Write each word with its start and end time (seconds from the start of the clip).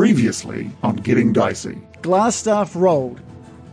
Previously 0.00 0.70
on 0.82 0.96
Getting 0.96 1.30
Dicey. 1.30 1.76
Glasstaff 2.00 2.74
rolled 2.74 3.20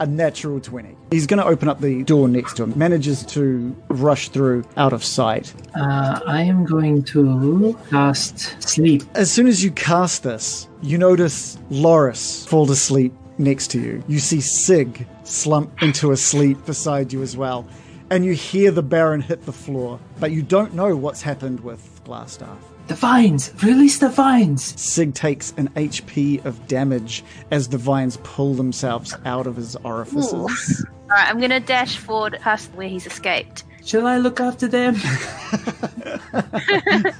a 0.01 0.05
natural 0.05 0.59
20. 0.59 0.93
He's 1.09 1.25
going 1.25 1.41
to 1.41 1.45
open 1.45 1.69
up 1.69 1.79
the 1.79 2.03
door 2.03 2.27
next 2.27 2.57
to 2.57 2.63
him, 2.63 2.77
manages 2.77 3.25
to 3.27 3.73
rush 3.87 4.27
through 4.27 4.65
out 4.75 4.91
of 4.91 5.05
sight. 5.05 5.53
Uh, 5.73 6.19
I 6.27 6.41
am 6.41 6.65
going 6.65 7.03
to 7.03 7.79
cast 7.89 8.61
sleep. 8.61 9.03
As 9.15 9.31
soon 9.31 9.47
as 9.47 9.63
you 9.63 9.71
cast 9.71 10.23
this, 10.23 10.67
you 10.81 10.97
notice 10.97 11.57
Loris 11.69 12.45
fall 12.45 12.69
asleep 12.69 13.13
next 13.37 13.71
to 13.71 13.79
you. 13.79 14.03
You 14.09 14.19
see 14.19 14.41
Sig 14.41 15.07
slump 15.23 15.81
into 15.81 16.11
a 16.11 16.17
sleep 16.17 16.65
beside 16.65 17.13
you 17.13 17.21
as 17.21 17.37
well. 17.37 17.65
And 18.09 18.25
you 18.25 18.33
hear 18.33 18.71
the 18.71 18.83
Baron 18.83 19.21
hit 19.21 19.45
the 19.45 19.53
floor, 19.53 19.97
but 20.19 20.31
you 20.31 20.41
don't 20.41 20.73
know 20.73 20.93
what's 20.93 21.21
happened 21.21 21.61
with 21.61 22.01
Glasstaff. 22.03 22.57
The 22.87 22.95
vines! 22.95 23.51
Release 23.63 23.97
the 23.99 24.07
vines! 24.07 24.79
Sig 24.79 25.13
takes 25.13 25.53
an 25.57 25.67
HP 25.75 26.43
of 26.45 26.67
damage 26.67 27.23
as 27.51 27.67
the 27.67 27.77
vines 27.77 28.17
pull 28.23 28.53
themselves 28.53 29.13
out 29.25 29.45
of 29.45 29.57
his 29.57 29.75
orifices. 29.77 30.85
Alright, 31.11 31.27
I'm 31.27 31.39
gonna 31.39 31.59
dash 31.59 31.97
forward 31.97 32.37
past 32.41 32.71
where 32.75 32.87
he's 32.87 33.05
escaped. 33.05 33.65
Shall 33.85 34.07
I 34.07 34.17
look 34.17 34.39
after 34.39 34.67
them? 34.69 34.95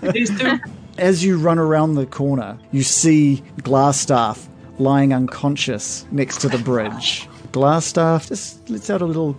These 0.14 0.40
two. 0.40 0.58
As 0.98 1.24
you 1.24 1.38
run 1.38 1.60
around 1.60 1.96
the 1.96 2.06
corner, 2.06 2.58
you 2.72 2.84
see 2.84 3.44
Glasstaff 3.62 4.48
lying 4.80 5.14
unconscious 5.14 6.06
next 6.12 6.40
to 6.42 6.50
the 6.50 6.58
bridge. 6.60 7.28
Glasstaff 7.52 8.30
just 8.30 8.70
lets 8.70 8.90
out 8.90 9.02
a 9.02 9.06
little. 9.06 9.38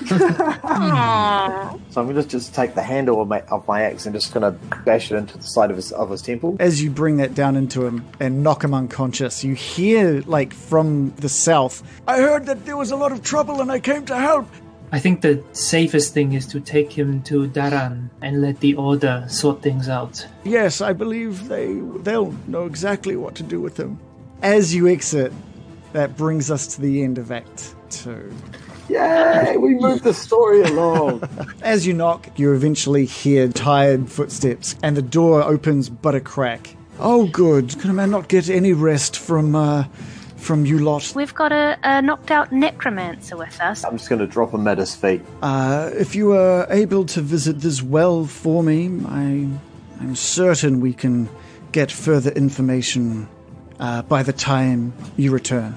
Aww. 0.00 1.80
So 1.90 2.00
I'm 2.00 2.08
going 2.08 2.20
to 2.20 2.28
just 2.28 2.54
take 2.56 2.74
the 2.74 2.82
handle 2.82 3.22
of 3.22 3.28
my, 3.28 3.42
of 3.42 3.68
my 3.68 3.82
axe 3.82 4.04
and 4.04 4.12
just 4.14 4.34
going 4.34 4.42
to 4.42 4.50
bash 4.78 5.12
it 5.12 5.16
into 5.16 5.38
the 5.38 5.44
side 5.44 5.70
of 5.70 5.76
his, 5.76 5.92
of 5.92 6.10
his 6.10 6.22
temple. 6.22 6.56
As 6.58 6.82
you 6.82 6.90
bring 6.90 7.18
that 7.18 7.34
down 7.34 7.54
into 7.54 7.86
him 7.86 8.04
and 8.18 8.42
knock 8.42 8.64
him 8.64 8.74
unconscious, 8.74 9.44
you 9.44 9.54
hear, 9.54 10.22
like, 10.22 10.52
from 10.52 11.10
the 11.16 11.28
south, 11.28 11.84
I 12.08 12.18
heard 12.18 12.46
that 12.46 12.64
there 12.66 12.76
was 12.76 12.90
a 12.90 12.96
lot 12.96 13.12
of 13.12 13.22
trouble 13.22 13.60
and 13.60 13.70
I 13.70 13.78
came 13.78 14.04
to 14.06 14.16
help. 14.16 14.48
I 14.90 14.98
think 14.98 15.20
the 15.20 15.42
safest 15.52 16.14
thing 16.14 16.32
is 16.32 16.46
to 16.48 16.60
take 16.60 16.92
him 16.92 17.22
to 17.24 17.48
Daran 17.48 18.10
and 18.20 18.40
let 18.42 18.58
the 18.60 18.74
Order 18.74 19.24
sort 19.28 19.62
things 19.62 19.88
out. 19.88 20.26
Yes, 20.42 20.80
I 20.80 20.92
believe 20.92 21.48
they 21.48 21.74
they'll 22.02 22.32
know 22.46 22.66
exactly 22.66 23.16
what 23.16 23.34
to 23.36 23.42
do 23.42 23.60
with 23.60 23.76
him. 23.76 23.98
As 24.42 24.74
you 24.74 24.88
exit, 24.88 25.32
that 25.92 26.16
brings 26.16 26.50
us 26.50 26.74
to 26.74 26.80
the 26.80 27.02
end 27.02 27.18
of 27.18 27.32
Act 27.32 27.74
Two. 27.90 28.32
Yay! 28.88 29.56
We 29.56 29.74
moved 29.74 30.04
the 30.04 30.14
story 30.14 30.62
along. 30.62 31.28
As 31.62 31.86
you 31.86 31.94
knock, 31.94 32.38
you 32.38 32.52
eventually 32.52 33.06
hear 33.06 33.48
tired 33.48 34.10
footsteps, 34.10 34.76
and 34.82 34.96
the 34.96 35.02
door 35.02 35.42
opens 35.42 35.88
but 35.88 36.14
a 36.14 36.20
crack. 36.20 36.76
Oh, 36.98 37.26
good. 37.26 37.78
Can 37.80 37.90
a 37.90 37.94
man 37.94 38.10
not 38.10 38.28
get 38.28 38.48
any 38.48 38.72
rest 38.72 39.18
from 39.18 39.56
uh, 39.56 39.84
from 40.36 40.66
you 40.66 40.78
lot? 40.78 41.12
We've 41.16 41.34
got 41.34 41.52
a, 41.52 41.78
a 41.82 42.02
knocked 42.02 42.30
out 42.30 42.52
necromancer 42.52 43.36
with 43.36 43.60
us. 43.60 43.84
I'm 43.84 43.96
just 43.96 44.08
going 44.08 44.20
to 44.20 44.26
drop 44.26 44.52
him 44.52 44.68
at 44.68 44.78
his 44.78 44.94
feet. 44.94 45.22
Uh, 45.42 45.90
if 45.94 46.14
you 46.14 46.32
are 46.32 46.66
able 46.70 47.04
to 47.06 47.20
visit 47.20 47.60
this 47.60 47.82
well 47.82 48.26
for 48.26 48.62
me, 48.62 49.00
I 49.08 49.48
I'm 50.00 50.14
certain 50.14 50.80
we 50.80 50.92
can 50.92 51.28
get 51.72 51.90
further 51.90 52.30
information 52.32 53.28
uh, 53.80 54.02
by 54.02 54.22
the 54.22 54.32
time 54.32 54.92
you 55.16 55.32
return. 55.32 55.74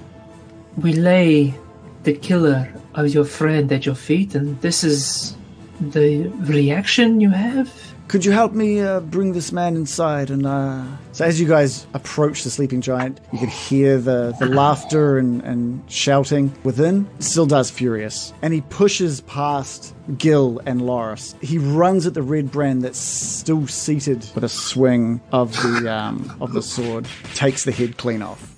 We 0.75 0.93
lay 0.93 1.55
the 2.03 2.13
killer 2.13 2.71
of 3.05 3.13
your 3.13 3.25
friend 3.25 3.71
at 3.71 3.85
your 3.85 3.95
feet, 3.95 4.35
and 4.35 4.59
this 4.61 4.83
is 4.83 5.35
the 5.79 6.27
reaction 6.39 7.21
you 7.21 7.29
have? 7.29 7.71
Could 8.07 8.23
you 8.23 8.31
help 8.31 8.53
me 8.53 8.79
uh, 8.79 9.01
bring 9.01 9.33
this 9.33 9.51
man 9.51 9.75
inside? 9.75 10.29
And 10.29 10.45
uh... 10.45 10.85
so, 11.11 11.25
as 11.25 11.41
you 11.41 11.47
guys 11.47 11.85
approach 11.93 12.43
the 12.43 12.49
sleeping 12.49 12.79
giant, 12.79 13.19
you 13.33 13.39
can 13.39 13.49
hear 13.49 13.97
the, 13.97 14.33
the 14.39 14.45
laughter 14.61 15.17
and, 15.17 15.41
and 15.43 15.83
shouting 15.91 16.53
within. 16.63 17.07
Still 17.19 17.45
does 17.45 17.69
furious, 17.69 18.33
and 18.41 18.53
he 18.53 18.61
pushes 18.61 19.21
past 19.21 19.93
Gil 20.17 20.61
and 20.65 20.81
Loris. 20.81 21.35
He 21.41 21.57
runs 21.57 22.07
at 22.07 22.13
the 22.13 22.21
red 22.21 22.49
brand 22.49 22.81
that's 22.81 22.99
still 22.99 23.67
seated 23.67 24.25
with 24.33 24.45
a 24.45 24.49
swing 24.49 25.19
of 25.33 25.51
the 25.53 25.93
um, 25.93 26.35
of 26.39 26.53
the 26.53 26.61
sword, 26.61 27.07
takes 27.33 27.65
the 27.65 27.73
head 27.73 27.97
clean 27.97 28.21
off. 28.21 28.55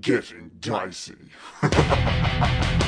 Getting 0.00 0.50
Dicey. 0.60 1.14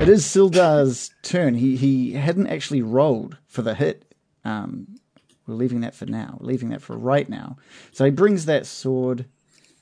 It 0.00 0.08
is 0.08 0.26
Sildar's 0.26 1.10
turn. 1.22 1.54
He 1.54 1.76
he 1.76 2.12
hadn't 2.12 2.48
actually 2.48 2.82
rolled 2.82 3.38
for 3.46 3.62
the 3.62 3.74
hit. 3.74 4.14
Um, 4.44 4.98
we're 5.46 5.54
leaving 5.54 5.80
that 5.80 5.94
for 5.94 6.04
now. 6.04 6.36
We're 6.40 6.48
leaving 6.48 6.70
that 6.70 6.82
for 6.82 6.98
right 6.98 7.28
now. 7.28 7.56
So 7.92 8.04
he 8.04 8.10
brings 8.10 8.44
that 8.46 8.66
sword 8.66 9.26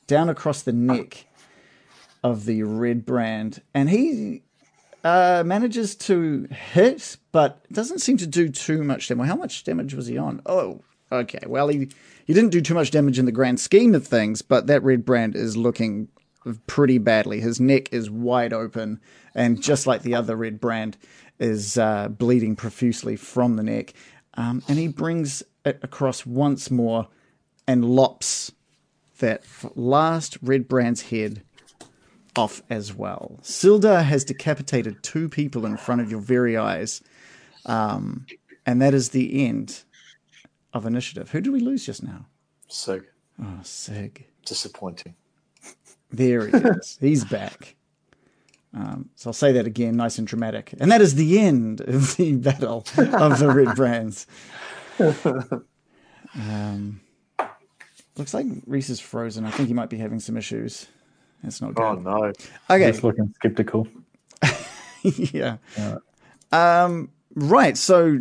down 0.06 0.28
across 0.28 0.62
the 0.62 0.72
neck 0.72 1.26
of 2.22 2.44
the 2.44 2.62
red 2.62 3.04
brand, 3.04 3.62
and 3.74 3.90
he 3.90 4.42
uh, 5.02 5.42
manages 5.44 5.96
to 5.96 6.46
hit, 6.50 7.16
but 7.32 7.64
doesn't 7.72 8.00
seem 8.00 8.16
to 8.18 8.26
do 8.26 8.48
too 8.48 8.84
much 8.84 9.08
damage. 9.08 9.26
How 9.26 9.36
much 9.36 9.64
damage 9.64 9.94
was 9.94 10.06
he 10.06 10.18
on? 10.18 10.40
Oh, 10.46 10.82
okay. 11.10 11.40
Well, 11.46 11.68
he 11.68 11.88
he 12.26 12.34
didn't 12.34 12.50
do 12.50 12.60
too 12.60 12.74
much 12.74 12.90
damage 12.90 13.18
in 13.18 13.24
the 13.24 13.32
grand 13.32 13.58
scheme 13.60 13.94
of 13.94 14.06
things, 14.06 14.42
but 14.42 14.66
that 14.68 14.84
red 14.84 15.04
brand 15.04 15.34
is 15.34 15.56
looking 15.56 16.08
pretty 16.66 16.98
badly. 16.98 17.40
His 17.40 17.60
neck 17.60 17.92
is 17.92 18.10
wide 18.10 18.52
open, 18.52 19.00
and 19.34 19.62
just 19.62 19.86
like 19.86 20.02
the 20.02 20.14
other 20.14 20.36
red 20.36 20.60
brand, 20.60 20.96
is 21.38 21.78
uh, 21.78 22.08
bleeding 22.08 22.56
profusely 22.56 23.16
from 23.16 23.56
the 23.56 23.62
neck. 23.62 23.94
Um, 24.34 24.62
and 24.68 24.78
he 24.78 24.88
brings 24.88 25.42
it 25.64 25.78
across 25.82 26.24
once 26.24 26.70
more 26.70 27.08
and 27.66 27.84
lops 27.84 28.52
that 29.18 29.42
last 29.74 30.38
red 30.42 30.68
brand's 30.68 31.02
head 31.02 31.42
off 32.36 32.62
as 32.70 32.94
well. 32.94 33.38
Sildar 33.42 34.04
has 34.04 34.24
decapitated 34.24 35.02
two 35.02 35.28
people 35.28 35.66
in 35.66 35.76
front 35.76 36.00
of 36.00 36.10
your 36.10 36.20
very 36.20 36.56
eyes, 36.56 37.02
um, 37.66 38.26
and 38.66 38.80
that 38.80 38.94
is 38.94 39.10
the 39.10 39.46
end 39.46 39.82
of 40.72 40.86
initiative. 40.86 41.30
Who 41.30 41.40
did 41.40 41.52
we 41.52 41.60
lose 41.60 41.84
just 41.84 42.02
now? 42.02 42.26
Sig. 42.68 43.04
Oh, 43.42 43.60
Sig. 43.62 44.26
Disappointing. 44.44 45.14
There 46.10 46.48
he 46.48 46.56
is. 46.56 46.98
He's 47.00 47.24
back. 47.24 47.76
Um, 48.74 49.10
so 49.16 49.28
I'll 49.28 49.34
say 49.34 49.52
that 49.52 49.66
again, 49.66 49.96
nice 49.96 50.18
and 50.18 50.26
dramatic. 50.26 50.74
And 50.80 50.90
that 50.90 51.02
is 51.02 51.14
the 51.14 51.38
end 51.38 51.80
of 51.82 52.16
the 52.16 52.36
battle 52.36 52.86
of 52.96 53.38
the 53.38 53.50
red 53.50 53.76
brands. 53.76 54.26
Um, 56.34 57.00
looks 58.16 58.34
like 58.34 58.46
Reese 58.66 58.90
is 58.90 59.00
frozen. 59.00 59.44
I 59.44 59.50
think 59.50 59.68
he 59.68 59.74
might 59.74 59.90
be 59.90 59.98
having 59.98 60.20
some 60.20 60.36
issues. 60.36 60.86
That's 61.42 61.60
not 61.60 61.74
good. 61.74 61.82
Oh 61.82 61.94
no. 61.94 62.32
Okay. 62.70 62.90
Just 62.90 63.04
looking 63.04 63.32
skeptical. 63.36 63.88
yeah. 65.02 65.56
Um, 66.52 67.10
right. 67.34 67.76
So, 67.76 68.20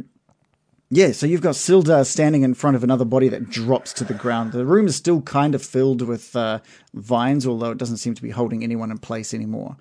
yeah. 0.89 1.11
So 1.11 1.27
you've 1.27 1.41
got 1.41 1.55
Sildar 1.55 2.05
standing 2.05 2.41
in 2.41 2.53
front 2.53 2.75
of 2.75 2.83
another 2.83 3.05
body 3.05 3.29
that 3.29 3.49
drops 3.49 3.93
to 3.93 4.03
the 4.03 4.13
ground. 4.13 4.53
The 4.53 4.65
room 4.65 4.87
is 4.87 4.95
still 4.95 5.21
kind 5.21 5.53
of 5.53 5.63
filled 5.63 6.01
with 6.01 6.35
uh, 6.35 6.59
vines, 6.93 7.45
although 7.45 7.71
it 7.71 7.77
doesn't 7.77 7.97
seem 7.97 8.15
to 8.15 8.21
be 8.21 8.31
holding 8.31 8.63
anyone 8.63 8.91
in 8.91 8.97
place 8.97 9.33
anymore. 9.33 9.77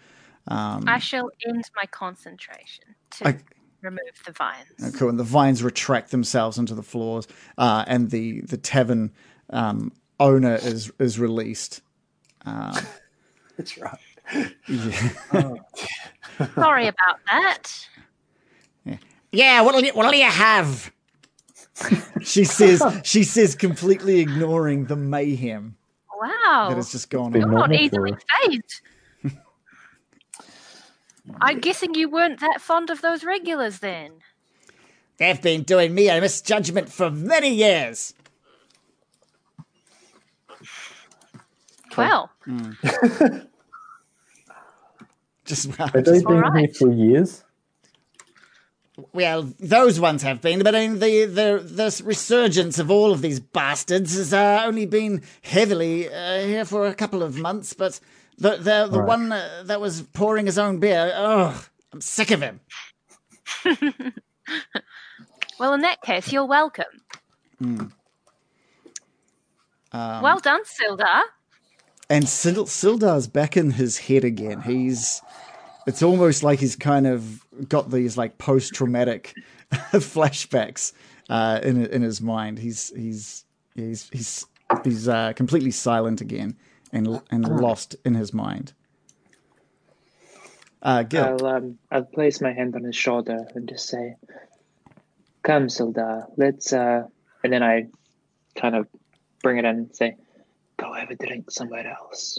Um, 0.49 0.85
I 0.87 0.99
shall 0.99 1.31
end 1.47 1.65
my 1.77 1.85
concentration 1.87 2.85
to 3.19 3.29
I- 3.29 3.39
remove 3.83 4.01
the 4.27 4.33
vines. 4.33 4.95
Cool. 4.97 5.09
And 5.11 5.19
the 5.19 5.25
vines 5.25 5.63
retract 5.63 6.11
themselves 6.11 6.59
into 6.59 6.75
the 6.75 6.83
floors, 6.83 7.27
uh, 7.59 7.85
and 7.87 8.11
the 8.11 8.41
the 8.43 8.57
tavern 8.57 9.13
um, 9.51 9.93
owner 10.19 10.55
is 10.57 10.91
is 10.99 11.19
released. 11.19 11.83
That's 12.45 13.77
right. 13.79 13.99
Sorry 16.55 16.87
about 16.87 17.19
that. 17.27 17.89
Yeah, 19.33 19.61
what'll 19.63 19.83
you, 19.83 19.93
what'll 19.93 20.15
you 20.15 20.25
have? 20.25 20.91
she 22.23 22.45
says. 22.45 22.83
She 23.05 23.23
says, 23.23 23.55
completely 23.55 24.19
ignoring 24.21 24.87
the 24.87 24.97
mayhem 24.97 25.77
Wow. 26.21 26.67
that 26.69 26.77
has 26.77 26.91
just 26.91 27.11
gone 27.11 27.31
been 27.33 27.45
on. 27.45 27.51
You're 27.51 27.59
not 27.61 27.73
easily 27.75 28.13
for- 28.13 28.21
phased. 28.51 28.81
I'm 31.41 31.61
guessing 31.61 31.95
you 31.95 32.09
weren't 32.09 32.41
that 32.41 32.61
fond 32.61 32.91
of 32.91 33.01
those 33.01 33.25
regulars 33.25 33.79
then. 33.79 34.13
They've 35.19 35.41
been 35.41 35.63
doing 35.63 35.95
me 35.95 36.09
a 36.09 36.21
misjudgment 36.21 36.91
for 36.91 37.11
many 37.11 37.55
years. 37.55 38.15
Well, 41.97 42.31
Just 45.45 45.75
Have 45.75 45.93
they 45.93 46.23
been 46.23 46.57
here 46.57 46.69
for 46.69 46.93
years? 46.93 47.43
well, 49.13 49.53
those 49.59 49.99
ones 49.99 50.23
have 50.23 50.41
been, 50.41 50.63
but 50.63 50.75
I 50.75 50.87
mean, 50.87 50.99
the 50.99 51.25
the 51.25 51.63
the 51.65 52.03
resurgence 52.05 52.79
of 52.79 52.91
all 52.91 53.13
of 53.13 53.23
these 53.23 53.41
bastards 53.41 54.17
has 54.17 54.33
uh, 54.33 54.63
only 54.65 54.87
been 54.87 55.23
heavily 55.43 56.09
uh, 56.09 56.45
here 56.45 56.65
for 56.65 56.87
a 56.87 56.95
couple 56.95 57.23
of 57.23 57.37
months. 57.37 57.73
But 57.75 58.01
the 58.41 58.57
the 58.57 58.89
the 58.91 59.01
Right. 59.01 59.09
one 59.09 59.31
uh, 59.33 59.63
that 59.67 59.81
was 59.81 60.03
pouring 60.03 60.47
his 60.47 60.59
own 60.59 60.79
beer, 60.81 61.13
oh, 61.15 61.65
I'm 61.93 62.01
sick 62.01 62.31
of 62.31 62.41
him. 62.43 62.61
Well, 65.61 65.75
in 65.75 65.83
that 65.83 66.01
case, 66.01 66.33
you're 66.33 66.47
welcome. 66.47 66.87
Um, 67.63 67.93
well 69.93 70.39
done, 70.39 70.63
Sildar. 70.65 71.23
And 72.09 72.27
Sil- 72.27 72.67
Sildar's 72.67 73.27
back 73.27 73.57
in 73.59 73.73
his 73.73 73.99
head 73.99 74.25
again. 74.25 74.63
He's. 74.63 75.21
It's 75.87 76.03
almost 76.03 76.43
like 76.43 76.61
he's 76.61 76.77
kind 76.77 77.07
of 77.07 77.45
got 77.69 77.91
these 77.91 78.17
like 78.17 78.39
post 78.39 78.73
traumatic 78.75 79.35
flashbacks 79.93 80.93
uh, 81.29 81.61
in 81.63 81.85
in 81.87 82.03
his 82.03 82.21
mind. 82.21 82.59
He's 82.59 82.91
he's 82.97 83.45
he's 83.75 84.09
he's 84.13 84.47
he's 84.85 85.09
uh, 85.09 85.33
completely 85.35 85.71
silent 85.73 86.21
again 86.21 86.57
and 86.93 87.21
and 87.31 87.61
lost 87.61 87.97
in 88.05 88.15
his 88.15 88.33
mind. 88.33 88.73
Uh, 90.83 91.03
Gil, 91.03 91.25
I'll 91.25 91.47
um, 91.47 91.79
I'll 91.91 92.05
place 92.05 92.41
my 92.41 92.53
hand 92.53 92.75
on 92.75 92.85
his 92.85 92.97
shoulder 92.97 93.47
and 93.55 93.69
just 93.69 93.89
say, 93.89 94.17
"Come, 95.43 95.67
Sildar, 95.67 96.27
let's." 96.37 96.73
Uh... 96.73 97.05
And 97.43 97.53
then 97.53 97.63
I 97.63 97.87
kind 98.55 98.75
of 98.75 98.87
bring 99.43 99.59
it 99.59 99.65
in 99.65 99.77
and 99.77 99.97
say, 99.97 100.17
"Go 100.79 100.93
have 100.93 101.11
a 101.11 101.17
drink 101.17 101.51
somewhere 101.51 101.87
else," 101.87 102.39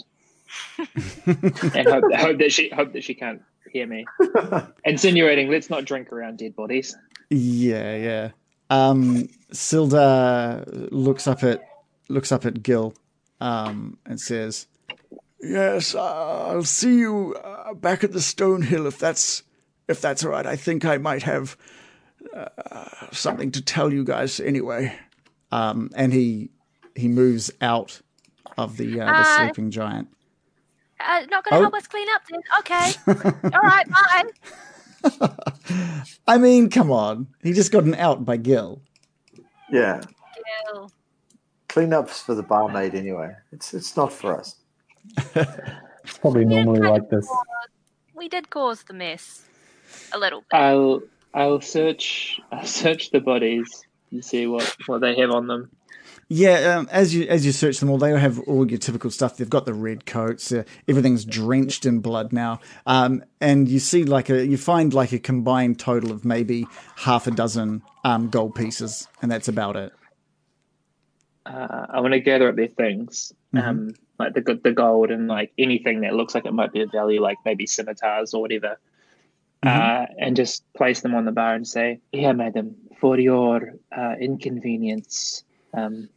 and 0.78 1.88
hope, 1.88 2.12
hope 2.14 2.38
that 2.38 2.50
she 2.50 2.68
hope 2.70 2.92
that 2.92 3.04
she 3.04 3.14
can't 3.14 3.42
hear 3.70 3.86
me, 3.86 4.06
insinuating, 4.84 5.50
"Let's 5.50 5.70
not 5.70 5.84
drink 5.84 6.12
around 6.12 6.38
dead 6.38 6.56
bodies." 6.56 6.96
yeah, 7.30 7.96
yeah. 7.96 8.30
Um, 8.70 9.28
Sildar 9.52 10.88
looks 10.90 11.26
up 11.26 11.42
at 11.44 11.62
looks 12.08 12.32
up 12.32 12.44
at 12.44 12.62
Gil 12.62 12.94
um, 13.42 13.98
and 14.06 14.20
says, 14.20 14.66
Yes, 15.40 15.94
uh, 15.96 16.48
I'll 16.50 16.62
see 16.64 16.98
you 16.98 17.34
uh, 17.34 17.74
back 17.74 18.04
at 18.04 18.12
the 18.12 18.20
Stonehill 18.20 18.86
if 18.86 18.98
that's 18.98 19.42
if 19.88 20.00
that's 20.00 20.24
all 20.24 20.30
right. 20.30 20.46
I 20.46 20.56
think 20.56 20.84
I 20.84 20.98
might 20.98 21.24
have 21.24 21.56
uh, 22.34 22.46
something 23.10 23.50
to 23.52 23.60
tell 23.60 23.92
you 23.92 24.04
guys 24.04 24.38
anyway. 24.40 24.96
um, 25.50 25.90
and 25.96 26.12
he 26.12 26.50
he 26.94 27.08
moves 27.08 27.50
out 27.60 28.00
of 28.56 28.76
the 28.76 29.00
uh, 29.00 29.06
the 29.06 29.20
Uh, 29.20 29.36
sleeping 29.36 29.70
giant. 29.72 30.08
Uh, 31.00 31.26
not 31.30 31.42
going 31.44 31.52
to 31.52 31.56
Oh. 31.56 31.60
help 31.62 31.74
us 31.74 31.86
clean 31.88 32.06
up 32.14 32.22
then? 32.30 32.40
Okay. 32.60 32.92
All 33.56 33.60
right, 33.60 33.86
bye. 33.90 35.32
I 36.28 36.38
mean, 36.38 36.70
come 36.70 36.92
on, 36.92 37.26
he 37.42 37.52
just 37.52 37.72
got 37.72 37.82
an 37.82 37.96
out 37.96 38.24
by 38.24 38.36
Gil. 38.36 38.80
Yeah. 39.72 40.00
Gil. 40.70 40.92
Cleanup's 41.72 42.20
for 42.20 42.34
the 42.34 42.42
barmaid 42.42 42.94
anyway. 42.94 43.34
It's 43.50 43.72
it's 43.72 43.96
not 43.96 44.12
for 44.12 44.38
us. 44.38 44.56
It's 46.04 46.18
probably 46.18 46.44
normally 46.44 46.80
like 46.80 47.08
this. 47.08 47.26
We 48.14 48.28
did 48.28 48.50
cause 48.50 48.82
the 48.82 48.92
mess. 48.92 49.42
A 50.12 50.18
little 50.18 50.40
bit. 50.40 50.56
I'll 50.56 51.00
I'll 51.32 51.60
search 51.62 52.38
I'll 52.50 52.66
search 52.66 53.10
the 53.10 53.20
bodies 53.20 53.84
and 54.10 54.22
see 54.22 54.46
what 54.46 54.76
what 54.86 55.00
they 55.00 55.14
have 55.16 55.30
on 55.30 55.46
them. 55.46 55.70
Yeah, 56.28 56.76
um, 56.76 56.88
as 56.90 57.14
you 57.14 57.26
as 57.28 57.46
you 57.46 57.52
search 57.52 57.78
them 57.80 57.88
all, 57.88 57.98
they 57.98 58.18
have 58.18 58.38
all 58.40 58.68
your 58.70 58.78
typical 58.78 59.10
stuff. 59.10 59.38
They've 59.38 59.48
got 59.48 59.64
the 59.64 59.74
red 59.74 60.04
coats. 60.04 60.52
Uh, 60.52 60.64
everything's 60.86 61.24
drenched 61.24 61.86
in 61.86 62.00
blood 62.00 62.32
now, 62.32 62.60
um, 62.84 63.24
and 63.40 63.68
you 63.68 63.78
see 63.78 64.04
like 64.04 64.28
a 64.28 64.44
you 64.44 64.58
find 64.58 64.92
like 64.92 65.12
a 65.12 65.18
combined 65.18 65.78
total 65.78 66.10
of 66.10 66.24
maybe 66.24 66.66
half 66.96 67.26
a 67.26 67.30
dozen 67.30 67.82
um, 68.04 68.28
gold 68.28 68.54
pieces, 68.54 69.08
and 69.22 69.30
that's 69.30 69.48
about 69.48 69.76
it. 69.76 69.92
Uh, 71.44 71.86
I 71.90 72.00
want 72.00 72.14
to 72.14 72.20
gather 72.20 72.48
up 72.48 72.56
their 72.56 72.68
things, 72.68 73.32
um, 73.54 73.94
like 74.18 74.34
the 74.34 74.60
the 74.62 74.72
gold 74.72 75.10
and 75.10 75.26
like 75.26 75.52
anything 75.58 76.02
that 76.02 76.14
looks 76.14 76.34
like 76.34 76.46
it 76.46 76.52
might 76.52 76.72
be 76.72 76.82
of 76.82 76.92
value, 76.92 77.20
like 77.20 77.38
maybe 77.44 77.66
scimitars 77.66 78.32
or 78.32 78.40
whatever, 78.40 78.78
uh, 79.64 80.06
and 80.18 80.36
just 80.36 80.64
place 80.74 81.00
them 81.00 81.14
on 81.14 81.24
the 81.24 81.32
bar 81.32 81.54
and 81.54 81.66
say, 81.66 82.00
"Here, 82.12 82.32
madam, 82.32 82.76
for 83.00 83.18
your 83.18 83.74
uh, 83.96 84.14
inconvenience. 84.20 85.42
Um, 85.74 86.08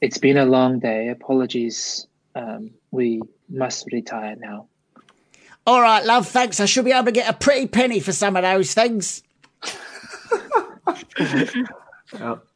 it's 0.00 0.18
been 0.18 0.36
a 0.36 0.46
long 0.46 0.80
day. 0.80 1.08
Apologies. 1.08 2.06
Um, 2.34 2.70
we 2.90 3.22
must 3.48 3.86
retire 3.92 4.34
now." 4.36 4.66
All 5.66 5.80
right, 5.80 6.04
love. 6.04 6.26
Thanks. 6.26 6.58
I 6.58 6.64
should 6.64 6.84
be 6.84 6.92
able 6.92 7.04
to 7.04 7.12
get 7.12 7.30
a 7.30 7.36
pretty 7.36 7.68
penny 7.68 8.00
for 8.00 8.12
some 8.12 8.34
of 8.34 8.42
those 8.42 8.74
things. 8.74 9.22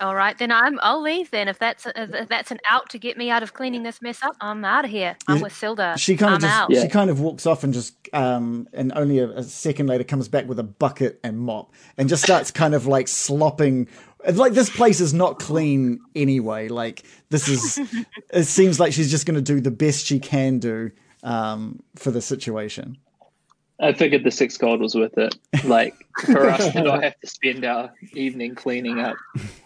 All 0.00 0.14
right, 0.14 0.36
then 0.38 0.50
I'm. 0.50 0.78
I'll 0.82 1.02
leave 1.02 1.30
then. 1.30 1.46
If 1.46 1.58
that's 1.58 1.86
if 1.94 2.28
that's 2.28 2.50
an 2.50 2.58
out 2.68 2.88
to 2.90 2.98
get 2.98 3.18
me 3.18 3.30
out 3.30 3.42
of 3.42 3.52
cleaning 3.52 3.82
this 3.82 4.00
mess 4.00 4.22
up, 4.22 4.34
I'm 4.40 4.64
out 4.64 4.86
of 4.86 4.90
here. 4.90 5.16
I'm 5.28 5.40
with 5.40 5.52
Sildar. 5.52 5.98
She 5.98 6.16
kind 6.16 6.30
I'm 6.30 6.36
of 6.36 6.40
just 6.42 6.54
out. 6.54 6.72
she 6.74 6.88
kind 6.88 7.10
of 7.10 7.20
walks 7.20 7.44
off 7.44 7.64
and 7.64 7.74
just 7.74 7.94
um 8.14 8.66
and 8.72 8.92
only 8.96 9.18
a, 9.18 9.28
a 9.28 9.42
second 9.42 9.88
later 9.88 10.04
comes 10.04 10.28
back 10.28 10.48
with 10.48 10.58
a 10.58 10.62
bucket 10.64 11.20
and 11.22 11.38
mop 11.38 11.72
and 11.98 12.08
just 12.08 12.22
starts 12.22 12.50
kind 12.50 12.74
of 12.74 12.86
like 12.86 13.08
slopping 13.08 13.88
like 14.32 14.52
this 14.52 14.70
place 14.70 15.00
is 15.00 15.14
not 15.14 15.38
clean 15.38 16.00
anyway 16.14 16.68
like 16.68 17.04
this 17.30 17.48
is 17.48 17.78
it 18.32 18.44
seems 18.44 18.80
like 18.80 18.92
she's 18.92 19.10
just 19.10 19.26
going 19.26 19.36
to 19.36 19.42
do 19.42 19.60
the 19.60 19.70
best 19.70 20.06
she 20.06 20.18
can 20.18 20.58
do 20.58 20.90
um 21.22 21.80
for 21.96 22.10
the 22.10 22.20
situation 22.20 22.96
I 23.80 23.92
figured 23.92 24.24
the 24.24 24.30
six 24.30 24.56
gold 24.56 24.80
was 24.80 24.94
worth 24.94 25.16
it. 25.16 25.34
Like 25.64 25.94
for 26.26 26.48
us 26.48 26.72
to 26.72 26.82
not 26.82 27.02
have 27.02 27.18
to 27.20 27.26
spend 27.26 27.64
our 27.64 27.92
evening 28.12 28.54
cleaning 28.54 28.98
up. 28.98 29.16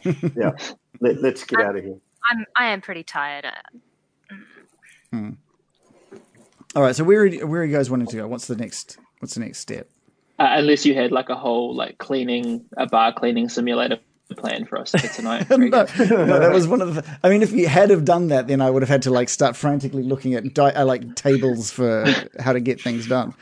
Yeah. 0.36 0.52
Let, 1.00 1.22
let's 1.22 1.44
get 1.44 1.60
out 1.60 1.76
of 1.76 1.84
here. 1.84 1.96
I'm. 2.30 2.44
I 2.56 2.66
am 2.66 2.80
pretty 2.80 3.02
tired. 3.02 3.46
Uh, 3.46 5.30
all 6.74 6.82
right 6.82 6.96
so 6.96 7.04
where 7.04 7.22
are, 7.24 7.46
where 7.46 7.62
are 7.62 7.64
you 7.64 7.74
guys 7.74 7.88
wanting 7.88 8.08
to 8.08 8.16
go 8.16 8.26
what's 8.26 8.48
the 8.48 8.56
next 8.56 8.98
what's 9.20 9.34
the 9.34 9.40
next 9.40 9.60
step 9.60 9.88
Uh, 10.40 10.48
unless 10.58 10.84
you 10.84 10.92
had 10.94 11.12
like 11.12 11.28
a 11.28 11.36
whole 11.36 11.74
like 11.74 11.98
cleaning 11.98 12.64
a 12.76 12.86
bar 12.86 13.12
cleaning 13.12 13.48
simulator 13.48 13.98
plan 14.36 14.64
for 14.64 14.78
us 14.78 14.90
for 14.90 15.06
tonight. 15.08 15.48
no, 15.50 15.56
no, 15.56 15.86
that 16.40 16.50
was 16.52 16.66
one 16.66 16.80
of 16.80 16.94
the. 16.94 17.18
I 17.22 17.28
mean, 17.28 17.42
if 17.42 17.52
you 17.52 17.68
had 17.68 17.90
have 17.90 18.04
done 18.04 18.28
that, 18.28 18.48
then 18.48 18.60
I 18.60 18.70
would 18.70 18.82
have 18.82 18.88
had 18.88 19.02
to 19.02 19.10
like 19.10 19.28
start 19.28 19.54
frantically 19.54 20.02
looking 20.02 20.34
at 20.34 20.54
di- 20.54 20.72
uh, 20.72 20.84
like 20.84 21.14
tables 21.14 21.70
for 21.70 22.06
how 22.40 22.52
to 22.52 22.60
get 22.60 22.80
things 22.80 23.06
done. 23.06 23.34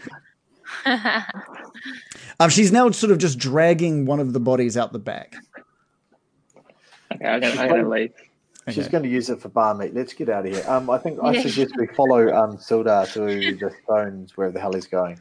Um, 2.41 2.51
she's 2.51 2.73
now 2.73 2.91
sort 2.91 3.13
of 3.13 3.19
just 3.19 3.39
dragging 3.39 4.07
one 4.07 4.21
of 4.21 4.33
the 4.33 4.41
bodies 4.41 4.77
out 4.77 4.93
the 4.93 4.99
back. 4.99 5.35
Okay, 7.15 7.27
I'm 7.27 7.41
gonna, 7.41 7.61
I'm 7.61 7.69
gonna 7.69 7.89
leave. 7.89 8.13
She's 8.71 8.87
going 8.89 9.03
to 9.03 9.09
use 9.09 9.29
it 9.29 9.41
for 9.41 9.49
bar 9.49 9.75
meat. 9.75 9.93
Let's 9.93 10.13
get 10.13 10.29
out 10.29 10.47
of 10.47 10.53
here. 10.55 10.65
Um, 10.69 10.89
I 10.89 10.97
think 10.99 11.19
I 11.21 11.33
Yeah. 11.33 11.43
suggest 11.43 11.75
we 11.77 11.89
follow 11.89 12.33
um 12.33 12.57
Sildar 12.59 13.13
to 13.15 13.21
the 13.57 13.73
stones 13.83 14.37
where 14.37 14.51
the 14.53 14.61
hell 14.61 14.73
he's 14.73 14.87
going. 14.87 15.19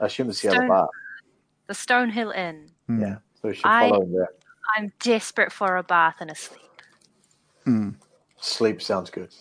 I 0.00 0.06
assume 0.06 0.28
it's 0.30 0.40
the 0.40 0.50
other 0.50 0.68
bar. 0.68 0.88
the 1.66 1.74
Stonehill 1.74 2.34
Inn. 2.36 2.70
Hmm. 2.86 3.00
Yeah, 3.02 3.16
so 3.42 3.48
we 3.48 3.54
should 3.54 3.66
I- 3.66 3.88
follow 3.90 4.02
him 4.04 4.12
there. 4.12 4.28
I'm 4.76 4.92
desperate 5.00 5.52
for 5.52 5.76
a 5.76 5.82
bath 5.82 6.16
and 6.20 6.30
a 6.30 6.34
sleep. 6.34 6.60
Sleep 8.40 8.80
sounds 8.82 9.10
good. 9.10 9.34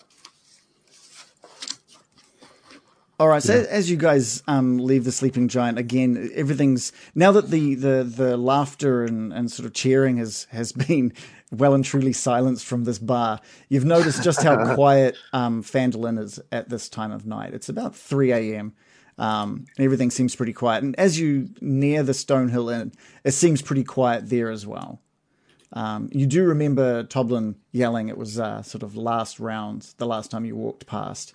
All 3.18 3.30
right. 3.30 3.42
So 3.42 3.66
as 3.70 3.90
you 3.90 3.96
guys 3.96 4.44
um, 4.46 4.78
leave 4.78 5.06
the 5.06 5.12
sleeping 5.12 5.48
giant 5.48 5.78
again, 5.78 6.32
everything's 6.36 6.92
now 7.14 7.32
that 7.32 7.50
the 7.50 7.76
the 7.76 8.04
the 8.04 8.36
laughter 8.36 9.06
and, 9.06 9.32
and 9.32 9.50
sort 9.50 9.66
of 9.66 9.74
cheering 9.74 10.18
has 10.18 10.48
has 10.52 10.72
been 10.88 11.14
well 11.50 11.74
and 11.74 11.86
truly 11.86 12.12
silenced 12.12 12.66
from 12.66 12.84
this 12.84 13.00
bar. 13.00 13.40
You've 13.70 13.86
noticed 13.86 14.22
just 14.22 14.44
how 14.44 14.76
quiet 14.76 15.16
um, 15.32 15.64
Phandalin 15.64 16.20
is 16.20 16.42
at 16.52 16.68
this 16.68 16.90
time 16.90 17.12
of 17.12 17.26
night. 17.26 17.54
It's 17.54 17.70
about 17.70 17.96
three 17.96 18.34
a.m. 18.34 18.74
Um, 19.18 19.66
and 19.78 19.86
everything 19.86 20.12
seems 20.12 20.36
pretty 20.36 20.52
quiet. 20.52 20.84
And 20.84 20.94
as 21.00 21.18
you 21.18 21.50
near 21.62 22.04
the 22.04 22.12
Stonehill 22.12 22.74
Inn, 22.74 22.92
it 23.24 23.32
seems 23.32 23.62
pretty 23.62 23.86
quiet 23.86 24.30
there 24.30 24.50
as 24.50 24.68
well. 24.68 25.00
Um, 25.72 26.10
you 26.12 26.26
do 26.26 26.44
remember 26.44 27.06
Toblen 27.06 27.56
yelling. 27.72 28.10
It 28.10 28.18
was 28.18 28.38
uh, 28.40 28.62
sort 28.62 28.84
of 28.84 28.98
last 28.98 29.40
round, 29.40 29.94
the 29.98 30.06
last 30.06 30.32
time 30.32 30.44
you 30.44 30.58
walked 30.58 30.86
past. 30.86 31.34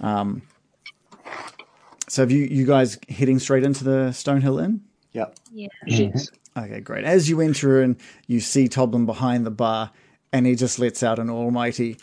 Um, 0.00 0.42
so 2.08 2.22
have 2.22 2.30
you 2.30 2.44
you 2.44 2.66
guys 2.66 2.98
heading 3.08 3.38
straight 3.38 3.64
into 3.64 3.84
the 3.84 4.10
Stonehill 4.10 4.62
Inn? 4.64 4.82
Yep. 5.12 5.36
Yeah. 5.52 5.68
Yes. 5.86 6.30
Okay, 6.56 6.80
great. 6.80 7.04
As 7.04 7.28
you 7.28 7.40
enter 7.40 7.82
in, 7.82 7.96
you 8.26 8.40
see 8.40 8.68
Toblen 8.68 9.06
behind 9.06 9.46
the 9.46 9.50
bar, 9.50 9.90
and 10.32 10.46
he 10.46 10.54
just 10.54 10.78
lets 10.78 11.02
out 11.02 11.18
an 11.18 11.30
almighty, 11.30 11.96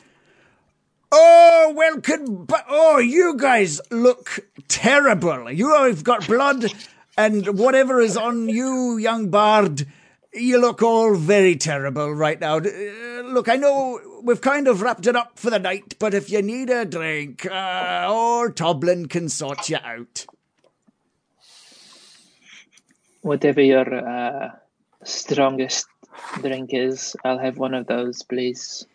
Oh, 1.12 1.74
welcome. 1.76 2.46
But 2.46 2.66
oh, 2.68 2.98
you 2.98 3.38
guys 3.38 3.80
look 3.90 4.40
terrible. 4.68 5.50
You 5.52 5.74
have 5.74 6.04
got 6.04 6.28
blood 6.28 6.66
and 7.18 7.58
whatever 7.58 8.02
is 8.02 8.18
on 8.18 8.50
you, 8.50 8.98
young 8.98 9.30
bard. 9.30 9.86
You 10.34 10.60
look 10.60 10.82
all 10.82 11.16
very 11.16 11.56
terrible 11.56 12.14
right 12.14 12.40
now. 12.40 12.58
Uh, 12.58 13.22
look, 13.24 13.48
I 13.48 13.56
know 13.56 14.00
we've 14.26 14.42
kind 14.42 14.68
of 14.68 14.82
wrapped 14.82 15.08
it 15.08 15.16
up 15.16 15.38
for 15.38 15.50
the 15.50 15.60
night, 15.60 15.96
but 16.00 16.14
if 16.14 16.30
you 16.30 16.42
need 16.42 16.70
a 16.70 16.84
drink, 16.84 17.46
uh, 17.46 18.06
old 18.08 18.56
Toblen 18.56 19.10
can 19.10 19.30
sort 19.30 19.70
you 19.70 19.78
out. 19.78 20.26
Whatever 23.22 23.62
your 23.62 23.94
uh, 23.94 24.50
strongest 25.04 25.88
drink 26.42 26.72
is, 26.74 27.16
I'll 27.24 27.40
have 27.40 27.58
one 27.58 27.74
of 27.74 27.88
those, 27.88 28.24
please. 28.24 28.86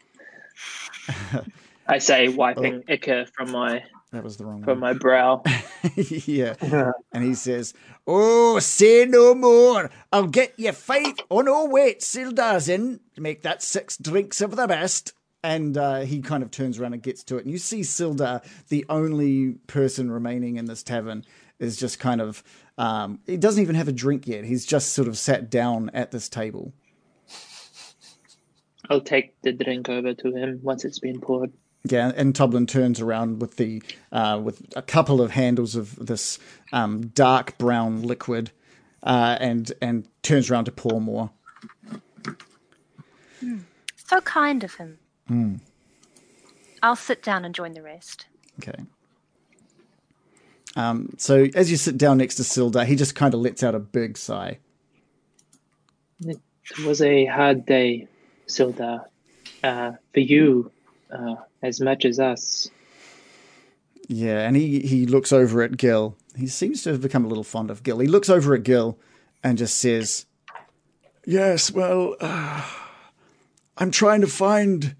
I 1.86 1.98
say, 1.98 2.28
wiping 2.28 2.84
ichor 2.88 3.26
from 3.26 3.50
my 3.50 3.82
That 4.12 4.22
was 4.22 4.36
the 4.36 4.44
wrong 4.44 4.62
from 4.62 4.78
my 4.78 4.92
brow. 4.92 5.42
yeah. 5.96 6.54
And 7.12 7.24
he 7.24 7.34
says, 7.34 7.74
Oh, 8.06 8.60
say 8.60 9.06
no 9.06 9.34
more. 9.34 9.90
I'll 10.12 10.28
get 10.28 10.54
you 10.56 10.70
five. 10.70 11.18
Oh, 11.30 11.40
no, 11.40 11.64
wait. 11.66 12.00
Sildar's 12.00 12.68
in. 12.68 13.00
Make 13.16 13.42
that 13.42 13.62
six 13.62 13.96
drinks 13.96 14.40
of 14.40 14.54
the 14.54 14.68
best. 14.68 15.12
And 15.42 15.76
uh, 15.76 16.00
he 16.00 16.20
kind 16.20 16.42
of 16.42 16.50
turns 16.50 16.78
around 16.78 16.92
and 16.92 17.02
gets 17.02 17.24
to 17.24 17.38
it. 17.38 17.44
And 17.44 17.50
you 17.50 17.58
see 17.58 17.80
Sildar, 17.80 18.44
the 18.68 18.84
only 18.88 19.52
person 19.66 20.10
remaining 20.10 20.56
in 20.56 20.66
this 20.66 20.82
tavern, 20.82 21.24
is 21.58 21.76
just 21.76 21.98
kind 21.98 22.20
of. 22.20 22.42
Um, 22.76 23.20
he 23.26 23.36
doesn't 23.36 23.60
even 23.60 23.74
have 23.74 23.88
a 23.88 23.92
drink 23.92 24.26
yet. 24.26 24.44
He's 24.44 24.64
just 24.64 24.92
sort 24.92 25.08
of 25.08 25.18
sat 25.18 25.50
down 25.50 25.90
at 25.92 26.10
this 26.10 26.28
table. 26.28 26.72
I'll 28.88 29.00
take 29.00 29.40
the 29.42 29.52
drink 29.52 29.88
over 29.88 30.14
to 30.14 30.32
him 30.34 30.60
once 30.62 30.84
it's 30.84 30.98
been 30.98 31.20
poured. 31.20 31.52
Yeah, 31.84 32.12
and 32.14 32.34
Toblen 32.34 32.68
turns 32.68 33.00
around 33.00 33.40
with 33.40 33.56
the 33.56 33.82
uh, 34.12 34.40
with 34.42 34.62
a 34.76 34.82
couple 34.82 35.22
of 35.22 35.30
handles 35.30 35.76
of 35.76 35.96
this 35.96 36.38
um, 36.72 37.06
dark 37.08 37.56
brown 37.56 38.02
liquid, 38.02 38.50
uh, 39.02 39.38
and 39.40 39.72
and 39.80 40.06
turns 40.22 40.50
around 40.50 40.66
to 40.66 40.72
pour 40.72 41.00
more. 41.00 41.30
So 43.96 44.20
kind 44.20 44.62
of 44.62 44.74
him. 44.74 44.98
I'll 46.82 46.96
sit 46.96 47.22
down 47.22 47.44
and 47.44 47.54
join 47.54 47.72
the 47.72 47.82
rest. 47.82 48.26
Okay. 48.58 48.84
Um, 50.76 51.14
so 51.18 51.46
as 51.54 51.70
you 51.70 51.76
sit 51.76 51.98
down 51.98 52.18
next 52.18 52.36
to 52.36 52.42
Sildar, 52.42 52.86
he 52.86 52.96
just 52.96 53.14
kind 53.14 53.34
of 53.34 53.40
lets 53.40 53.62
out 53.62 53.74
a 53.74 53.80
big 53.80 54.16
sigh. 54.16 54.58
It 56.20 56.38
was 56.84 57.02
a 57.02 57.26
hard 57.26 57.66
day, 57.66 58.06
Sildar, 58.46 59.06
uh, 59.64 59.92
for 60.12 60.20
you 60.20 60.70
uh, 61.10 61.36
as 61.62 61.80
much 61.80 62.04
as 62.04 62.20
us. 62.20 62.68
Yeah, 64.08 64.40
and 64.40 64.56
he 64.56 64.80
he 64.80 65.06
looks 65.06 65.32
over 65.32 65.62
at 65.62 65.76
Gil. 65.76 66.16
He 66.36 66.46
seems 66.46 66.82
to 66.82 66.90
have 66.90 67.00
become 67.00 67.24
a 67.24 67.28
little 67.28 67.44
fond 67.44 67.70
of 67.70 67.82
Gil. 67.82 67.98
He 67.98 68.08
looks 68.08 68.28
over 68.28 68.54
at 68.54 68.62
Gil 68.62 68.98
and 69.42 69.58
just 69.58 69.76
says, 69.76 70.26
Yes, 71.24 71.70
well, 71.70 72.16
uh, 72.20 72.68
I'm 73.76 73.90
trying 73.90 74.20
to 74.20 74.26
find 74.26 74.94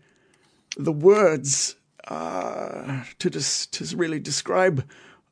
the 0.76 0.92
words 0.92 1.76
uh, 2.08 3.04
to 3.18 3.30
dis- 3.30 3.66
to 3.66 3.96
really 3.96 4.20
describe 4.20 4.88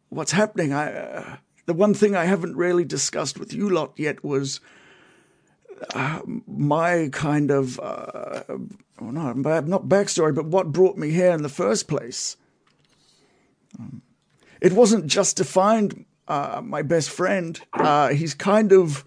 what's 0.08 0.32
happening. 0.32 0.72
I 0.72 0.92
uh, 0.92 1.36
the 1.66 1.74
one 1.74 1.94
thing 1.94 2.16
I 2.16 2.24
haven't 2.24 2.56
really 2.56 2.84
discussed 2.84 3.38
with 3.38 3.52
you 3.52 3.68
lot 3.68 3.92
yet 3.96 4.24
was 4.24 4.60
uh, 5.94 6.20
my 6.46 7.08
kind 7.12 7.50
of 7.50 7.78
uh, 7.80 8.42
oh 9.00 9.10
no, 9.10 9.32
not 9.32 9.88
backstory, 9.88 10.34
but 10.34 10.46
what 10.46 10.72
brought 10.72 10.96
me 10.96 11.10
here 11.10 11.32
in 11.32 11.42
the 11.42 11.48
first 11.48 11.88
place. 11.88 12.36
Um, 13.78 14.02
it 14.60 14.72
wasn't 14.72 15.06
just 15.06 15.36
to 15.36 15.44
find 15.44 16.04
uh, 16.26 16.60
my 16.64 16.82
best 16.82 17.10
friend. 17.10 17.60
Uh, 17.72 18.08
he's 18.08 18.34
kind 18.34 18.72
of 18.72 19.04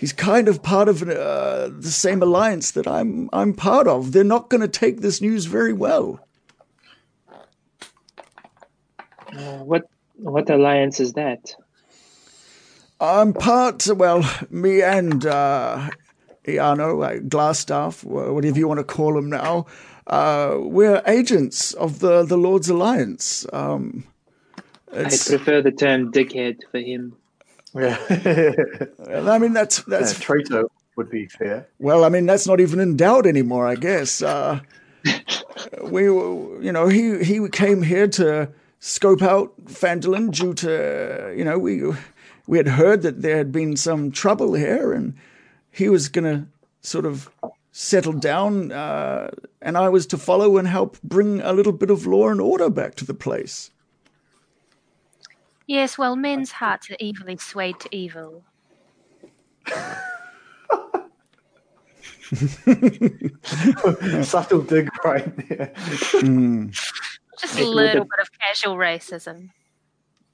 he's 0.00 0.14
kind 0.14 0.48
of 0.48 0.62
part 0.62 0.88
of 0.88 1.02
uh, 1.02 1.68
the 1.68 1.92
same 1.92 2.22
alliance 2.22 2.70
that 2.72 2.88
I'm 2.88 3.28
I'm 3.32 3.52
part 3.52 3.86
of. 3.86 4.12
They're 4.12 4.24
not 4.24 4.48
going 4.48 4.62
to 4.62 4.68
take 4.68 5.00
this 5.00 5.20
news 5.20 5.44
very 5.44 5.74
well. 5.74 6.18
Uh, 9.32 9.58
what 9.58 9.82
what 10.16 10.48
alliance 10.50 10.98
is 10.98 11.12
that? 11.12 11.54
I'm 13.00 13.32
part 13.32 13.86
well, 13.94 14.28
me 14.50 14.82
and 14.82 15.24
uh, 15.24 15.88
Iarno, 16.44 17.04
uh, 17.04 17.20
Glasstaff, 17.20 18.02
wh- 18.02 18.34
whatever 18.34 18.58
you 18.58 18.68
want 18.68 18.78
to 18.78 18.84
call 18.84 19.16
him 19.16 19.30
now. 19.30 19.66
Uh, 20.06 20.56
we're 20.58 21.02
agents 21.06 21.72
of 21.74 22.00
the 22.00 22.24
the 22.24 22.36
Lord's 22.38 22.68
Alliance. 22.68 23.46
Um, 23.52 24.04
I 24.92 25.04
prefer 25.04 25.62
the 25.62 25.70
term 25.70 26.10
dickhead 26.10 26.62
for 26.72 26.80
him. 26.80 27.16
Yeah. 27.74 27.96
I 29.08 29.38
mean 29.38 29.52
that's 29.52 29.78
yeah, 29.78 29.84
that's 29.86 30.18
traitor 30.18 30.64
would 31.00 31.10
be 31.10 31.26
fair. 31.26 31.66
Well, 31.78 32.04
I 32.04 32.10
mean, 32.10 32.26
that's 32.26 32.46
not 32.46 32.60
even 32.60 32.78
in 32.78 32.94
doubt 32.96 33.26
anymore, 33.26 33.66
I 33.66 33.74
guess. 33.74 34.22
Uh, 34.22 34.60
we, 35.82 36.04
you 36.04 36.72
know, 36.72 36.88
he 36.88 37.24
he 37.24 37.48
came 37.48 37.82
here 37.82 38.06
to 38.08 38.50
scope 38.80 39.22
out 39.22 39.52
Phandalin 39.64 40.30
due 40.30 40.52
to, 40.54 41.34
you 41.34 41.44
know, 41.44 41.58
we 41.58 41.90
we 42.46 42.58
had 42.58 42.68
heard 42.68 43.00
that 43.02 43.22
there 43.22 43.38
had 43.38 43.50
been 43.50 43.76
some 43.76 44.10
trouble 44.10 44.52
here, 44.52 44.92
and 44.92 45.14
he 45.70 45.88
was 45.88 46.08
gonna 46.08 46.46
sort 46.82 47.06
of 47.06 47.30
settle 47.72 48.12
down, 48.12 48.70
uh, 48.72 49.30
and 49.62 49.78
I 49.78 49.88
was 49.88 50.06
to 50.08 50.18
follow 50.18 50.58
and 50.58 50.68
help 50.68 51.00
bring 51.02 51.40
a 51.40 51.52
little 51.52 51.72
bit 51.72 51.88
of 51.88 52.06
law 52.06 52.28
and 52.28 52.40
order 52.40 52.68
back 52.68 52.94
to 52.96 53.06
the 53.06 53.14
place. 53.14 53.70
Yes, 55.70 55.96
well, 55.96 56.16
men's 56.16 56.50
hearts 56.50 56.90
are 56.90 56.96
evilly 57.00 57.36
swayed 57.36 57.78
to 57.78 57.96
evil. 57.96 58.42
Subtle 64.24 64.62
dig 64.62 64.88
right 65.04 65.48
there. 65.48 65.72
Hmm. 65.76 66.70
Just 67.40 67.60
a 67.60 67.64
little 67.64 68.02
bit 68.02 68.18
of 68.20 68.28
casual 68.40 68.74
racism. 68.74 69.50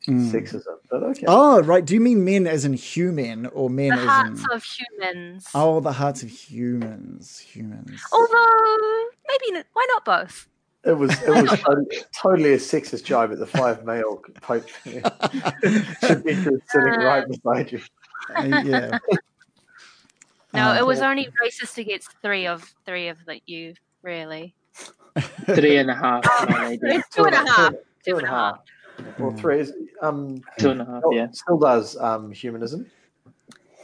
Hmm. 0.07 0.31
Sexism. 0.31 0.79
But 0.91 1.03
okay. 1.03 1.27
"Oh, 1.29 1.61
right. 1.61 1.85
Do 1.85 1.93
you 1.93 2.01
mean 2.01 2.25
men 2.25 2.47
as 2.47 2.65
in 2.65 2.73
human 2.73 3.45
or 3.45 3.69
men 3.69 3.91
The 3.91 3.97
as 3.97 4.09
hearts 4.09 4.41
in 4.41 4.57
of 4.57 4.65
humans. 4.65 5.49
oh, 5.55 5.81
the 5.81 5.93
hearts 5.93 6.23
of 6.23 6.31
humans? 6.31 7.41
Humans. 7.41 8.01
Although, 8.11 9.05
maybe, 9.29 9.63
why 9.75 9.87
not 9.91 10.07
both? 10.07 10.49
It 10.87 10.97
was 10.97 11.11
it 11.23 11.29
was 11.29 11.61
totally, 11.61 11.87
totally 12.15 12.53
a 12.53 12.59
sexist 12.59 13.05
jibe 13.05 13.33
at 13.33 13.39
the 13.39 13.47
five 13.47 13.85
male 13.85 14.23
pope. 14.41 14.69
Should 14.85 16.25
be 16.25 16.35
sitting 16.35 17.01
right 17.01 17.25
beside 17.29 17.73
you. 17.73 17.81
Uh, 18.35 18.43
yeah. 18.65 18.99
No, 20.55 20.71
Uh, 20.71 20.77
it 20.79 20.87
was 20.87 21.01
only 21.01 21.29
racist 21.45 21.77
against 21.79 22.11
three 22.23 22.47
of 22.47 22.73
three 22.85 23.09
of 23.09 23.19
the, 23.27 23.41
you, 23.47 23.75
really. 24.03 24.55
Three 25.55 25.79
and 25.79 25.91
a 25.91 25.95
half, 25.95 26.25
my 26.51 26.69
lady. 26.69 27.03
Two 27.13 27.25
and 27.25 27.35
a 27.35 27.39
half. 27.51 27.73
Two 28.07 28.17
and 28.19 28.27
a 28.27 28.31
half. 28.31 28.59
Well, 29.19 29.33
three 29.33 29.61
is 29.61 29.73
um 30.03 30.43
Two 30.59 30.71
and 30.71 30.83
a 30.83 30.85
half, 30.85 31.01
still, 31.01 31.13
yeah. 31.13 31.27
still 31.33 31.59
does 31.59 31.97
um 31.97 32.31
humanism. 32.33 32.87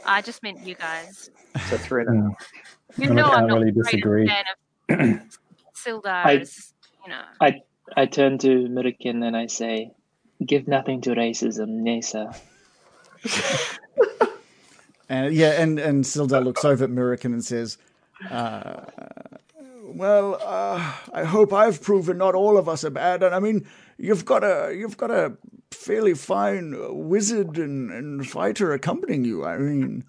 I 0.05 0.21
just 0.21 0.41
meant 0.43 0.65
you 0.65 0.75
guys. 0.75 1.29
So 1.69 1.77
three 1.77 2.03
and 2.05 2.17
a 2.17 2.21
half. 2.29 2.51
You 2.97 3.09
I 3.09 3.13
know 3.13 3.25
I'm 3.25 3.31
can't 3.33 3.47
not 3.47 3.59
really 3.59 3.71
the 3.71 3.83
disagree. 3.83 4.27
fan 4.27 4.45
of 4.89 5.21
Sildar's, 5.73 6.72
you 6.72 6.72
know. 7.09 7.23
I 7.41 7.61
I 7.95 8.05
turn 8.05 8.37
to 8.39 8.47
Murikin 8.47 9.23
and 9.25 9.35
I 9.35 9.47
say, 9.47 9.91
"Give 10.45 10.67
nothing 10.67 11.01
to 11.01 11.11
racism, 11.11 11.83
Nesa." 11.83 12.35
And 15.09 15.33
yeah, 15.35 15.61
and 15.61 15.79
and 15.79 16.03
Sildar 16.03 16.43
looks 16.43 16.65
over 16.65 16.85
at 16.85 16.89
Murikin 16.89 17.33
and 17.33 17.45
says, 17.45 17.77
Well, 19.83 20.39
uh, 20.43 20.93
I 21.13 21.23
hope 21.23 21.53
I've 21.53 21.81
proven 21.83 22.17
not 22.17 22.33
all 22.35 22.57
of 22.57 22.67
us 22.67 22.83
are 22.83 22.89
bad. 22.89 23.21
And 23.21 23.35
I 23.35 23.39
mean, 23.39 23.67
you've 23.97 24.25
got 24.25 24.43
a 24.43 24.73
you've 24.75 24.97
got 24.97 25.11
a 25.11 25.37
fairly 25.71 26.15
fine 26.15 26.73
uh, 26.73 26.91
wizard 26.93 27.57
and, 27.59 27.91
and 27.91 28.27
fighter 28.27 28.73
accompanying 28.73 29.25
you. 29.25 29.45
I 29.45 29.57
mean, 29.57 30.03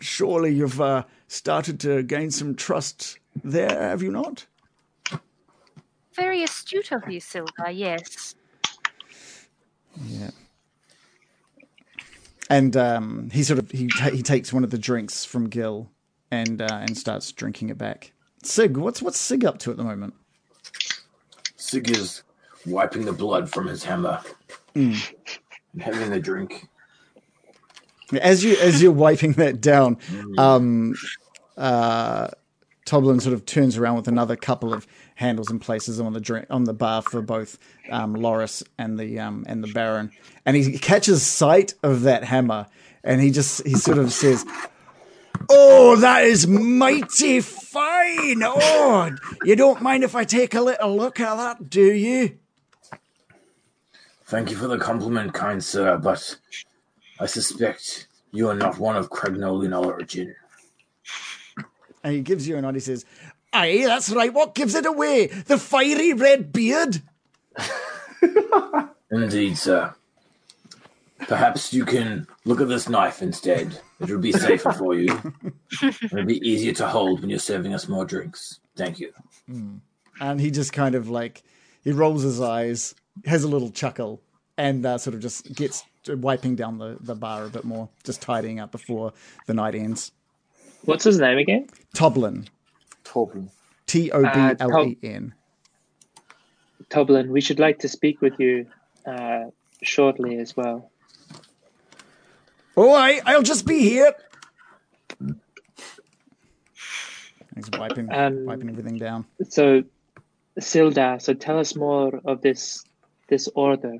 surely 0.00 0.54
you've 0.54 0.80
uh, 0.80 1.04
started 1.28 1.80
to 1.80 2.02
gain 2.02 2.30
some 2.30 2.54
trust 2.54 3.18
there, 3.44 3.78
have 3.78 4.02
you 4.02 4.10
not? 4.10 4.46
Very 6.14 6.42
astute 6.42 6.92
of 6.92 7.08
you, 7.08 7.20
Silva, 7.20 7.70
yes. 7.70 8.34
"Yeah." 10.06 10.30
And 12.48 12.76
um, 12.76 13.30
he 13.30 13.42
sort 13.44 13.58
of 13.58 13.70
he 13.70 13.88
ta- 13.88 14.10
he 14.10 14.22
takes 14.22 14.52
one 14.52 14.64
of 14.64 14.70
the 14.70 14.78
drinks 14.78 15.24
from 15.24 15.48
Gil 15.48 15.90
and 16.30 16.60
uh, 16.60 16.78
and 16.80 16.96
starts 16.96 17.30
drinking 17.32 17.68
it 17.68 17.78
back. 17.78 18.12
Sig, 18.42 18.76
what's 18.76 19.00
what's 19.00 19.20
Sig 19.20 19.44
up 19.44 19.58
to 19.60 19.70
at 19.70 19.76
the 19.76 19.84
moment? 19.84 20.14
Sig 21.56 21.90
is 21.90 22.22
wiping 22.66 23.04
the 23.04 23.12
blood 23.12 23.50
from 23.50 23.66
his 23.66 23.84
hammer 23.84 24.20
and 24.74 24.96
having 25.80 26.12
a 26.12 26.20
drink. 26.20 26.68
As 28.20 28.42
you 28.42 28.56
as 28.56 28.82
you're 28.82 28.90
wiping 28.90 29.34
that 29.34 29.60
down, 29.60 29.98
um, 30.36 30.94
uh, 31.56 32.28
Toblen 32.84 33.20
sort 33.20 33.34
of 33.34 33.46
turns 33.46 33.76
around 33.76 33.94
with 33.96 34.08
another 34.08 34.34
couple 34.34 34.74
of 34.74 34.86
handles 35.20 35.50
and 35.50 35.60
places 35.60 35.98
them 35.98 36.06
on 36.06 36.12
the 36.12 36.20
drink 36.20 36.46
on 36.50 36.64
the 36.64 36.72
bar 36.72 37.02
for 37.02 37.22
both 37.22 37.58
um, 37.90 38.14
Loris 38.14 38.62
and 38.78 38.98
the 38.98 39.20
um, 39.20 39.44
and 39.46 39.62
the 39.62 39.68
Baron, 39.68 40.10
and 40.44 40.56
he 40.56 40.78
catches 40.78 41.24
sight 41.24 41.74
of 41.82 42.02
that 42.02 42.24
hammer, 42.24 42.66
and 43.04 43.20
he 43.20 43.30
just 43.30 43.64
he 43.66 43.74
sort 43.74 43.98
of 43.98 44.12
says, 44.12 44.44
Oh, 45.48 45.96
that 45.96 46.24
is 46.24 46.46
mighty 46.46 47.40
fine. 47.40 48.42
Oh, 48.42 49.10
you 49.44 49.56
don't 49.56 49.82
mind 49.82 50.04
if 50.04 50.14
I 50.14 50.24
take 50.24 50.54
a 50.54 50.60
little 50.60 50.96
look 50.96 51.20
at 51.20 51.36
that, 51.36 51.70
do 51.70 51.92
you? 51.92 52.38
Thank 54.26 54.50
you 54.50 54.56
for 54.56 54.68
the 54.68 54.78
compliment, 54.78 55.34
kind 55.34 55.62
sir, 55.62 55.98
but 55.98 56.38
I 57.18 57.26
suspect 57.26 58.06
you 58.32 58.48
are 58.48 58.54
not 58.54 58.78
one 58.78 58.96
of 58.96 59.10
Cragnolian 59.10 59.76
origin. 59.76 60.34
and 62.04 62.14
he 62.14 62.20
gives 62.20 62.46
you 62.46 62.56
a 62.56 62.62
nod. 62.62 62.74
He 62.74 62.80
says, 62.80 63.04
Aye, 63.52 63.82
that's 63.84 64.10
right. 64.10 64.32
What 64.32 64.54
gives 64.54 64.74
it 64.74 64.86
away? 64.86 65.26
The 65.26 65.58
fiery 65.58 66.12
red 66.12 66.52
beard? 66.52 67.02
Indeed, 69.10 69.58
sir. 69.58 69.94
Perhaps 71.20 71.72
you 71.72 71.84
can 71.84 72.26
look 72.44 72.60
at 72.60 72.68
this 72.68 72.88
knife 72.88 73.22
instead. 73.22 73.78
It 74.00 74.08
will 74.08 74.18
be 74.18 74.32
safer 74.32 74.72
for 74.72 74.94
you. 74.94 75.20
It'll 75.82 76.24
be 76.24 76.38
easier 76.48 76.72
to 76.74 76.88
hold 76.88 77.20
when 77.20 77.30
you're 77.30 77.38
serving 77.38 77.74
us 77.74 77.88
more 77.88 78.04
drinks. 78.04 78.60
Thank 78.76 79.00
you. 79.00 79.12
and 80.20 80.40
he 80.40 80.50
just 80.50 80.72
kind 80.72 80.94
of 80.94 81.08
like 81.10 81.42
he 81.82 81.92
rolls 81.92 82.22
his 82.22 82.40
eyes, 82.40 82.94
has 83.26 83.44
a 83.44 83.48
little 83.48 83.70
chuckle, 83.70 84.22
and 84.56 84.84
uh, 84.86 84.96
sort 84.98 85.14
of 85.14 85.20
just 85.20 85.54
gets 85.54 85.84
wiping 86.08 86.56
down 86.56 86.78
the, 86.78 86.96
the 87.00 87.14
bar 87.14 87.44
a 87.44 87.48
bit 87.50 87.64
more, 87.64 87.88
just 88.04 88.22
tidying 88.22 88.58
up 88.60 88.72
before 88.72 89.12
the 89.46 89.54
night 89.54 89.74
ends. 89.74 90.12
What's 90.84 91.04
his 91.04 91.18
name 91.18 91.36
again? 91.36 91.68
Toblen, 91.94 92.46
Torben. 93.10 93.50
T 93.86 94.10
O 94.12 94.22
B 94.22 94.56
L 94.60 94.86
E 94.86 94.98
N. 95.02 95.34
Toblen. 96.90 97.28
We 97.28 97.40
should 97.40 97.58
like 97.58 97.80
to 97.80 97.88
speak 97.88 98.20
with 98.20 98.38
you 98.38 98.66
uh, 99.04 99.44
shortly 99.82 100.38
as 100.38 100.56
well. 100.56 100.90
All 102.76 102.94
right, 102.94 103.20
I'll 103.26 103.42
just 103.42 103.66
be 103.66 103.80
here. 103.80 104.12
He's 107.56 107.68
wiping 107.78 108.08
Um, 108.12 108.46
wiping 108.46 108.70
everything 108.70 108.96
down. 108.96 109.26
So, 109.48 109.82
Sildar, 110.58 111.20
So 111.20 111.34
tell 111.34 111.58
us 111.58 111.74
more 111.74 112.20
of 112.24 112.42
this 112.42 112.84
this 113.28 113.48
order. 113.54 113.98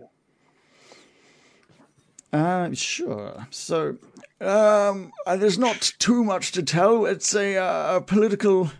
Uh, 2.32 2.72
sure. 2.74 3.46
So, 3.50 3.96
um, 4.40 5.12
uh, 5.26 5.36
there's 5.36 5.58
not 5.58 5.92
too 5.98 6.22
much 6.24 6.52
to 6.52 6.62
tell. 6.62 7.06
It's 7.06 7.34
a, 7.34 7.56
uh, 7.56 7.96
a 7.96 8.00
political 8.00 8.70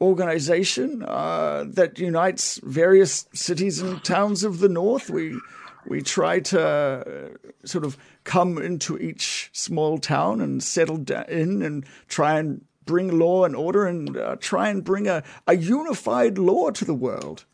organization 0.00 1.02
uh, 1.02 1.64
that 1.68 1.98
unites 1.98 2.60
various 2.62 3.26
cities 3.32 3.80
and 3.80 4.02
towns 4.04 4.44
of 4.44 4.60
the 4.60 4.68
north. 4.68 5.10
We 5.10 5.38
we 5.86 6.00
try 6.00 6.40
to 6.40 6.60
uh, 6.60 7.66
sort 7.66 7.84
of 7.84 7.96
come 8.24 8.58
into 8.58 8.96
each 8.98 9.50
small 9.52 9.98
town 9.98 10.40
and 10.40 10.62
settle 10.62 11.04
in 11.28 11.62
and 11.62 11.84
try 12.08 12.38
and 12.38 12.64
bring 12.86 13.18
law 13.18 13.44
and 13.44 13.54
order 13.54 13.86
and 13.86 14.16
uh, 14.16 14.36
try 14.40 14.68
and 14.68 14.84
bring 14.84 15.06
a, 15.06 15.22
a 15.46 15.56
unified 15.56 16.38
law 16.38 16.70
to 16.70 16.84
the 16.84 16.94
world. 16.94 17.44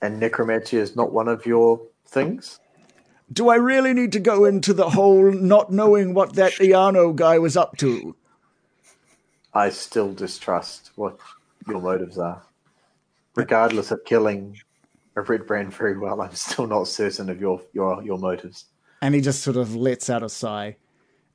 And 0.00 0.20
necromancy 0.20 0.76
is 0.76 0.94
not 0.94 1.12
one 1.12 1.28
of 1.28 1.46
your 1.46 1.80
things? 2.04 2.60
Do 3.32 3.48
I 3.48 3.56
really 3.56 3.92
need 3.92 4.12
to 4.12 4.20
go 4.20 4.44
into 4.44 4.72
the 4.72 4.90
whole 4.90 5.32
not 5.32 5.72
knowing 5.72 6.14
what 6.14 6.34
that 6.34 6.52
Iarno 6.52 7.14
guy 7.14 7.38
was 7.38 7.56
up 7.56 7.76
to? 7.78 8.14
I 9.56 9.70
still 9.70 10.12
distrust 10.12 10.90
what 10.96 11.18
your 11.66 11.80
motives 11.80 12.18
are. 12.18 12.42
Regardless 13.34 13.90
of 13.90 14.04
killing 14.04 14.58
a 15.16 15.22
red 15.22 15.46
brand 15.46 15.72
very 15.72 15.96
well, 15.96 16.20
I'm 16.20 16.34
still 16.34 16.66
not 16.66 16.88
certain 16.88 17.30
of 17.30 17.40
your 17.40 17.62
your 17.72 18.02
your 18.02 18.18
motives. 18.18 18.66
And 19.00 19.14
he 19.14 19.20
just 19.22 19.42
sort 19.42 19.56
of 19.56 19.74
lets 19.74 20.10
out 20.10 20.22
a 20.22 20.28
sigh, 20.28 20.76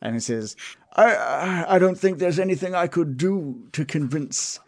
and 0.01 0.13
he 0.15 0.19
says, 0.19 0.55
I- 0.95 1.15
I 1.15 1.75
I 1.75 1.79
don't 1.79 1.97
think 1.97 2.19
there's 2.19 2.39
anything 2.39 2.75
I 2.75 2.87
could 2.87 3.17
do 3.17 3.67
to 3.71 3.85
convince 3.85 4.59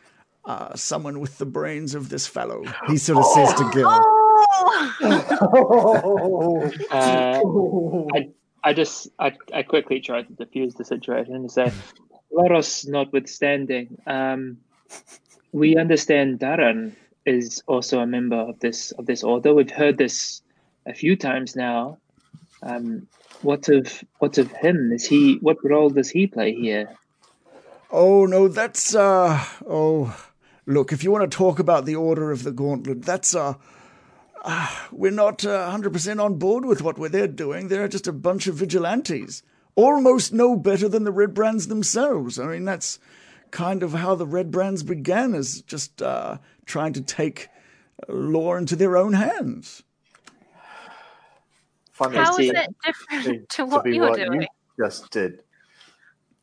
uh, 0.46 0.76
someone 0.76 1.20
with 1.20 1.38
the 1.38 1.46
brains 1.46 1.94
of 1.96 2.10
this 2.10 2.26
fellow. 2.28 2.64
he 2.88 2.98
sort 2.98 3.20
of 3.20 3.26
says 3.36 3.54
to 3.54 3.70
Gil, 3.72 3.88
Uh, 6.92 7.40
I, 8.16 8.30
I 8.64 8.74
just 8.74 9.10
I, 9.20 9.34
I 9.54 9.62
quickly 9.64 10.00
tried 10.02 10.28
to 10.28 10.34
diffuse 10.34 10.74
the 10.76 10.86
situation 10.86 11.36
and 11.36 11.52
say, 11.52 11.72
Loros 12.34 12.88
notwithstanding, 12.88 14.02
um, 14.08 14.58
we 15.52 15.78
understand 15.78 16.40
Daran 16.40 16.94
is 17.26 17.64
also 17.68 18.00
a 18.00 18.08
member 18.08 18.38
of 18.38 18.60
this 18.60 18.92
of 18.92 19.06
this 19.06 19.24
order. 19.24 19.54
We've 19.54 19.70
heard 19.70 19.98
this 19.98 20.42
a 20.86 20.94
few 20.94 21.16
times 21.16 21.56
now. 21.56 21.98
Um, 22.62 23.08
what 23.42 23.70
of 23.70 24.04
what 24.20 24.38
of 24.38 24.52
him? 24.52 24.92
Is 24.92 25.06
he 25.06 25.36
what 25.42 25.58
role 25.64 25.90
does 25.90 26.10
he 26.10 26.28
play 26.28 26.54
here? 26.54 26.90
Oh 27.92 28.26
no, 28.26 28.48
that's 28.48 28.96
uh 28.96 29.44
oh 29.68 30.16
look, 30.66 30.92
if 30.92 31.04
you 31.04 31.12
want 31.12 31.30
to 31.30 31.38
talk 31.38 31.60
about 31.60 31.86
the 31.86 31.96
Order 31.96 32.32
of 32.32 32.44
the 32.44 32.52
Gauntlet, 32.52 33.04
that's 33.04 33.36
uh, 33.36 33.56
uh 34.44 34.76
we're 34.92 35.12
not 35.12 35.46
uh, 35.46 35.72
100% 35.72 36.24
on 36.24 36.40
board 36.40 36.66
with 36.66 36.82
what 36.82 36.98
they're 37.12 37.28
doing. 37.28 37.68
They're 37.68 37.88
just 37.88 38.08
a 38.08 38.14
bunch 38.14 38.48
of 38.48 38.56
vigilantes. 38.56 39.44
Almost 39.76 40.34
no 40.34 40.56
better 40.56 40.88
than 40.88 41.04
the 41.04 41.12
Red 41.12 41.34
Brands 41.34 41.68
themselves. 41.68 42.38
I 42.38 42.46
mean, 42.46 42.66
that's 42.66 43.00
kind 43.52 43.84
of 43.84 43.94
how 43.94 44.16
the 44.16 44.28
Red 44.28 44.52
Brands 44.52 44.84
began 44.84 45.34
as 45.34 45.62
just 45.62 46.02
uh 46.02 46.38
trying 46.66 46.94
to 46.94 47.02
take 47.02 47.50
uh, 48.08 48.14
law 48.14 48.56
into 48.56 48.76
their 48.76 48.98
own 48.98 49.14
hands. 49.14 49.84
Funny 51.92 52.18
How 52.18 52.34
see. 52.34 52.50
it 52.50 52.76
different 52.84 53.50
to 53.50 53.66
what 53.66 53.86
you're 53.86 54.10
what 54.10 54.18
doing? 54.18 54.42
you 54.42 54.48
just 54.84 55.12
did. 55.12 55.44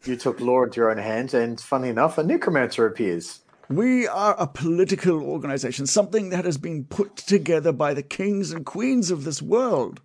You 0.04 0.16
took 0.16 0.40
law 0.40 0.62
into 0.62 0.80
your 0.80 0.90
own 0.90 0.98
hands, 0.98 1.34
and 1.34 1.60
funny 1.60 1.88
enough, 1.88 2.16
a 2.18 2.22
necromancer 2.22 2.86
appears. 2.86 3.40
We 3.68 4.08
are 4.08 4.34
a 4.38 4.46
political 4.46 5.22
organization, 5.22 5.86
something 5.86 6.30
that 6.30 6.44
has 6.44 6.56
been 6.56 6.84
put 6.84 7.16
together 7.16 7.72
by 7.72 7.94
the 7.94 8.02
kings 8.02 8.52
and 8.52 8.64
queens 8.64 9.10
of 9.10 9.24
this 9.24 9.42
world. 9.42 10.00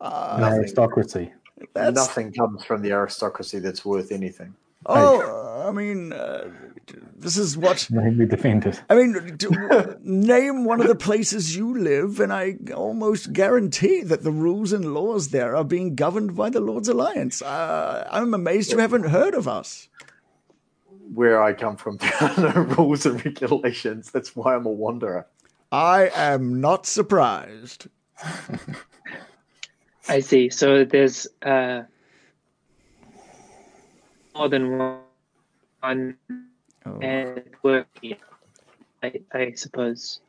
An 0.00 0.42
aristocracy. 0.42 1.32
That's 1.72 1.94
Nothing 1.94 2.32
comes 2.32 2.64
from 2.64 2.82
the 2.82 2.92
aristocracy 2.92 3.58
that's 3.58 3.84
worth 3.84 4.12
anything. 4.12 4.54
Oh, 4.86 5.64
I 5.66 5.72
mean, 5.72 6.12
uh, 6.12 6.50
this 7.16 7.38
is 7.38 7.56
what 7.56 7.88
Let 7.92 8.14
me 8.16 8.26
defend 8.26 8.66
it. 8.66 8.82
I 8.90 8.94
mean. 8.96 9.36
d- 9.36 9.48
name 10.02 10.64
one 10.64 10.80
of 10.80 10.88
the 10.88 10.94
places 10.94 11.56
you 11.56 11.76
live, 11.76 12.20
and 12.20 12.32
I 12.32 12.56
almost 12.74 13.32
guarantee 13.32 14.02
that 14.02 14.22
the 14.22 14.30
rules 14.30 14.72
and 14.72 14.92
laws 14.92 15.28
there 15.28 15.56
are 15.56 15.64
being 15.64 15.94
governed 15.94 16.36
by 16.36 16.50
the 16.50 16.60
Lord's 16.60 16.88
Alliance. 16.88 17.40
Uh, 17.40 18.06
I'm 18.10 18.34
amazed 18.34 18.72
you 18.72 18.78
haven't 18.78 19.08
heard 19.08 19.34
of 19.34 19.48
us. 19.48 19.88
Where 21.14 21.42
I 21.42 21.52
come 21.52 21.76
from, 21.76 21.96
there 22.00 22.14
are 22.20 22.36
no 22.38 22.60
rules 22.76 23.06
and 23.06 23.24
regulations. 23.24 24.10
That's 24.10 24.36
why 24.36 24.54
I'm 24.54 24.66
a 24.66 24.70
wanderer. 24.70 25.26
I 25.72 26.10
am 26.14 26.60
not 26.60 26.86
surprised. 26.86 27.88
I 30.08 30.20
see. 30.20 30.50
So 30.50 30.84
there's 30.84 31.26
uh, 31.42 31.82
more 34.34 34.48
than 34.48 34.78
one 35.80 36.16
oh. 36.86 37.00
at 37.00 37.46
work 37.62 37.86
here, 38.00 38.16
I, 39.02 39.20
I 39.32 39.52
suppose. 39.52 40.20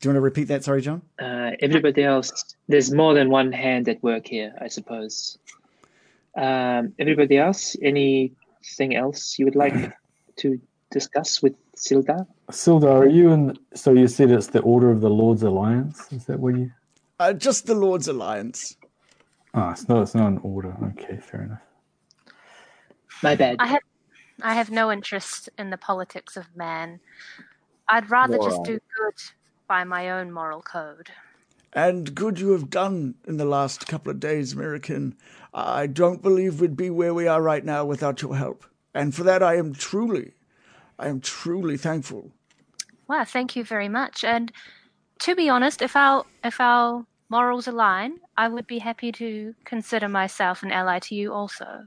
"Do 0.00 0.08
you 0.08 0.10
want 0.10 0.16
to 0.16 0.20
repeat 0.20 0.44
that? 0.44 0.64
Sorry, 0.64 0.82
John." 0.82 1.02
Uh, 1.18 1.52
everybody 1.60 2.04
else, 2.04 2.54
there's 2.68 2.92
more 2.92 3.14
than 3.14 3.30
one 3.30 3.52
hand 3.52 3.88
at 3.88 4.02
work 4.02 4.26
here, 4.26 4.54
I 4.60 4.68
suppose. 4.68 5.38
Um, 6.36 6.92
everybody 6.98 7.38
else, 7.38 7.76
anything 7.82 8.94
else 8.94 9.38
you 9.38 9.44
would 9.46 9.56
like 9.56 9.92
to 10.36 10.60
discuss 10.90 11.42
with 11.42 11.54
Sildar? 11.76 12.26
Sildar, 12.50 13.00
are 13.02 13.08
you 13.08 13.30
in? 13.30 13.58
So 13.74 13.92
you 13.92 14.08
said 14.08 14.30
it's 14.30 14.48
the 14.48 14.60
Order 14.60 14.90
of 14.90 15.00
the 15.00 15.10
Lord's 15.10 15.42
Alliance. 15.42 16.12
Is 16.12 16.26
that 16.26 16.40
what 16.40 16.56
you? 16.56 16.70
Uh, 17.18 17.32
just 17.32 17.66
the 17.66 17.74
Lord's 17.74 18.08
Alliance. 18.08 18.76
Oh, 19.58 19.70
it's 19.70 19.88
not. 19.88 20.02
It's 20.02 20.14
not 20.14 20.28
an 20.28 20.38
order. 20.44 20.76
Okay, 20.92 21.16
fair 21.16 21.42
enough. 21.42 21.62
My 23.24 23.34
bad. 23.34 23.56
I 23.58 23.66
have 23.66 23.82
I 24.40 24.54
have 24.54 24.70
no 24.70 24.92
interest 24.92 25.48
in 25.58 25.70
the 25.70 25.76
politics 25.76 26.36
of 26.36 26.54
man. 26.54 27.00
I'd 27.88 28.08
rather 28.08 28.38
just 28.38 28.62
do 28.62 28.78
good 28.96 29.14
by 29.66 29.82
my 29.82 30.10
own 30.10 30.30
moral 30.30 30.62
code. 30.62 31.10
And 31.72 32.14
good 32.14 32.38
you 32.38 32.52
have 32.52 32.70
done 32.70 33.16
in 33.26 33.36
the 33.36 33.44
last 33.44 33.88
couple 33.88 34.12
of 34.12 34.20
days, 34.20 34.54
Murikin. 34.54 35.14
I 35.52 35.88
don't 35.88 36.22
believe 36.22 36.60
we'd 36.60 36.76
be 36.76 36.90
where 36.90 37.12
we 37.12 37.26
are 37.26 37.42
right 37.42 37.64
now 37.64 37.84
without 37.84 38.22
your 38.22 38.36
help. 38.36 38.64
And 38.94 39.12
for 39.12 39.24
that 39.24 39.42
I 39.42 39.56
am 39.56 39.74
truly, 39.74 40.34
I 41.00 41.08
am 41.08 41.20
truly 41.20 41.76
thankful. 41.76 42.30
Well, 43.08 43.24
thank 43.24 43.56
you 43.56 43.64
very 43.64 43.88
much. 43.88 44.22
And 44.22 44.52
to 45.20 45.34
be 45.34 45.48
honest, 45.48 45.82
if 45.82 45.96
our 45.96 46.24
if 46.44 46.60
our 46.60 47.04
morals 47.28 47.66
align, 47.66 48.20
I 48.36 48.48
would 48.48 48.66
be 48.66 48.78
happy 48.78 49.12
to 49.12 49.54
consider 49.64 50.08
myself 50.08 50.62
an 50.62 50.72
ally 50.72 50.98
to 51.00 51.14
you 51.14 51.32
also. 51.32 51.86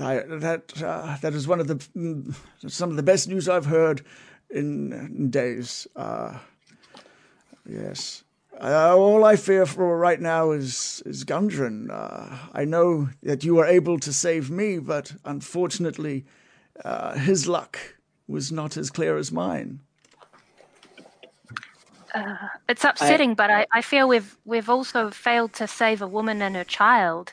I, 0.00 0.22
that 0.26 0.82
uh, 0.82 1.16
that 1.20 1.34
is 1.34 1.46
one 1.46 1.60
of 1.60 1.68
the 1.68 1.76
mm, 1.76 2.34
some 2.66 2.90
of 2.90 2.96
the 2.96 3.02
best 3.02 3.28
news 3.28 3.48
I've 3.48 3.66
heard 3.66 4.02
in, 4.50 4.92
in 4.92 5.30
days. 5.30 5.86
Uh, 5.94 6.38
yes, 7.68 8.24
uh, 8.60 8.96
all 8.96 9.24
I 9.24 9.36
fear 9.36 9.66
for 9.66 9.98
right 9.98 10.20
now 10.20 10.52
is 10.52 11.02
is 11.04 11.24
Gundren. 11.24 11.90
Uh, 11.90 12.38
I 12.52 12.64
know 12.64 13.10
that 13.22 13.44
you 13.44 13.54
were 13.54 13.66
able 13.66 13.98
to 14.00 14.12
save 14.12 14.50
me, 14.50 14.78
but 14.78 15.12
unfortunately, 15.24 16.24
uh, 16.84 17.14
his 17.18 17.46
luck 17.46 17.78
was 18.26 18.50
not 18.50 18.76
as 18.76 18.90
clear 18.90 19.16
as 19.18 19.30
mine. 19.30 19.80
It's 22.68 22.84
upsetting, 22.84 23.34
but 23.34 23.50
I, 23.50 23.66
I 23.72 23.82
feel 23.82 24.08
we've 24.08 24.36
we've 24.44 24.70
also 24.70 25.10
failed 25.10 25.52
to 25.54 25.66
save 25.66 26.00
a 26.00 26.06
woman 26.06 26.42
and 26.42 26.54
her 26.56 26.64
child. 26.64 27.32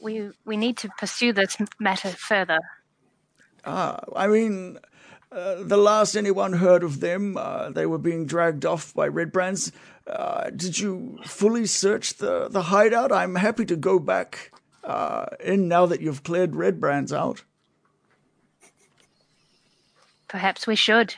We 0.00 0.30
we 0.44 0.56
need 0.56 0.76
to 0.78 0.88
pursue 0.98 1.32
this 1.32 1.56
matter 1.78 2.08
further. 2.08 2.60
Ah, 3.64 4.00
I 4.16 4.26
mean, 4.28 4.78
uh, 5.30 5.56
the 5.62 5.76
last 5.76 6.16
anyone 6.16 6.54
heard 6.54 6.82
of 6.82 7.00
them, 7.00 7.36
uh, 7.36 7.70
they 7.70 7.84
were 7.84 7.98
being 7.98 8.24
dragged 8.24 8.64
off 8.64 8.94
by 8.94 9.06
Red 9.06 9.30
Brands. 9.32 9.72
Uh, 10.06 10.48
did 10.50 10.78
you 10.78 11.18
fully 11.24 11.66
search 11.66 12.14
the, 12.14 12.48
the 12.48 12.62
hideout? 12.62 13.12
I'm 13.12 13.34
happy 13.34 13.66
to 13.66 13.76
go 13.76 13.98
back 13.98 14.52
uh, 14.84 15.26
in 15.44 15.68
now 15.68 15.84
that 15.84 16.00
you've 16.00 16.22
cleared 16.22 16.56
Red 16.56 16.80
Brands 16.80 17.12
out. 17.12 17.42
Perhaps 20.28 20.66
we 20.66 20.76
should. 20.76 21.14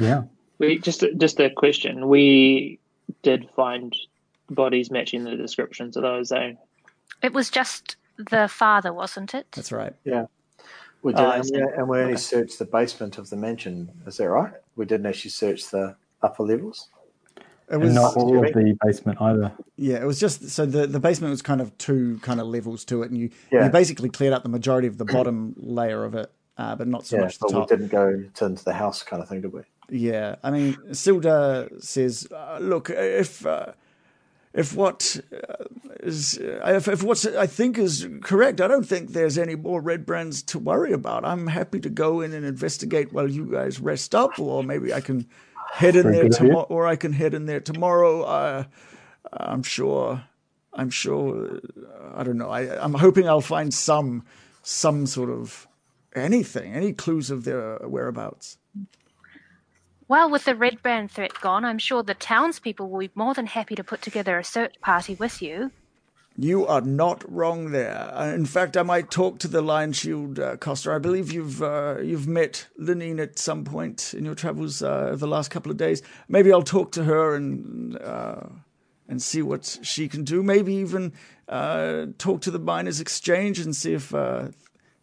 Yeah. 0.00 0.22
We 0.58 0.78
just 0.78 1.04
just 1.16 1.40
a 1.40 1.50
question. 1.50 2.08
We 2.08 2.78
did 3.22 3.48
find 3.56 3.94
bodies 4.50 4.90
matching 4.90 5.24
the 5.24 5.36
descriptions 5.36 5.96
of 5.96 6.02
those. 6.02 6.32
Eh? 6.32 6.54
It 7.22 7.32
was 7.32 7.50
just 7.50 7.96
the 8.30 8.48
father, 8.48 8.92
wasn't 8.92 9.34
it? 9.34 9.46
That's 9.52 9.72
right. 9.72 9.94
Yeah. 10.04 10.26
We 11.02 11.12
did, 11.14 11.20
Oh, 11.22 11.30
and, 11.30 11.44
we, 11.50 11.60
and 11.60 11.88
we 11.88 11.98
only 11.98 12.12
Okay. 12.12 12.20
searched 12.20 12.58
the 12.58 12.66
basement 12.66 13.16
of 13.16 13.30
the 13.30 13.36
mansion. 13.36 13.90
Is 14.06 14.18
that 14.18 14.28
right? 14.28 14.52
We 14.76 14.84
didn't 14.84 15.06
actually 15.06 15.30
search 15.30 15.70
the 15.70 15.96
upper 16.22 16.42
levels. 16.42 16.88
It 17.36 17.74
And 17.74 17.82
was 17.82 17.94
not 17.94 18.16
all 18.16 18.44
of 18.44 18.52
the 18.52 18.76
basement 18.84 19.18
either. 19.22 19.52
yeah. 19.76 19.96
It 20.02 20.04
was 20.04 20.20
just 20.20 20.50
so 20.50 20.66
the 20.66 20.86
the 20.86 21.00
basement 21.00 21.30
was 21.30 21.40
kind 21.40 21.60
of 21.62 21.76
two 21.78 22.18
kind 22.20 22.38
of 22.40 22.48
levels 22.48 22.84
to 22.86 23.02
it, 23.02 23.10
and 23.10 23.18
you 23.18 23.30
Yeah. 23.50 23.64
you 23.64 23.70
basically 23.70 24.10
cleared 24.10 24.34
out 24.34 24.42
the 24.42 24.48
majority 24.50 24.88
of 24.88 24.98
the 24.98 25.04
bottom 25.06 25.54
layer 25.56 26.04
of 26.04 26.14
it, 26.14 26.30
uh, 26.58 26.74
but 26.76 26.86
not 26.88 27.06
so 27.06 27.16
yeah, 27.16 27.22
much 27.22 27.38
the 27.38 27.46
but 27.46 27.52
top. 27.52 27.70
we 27.70 27.76
didn't 27.76 27.90
go 27.92 28.24
to, 28.34 28.44
into 28.44 28.64
the 28.64 28.74
house 28.74 29.02
kind 29.02 29.22
of 29.22 29.28
thing, 29.28 29.40
did 29.40 29.52
we? 29.54 29.62
Yeah, 29.90 30.36
I 30.42 30.50
mean, 30.50 30.74
Sildar 30.90 31.82
says, 31.82 32.28
uh, 32.30 32.58
"Look, 32.60 32.90
if 32.90 33.44
uh, 33.44 33.72
if 34.52 34.74
what 34.74 35.20
uh, 35.32 35.64
is 36.00 36.38
uh, 36.38 36.60
if, 36.76 36.86
if 36.88 37.02
what 37.02 37.24
I 37.36 37.46
think 37.46 37.76
is 37.78 38.08
correct, 38.22 38.60
I 38.60 38.68
don't 38.68 38.86
think 38.86 39.12
there's 39.12 39.36
any 39.36 39.56
more 39.56 39.80
red 39.80 40.06
brands 40.06 40.42
to 40.44 40.58
worry 40.58 40.92
about. 40.92 41.24
I'm 41.24 41.48
happy 41.48 41.80
to 41.80 41.88
go 41.88 42.20
in 42.20 42.32
and 42.32 42.44
investigate 42.44 43.12
while 43.12 43.28
you 43.28 43.46
guys 43.46 43.80
rest 43.80 44.14
up, 44.14 44.38
or 44.38 44.62
maybe 44.62 44.94
I 44.94 45.00
can 45.00 45.26
head 45.72 45.96
in 45.96 46.12
there 46.12 46.28
tomorrow, 46.28 46.66
or 46.68 46.86
I 46.86 46.96
can 46.96 47.12
head 47.12 47.34
in 47.34 47.46
there 47.46 47.60
tomorrow. 47.60 48.22
Uh, 48.22 48.64
I'm 49.32 49.62
sure. 49.62 50.22
I'm 50.72 50.90
sure. 50.90 51.56
uh, 51.56 52.12
I 52.14 52.22
don't 52.22 52.38
know. 52.38 52.50
I, 52.50 52.82
I'm 52.82 52.94
hoping 52.94 53.28
I'll 53.28 53.40
find 53.40 53.74
some 53.74 54.24
some 54.62 55.06
sort 55.06 55.30
of 55.30 55.66
anything, 56.14 56.74
any 56.74 56.92
clues 56.92 57.30
of 57.30 57.42
their 57.44 57.78
whereabouts." 57.78 58.56
Well, 60.10 60.28
with 60.28 60.44
the 60.44 60.56
red 60.56 60.82
brand 60.82 61.12
threat 61.12 61.40
gone, 61.40 61.64
I'm 61.64 61.78
sure 61.78 62.02
the 62.02 62.14
townspeople 62.14 62.90
will 62.90 62.98
be 62.98 63.12
more 63.14 63.32
than 63.32 63.46
happy 63.46 63.76
to 63.76 63.84
put 63.84 64.02
together 64.02 64.40
a 64.40 64.42
search 64.42 64.74
party 64.80 65.14
with 65.14 65.40
you. 65.40 65.70
You 66.36 66.66
are 66.66 66.80
not 66.80 67.22
wrong 67.32 67.70
there. 67.70 68.10
Uh, 68.12 68.32
in 68.32 68.44
fact, 68.44 68.76
I 68.76 68.82
might 68.82 69.12
talk 69.12 69.38
to 69.38 69.46
the 69.46 69.62
Lion 69.62 69.92
Shield 69.92 70.40
uh. 70.40 70.56
I 70.56 70.98
believe 70.98 71.30
you've 71.30 71.62
uh, 71.62 71.98
you've 72.02 72.26
met 72.26 72.66
Linene 72.76 73.20
at 73.20 73.38
some 73.38 73.62
point 73.62 74.12
in 74.12 74.24
your 74.24 74.34
travels 74.34 74.82
uh, 74.82 75.14
the 75.16 75.28
last 75.28 75.52
couple 75.52 75.70
of 75.70 75.76
days. 75.76 76.02
Maybe 76.28 76.52
I'll 76.52 76.62
talk 76.62 76.90
to 76.92 77.04
her 77.04 77.36
and 77.36 77.96
uh, 77.96 78.48
and 79.08 79.22
see 79.22 79.42
what 79.42 79.78
she 79.82 80.08
can 80.08 80.24
do. 80.24 80.42
Maybe 80.42 80.74
even 80.74 81.12
uh, 81.48 82.06
talk 82.18 82.40
to 82.40 82.50
the 82.50 82.58
Miners 82.58 83.00
Exchange 83.00 83.60
and 83.60 83.76
see 83.76 83.92
if 83.92 84.12
uh, 84.12 84.48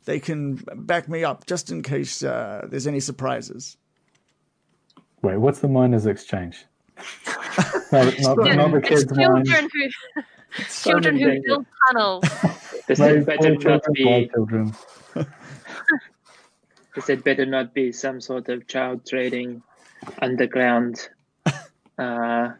they 0.03 0.19
can 0.19 0.55
back 0.75 1.07
me 1.07 1.23
up, 1.23 1.45
just 1.45 1.71
in 1.71 1.81
case 1.81 2.19
there's 2.19 2.87
any 2.87 2.99
surprises. 2.99 3.77
Wait, 5.21 5.37
what's 5.37 5.59
the 5.59 5.67
miners' 5.67 6.05
exchange? 6.05 6.65
no, 7.91 8.03
not, 8.19 8.37
not 8.37 8.71
the 8.71 8.77
It's 8.77 8.89
kids' 8.89 9.15
mine. 9.15 9.45
children 9.45 9.69
who 9.73 10.63
children 10.81 11.17
who 11.17 11.41
build 11.45 11.65
tunnels. 11.87 12.23
They 12.87 12.95
No, 12.97 13.23
better 13.23 13.55
poor 13.55 13.71
not 13.71 13.83
be. 13.93 14.05
wild 14.05 14.29
children. 14.31 14.73
They 16.95 17.01
said 17.01 17.23
better 17.23 17.45
not 17.45 17.75
be 17.75 17.91
some 17.91 18.19
sort 18.19 18.49
of 18.49 18.65
child 18.67 19.05
trading 19.07 19.61
underground 20.19 21.07
uh, 21.99 22.53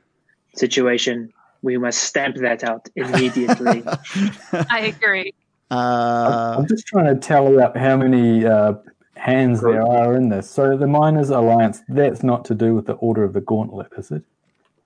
situation. 0.55 1.33
We 1.63 1.79
must 1.79 2.03
stamp 2.03 2.35
that 2.37 2.63
out 2.63 2.87
immediately. 2.95 3.83
I 4.69 4.93
agree. 4.95 5.33
Uh, 5.71 6.55
I'm 6.59 6.67
just 6.67 6.85
trying 6.85 7.07
to 7.07 7.19
tally 7.19 7.57
up 7.57 7.75
how 7.75 7.97
many 7.97 8.45
uh, 8.45 8.73
hands 9.17 9.61
there 9.61 9.81
are 9.85 10.15
in 10.15 10.29
this. 10.29 10.49
So 10.49 10.77
the 10.77 10.87
Miners 10.87 11.29
Alliance, 11.29 11.81
that's 11.89 12.23
not 12.23 12.45
to 12.45 12.55
do 12.55 12.73
with 12.75 12.85
the 12.85 12.93
Order 12.93 13.23
of 13.23 13.33
the 13.33 13.41
Gauntlet, 13.41 13.91
is 13.97 14.11
it? 14.11 14.23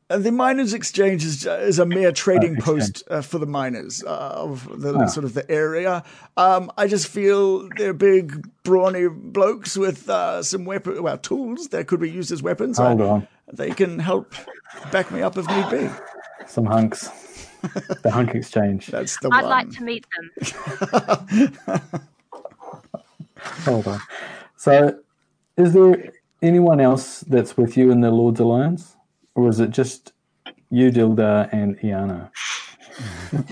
Uh, 0.10 0.18
the 0.18 0.32
miners' 0.32 0.74
exchange 0.74 1.24
is, 1.24 1.46
is 1.46 1.80
a 1.80 1.86
mere 1.86 2.12
trading 2.12 2.58
exchange. 2.58 2.80
post 2.82 3.04
uh, 3.10 3.22
for 3.22 3.38
the 3.40 3.46
miners 3.46 4.04
uh, 4.04 4.10
of 4.36 4.68
the 4.82 4.94
Ah. 4.94 5.06
sort 5.06 5.24
of 5.24 5.34
the 5.34 5.50
area. 5.50 6.04
Um, 6.36 6.70
I 6.78 6.88
just 6.88 7.08
feel 7.08 7.70
they're 7.78 7.94
big, 7.94 8.46
brawny 8.64 9.08
blokes 9.08 9.78
with 9.78 10.10
uh, 10.10 10.44
some 10.44 10.66
weapon, 10.66 11.02
well, 11.02 11.18
tools 11.18 11.70
that 11.70 11.88
could 11.88 12.02
be 12.02 12.12
used 12.12 12.30
as 12.34 12.44
weapons. 12.44 12.78
Hold 12.78 13.02
I- 13.02 13.06
on. 13.08 13.28
They 13.54 13.72
can 13.72 14.00
help 14.00 14.34
back 14.92 15.12
me 15.12 15.22
up 15.22 15.38
if 15.38 15.48
need 15.48 15.70
be. 15.70 15.90
Some 16.46 16.66
hunks. 16.66 17.08
the 18.02 18.12
hunk 18.12 18.34
exchange. 18.36 18.88
That's 18.88 19.18
the 19.20 19.30
I'd 19.32 19.44
one. 19.44 19.50
like 19.50 19.70
to 19.72 19.84
meet 19.84 20.06
them. 20.12 21.54
Hold 23.66 23.88
on. 23.88 24.00
So, 24.58 25.00
is 25.58 25.74
there 25.74 26.12
anyone 26.42 26.80
else 26.80 27.22
that's 27.22 27.58
with 27.58 27.78
you 27.78 27.92
in 27.92 28.02
the 28.02 28.12
Lord's 28.12 28.40
Alliance? 28.40 28.96
Or 29.36 29.50
is 29.50 29.60
it 29.60 29.72
just 29.72 30.14
you, 30.70 30.92
Dilda, 30.92 31.50
and 31.52 31.78
Iana? 31.80 32.32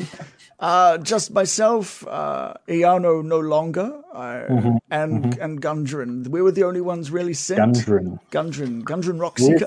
Uh, 0.60 0.98
just 0.98 1.32
myself, 1.32 2.06
uh, 2.06 2.54
Iarno 2.68 3.24
no 3.24 3.40
longer, 3.40 4.02
uh, 4.14 4.42
Mm-hmm. 4.50 4.78
and 4.92 5.38
and 5.40 5.62
Gundren. 5.62 6.28
We 6.28 6.42
were 6.42 6.52
the 6.52 6.66
only 6.66 6.82
ones 6.82 7.12
really 7.12 7.34
sent. 7.34 7.60
Gundren. 7.62 8.20
Gundren, 8.30 8.84
Gundren 8.84 9.20
Yes. 9.38 9.62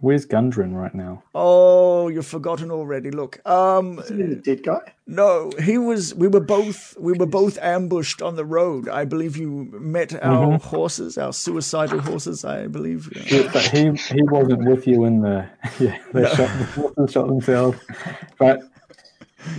Rockseeker. 0.00 0.04
Where's 0.04 0.26
Gundren 0.26 0.74
right 0.74 0.94
now? 0.94 1.22
Oh, 1.34 2.08
you've 2.08 2.26
forgotten 2.26 2.70
already. 2.70 3.10
Look, 3.10 3.46
um, 3.46 3.96
The 3.96 4.40
dead 4.42 4.62
guy? 4.62 4.92
No, 5.06 5.50
he 5.62 5.78
was. 5.78 6.14
We 6.14 6.28
were 6.28 6.40
both. 6.40 6.96
We 6.98 7.12
were 7.12 7.26
both 7.26 7.58
ambushed 7.58 8.22
on 8.22 8.36
the 8.36 8.44
road. 8.44 8.88
I 8.88 9.04
believe 9.04 9.36
you 9.36 9.68
met 9.72 10.14
our 10.22 10.58
horses, 10.58 11.18
our 11.18 11.32
suicidal 11.32 12.00
horses. 12.00 12.44
I 12.44 12.66
believe. 12.68 13.10
Yeah, 13.30 13.50
but 13.52 13.62
he 13.62 13.92
he 13.92 14.22
wasn't 14.22 14.68
with 14.68 14.86
you 14.86 15.04
in 15.04 15.22
the 15.22 15.48
yeah 15.80 15.98
they 16.12 16.24
shot 16.24 16.36
the 16.58 16.64
horses 16.74 17.12
shot 17.12 17.26
themselves. 17.26 17.78
But 18.38 18.60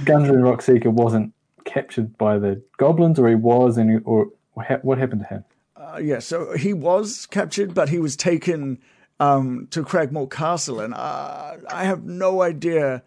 Gundren 0.06 0.42
Rockseeker 0.42 0.92
wasn't 0.92 1.34
captured 1.66 2.18
by 2.18 2.38
the 2.40 2.62
goblins, 2.78 3.20
or 3.20 3.28
he 3.28 3.36
was, 3.36 3.78
and 3.78 3.90
he, 3.90 3.98
or 4.04 4.28
what 4.54 4.84
what 4.86 4.98
happened 4.98 5.22
to 5.22 5.28
him? 5.28 5.46
Uh, 5.76 5.98
yeah, 5.98 6.20
so 6.20 6.56
he 6.56 6.74
was 6.74 7.26
captured, 7.26 7.74
but 7.74 7.90
he 7.90 8.00
was 8.00 8.16
taken 8.16 8.80
um, 9.22 9.68
to 9.72 9.84
Cragmaw 9.84 10.30
Castle, 10.30 10.80
and 10.82 10.94
uh, 10.94 11.58
I 11.70 11.84
have 11.86 12.04
no 12.04 12.42
idea. 12.42 13.04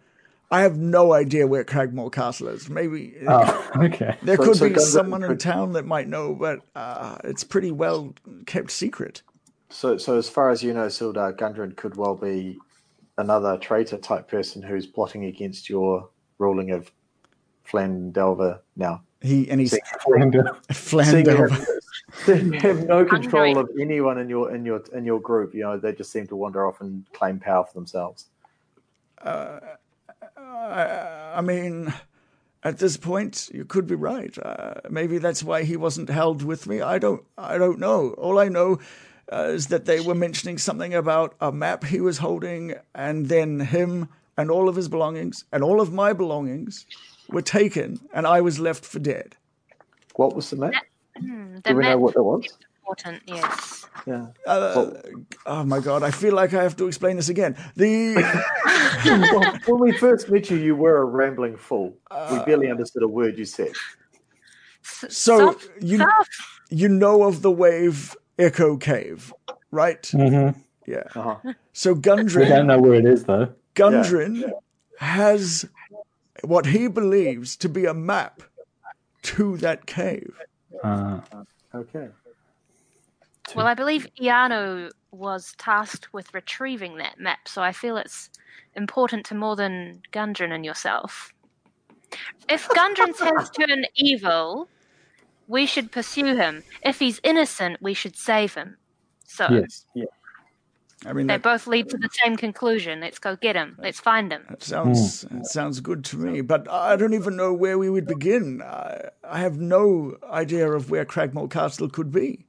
I 0.51 0.61
have 0.61 0.77
no 0.77 1.11
idea 1.13 1.47
where 1.47 1.63
Cragmaw 1.65 2.11
Castle 2.11 2.47
is. 2.49 2.69
Maybe 2.69 3.15
Oh, 3.27 3.71
okay. 3.77 4.15
there 4.23 4.37
So- 4.37 4.43
could 4.43 4.55
so 4.57 4.69
be 4.69 4.75
Gundren 4.75 4.79
someone 4.81 5.23
in 5.23 5.37
town 5.37 5.73
that 5.73 5.85
might 5.85 6.07
know, 6.07 6.33
but 6.33 6.59
uh, 6.75 7.17
it's 7.23 7.43
pretty 7.43 7.71
well 7.71 8.13
kept 8.45 8.71
secret. 8.71 9.21
So, 9.69 9.97
so 9.97 10.17
as 10.17 10.29
far 10.29 10.51
as 10.51 10.63
you 10.63 10.73
know, 10.73 10.87
Sildar 10.87 11.33
Gundren 11.35 11.75
could 11.75 11.97
well 11.97 12.15
be 12.15 12.57
another 13.17 13.57
traitor 13.57 13.97
type 13.97 14.27
person 14.29 14.61
who's 14.61 14.85
plotting 14.85 15.25
against 15.25 15.69
your 15.69 16.09
ruling 16.37 16.71
of 16.71 16.91
Flandelver 17.67 18.59
now. 18.75 19.01
he 19.21 19.49
and 19.49 19.59
he's 19.59 19.71
Seeing 19.71 19.81
Flandel. 20.03 20.55
You 22.27 22.33
have, 22.53 22.61
have 22.61 22.87
no 22.87 23.05
control 23.05 23.57
of 23.57 23.69
anyone 23.79 24.17
in 24.17 24.29
your 24.29 24.53
in 24.53 24.65
your 24.65 24.83
in 24.93 25.05
your 25.05 25.19
group. 25.19 25.53
You 25.53 25.63
know, 25.63 25.77
they 25.77 25.93
just 25.93 26.11
seem 26.11 26.27
to 26.27 26.35
wander 26.35 26.67
off 26.67 26.81
and 26.81 27.05
claim 27.13 27.39
power 27.39 27.65
for 27.65 27.73
themselves. 27.73 28.25
I 30.37 31.41
mean, 31.41 31.93
at 32.63 32.79
this 32.79 32.97
point, 32.97 33.49
you 33.53 33.65
could 33.65 33.87
be 33.87 33.95
right. 33.95 34.35
Uh, 34.37 34.75
maybe 34.89 35.17
that's 35.17 35.43
why 35.43 35.63
he 35.63 35.77
wasn't 35.77 36.09
held 36.09 36.43
with 36.43 36.67
me. 36.67 36.81
I 36.81 36.99
don't. 36.99 37.23
I 37.37 37.57
don't 37.57 37.79
know. 37.79 38.11
All 38.11 38.39
I 38.39 38.47
know 38.47 38.79
uh, 39.31 39.49
is 39.49 39.67
that 39.67 39.85
they 39.85 39.99
were 39.99 40.15
mentioning 40.15 40.57
something 40.57 40.93
about 40.93 41.35
a 41.41 41.51
map 41.51 41.83
he 41.83 42.01
was 42.01 42.19
holding, 42.19 42.75
and 42.93 43.27
then 43.27 43.59
him 43.59 44.09
and 44.37 44.51
all 44.51 44.67
of 44.67 44.75
his 44.75 44.89
belongings 44.89 45.45
and 45.51 45.63
all 45.63 45.79
of 45.79 45.93
my 45.93 46.13
belongings 46.13 46.85
were 47.29 47.41
taken, 47.41 47.99
and 48.13 48.27
I 48.27 48.41
was 48.41 48.59
left 48.59 48.85
for 48.85 48.99
dead. 48.99 49.35
What 50.15 50.35
was 50.35 50.49
the 50.49 50.57
map? 50.57 50.73
Hmm, 51.17 51.57
Do 51.63 51.75
we 51.75 51.83
know 51.83 51.97
what 51.97 52.13
that 52.15 52.23
was? 52.23 52.45
important, 52.81 53.23
yes. 53.25 53.85
Yeah. 54.05 54.27
Uh, 54.45 54.91
oh 55.47 55.63
my 55.63 55.79
god! 55.79 56.03
I 56.03 56.11
feel 56.11 56.35
like 56.35 56.53
I 56.53 56.61
have 56.61 56.75
to 56.77 56.85
explain 56.87 57.15
this 57.15 57.29
again. 57.29 57.55
The 57.75 58.15
when 59.65 59.79
we 59.79 59.91
first 59.93 60.29
met 60.29 60.49
you, 60.51 60.57
you 60.57 60.75
were 60.75 60.97
a 60.97 61.05
rambling 61.05 61.57
fool. 61.57 61.97
we 62.31 62.37
barely 62.45 62.69
understood 62.69 63.01
a 63.01 63.07
word 63.07 63.37
you 63.39 63.45
said. 63.45 63.71
S- 64.83 65.05
So, 65.09 65.37
soft 65.53 65.67
you- 65.81 65.97
stuff. 65.97 66.29
you 66.69 66.87
know 66.89 67.23
of 67.23 67.41
the 67.41 67.49
wave 67.49 68.15
Echo 68.37 68.77
Cave, 68.77 69.33
right? 69.71 70.05
hmm 70.07 70.49
Yeah. 70.85 71.03
Uh-huh. 71.15 71.53
So 71.73 71.93
We 71.93 72.01
don't 72.45 72.67
know 72.67 72.79
where 72.79 72.93
it 72.93 73.05
is 73.05 73.23
though. 73.23 73.47
Gundren 73.73 74.51
has 74.99 75.65
what 76.43 76.67
he 76.67 76.87
believes 76.87 77.55
to 77.57 77.69
be 77.69 77.85
a 77.85 77.93
map 77.95 78.43
to 79.23 79.57
that 79.57 79.87
cave. 79.87 80.39
Uh, 80.83 81.19
Okay. 81.73 82.07
Well, 83.53 83.67
I 83.67 83.73
believe 83.73 84.07
Iarno 84.19 84.91
was 85.11 85.53
tasked 85.57 86.13
with 86.13 86.33
retrieving 86.33 86.97
that 86.97 87.19
map, 87.19 87.47
so 87.47 87.61
I 87.61 87.73
feel 87.73 87.97
it's 87.97 88.29
important 88.75 89.25
to 89.27 89.35
more 89.35 89.55
than 89.55 90.01
Gundren 90.11 90.51
and 90.51 90.65
yourself. 90.65 91.33
If 92.49 92.67
Gundren 92.77 93.13
has 93.17 93.49
turned 93.49 93.87
evil, 93.95 94.69
we 95.47 95.65
should 95.65 95.91
pursue 95.91 96.35
him. 96.35 96.63
If 96.81 96.99
he's 96.99 97.19
innocent, 97.23 97.81
we 97.81 97.93
should 97.93 98.15
save 98.15 98.55
him. 98.55 98.77
So 99.25 99.47
Yes. 99.51 99.85
I 101.05 101.13
mean, 101.13 101.27
they 101.27 101.35
that, 101.35 101.43
both 101.43 101.67
lead 101.67 101.89
to 101.89 101.97
the 101.97 102.09
same 102.23 102.35
conclusion. 102.35 102.99
Let's 102.99 103.19
go 103.19 103.35
get 103.35 103.53
them. 103.53 103.77
Let's 103.79 103.99
find 103.99 104.31
them. 104.31 104.45
that 104.49 104.63
sounds 104.63 105.21
that 105.21 105.45
sounds 105.45 105.79
good 105.79 106.03
to 106.05 106.17
me. 106.17 106.41
But 106.41 106.69
I 106.69 106.95
don't 106.95 107.13
even 107.13 107.35
know 107.35 107.53
where 107.53 107.77
we 107.77 107.89
would 107.89 108.07
begin. 108.07 108.61
I, 108.61 109.09
I 109.23 109.39
have 109.39 109.57
no 109.57 110.17
idea 110.23 110.71
of 110.71 110.89
where 110.89 111.05
Cragmaw 111.05 111.49
Castle 111.51 111.89
could 111.89 112.11
be. 112.11 112.45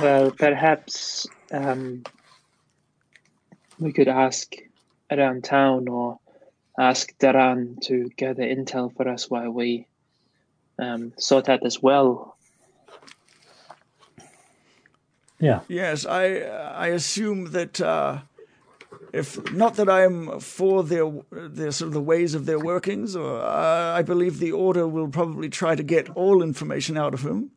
Well, 0.00 0.30
perhaps 0.30 1.26
um, 1.50 2.04
we 3.78 3.92
could 3.92 4.08
ask 4.08 4.54
around 5.10 5.44
town 5.44 5.88
or 5.88 6.18
ask 6.78 7.16
Daran 7.18 7.80
to 7.82 8.08
gather 8.16 8.42
intel 8.42 8.94
for 8.94 9.08
us 9.08 9.28
while 9.28 9.50
we 9.50 9.86
um, 10.78 11.12
sort 11.18 11.48
out 11.48 11.60
this 11.62 11.82
well. 11.82 12.31
Yeah. 15.42 15.60
Yes, 15.66 16.06
I 16.06 16.36
I 16.86 16.86
assume 16.86 17.50
that 17.50 17.80
uh, 17.80 18.20
if 19.12 19.52
not 19.52 19.74
that 19.74 19.88
I 19.88 20.04
am 20.04 20.38
for 20.38 20.84
their 20.84 21.10
their 21.32 21.72
sort 21.72 21.88
of 21.88 21.94
the 21.94 22.00
ways 22.00 22.34
of 22.34 22.46
their 22.46 22.60
workings, 22.60 23.16
or 23.16 23.40
uh, 23.40 23.92
I 23.98 24.02
believe 24.02 24.38
the 24.38 24.52
order 24.52 24.86
will 24.86 25.08
probably 25.08 25.48
try 25.48 25.74
to 25.74 25.82
get 25.82 26.08
all 26.10 26.44
information 26.44 26.96
out 26.96 27.12
of 27.12 27.22
him. 27.22 27.50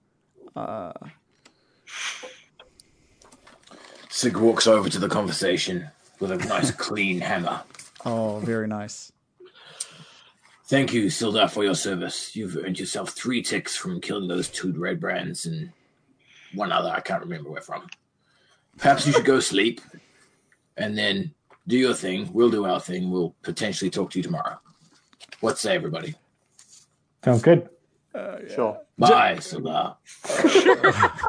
Sig 4.09 4.35
walks 4.35 4.65
over 4.65 4.89
to 4.89 4.97
the 4.97 5.09
conversation 5.09 5.91
with 6.19 6.31
a 6.31 6.37
nice 6.37 6.71
clean 6.87 7.19
hammer. 7.21 7.61
Oh, 8.03 8.39
very 8.39 8.67
nice. 8.67 9.11
Thank 10.67 10.91
you, 10.91 11.05
Sildar, 11.11 11.51
for 11.51 11.63
your 11.63 11.75
service. 11.75 12.35
You've 12.35 12.57
earned 12.57 12.79
yourself 12.79 13.11
three 13.11 13.43
ticks 13.43 13.75
from 13.75 14.01
killing 14.01 14.27
those 14.27 14.49
two 14.49 14.71
red 14.71 14.99
brands 14.99 15.45
and 15.45 15.71
one 16.55 16.71
other 16.71 16.89
I 16.89 17.01
can't 17.01 17.21
remember 17.21 17.49
where 17.49 17.61
from. 17.61 17.87
Perhaps 18.77 19.07
you 19.07 19.13
should 19.13 19.25
go 19.25 19.39
sleep 19.39 19.81
and 20.77 20.97
then 20.97 21.33
do 21.67 21.77
your 21.77 21.93
thing. 21.93 22.29
We'll 22.33 22.49
do 22.49 22.65
our 22.65 22.79
thing. 22.79 23.09
We'll 23.09 23.35
potentially 23.41 23.89
talk 23.89 24.11
to 24.11 24.19
you 24.19 24.23
tomorrow. 24.23 24.59
What 25.39 25.57
say, 25.57 25.75
everybody? 25.75 26.15
Sounds 27.23 27.41
good. 27.41 27.69
uh 28.13 28.37
Sure. 28.53 28.77
Bye, 28.97 29.35
Sildar. 29.37 29.97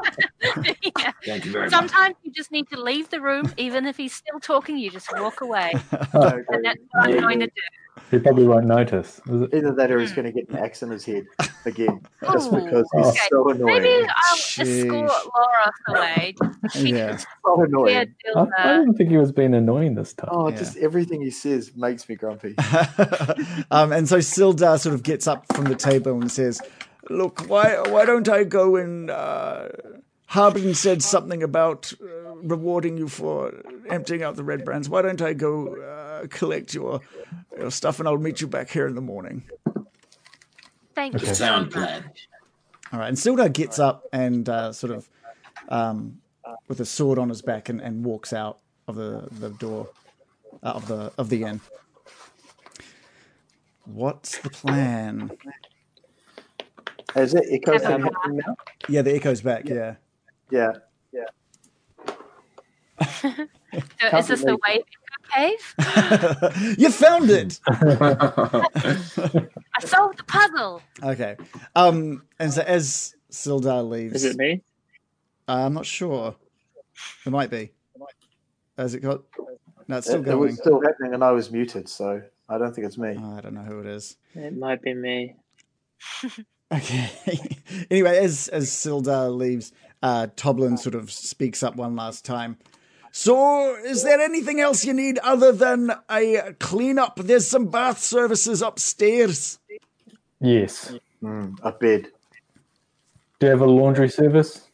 Yeah. 0.99 1.13
Thank 1.25 1.45
you 1.45 1.53
very 1.53 1.65
much. 1.65 1.73
Sometimes 1.73 2.15
you 2.23 2.31
just 2.33 2.53
need 2.53 2.69
to 2.69 2.81
leave 2.81 3.11
the 3.11 3.21
room, 3.21 3.53
even 3.57 3.87
if 3.87 3.97
he's 3.97 4.15
still 4.15 4.39
talking. 4.39 4.79
You 4.79 4.91
just 4.91 5.13
walk 5.19 5.41
away, 5.41 5.73
and 5.93 6.65
that's 6.65 6.81
what 6.93 7.09
I'm 7.09 7.21
going 7.21 7.41
to 7.41 7.47
do. 7.47 7.53
He 8.11 8.19
probably 8.19 8.47
won't 8.47 8.67
notice. 8.67 9.21
Either 9.29 9.73
that 9.73 9.91
or 9.91 9.99
he's 9.99 10.13
going 10.13 10.27
to 10.27 10.33
get 10.33 10.49
an 10.49 10.57
axe 10.57 10.83
in 10.83 10.91
his 10.91 11.05
head 11.05 11.27
again, 11.65 12.01
just 12.23 12.53
Ooh, 12.53 12.61
because 12.63 12.87
he's 12.97 13.07
okay. 13.07 13.19
so 13.31 13.49
annoying. 13.51 13.83
Maybe 13.83 14.07
I'll 14.09 14.37
Sheesh. 14.37 14.85
escort 14.85 15.11
Laura 15.35 15.73
away. 15.89 16.35
Yeah. 16.75 17.17
so 17.17 17.63
annoying. 17.63 18.15
I, 18.37 18.47
I 18.59 18.77
didn't 18.79 18.95
think 18.95 19.11
he 19.11 19.17
was 19.17 19.33
being 19.33 19.55
annoying 19.55 19.95
this 19.95 20.13
time. 20.13 20.29
Oh, 20.33 20.49
Yeah. 20.49 20.57
just 20.57 20.77
everything 20.77 21.21
he 21.23 21.31
says 21.31 21.73
makes 21.77 22.09
me 22.09 22.15
grumpy. 22.15 22.55
um, 23.71 23.93
and 23.93 24.09
so 24.09 24.19
Sildar 24.19 24.79
sort 24.79 24.95
of 24.95 25.03
gets 25.03 25.27
up 25.27 25.45
from 25.55 25.65
the 25.65 25.75
table 25.77 26.13
and 26.13 26.31
says, 26.31 26.61
Look, 27.09 27.49
why 27.49 27.81
why 27.89 28.05
don't 28.05 28.29
I 28.29 28.45
go 28.45 28.77
and 28.77 29.11
uh, 29.11 29.69
Harbin 30.27 30.75
said 30.75 31.03
something 31.03 31.43
about 31.43 31.93
uh, 32.03 32.35
rewarding 32.37 32.99
you 32.99 33.09
for 33.09 33.53
emptying 33.89 34.23
out 34.25 34.35
the 34.37 34.43
red 34.43 34.65
brands. 34.65 34.89
Why 34.89 35.03
don't 35.03 35.23
I 35.23 35.33
go 35.33 35.69
uh, 35.69 35.96
collect 36.41 36.75
your 36.75 37.01
your 37.59 37.71
stuff 37.71 37.99
and 37.99 38.09
I'll 38.09 38.19
meet 38.19 38.41
you 38.41 38.47
back 38.47 38.71
here 38.71 38.87
in 38.87 38.95
the 38.95 39.01
morning. 39.01 39.43
Thank 40.95 41.15
you. 41.21 41.27
so 41.29 41.33
Sound 41.35 41.67
much. 41.67 41.73
plan. 41.75 42.11
All 42.93 43.01
right, 43.01 43.09
and 43.09 43.17
Sildar 43.17 43.53
gets 43.53 43.79
up 43.79 44.05
and 44.13 44.49
uh, 44.49 44.73
sort 44.73 44.93
of, 44.93 45.09
um, 45.69 46.19
with 46.69 46.81
a 46.81 46.87
sword 46.87 47.19
on 47.19 47.29
his 47.29 47.43
back, 47.43 47.69
and, 47.69 47.81
and 47.81 48.05
walks 48.05 48.33
out 48.33 48.59
of 48.89 48.95
the, 48.95 49.29
the 49.33 49.51
door 49.51 49.89
uh, 50.63 50.69
of 50.71 50.87
the 50.87 51.13
of 51.19 51.29
the 51.29 51.43
inn. 51.43 51.61
What's 53.85 54.39
the 54.39 54.51
plan? 54.51 55.31
Is 57.15 57.35
it 57.35 57.45
echo 57.51 57.79
thing 57.79 58.05
Um, 58.05 58.37
now? 58.37 58.57
Yeah, 58.89 59.03
the 59.03 59.15
echo's 59.15 59.41
back. 59.41 59.69
Yeah. 59.69 59.95
Yeah. 60.51 60.73
Yeah. 61.13 61.25
so 63.21 64.17
is 64.19 64.27
this 64.29 64.43
the 64.45 64.59
wave 64.67 64.83
cave? 65.35 65.75
you 66.79 66.91
found 66.91 67.31
it. 67.31 67.59
I 67.67 69.47
solved 69.81 70.19
the 70.19 70.25
puzzle. 70.27 70.83
Okay. 71.03 71.37
Um, 71.75 72.23
and 72.39 72.53
so 72.53 72.63
as 72.63 73.15
Sildar 73.31 73.89
leaves, 73.89 74.15
Is 74.17 74.25
it 74.25 74.37
me? 74.37 74.63
Uh, 75.49 75.65
I'm 75.67 75.75
not 75.75 75.87
sure. 75.87 76.35
It 77.25 77.31
might 77.31 77.51
be. 77.51 77.73
Has 78.79 78.95
it 78.95 79.01
got? 79.01 79.23
No, 79.89 79.99
it's 79.99 80.07
It, 80.07 80.11
still 80.11 80.23
it 80.23 80.25
going. 80.25 80.39
was 80.41 80.57
still 80.59 80.81
happening 80.81 81.15
and 81.15 81.23
I 81.23 81.31
was 81.33 81.51
muted, 81.51 81.89
so 81.89 82.23
I 82.49 82.59
don't 82.59 82.75
think 82.75 82.87
it's 82.87 82.99
me. 82.99 83.17
Oh, 83.19 83.37
I 83.37 83.41
don't 83.41 83.55
know 83.55 83.63
who 83.63 83.81
it 83.81 83.87
is. 83.87 84.17
It 84.35 84.57
might 84.57 84.83
be 84.83 84.95
me. 84.95 85.37
Okay. 86.75 87.09
anyway, 87.93 88.19
as 88.19 88.49
as 88.49 88.69
Sildar 88.71 89.35
leaves, 89.35 89.71
uh, 90.03 90.27
Toblen 90.37 90.77
sort 90.77 90.97
of 90.97 91.13
speaks 91.13 91.63
up 91.63 91.77
one 91.77 91.95
last 91.95 92.25
time. 92.25 92.59
So, 93.13 93.77
is 93.77 94.03
there 94.03 94.21
anything 94.21 94.61
else 94.61 94.85
you 94.85 94.93
need 94.93 95.19
other 95.19 95.53
than 95.53 95.93
a 96.11 96.55
clean 96.59 96.99
up? 96.99 97.17
There's 97.17 97.47
some 97.47 97.67
bath 97.67 97.99
services 97.99 98.63
upstairs. 98.63 99.59
Yes. 100.41 100.95
Mm, 101.23 101.59
a 101.63 101.73
bed. 101.73 102.09
Do 103.39 103.47
you 103.47 103.51
have 103.51 103.61
a 103.61 103.67
laundry 103.67 104.09
service? 104.09 104.67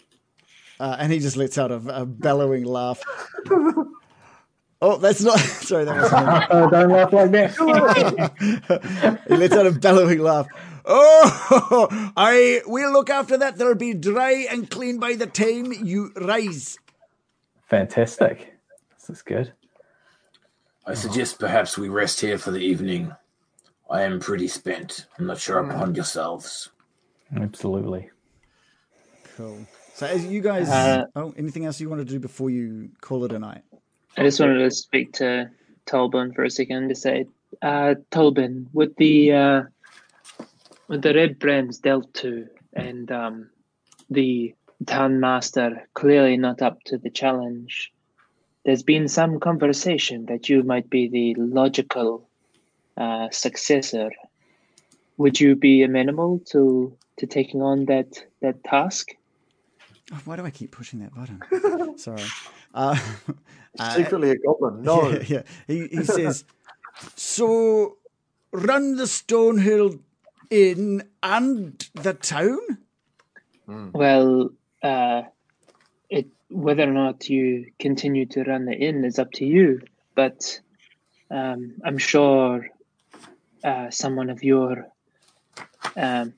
Uh, 0.79 0.97
and 0.99 1.13
he 1.13 1.19
just 1.19 1.37
lets 1.37 1.59
out 1.59 1.71
a, 1.71 1.81
a 1.89 2.07
bellowing 2.07 2.65
laugh. 2.65 3.01
oh, 4.83 4.97
that's 4.99 5.23
not. 5.23 5.39
Sorry, 5.39 5.85
that 5.85 5.97
wasn't 5.97 6.47
oh, 6.51 6.71
don't 6.71 6.91
laugh 6.91 7.13
like 7.13 7.31
that. 7.31 9.21
He 9.29 9.37
lets 9.37 9.55
out 9.55 9.67
a 9.67 9.73
bellowing 9.73 10.19
laugh. 10.19 10.47
Oh, 10.85 12.13
I 12.17 12.63
will 12.67 12.93
look 12.93 13.11
after 13.11 13.39
that. 13.39 13.57
They'll 13.57 13.77
be 13.77 13.95
dry 13.95 14.47
and 14.51 14.69
clean 14.69 14.99
by 14.99 15.15
the 15.15 15.27
time 15.27 15.73
you 15.73 16.11
rise. 16.17 16.79
Fantastic. 17.73 18.53
This 18.99 19.09
is 19.09 19.23
good. 19.23 19.55
I 20.85 20.93
suggest 20.93 21.39
perhaps 21.39 21.79
we 21.79 21.89
rest 21.89 22.21
here 22.21 22.37
for 22.37 22.51
the 22.51 22.59
evening. 22.59 23.17
I 23.91 24.03
am 24.03 24.21
pretty 24.21 24.47
spent. 24.47 25.07
I'm 25.19 25.25
not 25.25 25.39
sure 25.39 25.59
upon 25.59 25.95
yourselves. 25.95 26.69
Absolutely. 27.35 28.11
Cool. 29.39 29.67
So, 29.95 30.05
as 30.05 30.27
you 30.27 30.43
guys. 30.43 30.69
Uh, 30.69 31.07
oh, 31.17 31.33
anything 31.39 31.65
else 31.65 31.81
you 31.81 31.89
want 31.89 32.03
to 32.03 32.05
do 32.05 32.21
before 32.21 32.51
you 32.51 32.91
call 33.01 33.25
it 33.25 33.33
a 33.33 33.39
night? 33.39 33.63
I 34.19 34.25
just 34.25 34.39
wanted 34.39 34.59
to 34.59 34.71
speak 34.71 35.15
to 35.15 35.49
Tolbin 35.87 36.35
for 36.35 36.45
a 36.45 36.51
second 36.51 36.91
to 36.91 36.95
say, 36.95 37.25
uh, 37.63 37.95
Tolbin, 38.11 38.67
with 38.75 38.95
the 38.97 39.33
uh, 39.33 39.63
with 40.89 41.01
the 41.01 41.15
red 41.15 41.39
brands 41.39 41.79
dealt 41.79 42.13
to 42.17 42.49
and 42.75 43.11
um, 43.11 43.49
the 44.11 44.55
town 44.85 45.21
master 45.21 45.89
clearly 45.95 46.37
not 46.37 46.63
up 46.63 46.83
to 46.85 46.99
the 46.99 47.11
challenge, 47.11 47.93
there's 48.65 48.83
been 48.83 49.09
some 49.09 49.41
conversation 49.41 50.27
that 50.27 50.49
you 50.49 50.63
might 50.63 50.89
be 50.89 51.09
the 51.09 51.35
logical 51.41 52.29
uh, 52.97 53.29
successor. 53.31 54.11
Would 55.17 55.41
you 55.41 55.57
be 55.57 55.83
amenable 55.83 56.41
to 56.51 56.97
to 57.19 57.27
taking 57.27 57.63
on 57.63 57.87
that 57.87 58.25
that 58.41 58.63
task? 58.65 59.09
Oh, 60.13 60.21
why 60.25 60.37
do 60.37 60.45
I 60.45 60.51
keep 60.51 60.71
pushing 60.71 61.01
that 61.01 61.15
button? 61.15 61.99
Sorry. 61.99 62.25
Uh, 62.75 62.99
uh, 63.79 63.95
Secretly 63.95 64.31
a 64.31 64.37
goblin. 64.37 64.83
No. 64.83 65.11
Yeah, 65.11 65.23
yeah. 65.27 65.43
He, 65.67 65.87
he 65.89 66.05
says, 66.05 66.45
So, 67.15 67.97
run 68.53 68.97
the 68.97 69.05
Stonehill 69.05 70.01
Inn 70.51 71.09
and 71.23 71.89
the 71.95 72.15
town? 72.15 72.59
Well, 73.67 74.51
uh, 74.83 75.23
it 76.11 76.27
whether 76.51 76.83
or 76.83 76.93
not 76.93 77.29
you 77.29 77.73
continue 77.79 78.27
to 78.27 78.43
run 78.45 78.67
the 78.67 78.75
inn 78.75 79.05
is 79.05 79.19
up 79.19 79.33
to 79.33 79.45
you. 79.45 79.81
But 80.15 80.61
um, 81.31 81.75
I'm 81.85 81.99
sure 81.99 82.69
uh, 83.65 83.91
someone 83.91 84.29
of 84.29 84.43
your 84.45 84.89
um, 85.97 86.35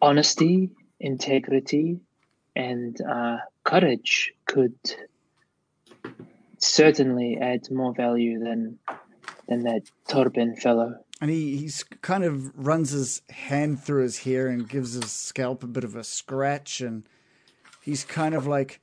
honesty, 0.00 0.70
integrity, 1.00 2.00
and 2.54 3.00
uh, 3.00 3.38
courage 3.64 4.32
could 4.44 4.78
certainly 6.58 7.38
add 7.40 7.70
more 7.70 7.92
value 7.94 8.38
than 8.38 8.78
than 9.48 9.62
that 9.62 9.82
Torben 10.08 10.58
fellow. 10.58 10.94
and 11.20 11.30
he 11.30 11.56
he's 11.56 11.84
kind 12.02 12.24
of 12.24 12.56
runs 12.56 12.90
his 12.90 13.22
hand 13.30 13.82
through 13.82 14.02
his 14.02 14.18
hair 14.20 14.48
and 14.48 14.68
gives 14.68 14.94
his 14.94 15.10
scalp 15.10 15.62
a 15.62 15.66
bit 15.66 15.84
of 15.84 15.96
a 15.96 16.04
scratch, 16.04 16.80
and 16.80 17.08
he's 17.86 18.04
kind 18.04 18.34
of 18.34 18.46
like, 18.46 18.80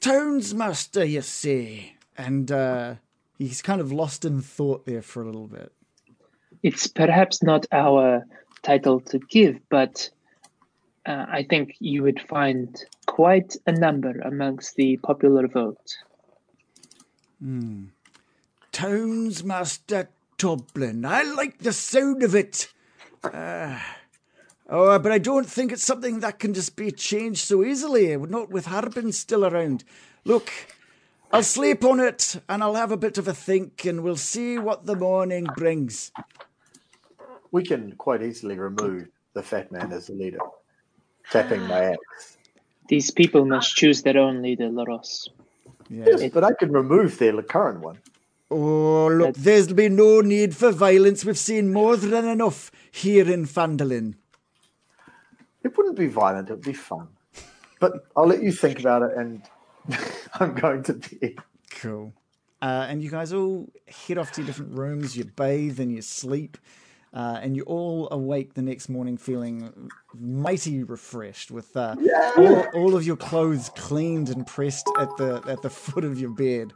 "Townsmaster, 0.00 1.06
you 1.06 1.20
see, 1.20 1.96
And 2.16 2.50
uh, 2.50 2.94
he's 3.36 3.60
kind 3.60 3.80
of 3.80 3.92
lost 3.92 4.24
in 4.24 4.40
thought 4.40 4.86
there 4.86 5.02
for 5.02 5.22
a 5.22 5.26
little 5.26 5.48
bit. 5.48 5.72
It's 6.62 6.86
perhaps 6.86 7.42
not 7.42 7.66
our 7.72 8.24
title 8.62 9.00
to 9.00 9.18
give, 9.18 9.58
but 9.68 10.08
uh, 11.04 11.26
I 11.28 11.46
think 11.48 11.76
you 11.80 12.02
would 12.02 12.20
find 12.20 12.82
quite 13.06 13.56
a 13.66 13.72
number 13.72 14.12
amongst 14.20 14.76
the 14.76 14.98
popular 14.98 15.48
vote. 15.48 15.96
Townsmaster 18.72 20.08
Toblen. 20.38 21.06
I 21.06 21.22
like 21.22 21.58
the 21.58 21.72
sound 21.72 22.22
of 22.22 22.34
it. 22.34 22.68
Uh, 23.24 23.78
oh, 24.70 24.90
uh, 24.90 24.98
but 24.98 25.12
I 25.12 25.18
don't 25.18 25.48
think 25.48 25.72
it's 25.72 25.84
something 25.84 26.20
that 26.20 26.38
can 26.38 26.54
just 26.54 26.76
be 26.76 26.90
changed 26.90 27.40
so 27.40 27.64
easily, 27.64 28.16
not 28.16 28.50
with 28.50 28.66
Harbin 28.66 29.12
still 29.12 29.44
around. 29.44 29.84
Look, 30.24 30.50
I'll 31.32 31.42
sleep 31.42 31.84
on 31.84 32.00
it 32.00 32.40
and 32.48 32.62
I'll 32.62 32.74
have 32.74 32.90
a 32.90 32.96
bit 32.96 33.18
of 33.18 33.28
a 33.28 33.34
think 33.34 33.84
and 33.84 34.02
we'll 34.02 34.16
see 34.16 34.58
what 34.58 34.86
the 34.86 34.96
morning 34.96 35.46
brings. 35.56 36.10
We 37.52 37.64
can 37.64 37.92
quite 37.92 38.22
easily 38.22 38.58
remove 38.58 39.08
the 39.34 39.42
fat 39.42 39.70
man 39.70 39.92
as 39.92 40.06
the 40.06 40.14
leader, 40.14 40.40
tapping 41.30 41.62
my 41.66 41.92
axe. 41.92 42.36
These 42.88 43.12
people 43.12 43.44
must 43.44 43.76
choose 43.76 44.02
their 44.02 44.18
own 44.18 44.42
leader, 44.42 44.68
Laros. 44.68 45.28
Yes, 45.88 46.28
but 46.32 46.44
I 46.44 46.52
can 46.52 46.72
remove 46.72 47.18
their 47.18 47.40
current 47.42 47.80
one. 47.80 47.98
Oh, 48.50 49.06
look, 49.06 49.36
there'll 49.36 49.74
be 49.74 49.88
no 49.88 50.20
need 50.20 50.56
for 50.56 50.72
violence. 50.72 51.24
We've 51.24 51.38
seen 51.38 51.72
more 51.72 51.96
than 51.96 52.26
enough 52.26 52.72
here 52.90 53.30
in 53.30 53.46
Phandalin. 53.46 54.14
It 55.62 55.76
wouldn't 55.76 55.96
be 55.96 56.06
violent; 56.06 56.48
it 56.48 56.54
would 56.54 56.64
be 56.64 56.72
fun. 56.72 57.08
But 57.80 58.06
I'll 58.16 58.26
let 58.26 58.42
you 58.42 58.52
think 58.52 58.78
about 58.78 59.02
it, 59.02 59.16
and 59.16 59.42
I'm 60.34 60.54
going 60.54 60.82
to 60.84 60.94
be. 60.94 61.36
Cool. 61.70 62.12
Uh, 62.62 62.86
and 62.88 63.02
you 63.02 63.10
guys 63.10 63.32
all 63.32 63.70
head 63.88 64.18
off 64.18 64.32
to 64.32 64.42
your 64.42 64.46
different 64.46 64.78
rooms. 64.78 65.16
You 65.16 65.24
bathe 65.24 65.80
and 65.80 65.90
you 65.90 66.02
sleep, 66.02 66.58
uh, 67.14 67.38
and 67.40 67.56
you 67.56 67.62
all 67.62 68.08
awake 68.12 68.54
the 68.54 68.62
next 68.62 68.88
morning 68.90 69.16
feeling 69.16 69.90
mighty 70.14 70.82
refreshed, 70.84 71.50
with 71.50 71.74
uh, 71.76 71.96
all, 72.36 72.66
all 72.74 72.94
of 72.94 73.06
your 73.06 73.16
clothes 73.16 73.70
cleaned 73.76 74.28
and 74.28 74.46
pressed 74.46 74.86
at 74.98 75.08
the 75.16 75.42
at 75.46 75.62
the 75.62 75.70
foot 75.70 76.04
of 76.04 76.20
your 76.20 76.30
bed. 76.30 76.72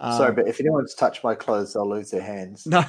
Sorry, 0.00 0.32
but 0.32 0.48
if 0.48 0.58
anyone's 0.58 0.94
touched 0.94 1.22
my 1.22 1.34
clothes, 1.34 1.74
they'll 1.74 1.88
lose 1.88 2.10
their 2.10 2.22
hands. 2.22 2.66
No, 2.66 2.84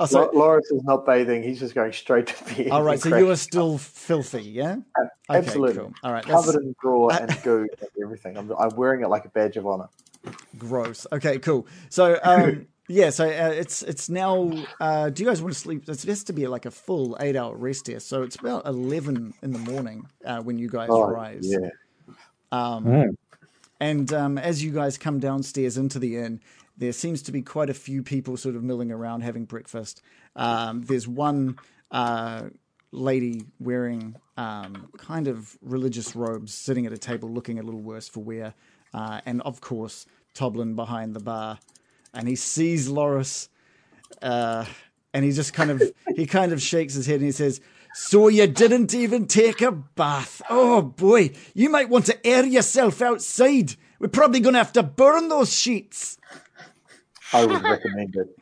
oh, 0.00 0.06
so, 0.06 0.20
Lo- 0.22 0.30
Loris 0.34 0.70
is 0.70 0.82
not 0.84 1.06
bathing; 1.06 1.42
he's 1.42 1.60
just 1.60 1.74
going 1.74 1.92
straight 1.92 2.26
to 2.28 2.44
bed. 2.44 2.70
all 2.70 2.82
right. 2.82 2.98
So 3.02 3.16
you 3.16 3.30
are 3.30 3.36
still 3.36 3.78
filthy, 3.78 4.42
yeah? 4.42 4.76
Okay, 4.98 5.08
absolutely 5.30 5.76
cool. 5.76 5.92
All 6.02 6.12
right, 6.12 6.24
that's- 6.24 6.46
covered 6.46 6.62
in 6.62 6.74
gore 6.82 7.12
and 7.12 7.42
goo 7.42 7.68
and 7.80 7.90
everything. 8.02 8.36
I'm, 8.36 8.50
I'm 8.58 8.74
wearing 8.76 9.02
it 9.02 9.08
like 9.08 9.24
a 9.24 9.28
badge 9.28 9.56
of 9.56 9.66
honor. 9.66 9.88
Gross. 10.58 11.06
Okay, 11.12 11.38
cool. 11.38 11.66
So, 11.90 12.18
um, 12.24 12.66
yeah, 12.88 13.10
so 13.10 13.24
uh, 13.26 13.52
it's 13.54 13.82
it's 13.82 14.08
now. 14.08 14.50
Uh, 14.80 15.10
do 15.10 15.22
you 15.22 15.28
guys 15.28 15.40
want 15.40 15.54
to 15.54 15.60
sleep? 15.60 15.88
It 15.88 16.02
has 16.02 16.24
to 16.24 16.32
be 16.32 16.48
like 16.48 16.66
a 16.66 16.70
full 16.72 17.16
eight 17.20 17.36
hour 17.36 17.54
rest 17.54 17.86
here. 17.86 18.00
So 18.00 18.22
it's 18.22 18.36
about 18.36 18.66
eleven 18.66 19.32
in 19.42 19.52
the 19.52 19.58
morning 19.60 20.06
uh, 20.24 20.40
when 20.42 20.58
you 20.58 20.68
guys 20.68 20.88
Oh, 20.90 21.08
rise. 21.08 21.46
yeah. 21.48 21.68
Mm. 22.52 23.16
And 23.80 24.12
um, 24.12 24.38
as 24.38 24.62
you 24.62 24.72
guys 24.72 24.98
come 24.98 25.20
downstairs 25.20 25.76
into 25.76 25.98
the 25.98 26.16
inn, 26.16 26.40
there 26.76 26.92
seems 26.92 27.22
to 27.22 27.32
be 27.32 27.42
quite 27.42 27.70
a 27.70 27.74
few 27.74 28.02
people 28.02 28.36
sort 28.36 28.56
of 28.56 28.62
milling 28.62 28.92
around 28.92 29.22
having 29.22 29.44
breakfast. 29.44 30.02
Um, 30.36 30.82
there's 30.82 31.08
one 31.08 31.58
uh, 31.90 32.44
lady 32.92 33.44
wearing 33.58 34.16
um, 34.36 34.88
kind 34.96 35.28
of 35.28 35.56
religious 35.62 36.14
robes 36.14 36.54
sitting 36.54 36.86
at 36.86 36.92
a 36.92 36.98
table 36.98 37.28
looking 37.28 37.58
a 37.58 37.62
little 37.62 37.80
worse 37.80 38.08
for 38.08 38.20
wear. 38.20 38.54
Uh, 38.94 39.20
and 39.26 39.42
of 39.42 39.60
course, 39.60 40.06
Toblen 40.34 40.76
behind 40.76 41.14
the 41.14 41.20
bar. 41.20 41.58
And 42.14 42.28
he 42.28 42.36
sees 42.36 42.88
Loris 42.88 43.48
uh, 44.22 44.64
and 45.12 45.24
he 45.24 45.32
just 45.32 45.52
kind 45.52 45.70
of 45.70 45.82
he 46.14 46.26
kind 46.26 46.52
of 46.52 46.62
shakes 46.62 46.94
his 46.94 47.06
head 47.06 47.16
and 47.16 47.24
he 47.24 47.32
says, 47.32 47.60
"So 48.00 48.28
you 48.28 48.46
didn't 48.46 48.94
even 48.94 49.26
take 49.26 49.60
a 49.60 49.72
bath? 49.72 50.40
Oh 50.48 50.82
boy, 50.82 51.32
you 51.54 51.68
might 51.68 51.88
want 51.88 52.06
to 52.06 52.26
air 52.26 52.46
yourself 52.46 53.02
outside. 53.02 53.74
We're 53.98 54.08
probably 54.08 54.40
going 54.40 54.54
to 54.54 54.60
have 54.60 54.72
to 54.74 54.82
burn 54.82 55.28
those 55.28 55.52
sheets." 55.52 56.16
I 57.32 57.44
would 57.44 57.62
recommend 57.62 58.16
it. 58.16 58.38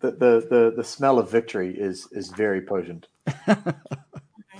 The, 0.00 0.10
the, 0.12 0.46
the, 0.48 0.72
the 0.76 0.84
smell 0.84 1.18
of 1.18 1.30
victory 1.30 1.76
is, 1.76 2.08
is 2.12 2.28
very 2.30 2.62
potent. 2.62 3.06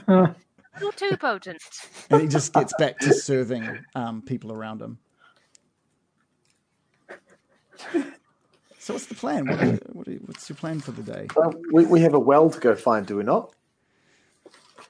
A 0.09 0.35
little 0.75 0.93
too 0.93 1.17
potent. 1.17 1.63
And 2.11 2.23
he 2.23 2.29
just 2.29 2.53
gets 2.53 2.75
back 2.79 2.99
to 3.01 3.15
serving 3.15 3.85
um, 3.95 4.23
people 4.23 4.53
around 4.53 4.83
him. 4.83 4.99
So 8.91 8.95
what's 8.95 9.07
the 9.07 9.15
plan? 9.15 9.47
What, 9.47 9.61
are- 9.63 9.79
what 9.93 10.09
are, 10.09 10.13
what's 10.27 10.49
your 10.49 10.57
plan 10.57 10.81
for 10.81 10.91
the 10.91 11.03
day? 11.03 11.29
Well, 11.37 11.55
we, 11.73 11.85
we 11.87 12.01
have 12.01 12.15
a 12.15 12.19
well 12.19 12.51
to 12.51 12.59
go 12.59 12.75
find, 12.75 13.07
do 13.07 13.17
we 13.17 13.23
not? 13.23 13.53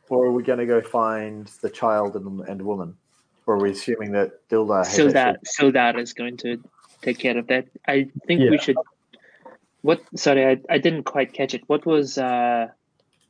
Or 0.09 0.25
are 0.27 0.33
we 0.33 0.43
going 0.43 0.59
to 0.59 0.65
go 0.67 0.81
find 0.81 1.47
the 1.61 1.69
child 1.69 2.17
and, 2.17 2.41
and 2.49 2.63
woman? 2.63 2.97
Or 3.47 3.57
are 3.57 3.59
we 3.61 3.73
assuming 3.73 4.13
that 4.13 4.49
Dilda 4.49 4.87
has 4.87 4.97
Sildar, 4.97 5.15
actually- 5.35 5.71
Sildar 5.73 5.99
is 5.99 6.15
going 6.15 6.39
to 6.39 6.63
take 7.03 7.19
care 7.19 7.37
of 7.37 7.47
that. 7.49 7.67
I 7.87 8.09
think 8.27 8.51
we 8.51 8.57
should. 8.59 8.77
What? 9.83 10.01
Sorry, 10.17 10.47
I, 10.47 10.57
I 10.71 10.79
didn't 10.79 11.05
quite 11.05 11.33
catch 11.35 11.53
it. 11.55 11.63
What 11.67 11.85
was 11.85 12.17
uh, 12.17 12.69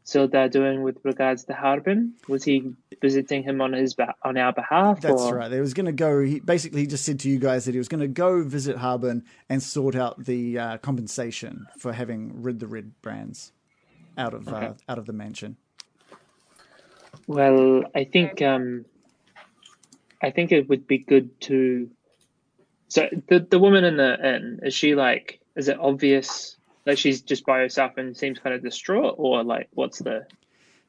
Sildar 0.05 0.51
doing 0.51 0.83
with 0.83 0.99
regards 1.05 1.45
to 1.45 1.55
Harbin? 1.55 2.15
Was 2.29 2.45
he 2.45 2.73
visiting 3.01 3.43
him 3.43 3.61
on 3.61 3.73
his 3.73 3.95
on 4.23 4.37
our 4.37 4.53
behalf? 4.53 5.01
That's 5.01 5.23
or? 5.23 5.37
right. 5.37 5.53
He 5.53 5.61
was 5.61 5.75
going 5.75 5.87
to 5.87 5.93
go. 5.93 6.21
He 6.21 6.41
basically 6.41 6.81
he 6.81 6.87
just 6.87 7.05
said 7.05 7.21
to 7.21 7.29
you 7.29 7.39
guys 7.39 7.65
that 7.67 7.73
he 7.73 7.79
was 7.79 7.89
going 7.89 8.01
to 8.01 8.09
go 8.09 8.43
visit 8.43 8.77
Harbin 8.77 9.25
and 9.49 9.63
sort 9.63 9.95
out 9.95 10.25
the 10.25 10.59
uh, 10.59 10.79
compensation 10.79 11.67
for 11.79 11.93
having 11.93 12.43
rid 12.43 12.61
the 12.61 12.67
Redbrands 12.67 13.53
out 14.17 14.35
of 14.35 14.49
uh, 14.49 14.75
out 14.89 14.99
of 14.99 15.07
the 15.07 15.13
mansion. 15.13 15.57
Well, 17.27 17.85
I 17.95 18.05
think 18.05 18.43
um, 18.43 18.85
I 20.23 20.31
think 20.31 20.53
it 20.53 20.69
would 20.69 20.87
be 20.87 20.99
good 20.99 21.41
to. 21.43 21.91
So 22.89 23.09
the 23.29 23.41
the 23.41 23.59
woman 23.59 23.85
in 23.85 23.97
the 23.97 24.35
inn 24.35 24.61
is 24.63 24.75
she 24.75 24.95
like? 24.95 25.41
Is 25.57 25.69
it 25.69 25.79
obvious 25.79 26.57
that 26.91 26.99
she's 26.99 27.23
just 27.23 27.47
by 27.47 27.61
herself 27.61 27.97
and 27.97 28.17
seems 28.17 28.41
kind 28.41 28.55
of 28.55 28.63
distraught, 28.63 29.15
or 29.17 29.45
like 29.45 29.69
what's 29.75 30.01
the? 30.01 30.27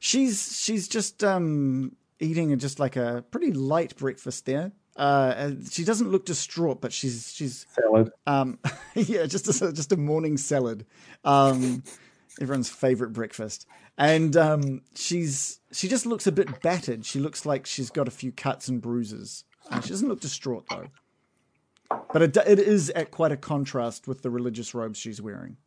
She's 0.00 0.60
she's 0.60 0.88
just 0.88 1.22
um, 1.22 1.94
eating 2.18 2.58
just 2.58 2.80
like 2.80 2.96
a 2.96 3.24
pretty 3.30 3.52
light 3.52 3.96
breakfast 3.96 4.44
there. 4.46 4.72
Uh, 4.96 5.52
she 5.70 5.84
doesn't 5.84 6.10
look 6.10 6.26
distraught, 6.26 6.80
but 6.80 6.92
she's 6.92 7.32
she's 7.32 7.66
Salad. 7.70 8.10
um, 8.26 8.58
yeah, 8.94 9.26
just 9.26 9.48
a, 9.62 9.72
just 9.72 9.92
a 9.92 9.96
morning 9.96 10.36
salad. 10.36 10.84
Um, 11.24 11.84
everyone's 12.40 12.68
favorite 12.68 13.12
breakfast, 13.12 13.66
and 13.96 14.36
um, 14.36 14.82
she's 14.96 15.60
she 15.70 15.86
just 15.86 16.04
looks 16.04 16.26
a 16.26 16.32
bit 16.32 16.62
battered. 16.62 17.06
She 17.06 17.20
looks 17.20 17.46
like 17.46 17.64
she's 17.64 17.90
got 17.90 18.08
a 18.08 18.10
few 18.10 18.32
cuts 18.32 18.66
and 18.66 18.82
bruises. 18.82 19.44
Uh, 19.70 19.80
she 19.80 19.90
doesn't 19.90 20.08
look 20.08 20.20
distraught 20.20 20.66
though, 20.68 20.88
but 22.12 22.22
it, 22.22 22.36
it 22.36 22.58
is 22.58 22.90
at 22.90 23.12
quite 23.12 23.30
a 23.30 23.36
contrast 23.36 24.08
with 24.08 24.22
the 24.22 24.30
religious 24.30 24.74
robes 24.74 24.98
she's 24.98 25.22
wearing. 25.22 25.58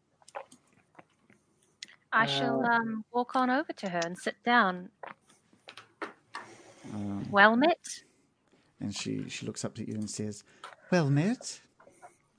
I 2.15 2.25
shall 2.25 2.65
um, 2.65 3.04
walk 3.12 3.36
on 3.36 3.49
over 3.49 3.73
to 3.73 3.89
her 3.89 3.99
and 4.06 4.17
sit 4.17 4.36
down. 4.45 4.89
well 7.30 7.58
met. 7.58 8.04
And 8.80 8.95
she 8.95 9.28
she 9.28 9.45
looks 9.45 9.65
up 9.65 9.78
at 9.78 9.88
you 9.88 9.95
and 9.95 10.10
says, 10.10 10.43
"Well 10.91 11.10
met, 11.10 11.60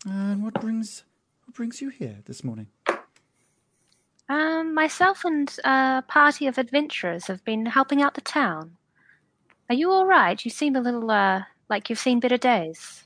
and 0.07 0.43
what 0.43 0.55
brings 0.55 1.05
what 1.45 1.55
brings 1.55 1.83
you 1.83 1.91
here 1.91 2.19
this 2.25 2.43
morning?" 2.43 2.69
Um, 4.29 4.75
myself 4.75 5.25
and 5.25 5.55
a 5.65 6.03
party 6.09 6.47
of 6.47 6.59
adventurers 6.59 7.27
have 7.27 7.45
been 7.45 7.67
helping 7.67 8.03
out 8.03 8.15
the 8.15 8.21
town. 8.23 8.77
Are 9.69 9.75
you 9.75 9.91
all 9.91 10.07
right? 10.07 10.43
You 10.43 10.51
seem 10.51 10.75
a 10.75 10.81
little 10.81 11.11
uh, 11.11 11.43
like 11.69 11.91
you've 11.91 11.99
seen 11.99 12.19
better 12.19 12.39
days. 12.39 13.05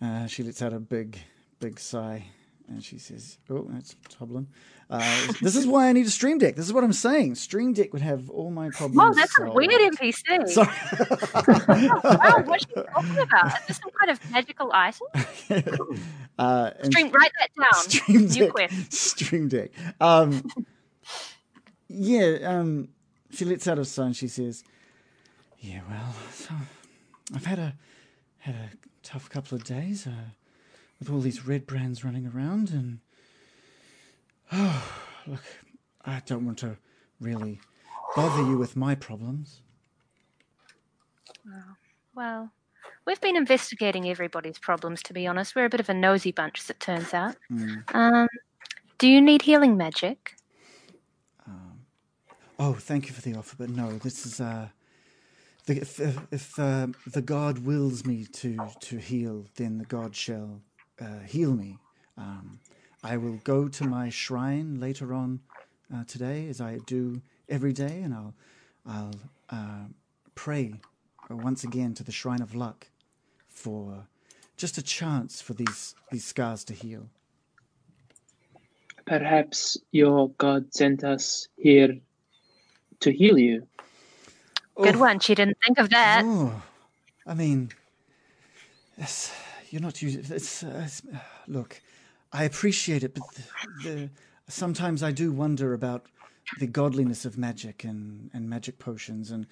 Uh, 0.00 0.26
she 0.28 0.44
lets 0.44 0.62
out 0.62 0.72
a 0.72 0.78
big, 0.78 1.18
big 1.58 1.80
sigh, 1.80 2.24
and 2.68 2.84
she 2.84 2.98
says, 2.98 3.38
"Oh, 3.50 3.66
that's 3.70 3.94
Toblen. 4.08 4.46
Uh, 4.90 5.32
this 5.42 5.56
is 5.56 5.66
why 5.72 5.88
I 5.88 5.92
need 5.92 6.06
a 6.06 6.10
stream 6.10 6.38
deck. 6.38 6.56
This 6.56 6.66
is 6.66 6.72
what 6.72 6.84
I'm 6.84 6.92
saying. 6.92 7.34
Stream 7.34 7.72
deck 7.72 7.92
would 7.92 8.02
have 8.02 8.30
all 8.30 8.50
my 8.50 8.70
problems." 8.70 8.98
Oh, 9.00 9.14
that's 9.14 9.32
a 9.38 9.42
solved." 9.42 9.56
weird 9.56 9.70
NPC. 9.72 10.48
Sorry. 10.48 11.88
wow, 11.88 12.42
what's 12.44 12.66
she 12.66 12.74
talking 12.74 13.18
about? 13.18 13.46
Is 13.46 13.66
this 13.68 13.76
some 13.78 13.90
kind 13.98 14.10
of 14.10 14.30
magical 14.30 14.70
item? 14.72 15.06
uh, 16.38 16.70
Stream, 16.84 17.10
write 17.10 17.32
that 17.38 17.50
down. 17.60 17.82
Stream 17.90 18.26
Deck. 18.28 18.50
quest. 18.50 18.92
Stream 18.92 19.48
Deck. 19.48 19.70
Um, 20.00 20.44
yeah, 21.88 22.38
um, 22.44 22.88
she 23.30 23.44
lets 23.44 23.66
out 23.66 23.78
a 23.78 23.84
sigh 23.84 24.06
and 24.06 24.16
she 24.16 24.28
says, 24.28 24.62
"Yeah, 25.58 25.80
well, 25.88 26.14
so 26.32 26.54
I've 27.34 27.46
had 27.46 27.58
a 27.58 27.74
had 28.38 28.54
a 28.54 28.70
tough 29.02 29.28
couple 29.30 29.56
of 29.56 29.64
days 29.64 30.06
uh, 30.06 30.10
with 30.98 31.10
all 31.10 31.20
these 31.20 31.40
Redbrands 31.40 32.04
running 32.04 32.26
around, 32.26 32.70
and 32.70 32.98
oh 34.52 34.84
look, 35.26 35.42
I 36.04 36.22
don't 36.26 36.44
want 36.44 36.58
to 36.58 36.76
really 37.20 37.60
bother 38.16 38.42
you 38.42 38.58
with 38.58 38.76
my 38.76 38.94
problems. 38.94 39.62
Well, 42.14 42.50
we've 43.06 43.20
been 43.20 43.36
investigating 43.36 44.08
everybody's 44.08 44.58
problems, 44.58 45.02
to 45.04 45.14
be 45.14 45.26
honest. 45.26 45.54
We're 45.54 45.66
a 45.66 45.70
bit 45.70 45.80
of 45.80 45.88
a 45.88 45.94
nosy 45.94 46.32
bunch, 46.32 46.60
as 46.60 46.70
it 46.70 46.80
turns 46.80 47.14
out. 47.14 47.36
Um, 47.94 48.28
do 48.98 49.08
you 49.08 49.20
need 49.20 49.42
healing 49.42 49.76
magic? 49.76 50.34
Oh, 52.60 52.74
thank 52.74 53.06
you 53.06 53.12
for 53.12 53.22
the 53.22 53.36
offer, 53.36 53.54
but 53.56 53.70
no, 53.70 53.98
this 53.98 54.26
is 54.26 54.40
uh, 54.40 54.68
the, 55.66 55.76
if 55.80 56.00
if, 56.00 56.18
if 56.32 56.58
uh, 56.58 56.88
the 57.06 57.22
god 57.22 57.60
wills 57.60 58.04
me 58.04 58.24
to 58.24 58.58
to 58.80 58.96
heal, 58.98 59.46
then 59.54 59.78
the 59.78 59.84
god 59.84 60.16
shall 60.16 60.60
uh, 61.00 61.20
heal 61.26 61.52
me. 61.54 61.78
Um, 62.16 62.60
I 63.02 63.16
will 63.16 63.38
go 63.44 63.68
to 63.68 63.84
my 63.84 64.10
shrine 64.10 64.80
later 64.80 65.14
on 65.14 65.40
uh, 65.94 66.04
today, 66.04 66.48
as 66.48 66.60
I 66.60 66.78
do 66.78 67.22
every 67.48 67.72
day, 67.72 68.00
and 68.02 68.14
I'll 68.14 68.34
I'll 68.86 69.14
uh, 69.50 69.86
pray 70.34 70.74
uh, 71.30 71.36
once 71.36 71.64
again 71.64 71.94
to 71.94 72.04
the 72.04 72.12
shrine 72.12 72.42
of 72.42 72.54
luck 72.54 72.88
for 73.48 74.06
just 74.56 74.78
a 74.78 74.82
chance 74.82 75.40
for 75.40 75.54
these 75.54 75.94
these 76.10 76.24
scars 76.24 76.64
to 76.64 76.74
heal. 76.74 77.08
Perhaps 79.06 79.78
your 79.92 80.30
God 80.30 80.74
sent 80.74 81.04
us 81.04 81.48
here 81.56 81.98
to 83.00 83.12
heal 83.12 83.38
you. 83.38 83.66
Good 84.82 84.96
Oh. 84.96 85.00
one. 85.00 85.20
She 85.20 85.34
didn't 85.34 85.58
think 85.64 85.78
of 85.78 85.90
that. 85.90 86.24
Oh, 86.24 86.62
I 87.26 87.34
mean, 87.34 87.70
it's, 88.96 89.32
you're 89.70 89.82
not 89.82 90.00
using. 90.02 90.24
It's, 90.28 90.62
uh, 90.62 90.82
it's 90.84 91.02
look, 91.48 91.80
I 92.32 92.44
appreciate 92.44 93.04
it, 93.04 93.14
but 93.14 93.22
the, 93.34 93.42
the, 93.88 94.10
sometimes 94.48 95.02
I 95.02 95.12
do 95.12 95.32
wonder 95.32 95.74
about 95.74 96.06
the 96.58 96.66
godliness 96.66 97.24
of 97.24 97.36
magic 97.36 97.84
and, 97.84 98.30
and 98.32 98.48
magic 98.48 98.78
potions, 98.78 99.30
and 99.30 99.46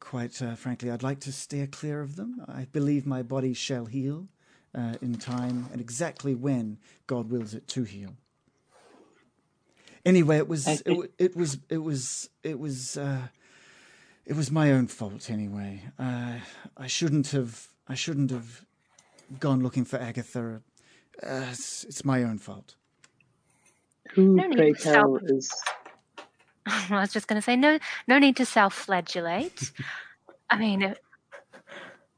quite 0.00 0.40
uh, 0.42 0.54
frankly, 0.54 0.90
I'd 0.90 1.02
like 1.02 1.20
to 1.20 1.32
steer 1.32 1.66
clear 1.66 2.00
of 2.00 2.16
them. 2.16 2.44
I 2.48 2.66
believe 2.72 3.06
my 3.06 3.22
body 3.22 3.54
shall 3.54 3.86
heal 3.86 4.28
uh, 4.74 4.94
in 5.00 5.16
time 5.16 5.68
and 5.72 5.80
exactly 5.80 6.34
when 6.34 6.78
God 7.06 7.30
wills 7.30 7.54
it 7.54 7.66
to 7.68 7.84
heal. 7.84 8.10
Anyway, 10.04 10.36
it 10.36 10.46
was 10.46 10.68
it, 10.68 10.82
it 11.18 11.36
was 11.36 11.58
it 11.68 11.82
was 11.82 12.30
it 12.44 12.58
was 12.60 12.96
uh, 12.96 13.26
it 14.24 14.36
was 14.36 14.52
my 14.52 14.70
own 14.70 14.86
fault 14.86 15.30
anyway. 15.30 15.82
Uh, 15.98 16.34
I 16.76 16.86
shouldn't 16.86 17.28
have 17.28 17.68
I 17.88 17.94
shouldn't 17.94 18.30
have 18.30 18.64
gone 19.38 19.62
looking 19.62 19.84
for 19.84 19.98
Agatha. 19.98 20.62
Uh, 21.22 21.46
it's, 21.50 21.84
it's 21.84 22.04
my 22.04 22.22
own 22.22 22.38
fault. 22.38 22.76
Who, 24.12 24.36
No 24.36 24.46
need 24.46 24.56
pray 24.56 24.72
to 24.72 24.78
tell, 24.80 25.18
self- 25.18 25.20
is 25.24 25.52
I 26.66 27.00
was 27.00 27.12
just 27.12 27.28
going 27.28 27.40
to 27.40 27.44
say, 27.44 27.56
no, 27.56 27.78
no 28.08 28.18
need 28.18 28.36
to 28.36 28.46
self-flagellate. 28.46 29.72
I 30.50 30.58
mean, 30.58 30.94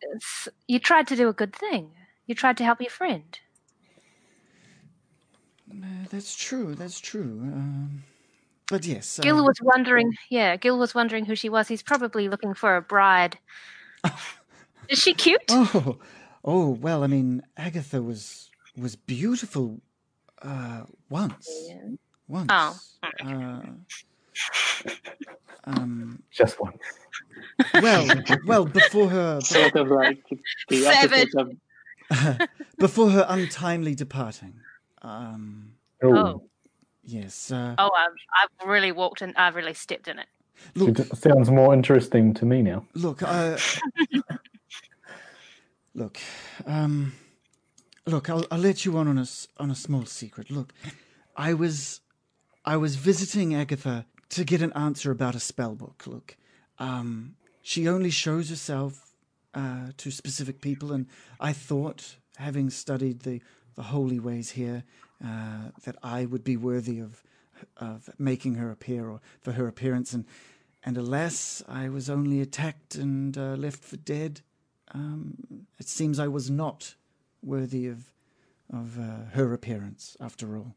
it's, 0.01 0.49
you 0.67 0.79
tried 0.79 1.07
to 1.09 1.17
do 1.17 1.29
a 1.29 1.33
good 1.33 1.55
thing. 1.55 1.91
You 2.27 2.35
tried 2.35 2.57
to 2.59 2.65
help 2.65 2.81
your 2.81 2.91
friend. 2.91 3.39
Uh, 5.71 6.07
that's 6.11 6.35
true. 6.35 6.75
That's 6.75 6.99
true. 6.99 7.41
Um, 7.43 8.05
but 8.71 8.87
yes, 8.87 9.19
Gil 9.23 9.45
was 9.45 9.59
wondering. 9.63 10.15
Yeah, 10.31 10.57
Gil 10.57 10.79
was 10.79 10.95
wondering 10.95 11.25
who 11.25 11.35
she 11.35 11.49
was. 11.49 11.69
He's 11.69 11.83
probably 11.83 12.29
looking 12.29 12.55
for 12.55 12.77
a 12.77 12.83
bride. 12.83 13.39
Is 14.89 14.99
she 14.99 15.15
cute? 15.15 15.43
Oh, 15.51 15.99
oh 16.45 16.71
well. 16.71 17.05
I 17.05 17.07
mean, 17.07 17.43
Agatha 17.57 18.03
was 18.03 18.51
was 18.77 18.97
beautiful 18.97 19.81
uh, 20.43 20.83
once. 21.11 21.49
Once. 22.29 22.49
Oh. 22.51 22.79
Uh, 23.25 23.61
um, 25.65 26.23
Just 26.31 26.61
once. 26.61 26.79
well, 27.75 28.07
well, 28.47 28.65
before 28.65 29.09
her 29.09 29.41
sort 29.43 29.75
of 29.77 29.89
like 29.89 30.23
the 30.69 30.77
Savage. 30.83 31.29
opposite 31.37 31.59
of 32.11 32.49
before 32.79 33.11
her 33.11 33.27
untimely 33.29 33.95
departing. 33.95 34.55
Um, 35.03 35.73
Oh. 36.03 36.43
yes. 37.05 37.51
Uh, 37.51 37.75
Oh, 37.79 37.91
I've, 37.97 38.13
I've 38.63 38.69
really 38.69 38.93
walked 38.93 39.21
in. 39.23 39.35
I've 39.37 39.57
really 39.57 39.75
stepped 39.75 40.07
in 40.09 40.19
it. 40.21 40.27
look, 40.77 40.99
It 40.99 41.17
sounds 41.17 41.51
more 41.51 41.75
interesting 41.75 42.33
to 42.35 42.45
me 42.47 42.63
now. 42.63 42.85
Look, 42.95 43.23
uh, 43.23 43.59
look, 45.99 46.19
um, 46.67 47.13
look. 48.07 48.31
I'll, 48.31 48.45
I'll 48.51 48.59
let 48.59 48.85
you 48.85 48.97
on 48.97 49.09
on 49.09 49.19
a 49.19 49.27
on 49.59 49.71
a 49.71 49.75
small 49.75 50.07
secret. 50.07 50.51
Look, 50.51 50.73
I 51.37 51.53
was 51.55 52.01
I 52.65 52.77
was 52.77 52.97
visiting 52.97 53.55
Agatha 53.55 54.07
to 54.31 54.45
get 54.45 54.63
an 54.63 54.73
answer 54.75 55.11
about 55.11 55.35
a 55.35 55.41
spell 55.41 55.75
book. 55.75 56.05
Look, 56.07 56.37
um, 56.79 57.35
she 57.63 57.89
only 57.89 58.11
shows 58.11 58.49
herself 58.49 59.15
uh, 59.55 59.89
to 59.97 60.11
specific 60.11 60.61
people, 60.61 60.93
and 60.93 61.07
I 61.41 61.53
thought, 61.53 62.17
having 62.37 62.71
studied 62.71 63.21
the 63.21 63.41
the 63.75 63.83
holy 63.85 64.21
ways 64.21 64.51
here, 64.51 64.85
uh, 65.25 65.71
that 65.85 65.97
I 66.03 66.25
would 66.25 66.45
be 66.45 66.57
worthy 66.57 67.01
of 67.01 67.23
of 67.77 68.09
making 68.19 68.55
her 68.55 68.71
appear 68.71 69.09
or 69.09 69.21
for 69.41 69.53
her 69.53 69.67
appearance, 69.67 70.13
and 70.15 70.25
and 70.85 70.97
alas, 70.97 71.63
I 71.69 71.89
was 71.89 72.09
only 72.09 72.41
attacked 72.41 72.95
and 72.95 73.37
uh, 73.37 73.57
left 73.57 73.85
for 73.85 73.97
dead. 73.97 74.43
Um, 74.93 75.67
it 75.79 75.89
seems 75.89 76.19
I 76.19 76.29
was 76.29 76.51
not 76.51 76.95
worthy 77.43 77.87
of 77.87 78.13
of 78.73 78.99
uh, 78.99 79.25
her 79.33 79.53
appearance, 79.55 80.17
after 80.21 80.57
all. 80.57 80.75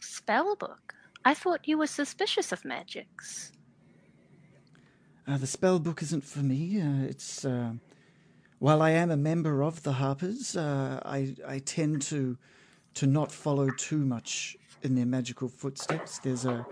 Spellbook. 0.00 0.94
I 1.24 1.34
thought 1.34 1.68
you 1.68 1.78
were 1.78 1.86
suspicious 1.86 2.50
of 2.52 2.64
magics. 2.64 3.52
Uh, 5.26 5.38
the 5.38 5.46
spell 5.46 5.78
book 5.78 6.02
isn't 6.02 6.24
for 6.24 6.40
me. 6.40 6.80
Uh, 6.80 7.04
it's 7.04 7.44
uh, 7.44 7.72
while 8.58 8.82
I 8.82 8.90
am 8.90 9.10
a 9.10 9.16
member 9.16 9.62
of 9.62 9.82
the 9.82 9.92
Harpers, 9.92 10.56
uh, 10.56 11.00
I 11.04 11.36
I 11.46 11.58
tend 11.60 12.02
to 12.02 12.36
to 12.94 13.06
not 13.06 13.30
follow 13.30 13.70
too 13.70 13.98
much 13.98 14.56
in 14.82 14.94
their 14.94 15.06
magical 15.06 15.48
footsteps. 15.48 16.18
There's 16.18 16.44
a 16.44 16.66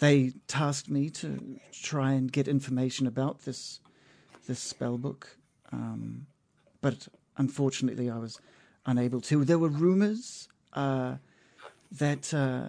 they 0.00 0.32
tasked 0.46 0.90
me 0.90 1.08
to 1.10 1.58
try 1.72 2.12
and 2.12 2.30
get 2.30 2.46
information 2.46 3.06
about 3.06 3.40
this 3.40 3.80
this 4.46 4.60
spell 4.60 4.98
book, 4.98 5.36
um, 5.72 6.26
but 6.80 7.08
unfortunately 7.36 8.10
I 8.10 8.18
was 8.18 8.40
unable 8.86 9.20
to. 9.22 9.44
There 9.44 9.58
were 9.58 9.68
rumors 9.68 10.48
uh, 10.72 11.16
that. 11.92 12.32
Uh, 12.32 12.68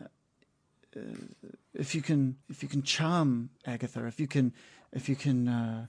if 1.73 1.93
you 1.93 2.01
can 2.01 2.37
if 2.49 2.63
you 2.63 2.69
can 2.69 2.81
charm 2.81 3.49
Agatha, 3.65 4.05
if 4.07 4.19
you 4.19 4.27
can 4.27 4.53
if 4.93 5.09
you 5.09 5.15
can 5.15 5.47
uh, 5.47 5.85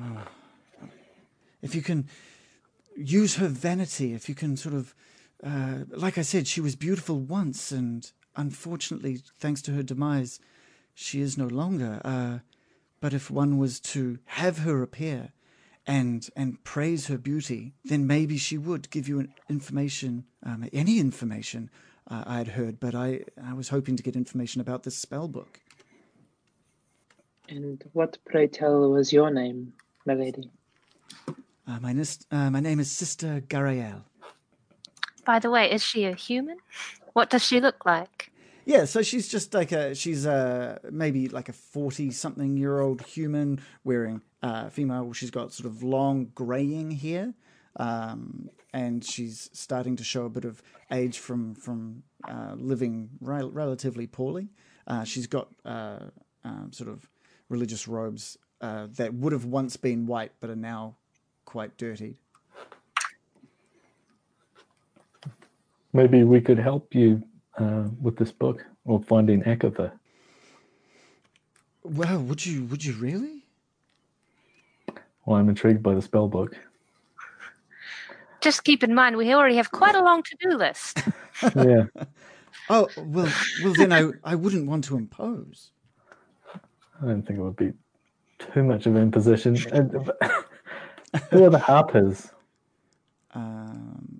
oh, 0.00 0.22
if 1.60 1.74
you 1.74 1.82
can 1.82 2.08
use 2.96 3.36
her 3.36 3.48
vanity, 3.48 4.14
if 4.14 4.28
you 4.28 4.34
can 4.34 4.56
sort 4.56 4.74
of 4.74 4.94
uh, 5.42 5.80
like 5.90 6.16
I 6.16 6.22
said, 6.22 6.46
she 6.46 6.60
was 6.60 6.76
beautiful 6.76 7.18
once, 7.18 7.70
and 7.72 8.10
unfortunately, 8.36 9.20
thanks 9.38 9.60
to 9.62 9.72
her 9.72 9.82
demise, 9.82 10.40
she 10.94 11.20
is 11.20 11.36
no 11.36 11.46
longer. 11.46 12.00
But 13.04 13.12
if 13.12 13.30
one 13.30 13.58
was 13.58 13.80
to 13.80 14.18
have 14.24 14.60
her 14.60 14.82
appear 14.82 15.34
and 15.86 16.26
and 16.34 16.64
praise 16.64 17.08
her 17.08 17.18
beauty, 17.18 17.74
then 17.84 18.06
maybe 18.06 18.38
she 18.38 18.56
would 18.56 18.88
give 18.88 19.06
you 19.06 19.18
an 19.18 19.34
information, 19.50 20.24
um, 20.42 20.66
any 20.72 20.98
information 20.98 21.68
uh, 22.10 22.24
I 22.26 22.38
had 22.38 22.48
heard. 22.48 22.80
But 22.80 22.94
I 22.94 23.24
I 23.36 23.52
was 23.52 23.68
hoping 23.68 23.96
to 23.96 24.02
get 24.02 24.16
information 24.16 24.62
about 24.62 24.84
this 24.84 24.96
spell 24.96 25.28
book. 25.28 25.60
And 27.46 27.84
what, 27.92 28.16
pray 28.24 28.46
tell, 28.46 28.90
was 28.90 29.12
your 29.12 29.30
name, 29.30 29.74
my 30.06 30.14
lady? 30.14 30.50
Uh, 31.68 31.80
my 31.82 31.92
nis- 31.92 32.24
uh, 32.30 32.48
my 32.48 32.60
name 32.60 32.80
is 32.80 32.90
Sister 32.90 33.42
Garaele. 33.46 34.04
By 35.26 35.40
the 35.40 35.50
way, 35.50 35.70
is 35.70 35.82
she 35.82 36.06
a 36.06 36.14
human? 36.14 36.56
What 37.12 37.28
does 37.28 37.44
she 37.44 37.60
look 37.60 37.84
like? 37.84 38.30
Yeah, 38.66 38.86
so 38.86 39.02
she's 39.02 39.28
just 39.28 39.52
like 39.52 39.72
a 39.72 39.94
she's 39.94 40.24
a 40.24 40.80
maybe 40.90 41.28
like 41.28 41.48
a 41.48 41.52
forty 41.52 42.10
something 42.10 42.56
year 42.56 42.80
old 42.80 43.02
human 43.02 43.60
wearing 43.84 44.22
uh, 44.42 44.70
female. 44.70 45.12
She's 45.12 45.30
got 45.30 45.52
sort 45.52 45.66
of 45.66 45.82
long 45.82 46.30
graying 46.34 46.92
hair, 46.92 47.34
um, 47.76 48.48
and 48.72 49.04
she's 49.04 49.50
starting 49.52 49.96
to 49.96 50.04
show 50.04 50.24
a 50.24 50.30
bit 50.30 50.44
of 50.46 50.62
age 50.90 51.18
from 51.18 51.54
from 51.54 52.04
uh, 52.26 52.54
living 52.56 53.10
rel- 53.20 53.50
relatively 53.50 54.06
poorly. 54.06 54.48
Uh, 54.86 55.04
she's 55.04 55.26
got 55.26 55.48
uh, 55.66 55.98
um, 56.44 56.70
sort 56.72 56.88
of 56.88 57.08
religious 57.50 57.86
robes 57.86 58.38
uh, 58.62 58.86
that 58.96 59.12
would 59.12 59.32
have 59.32 59.44
once 59.44 59.76
been 59.76 60.06
white 60.06 60.32
but 60.40 60.48
are 60.48 60.56
now 60.56 60.96
quite 61.44 61.76
dirtied. 61.76 62.16
Maybe 65.92 66.24
we 66.24 66.40
could 66.40 66.58
help 66.58 66.94
you 66.94 67.22
uh, 67.58 67.84
with 68.00 68.16
this 68.16 68.32
book 68.32 68.64
or 68.84 69.00
finding 69.02 69.42
Agatha. 69.44 69.92
Well, 71.82 72.20
would 72.20 72.44
you 72.44 72.64
would 72.64 72.84
you 72.84 72.94
really? 72.94 73.44
Well, 75.26 75.36
I'm 75.36 75.48
intrigued 75.48 75.82
by 75.82 75.94
the 75.94 76.02
spell 76.02 76.28
book. 76.28 76.56
Just 78.40 78.64
keep 78.64 78.82
in 78.82 78.94
mind, 78.94 79.16
we 79.16 79.32
already 79.32 79.56
have 79.56 79.70
quite 79.70 79.94
a 79.94 80.02
long 80.02 80.22
to-do 80.22 80.56
list. 80.56 81.02
Yeah. 81.56 81.84
Oh 82.70 82.88
well, 82.96 83.30
well 83.62 83.74
then 83.74 83.92
I 83.92 84.10
I 84.22 84.34
wouldn't 84.36 84.66
want 84.66 84.84
to 84.84 84.96
impose. 84.96 85.70
I 86.54 87.06
don't 87.06 87.22
think 87.22 87.38
it 87.38 87.42
would 87.42 87.56
be 87.56 87.72
too 88.38 88.62
much 88.62 88.86
of 88.86 88.94
an 88.96 89.02
imposition. 89.02 89.56
And- 89.72 89.92
Who 91.30 91.44
are 91.44 91.50
the 91.50 91.58
Harpers? 91.58 92.30
Um, 93.34 94.18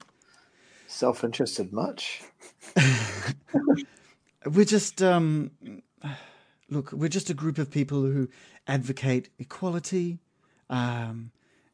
Self-interested 0.86 1.72
much? 1.72 2.22
We're 4.46 4.64
just 4.64 5.02
um, 5.02 5.50
look, 6.68 6.92
we're 6.92 7.08
just 7.08 7.30
a 7.30 7.34
group 7.34 7.58
of 7.58 7.70
people 7.70 8.02
who 8.02 8.28
advocate 8.66 9.30
equality, 9.38 10.18
um, 10.70 11.30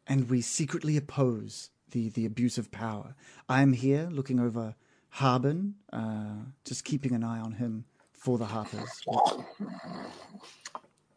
and 0.07 0.29
we 0.31 0.41
secretly 0.41 0.97
oppose 0.97 1.71
the 1.91 2.09
the 2.11 2.27
abuse 2.27 2.59
of 2.59 2.71
power. 2.71 3.15
I'm 3.49 3.73
here 3.73 4.09
looking 4.11 4.41
over 4.41 4.75
Harbin, 5.11 5.75
uh, 5.93 6.45
just 6.65 6.85
keeping 6.85 7.15
an 7.15 7.25
eye 7.25 7.41
on 7.41 7.53
him 7.53 7.85
for 8.13 8.39
the 8.39 8.47
Harpers. 8.47 9.03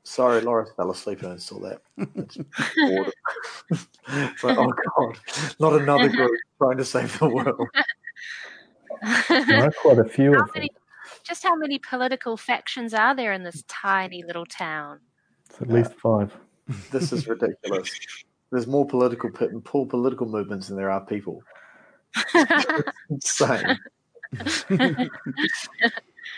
Sorry, 0.03 0.41
Laura 0.41 0.65
fell 0.75 0.91
asleep 0.91 1.21
and 1.23 1.33
I 1.33 1.37
saw 1.37 1.59
that. 1.59 1.81
Oh 4.43 4.71
god, 4.97 5.17
not 5.59 5.81
another 5.81 6.09
group 6.09 6.31
trying 6.57 6.77
to 6.77 6.85
save 6.85 7.17
the 7.19 7.27
world. 7.29 7.67
There 9.29 9.65
are 9.65 9.71
quite 9.81 9.99
a 9.99 10.05
few 10.05 10.33
How 10.33 10.41
of 10.41 10.45
them. 10.47 10.51
many, 10.55 10.69
just 11.23 11.43
how 11.43 11.55
many 11.55 11.79
political 11.79 12.37
factions 12.37 12.93
are 12.93 13.15
there 13.15 13.33
in 13.33 13.43
this 13.43 13.63
tiny 13.67 14.23
little 14.23 14.45
town? 14.45 14.99
It's 15.49 15.61
at 15.61 15.69
least 15.69 15.93
five. 15.95 16.35
This 16.91 17.11
is 17.11 17.27
ridiculous. 17.27 17.91
There's 18.49 18.67
more 18.67 18.87
political 18.87 19.29
pit 19.29 19.51
and 19.51 19.61
poor 19.63 19.85
political 19.85 20.25
movements 20.25 20.69
than 20.69 20.77
there 20.77 20.89
are 20.89 21.05
people. 21.05 21.43
Insane. 23.09 23.77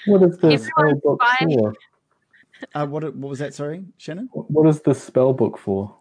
What 0.08 0.24
is 0.24 0.38
the 0.38 0.58
spell 0.58 0.96
book 0.96 1.22
for? 1.40 1.74
Uh, 2.74 2.86
what 2.88 3.04
what 3.16 3.30
was 3.30 3.40
that? 3.40 3.54
Sorry, 3.54 3.86
Shannon. 3.98 4.30
What 4.32 4.68
is 4.68 4.82
the 4.82 4.94
spell 4.94 5.34
book 5.34 5.58
for? 5.58 5.96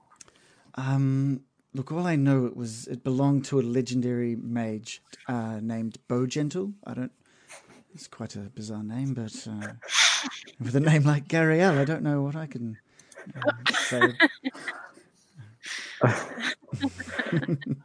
Um, 0.77 1.43
look, 1.75 1.93
all 1.93 2.07
I 2.07 2.17
know 2.17 2.47
it 2.47 2.57
was 2.57 2.87
it 2.89 3.05
belonged 3.05 3.45
to 3.47 3.61
a 3.61 3.63
legendary 3.63 4.37
mage 4.37 5.03
uh, 5.29 5.61
named 5.61 5.99
Bowgentle. 6.09 6.75
I 6.85 6.95
don't. 6.95 7.13
It's 7.95 8.09
quite 8.09 8.35
a 8.37 8.41
bizarre 8.41 8.83
name, 8.83 9.15
but 9.15 9.47
uh, 9.49 9.75
with 10.61 10.75
a 10.75 10.81
name 10.81 11.05
like 11.05 11.29
Garaele, 11.29 11.79
I 11.79 11.85
don't 11.85 12.03
know 12.03 12.23
what 12.23 12.37
I 12.37 12.47
can 12.47 12.77
uh, 13.37 13.41
say. 13.73 14.17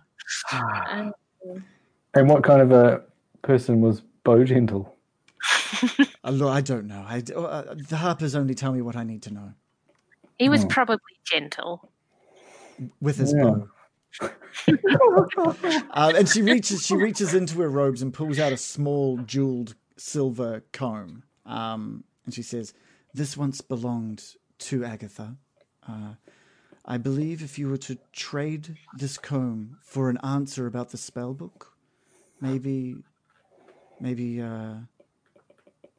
And 2.13 2.27
what 2.29 2.43
kind 2.43 2.61
of 2.61 2.71
a 2.71 3.03
person 3.41 3.81
was 3.81 4.01
Bowgentle? 4.25 4.91
Uh, 6.23 6.31
look, 6.31 6.49
I 6.49 6.61
don't 6.61 6.87
know. 6.87 7.05
I, 7.07 7.23
uh, 7.35 7.75
the 7.75 7.97
Harpers 7.97 8.35
only 8.35 8.53
tell 8.55 8.73
me 8.73 8.81
what 8.81 8.95
I 8.95 9.03
need 9.03 9.21
to 9.23 9.33
know 9.33 9.53
He 10.37 10.49
was 10.49 10.63
Oh. 10.63 10.67
probably 10.67 10.97
gentle. 11.25 11.91
with 13.01 13.17
his 13.17 13.33
Yeah. 13.33 13.43
bow. 13.43 13.69
Uh, 14.21 16.13
and 16.15 16.27
she 16.27 16.41
reaches 16.41 16.85
she 16.85 16.95
reaches 16.95 17.33
into 17.33 17.59
her 17.61 17.69
robes 17.69 18.01
and 18.01 18.13
pulls 18.13 18.39
out 18.39 18.51
a 18.51 18.57
small 18.57 19.17
jeweled 19.17 19.75
silver 19.97 20.63
comb. 20.71 21.23
Um, 21.45 22.03
and 22.25 22.33
she 22.33 22.41
says, 22.41 22.73
"This 23.13 23.37
once 23.37 23.61
belonged 23.61 24.35
to 24.59 24.83
Agatha. 24.83 25.37
Uh, 25.87 26.15
I 26.85 26.97
believe 26.97 27.43
if 27.43 27.59
you 27.59 27.69
were 27.69 27.77
to 27.77 27.97
trade 28.11 28.77
this 28.97 29.17
comb 29.17 29.77
for 29.81 30.09
an 30.09 30.17
answer 30.23 30.65
about 30.65 30.89
the 30.89 30.97
spell 30.97 31.33
book, 31.33 31.73
maybe, 32.41 32.95
maybe, 33.99 34.41
uh, 34.41 34.75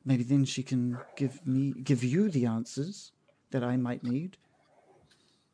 maybe 0.04 0.24
then 0.24 0.44
she 0.44 0.62
can 0.62 0.98
give 1.16 1.46
me 1.46 1.72
give 1.72 2.02
you 2.04 2.28
the 2.28 2.46
answers 2.46 3.12
that 3.50 3.64
I 3.64 3.76
might 3.76 4.02
need." 4.02 4.36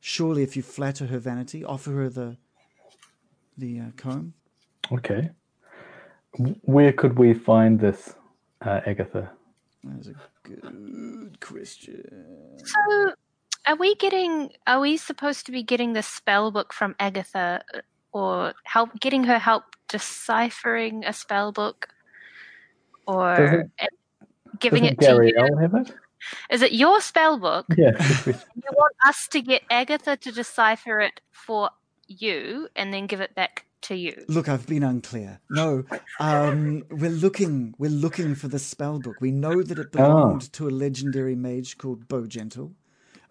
Surely, 0.01 0.43
if 0.45 0.57
you 0.57 0.63
flatter 0.63 1.07
her 1.07 1.19
vanity, 1.19 1.65
offer 1.65 1.91
her 1.93 2.09
the 2.09 2.37
the 3.59 3.81
uh, 3.81 3.91
comb. 3.97 4.35
Okay. 4.93 5.31
Where 6.63 6.93
could 6.93 7.19
we 7.19 7.33
find 7.35 7.81
this 7.81 8.15
uh, 8.63 8.81
Agatha? 8.87 9.31
That's 9.85 10.09
a 10.09 10.15
good 10.43 11.39
question. 11.41 12.05
So, 12.59 13.13
are 13.67 13.77
we 13.77 13.95
getting? 13.95 14.51
Are 14.67 14.81
we 14.81 14.97
supposed 14.97 15.47
to 15.47 15.53
be 15.53 15.63
getting 15.63 15.93
the 15.95 16.03
spell 16.03 16.51
book 16.51 16.73
from 16.73 16.95
Agatha, 17.01 17.63
uh, 17.75 17.81
or 18.13 18.55
help 18.65 18.99
getting 19.01 19.25
her 19.25 19.39
help 19.39 19.65
deciphering 19.89 21.05
a 21.05 21.13
spell 21.13 21.53
book, 21.53 21.89
or 23.07 23.37
Doesn't- 23.37 23.73
uh, 23.81 23.87
giving 24.59 24.83
Doesn't 24.83 24.95
it 24.95 25.01
to 25.01 25.07
Gary 25.07 25.33
you? 25.37 25.47
L 25.53 25.57
have 25.57 25.75
it? 25.75 25.95
Is 26.51 26.63
it 26.63 26.73
your 26.73 27.01
spell 27.01 27.39
book? 27.39 27.67
Yeah. 27.77 27.93
You 28.57 28.73
want 28.73 28.97
us 29.07 29.29
to 29.29 29.43
get 29.43 29.63
Agatha 29.71 30.17
to 30.17 30.33
decipher 30.33 30.99
it 31.01 31.21
for 31.31 31.71
you, 32.07 32.69
and 32.77 32.93
then 32.93 33.07
give 33.07 33.21
it 33.21 33.35
back 33.35 33.65
to 33.83 33.95
you. 33.95 34.25
Look, 34.29 34.49
I've 34.49 34.67
been 34.67 34.83
unclear. 34.83 35.41
No, 35.51 35.85
um, 36.19 36.85
we're 36.91 37.11
looking. 37.11 37.75
We're 37.79 37.91
looking 37.91 38.35
for 38.35 38.49
the 38.49 38.59
spell 38.59 38.99
book. 38.99 39.17
We 39.21 39.31
know 39.31 39.63
that 39.63 39.79
it 39.79 39.93
belonged 39.93 40.53
to 40.55 40.69
a 40.69 40.71
legendary 40.71 41.35
mage 41.37 41.79
called 41.79 42.09
Bowgentle, 42.09 42.73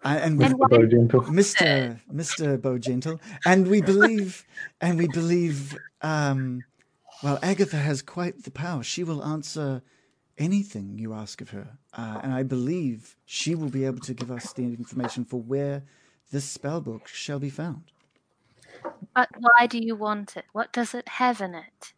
uh, 0.04 0.18
and 0.22 0.38
we 0.38 0.44
And 0.44 0.54
why- 0.58 0.68
Bowgentle. 0.68 1.28
Mister 1.30 2.00
Mister 2.10 2.56
Bowgentle, 2.56 3.20
and 3.44 3.68
we 3.68 3.80
believe, 3.82 4.44
and 4.80 4.98
we 4.98 5.08
believe. 5.08 5.76
Um, 6.00 6.62
well, 7.22 7.38
Agatha 7.42 7.78
has 7.78 8.02
quite 8.02 8.44
the 8.44 8.50
power. 8.50 8.82
She 8.82 9.02
will 9.02 9.24
answer 9.24 9.82
anything 10.38 10.98
you 10.98 11.14
ask 11.14 11.40
of 11.40 11.50
her, 11.50 11.78
uh, 11.94 12.20
and 12.22 12.32
I 12.32 12.42
believe 12.42 13.16
she 13.24 13.54
will 13.54 13.70
be 13.70 13.84
able 13.86 14.00
to 14.00 14.12
give 14.14 14.30
us 14.30 14.52
the 14.52 14.64
information 14.64 15.24
for 15.24 15.40
where 15.40 15.82
this 16.30 16.44
spell 16.44 16.80
book 16.82 17.08
shall 17.08 17.38
be 17.38 17.48
found. 17.50 17.90
But 19.14 19.28
why 19.38 19.66
do 19.66 19.78
you 19.78 19.96
want 19.96 20.36
it? 20.36 20.44
What 20.52 20.72
does 20.72 20.94
it 20.94 21.08
have 21.08 21.40
in 21.40 21.54
it? 21.54 21.92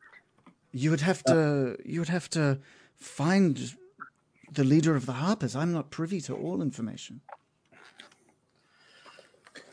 You 0.73 0.91
would 0.91 1.01
have 1.01 1.23
to. 1.25 1.77
You 1.85 2.01
would 2.01 2.09
have 2.09 2.29
to 2.31 2.59
find 2.97 3.75
the 4.53 4.65
leader 4.65 4.97
of 4.97 5.07
the 5.07 5.13
Harpers. 5.13 5.57
I'm 5.57 5.73
not 5.73 5.91
privy 5.91 6.21
to 6.23 6.35
all 6.35 6.63
information. 6.63 7.21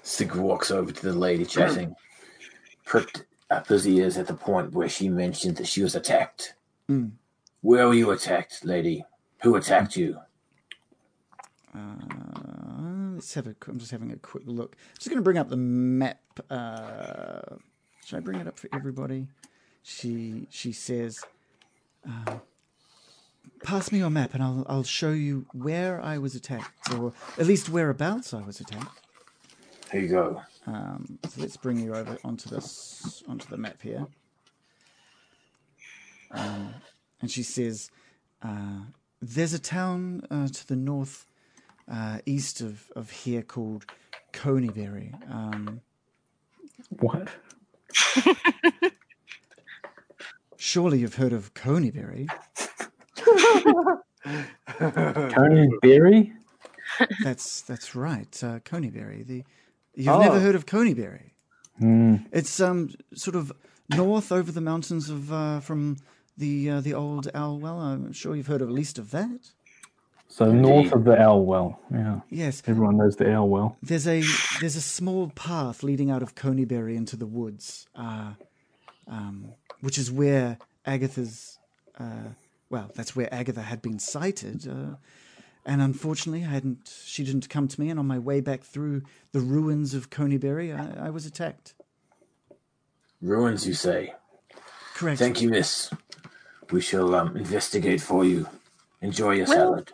Sig 0.03 0.36
walks 0.36 0.69
over 0.71 0.91
to 0.91 1.01
the 1.01 1.13
lady 1.13 1.45
chatting, 1.45 1.95
pricked 2.86 3.26
up 3.49 3.67
his 3.67 3.88
ears 3.88 4.17
at 4.17 4.28
the 4.28 4.34
point 4.34 4.73
where 4.73 4.89
she 4.89 5.09
mentioned 5.09 5.57
that 5.57 5.67
she 5.67 5.82
was 5.82 5.95
attacked. 5.95 6.55
Mm. 6.89 7.11
Where 7.61 7.88
were 7.88 7.93
you 7.93 8.11
attacked, 8.11 8.63
lady? 8.63 9.03
Who 9.41 9.55
attacked 9.55 9.95
you? 9.95 10.19
Uh, 11.76 12.55
let's 13.16 13.34
have 13.34 13.47
a. 13.47 13.55
I'm 13.68 13.80
just 13.80 13.91
having 13.91 14.11
a 14.11 14.18
quick 14.18 14.43
look. 14.45 14.76
I'm 14.76 14.95
Just 14.95 15.09
going 15.09 15.18
to 15.18 15.24
bring 15.24 15.38
up 15.38 15.49
the 15.49 15.57
map. 15.57 16.20
Uh, 16.49 17.55
should 18.05 18.18
I 18.18 18.20
bring 18.20 18.39
it 18.39 18.47
up 18.47 18.59
for 18.59 18.70
everybody? 18.74 19.28
She 19.84 20.47
she 20.49 20.72
says, 20.72 21.24
uh, 22.07 22.38
"Pass 23.63 23.91
me 23.91 23.99
your 23.99 24.09
map, 24.09 24.34
and 24.34 24.43
I'll 24.43 24.66
I'll 24.68 24.84
show 24.84 25.11
you 25.11 25.45
where 25.53 26.01
I 26.01 26.18
was 26.18 26.36
attacked, 26.36 26.93
or 26.93 27.13
at 27.38 27.45
least 27.45 27.70
whereabouts 27.70 28.34
I 28.34 28.41
was 28.41 28.59
attacked." 28.59 28.99
Here 29.91 30.01
you 30.01 30.07
go. 30.09 30.41
Um, 30.68 31.20
so 31.30 31.41
let's 31.41 31.57
bring 31.57 31.80
you 31.80 31.93
over 31.93 32.18
onto 32.24 32.49
this 32.49 33.24
onto 33.28 33.47
the 33.47 33.57
map 33.57 33.82
here. 33.82 34.07
Um, 36.32 36.74
and 37.22 37.30
she 37.32 37.43
says, 37.43 37.89
uh, 38.41 38.82
"There's 39.22 39.53
a 39.53 39.59
town 39.59 40.26
uh, 40.30 40.47
to 40.47 40.68
the 40.68 40.76
north, 40.76 41.26
uh, 41.91 42.19
east 42.25 42.61
of, 42.61 42.91
of 42.95 43.11
here 43.11 43.41
called 43.41 43.86
Conyberry. 44.33 45.13
Um, 45.31 45.81
What? 46.99 47.29
surely 50.57 50.99
you've 50.99 51.15
heard 51.15 51.33
of 51.33 51.53
Conyberry? 51.53 52.27
Tony 54.79 55.69
Berry? 55.81 56.33
That's 57.23 57.61
that's 57.61 57.95
right, 57.95 58.43
uh, 58.43 58.59
Conyberry. 58.59 59.25
The 59.25 59.43
you've 59.95 60.19
never 60.19 60.38
Oh. 60.38 60.39
heard 60.39 60.55
of 60.55 60.65
Conyberry? 60.65 61.31
Hmm. 61.79 62.15
It's 62.31 62.59
um 62.59 62.89
sort 63.13 63.36
of 63.36 63.51
north 63.89 64.31
over 64.31 64.51
the 64.51 64.61
mountains 64.61 65.09
of 65.09 65.31
uh, 65.31 65.59
from 65.59 65.97
the 66.38 66.69
uh, 66.69 66.81
the 66.81 66.93
old 66.93 67.29
Owl 67.33 67.59
Well. 67.59 67.79
I'm 67.79 68.11
sure 68.13 68.36
you've 68.36 68.47
heard 68.47 68.61
of, 68.61 68.69
at 68.69 68.73
least 68.73 68.97
of 68.97 69.11
that. 69.11 69.51
So 70.28 70.51
north 70.51 70.91
of 70.91 71.05
the 71.05 71.17
Owl 71.21 71.45
Well. 71.45 71.80
Yeah. 71.91 72.19
Yes, 72.30 72.61
Everyone 72.67 72.97
knows 72.97 73.15
the 73.15 73.32
Owl 73.34 73.47
Well. 73.47 73.78
there's 73.82 74.07
a 74.07 74.21
there's 74.59 74.76
a 74.76 74.82
small 74.82 75.30
path 75.30 75.82
leading 75.84 76.11
out 76.11 76.21
of 76.21 76.36
Conyberry 76.36 76.95
into 76.95 77.15
the 77.15 77.26
woods, 77.28 77.88
uh, 77.95 78.34
um, 79.07 79.53
which 79.82 79.97
is 79.97 80.11
where 80.11 80.57
Agatha's. 80.86 81.57
Uh, 81.97 82.30
well, 82.69 82.91
that's 82.95 83.15
where 83.15 83.34
Agatha 83.34 83.61
had 83.61 83.82
been 83.82 83.99
sighted, 83.99 84.67
uh, 84.67 84.95
and 85.65 85.82
unfortunately, 85.82 86.43
I 86.43 86.49
hadn't. 86.49 86.93
She 87.05 87.23
didn't 87.23 87.47
come 87.49 87.67
to 87.69 87.80
me, 87.80 87.89
and 87.89 87.97
on 87.99 88.07
my 88.07 88.19
way 88.19 88.41
back 88.41 88.63
through 88.63 89.03
the 89.32 89.39
ruins 89.39 89.93
of 89.93 90.09
Conyberry, 90.09 90.76
I, 90.78 91.07
I 91.07 91.09
was 91.11 91.26
attacked. 91.26 91.76
Ruins, 93.21 93.65
you 93.65 93.73
say? 93.73 94.13
Correct. 94.95 95.19
Thank 95.19 95.41
you, 95.41 95.49
miss. 95.49 95.91
We 96.71 96.82
shall 96.82 97.15
um, 97.15 97.38
investigate 97.38 98.01
for 98.01 98.26
you. 98.26 98.47
Enjoy 99.01 99.32
your 99.34 99.45
Well, 99.47 99.55
salad. 99.73 99.91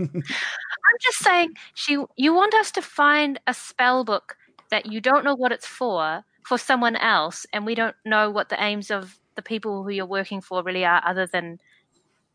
I'm 0.00 0.98
just 1.00 1.18
saying, 1.18 1.54
she. 1.74 2.02
You 2.16 2.34
want 2.34 2.54
us 2.54 2.70
to 2.72 2.82
find 2.82 3.40
a 3.46 3.54
spell 3.54 4.04
book 4.04 4.36
that 4.70 4.86
you 4.86 5.00
don't 5.00 5.24
know 5.24 5.34
what 5.34 5.52
it's 5.52 5.66
for 5.66 6.24
for 6.44 6.58
someone 6.58 6.96
else, 6.96 7.46
and 7.52 7.66
we 7.66 7.74
don't 7.74 7.96
know 8.04 8.30
what 8.30 8.48
the 8.48 8.62
aims 8.62 8.90
of 8.90 9.18
the 9.34 9.42
people 9.42 9.82
who 9.82 9.90
you're 9.90 10.06
working 10.06 10.40
for 10.40 10.62
really 10.62 10.84
are, 10.84 11.02
other 11.04 11.26
than 11.26 11.58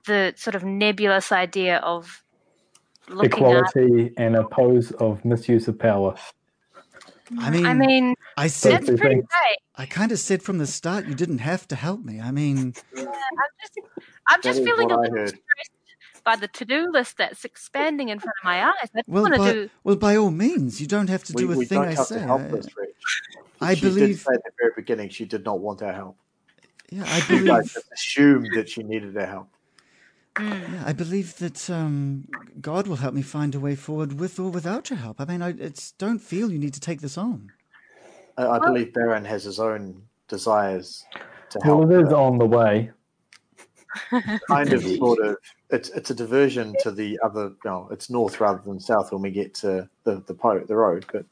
the 0.06 0.34
sort 0.36 0.56
of 0.56 0.64
nebulous 0.64 1.32
idea 1.32 1.78
of 1.78 2.24
looking 3.08 3.45
at. 3.45 3.64
Equality 3.72 4.14
and 4.18 4.36
pose 4.49 4.91
of 4.93 5.24
misuse 5.24 5.68
of 5.68 5.80
power. 5.80 6.16
I 7.39 7.49
mean, 7.49 7.66
I 7.66 7.74
mean, 7.74 8.16
I 8.38 8.47
said, 8.47 8.74
that's 8.74 8.99
pretty 8.99 9.16
great. 9.16 9.58
I 9.76 9.86
kind 9.86 10.12
of 10.12 10.20
said 10.20 10.43
from 10.43 10.58
the 10.58 10.68
start 10.68 11.08
you 11.08 11.16
didn't 11.16 11.39
have 11.39 11.68
to 11.70 11.76
help 11.76 12.04
me. 12.04 12.20
I 12.20 12.32
mean, 12.32 12.74
I'm 12.95 13.06
just, 13.62 13.80
I'm 14.28 14.41
just 14.41 14.64
feeling 14.64 14.91
a 14.91 14.99
little 14.99 15.28
stressed 15.28 15.72
by 16.24 16.36
the 16.36 16.48
to-do 16.48 16.92
list 16.92 17.18
that's 17.18 17.44
expanding 17.46 18.10
in 18.10 18.20
front 18.20 18.36
of 18.42 18.46
my 18.46 18.64
eyes. 18.66 18.74
I 18.84 18.88
don't 18.96 19.08
well, 19.10 19.24
want 19.24 19.34
to 19.36 19.40
by, 19.40 19.54
do. 19.54 19.70
well, 19.84 19.96
by 19.96 20.16
all 20.16 20.32
means, 20.32 20.80
you 20.82 20.88
don't 20.88 21.10
have 21.10 21.24
to 21.26 21.34
We, 21.36 21.44
do 21.44 21.52
a 21.54 21.58
we 21.58 21.66
thing 21.66 21.80
don't 21.80 21.88
I 21.90 21.94
have 21.96 22.06
say. 22.08 22.16
to 22.16 22.22
help 22.22 22.42
I- 22.42 22.48
this, 22.48 22.68
Rich. 22.78 22.90
I 23.62 23.74
she 23.76 23.82
did 23.82 23.94
believe- 23.94 24.20
say 24.20 24.34
at 24.34 24.44
the 24.44 24.52
very 24.60 24.72
beginning 24.76 25.10
she 25.10 25.26
did 25.26 25.44
not 25.46 25.60
want 25.60 25.82
our 25.82 25.94
help. 25.94 26.18
yeah, 26.90 27.04
I 27.08 27.34
You 27.34 27.46
guys 27.46 27.74
just 27.74 27.92
assumed 27.94 28.50
that 28.56 28.70
she 28.70 28.84
needed 28.84 29.18
our 29.18 29.26
help. 29.26 29.50
Mm. 30.36 30.74
Yeah, 30.74 30.84
I 30.86 30.94
believe 30.94 31.38
that 31.38 31.70
um, 31.70 32.28
God 32.60 32.88
will 32.88 32.96
help 32.96 33.14
me 33.14 33.22
find 33.22 33.54
a 33.54 33.60
way 33.60 33.76
forward 33.76 34.20
with 34.20 34.40
or 34.40 34.50
without 34.50 34.90
your 34.90 34.98
help. 34.98 35.22
I 35.22 35.26
mean, 35.26 35.42
I 35.44 35.50
it's, 35.50 35.92
don't 35.94 36.20
feel 36.20 36.52
you 36.52 36.58
need 36.58 36.74
to 36.74 36.80
take 36.80 37.02
this 37.02 37.18
on. 37.20 37.52
I, 38.38 38.48
I 38.48 38.60
believe 38.60 38.94
Baron 38.94 39.26
has 39.26 39.44
his 39.44 39.60
own 39.60 40.02
desires 40.28 41.06
to 41.52 41.60
Well, 41.64 41.82
help. 41.82 41.92
it 41.92 41.98
is 42.02 42.10
but 42.10 42.16
on 42.16 42.38
the 42.40 42.48
way. 42.48 42.90
kind 44.48 44.72
of, 44.74 44.84
sort 44.84 45.20
of. 45.26 45.38
It's 45.70 45.89
it's 45.89 46.10
a 46.10 46.16
diversion 46.16 46.76
to 46.82 46.91
the 46.91 47.20
other. 47.24 47.54
No, 47.66 47.88
it's 47.91 48.10
north 48.10 48.39
rather 48.39 48.62
than 48.66 48.80
south 48.80 49.12
when 49.12 49.22
we 49.22 49.32
get 49.32 49.54
to 49.56 49.89
the 50.04 50.24
the 50.28 50.34
po- 50.34 50.64
the 50.66 50.76
road. 50.76 51.06
But 51.12 51.26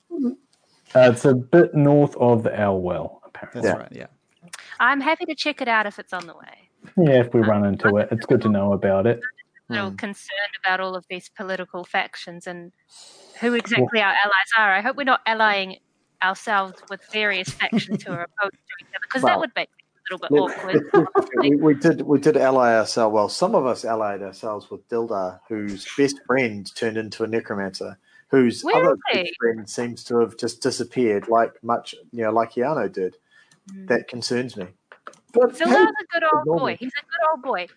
Uh, 0.94 1.10
it's 1.12 1.24
a 1.26 1.34
bit 1.34 1.74
north 1.74 2.16
of 2.18 2.44
the 2.44 2.60
Owl 2.62 2.82
Well, 2.82 3.22
apparently. 3.26 3.62
That's 3.62 3.74
Yeah. 3.74 3.82
right. 3.82 3.92
Yeah. 3.92 4.50
I'm 4.80 5.00
happy 5.00 5.26
to 5.26 5.36
check 5.36 5.62
it 5.62 5.68
out 5.68 5.86
if 5.86 6.00
it's 6.00 6.12
on 6.14 6.28
the 6.28 6.34
way. 6.34 6.70
Yeah, 6.98 7.22
if 7.22 7.34
we 7.34 7.42
run 7.42 7.64
into 7.66 7.96
it, 7.98 8.10
it's 8.12 8.26
good 8.26 8.42
to 8.42 8.50
know 8.50 8.74
about 8.74 9.06
it. 9.08 9.22
A 9.70 9.74
little 9.74 9.90
Hmm. 9.92 9.96
concerned 9.96 10.54
about 10.66 10.80
all 10.82 10.96
of 10.96 11.06
these 11.10 11.30
political 11.30 11.86
factions 11.86 12.46
and 12.48 12.74
who 13.40 13.54
exactly 13.54 14.02
our 14.02 14.12
allies 14.14 14.52
are. 14.58 14.74
I 14.74 14.82
hope 14.82 14.98
we're 14.98 15.04
not 15.06 15.22
allying 15.26 15.78
ourselves 16.22 16.82
with 16.90 17.02
various 17.12 17.50
factions 17.50 18.04
who 18.04 18.12
are 18.12 18.24
opposed 18.24 18.54
to 18.54 18.74
each 18.82 18.88
other 18.90 19.00
because 19.04 19.22
that 19.22 19.40
would 19.40 19.52
make 19.56 19.70
it 19.70 19.81
a 19.81 19.81
little 20.12 20.48
bit 20.48 20.54
awkward. 20.94 21.08
we, 21.38 21.56
we 21.56 21.74
did 21.74 22.02
we 22.02 22.20
did 22.20 22.38
ally 22.38 22.76
ourselves. 22.76 23.14
Well, 23.14 23.30
some 23.30 23.56
of 23.56 23.66
us 23.66 23.86
allied 23.86 24.22
ourselves 24.22 24.70
with 24.70 24.88
Dildar, 24.90 25.40
whose 25.48 25.88
best 25.98 26.20
friend 26.28 26.70
turned 26.76 26.98
into 26.98 27.24
a 27.24 27.28
necromancer, 27.28 27.98
whose 28.30 28.62
Where 28.64 28.76
other 28.86 28.98
best 29.14 29.32
friend 29.40 29.70
seems 29.70 30.04
to 30.06 30.20
have 30.20 30.38
just 30.38 30.62
disappeared, 30.62 31.28
like 31.28 31.52
much 31.64 31.96
you 32.12 32.24
know, 32.24 32.32
like 32.32 32.54
Iarno 32.54 32.92
did. 32.92 33.18
Mm. 33.72 33.88
That 33.88 34.08
concerns 34.08 34.58
me. 34.58 34.68
But 35.34 35.56
Phil 35.56 35.70
hey, 35.70 35.76
a 35.76 36.20
good 36.20 36.24
old 36.34 36.60
boy. 36.60 36.76
He's 36.78 36.92
a 36.92 37.04
good 37.06 37.32
old 37.32 37.42
boy. 37.42 37.68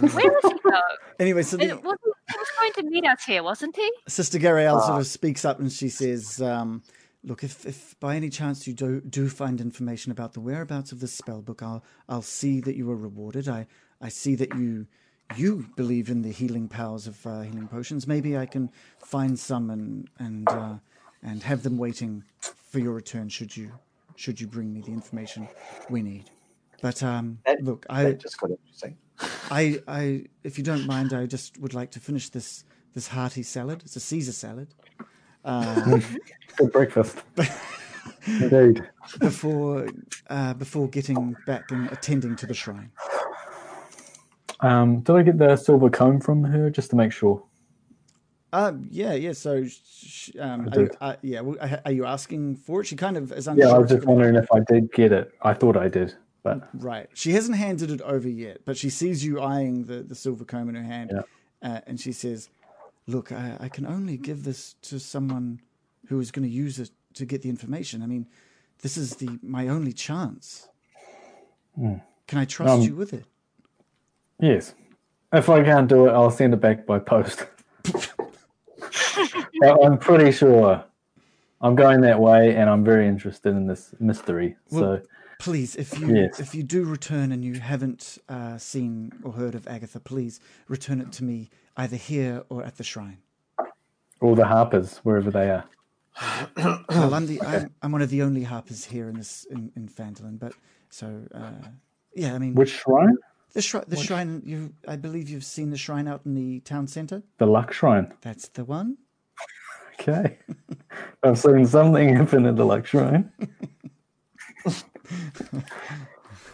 Where 0.00 0.38
is 0.38 0.44
he 0.52 0.58
though? 0.64 0.80
Anyway, 1.20 1.42
so 1.42 1.56
the, 1.58 1.64
It- 1.70 1.82
was 1.84 1.98
he, 2.02 2.10
he 2.32 2.38
was 2.38 2.48
going 2.58 2.72
to 2.72 2.82
meet 2.90 3.04
us 3.06 3.24
here, 3.24 3.42
wasn't 3.42 3.76
he? 3.76 3.90
Sister 4.08 4.38
Garaele 4.38 4.80
sort 4.80 4.92
Ah. 4.92 4.98
of 4.98 5.06
speaks 5.06 5.44
up 5.44 5.60
and 5.60 5.70
she 5.70 5.88
says, 5.90 6.40
um, 6.40 6.82
"Look, 7.24 7.42
if, 7.42 7.66
if 7.66 7.98
by 8.00 8.16
any 8.16 8.28
chance 8.30 8.66
you 8.66 8.74
do 8.74 9.00
do 9.00 9.28
find 9.28 9.60
information 9.60 10.12
about 10.12 10.32
the 10.34 10.40
whereabouts 10.40 10.92
of 10.92 11.00
this 11.00 11.12
spell 11.12 11.42
book, 11.42 11.62
I'll 11.62 11.84
I'll 12.08 12.22
see 12.22 12.60
that 12.60 12.76
you 12.76 12.90
are 12.90 12.96
rewarded. 12.96 13.48
I 13.48 13.66
I 14.00 14.08
see 14.10 14.34
that 14.36 14.54
you 14.54 14.86
you 15.36 15.66
believe 15.76 16.10
in 16.10 16.22
the 16.22 16.30
healing 16.30 16.68
powers 16.68 17.06
of 17.06 17.26
uh, 17.26 17.40
healing 17.40 17.68
potions. 17.68 18.06
Maybe 18.06 18.36
I 18.36 18.46
can 18.46 18.70
find 18.98 19.38
some 19.38 19.70
and 19.70 20.08
and 20.18 20.48
uh, 20.48 20.76
and 21.22 21.42
have 21.42 21.62
them 21.62 21.78
waiting 21.78 22.24
for 22.40 22.78
your 22.78 22.92
return. 22.92 23.28
Should 23.28 23.56
you 23.56 23.72
should 24.16 24.40
you 24.40 24.46
bring 24.46 24.72
me 24.72 24.80
the 24.80 24.92
information 24.92 25.48
we 25.88 26.02
need." 26.02 26.30
But 26.82 27.02
um, 27.02 27.38
That- 27.46 27.62
look, 27.62 27.86
I, 27.88 28.12
just 28.12 28.38
got 28.38 28.50
interesting. 28.50 28.98
I, 29.50 29.80
I, 29.88 30.24
if 30.42 30.58
you 30.58 30.64
don't 30.64 30.86
mind, 30.86 31.12
I 31.14 31.24
just 31.26 31.58
would 31.58 31.72
like 31.72 31.90
to 31.92 32.00
finish 32.00 32.28
this 32.28 32.64
this 32.92 33.08
hearty 33.08 33.42
salad. 33.42 33.82
It's 33.84 33.96
a 33.96 34.00
Caesar 34.00 34.32
salad. 34.32 34.68
Um, 35.44 36.02
Good 36.56 36.72
breakfast. 36.72 37.18
Indeed. 38.26 38.82
before 39.20 39.86
uh, 40.30 40.54
before 40.54 40.88
getting 40.88 41.36
back 41.46 41.70
and 41.70 41.90
attending 41.92 42.36
to 42.36 42.46
the 42.46 42.54
shrine. 42.54 42.90
Um, 44.60 45.00
did 45.00 45.14
I 45.16 45.22
get 45.22 45.38
the 45.38 45.56
silver 45.56 45.90
comb 45.90 46.20
from 46.20 46.42
her 46.44 46.70
just 46.70 46.90
to 46.90 46.96
make 46.96 47.12
sure? 47.12 47.42
Uh, 48.52 48.72
yeah, 48.88 49.12
yeah. 49.14 49.32
So, 49.32 49.64
sh- 49.66 50.30
um, 50.38 50.68
are, 50.72 50.80
you- 50.80 50.90
uh, 51.00 51.16
yeah, 51.22 51.40
well, 51.40 51.80
are 51.84 51.92
you 51.92 52.06
asking 52.06 52.56
for 52.56 52.80
it? 52.80 52.84
She 52.86 52.96
kind 52.96 53.16
of 53.16 53.32
is 53.32 53.48
Yeah. 53.56 53.68
I 53.70 53.78
was 53.78 53.90
just 53.90 54.06
wondering 54.06 54.36
if 54.36 54.46
I 54.52 54.60
did 54.60 54.92
get 54.92 55.12
it. 55.12 55.32
I 55.42 55.52
thought 55.54 55.76
I 55.76 55.88
did, 55.88 56.14
but 56.44 56.68
Right. 56.72 57.08
She 57.14 57.32
hasn't 57.32 57.58
handed 57.58 57.90
it 57.90 58.00
over 58.02 58.28
yet, 58.28 58.58
but 58.64 58.76
she 58.78 58.90
sees 58.90 59.24
you 59.24 59.40
eyeing 59.40 59.84
the, 59.84 60.02
the 60.02 60.14
silver 60.14 60.44
comb 60.44 60.68
in 60.68 60.76
her 60.76 60.82
hand, 60.84 61.10
Yeah. 61.12 61.22
uh, 61.68 61.80
and 61.86 62.00
she 62.00 62.12
says, 62.12 62.48
"Look, 63.06 63.32
I, 63.32 63.56
I 63.60 63.68
can 63.68 63.86
only 63.86 64.16
give 64.16 64.44
this 64.44 64.74
to 64.82 64.98
someone 64.98 65.60
who 66.08 66.20
is 66.20 66.30
going 66.30 66.46
to 66.48 66.54
use 66.54 66.78
it 66.78 66.90
to 67.14 67.24
get 67.24 67.42
the 67.42 67.48
information. 67.48 68.02
I 68.02 68.06
mean, 68.06 68.26
this 68.82 68.96
is 68.96 69.16
the 69.16 69.38
my 69.42 69.68
only 69.68 69.92
chance. 69.92 70.68
Can 71.76 72.38
I 72.38 72.44
trust 72.44 72.72
Um, 72.74 72.80
you 72.82 72.94
with 72.94 73.12
it? 73.12 73.24
yes. 74.40 74.74
If 75.32 75.48
I 75.48 75.64
can't 75.64 75.88
do 75.88 76.06
it, 76.06 76.12
I'll 76.12 76.30
send 76.30 76.54
it 76.54 76.60
back 76.60 76.86
by 76.86 77.00
post. 77.00 77.46
I'm 79.62 79.98
pretty 79.98 80.30
sure 80.32 80.84
I'm 81.60 81.74
going 81.74 82.00
that 82.02 82.20
way, 82.20 82.54
and 82.56 82.68
I'm 82.70 82.84
very 82.84 83.08
interested 83.08 83.50
in 83.56 83.66
this 83.66 83.94
mystery. 84.00 84.56
Well- 84.70 84.98
so 84.98 85.06
Please, 85.40 85.74
if 85.76 85.98
you 85.98 86.14
Yes. 86.14 86.38
if 86.40 86.54
you 86.54 86.62
do 86.62 86.84
return 86.84 87.32
and 87.32 87.44
you 87.44 87.54
haven't 87.54 88.18
uh, 88.28 88.56
seen 88.56 89.12
or 89.24 89.32
heard 89.32 89.54
of 89.56 89.66
Agatha, 89.66 89.98
please 90.00 90.38
return 90.68 91.00
it 91.00 91.10
to 91.12 91.24
me 91.24 91.50
either 91.76 91.96
here 91.96 92.44
or 92.48 92.62
at 92.64 92.76
the 92.76 92.84
shrine. 92.84 93.18
all 94.20 94.34
the 94.34 94.46
harpers, 94.46 94.98
wherever 94.98 95.30
they 95.30 95.50
are. 95.50 95.64
Well, 96.56 97.12
I'm 97.14 97.26
the 97.26 97.42
I'm, 97.42 97.70
I'm 97.82 97.92
one 97.92 98.02
of 98.02 98.10
the 98.10 98.22
only 98.22 98.44
harpers 98.44 98.84
here 98.84 99.08
in 99.08 99.16
this 99.16 99.44
in, 99.50 99.72
in 99.76 99.88
Phandalin, 99.88 100.38
but 100.38 100.52
so 100.88 101.22
uh, 101.34 101.68
yeah, 102.14 102.34
I 102.34 102.38
mean 102.38 102.54
Which 102.54 102.70
shrine? 102.70 103.16
the 103.52 103.60
shrine 103.62 103.84
the 103.88 103.96
shrine 103.96 104.42
you 104.44 104.72
I 104.86 104.96
believe 104.96 105.28
you've 105.28 105.44
seen 105.44 105.70
the 105.70 105.76
shrine 105.76 106.06
out 106.06 106.22
in 106.24 106.34
the 106.34 106.60
town 106.60 106.86
centre. 106.86 107.22
The 107.38 107.46
Luck 107.46 107.72
Shrine. 107.72 108.12
That's 108.20 108.48
the 108.48 108.64
one. 108.64 108.96
Okay. 109.94 110.38
I've 111.22 111.38
seen 111.38 111.66
something 111.66 112.14
happen 112.14 112.46
at 112.46 112.56
the 112.56 112.64
Luck 112.64 112.86
Shrine. 112.86 113.32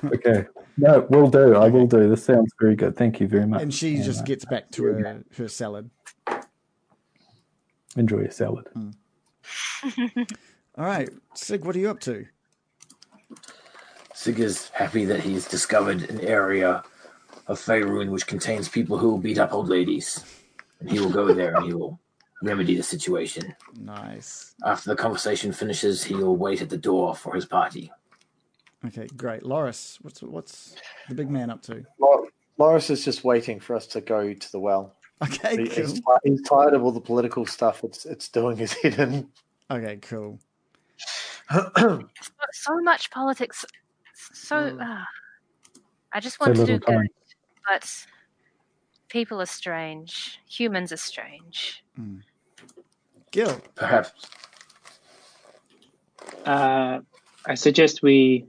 okay. 0.05 0.47
No, 0.77 1.07
will 1.11 1.29
do. 1.29 1.55
I 1.57 1.68
will 1.68 1.87
do. 1.87 2.09
This 2.09 2.25
sounds 2.25 2.53
very 2.61 2.77
good. 2.77 2.97
Thank 2.97 3.21
you 3.21 3.29
very 3.29 3.47
much. 3.47 3.62
And 3.62 3.73
she 3.73 3.97
And, 3.97 4.05
just 4.05 4.25
gets 4.25 4.45
back 4.45 4.71
to 4.73 4.85
her, 4.85 5.25
her 5.37 5.49
salad. 5.49 5.91
enjoy 7.97 8.21
your 8.21 8.31
salad. 8.31 8.66
Hmm. 8.73 8.91
All 10.79 10.85
right, 10.87 11.11
Sig, 11.35 11.64
what 11.64 11.75
are 11.77 11.79
you 11.79 11.91
up 11.91 12.01
to? 12.01 12.27
Sig 14.14 14.39
is 14.41 14.68
happy 14.71 15.05
that 15.07 15.21
he's 15.21 15.47
discovered 15.47 16.09
an 16.11 16.21
area 16.21 16.83
of 17.47 17.59
Faerun 17.59 18.11
which 18.11 18.27
contains 18.27 18.68
people 18.68 18.97
who 18.99 19.11
will 19.11 19.18
beat 19.18 19.39
up 19.39 19.53
old 19.53 19.68
ladies. 19.68 20.25
And 20.81 20.91
he 20.91 20.99
will 21.01 21.11
go 21.11 21.33
there 21.35 21.55
and 21.57 21.66
he 21.66 21.75
will 21.75 21.99
remedy 22.43 22.75
the 22.77 22.83
situation. 22.83 23.55
Nice. 23.79 24.55
After 24.64 24.91
the 24.91 24.97
conversation 24.97 25.53
finishes, 25.53 26.05
he 26.05 26.14
will 26.14 26.37
wait 26.37 26.62
at 26.62 26.71
the 26.71 26.77
door 26.79 27.14
for 27.14 27.35
his 27.35 27.45
party. 27.45 27.91
Okay, 28.87 29.07
great. 29.16 29.45
Loris, 29.45 29.99
what's 30.03 30.22
what's 30.22 30.74
the 31.09 31.14
big 31.14 31.31
man 31.31 31.51
up 31.51 31.62
to? 31.62 31.85
Loris 32.59 32.91
is 32.91 33.05
just 33.05 33.24
waiting 33.24 33.61
for 33.61 33.76
us 33.76 33.87
to 33.89 34.01
go 34.01 34.33
to 34.33 34.53
the 34.53 34.59
well. 34.61 34.95
Okay, 35.22 35.57
He- 35.64 35.68
cool. 35.68 35.85
He's, 35.87 36.03
he's 36.24 36.43
tired 36.43 36.72
of 36.74 36.83
all 36.83 36.93
the 36.93 37.01
political 37.01 37.45
stuff. 37.45 37.85
It's 37.85 38.07
it's 38.07 38.28
doing 38.28 38.57
his 38.57 38.72
head 38.72 38.95
in. 38.99 39.28
Okay, 39.70 39.99
cool. 40.01 40.39
So 42.53 42.81
much 42.81 43.11
politics. 43.11 43.64
So 44.33 44.76
ah. 44.81 45.05
I 46.12 46.20
just 46.20 46.39
So 46.39 46.47
want 46.47 46.57
to 46.57 46.66
do 46.66 46.78
time. 46.78 47.01
good, 47.03 47.09
but 47.68 48.07
people 49.09 49.41
are 49.43 49.47
strange. 49.47 50.41
Humans 50.49 50.93
are 50.93 50.97
strange. 50.97 51.85
Gil. 53.31 53.61
Perhaps 53.74 54.12
Uh, 56.47 57.01
I 57.47 57.55
suggest 57.55 58.03
we 58.03 58.47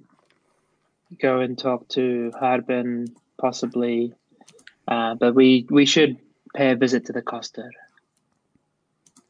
go 1.19 1.39
and 1.39 1.57
talk 1.57 1.87
to 1.89 2.31
Harbin, 2.39 3.07
possibly, 3.39 4.13
uh, 4.87 5.15
but 5.15 5.35
we 5.35 5.65
we 5.69 5.85
should 5.85 6.17
pay 6.55 6.71
a 6.71 6.75
visit 6.75 7.05
to 7.05 7.13
the 7.13 7.21
Coster. 7.21 7.69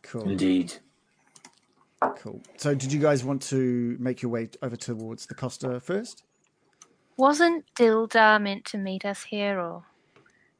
Cool. 0.02 0.30
indeed. 0.30 0.74
Cool. 2.18 2.42
So, 2.58 2.74
did 2.74 2.92
you 2.92 3.00
guys 3.00 3.24
want 3.24 3.44
to 3.44 3.96
make 4.00 4.22
your 4.22 4.32
way 4.32 4.50
over 4.62 4.76
towards 4.76 5.28
the 5.28 5.36
Coster 5.36 5.80
first? 5.80 6.24
Wasn't 7.18 7.64
Dildar 7.76 8.42
meant 8.42 8.66
to 8.66 8.78
meet 8.78 9.06
us 9.06 9.24
here, 9.24 9.60
or 9.60 9.84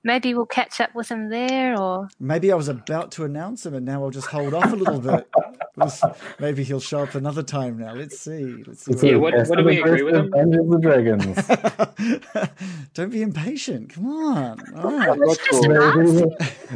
Maybe 0.04 0.34
we'll 0.34 0.48
catch 0.48 0.82
up 0.82 0.96
with 0.96 1.10
him 1.10 1.30
there, 1.30 1.80
or 1.80 2.10
Maybe 2.20 2.52
I 2.52 2.56
was 2.56 2.68
about 2.68 3.12
to 3.14 3.24
announce 3.24 3.66
him, 3.66 3.76
and 3.76 3.86
now 3.86 4.04
I'll 4.04 4.10
just 4.10 4.28
hold 4.28 4.54
off 4.54 4.72
a 4.72 4.76
little 4.76 5.00
bit. 5.00 5.30
Let's- 5.78 6.02
Maybe 6.40 6.64
he'll 6.64 6.80
show 6.82 7.00
up 7.04 7.16
another 7.16 7.44
time 7.44 7.78
now. 7.78 7.94
Let's 7.94 8.20
see. 8.20 8.64
Let's 8.68 8.84
see. 8.86 9.10
Yeah, 9.12 9.16
what- 9.18 9.34
best 9.34 9.50
what 9.50 9.58
do 9.60 9.64
we 9.66 9.78
the 9.78 9.84
agree 9.84 10.04
with 10.04 10.16
of 10.16 10.26
him? 10.26 10.32
Dungeons 10.32 10.74
and 10.74 10.84
Dragons. 10.84 11.48
Don't 12.94 13.10
be 13.10 13.22
impatient. 13.22 13.94
Come 13.94 14.08
on. 14.08 14.60
All 14.78 14.92
right. 14.98 15.18
Just 15.28 15.42
sure. 15.50 16.04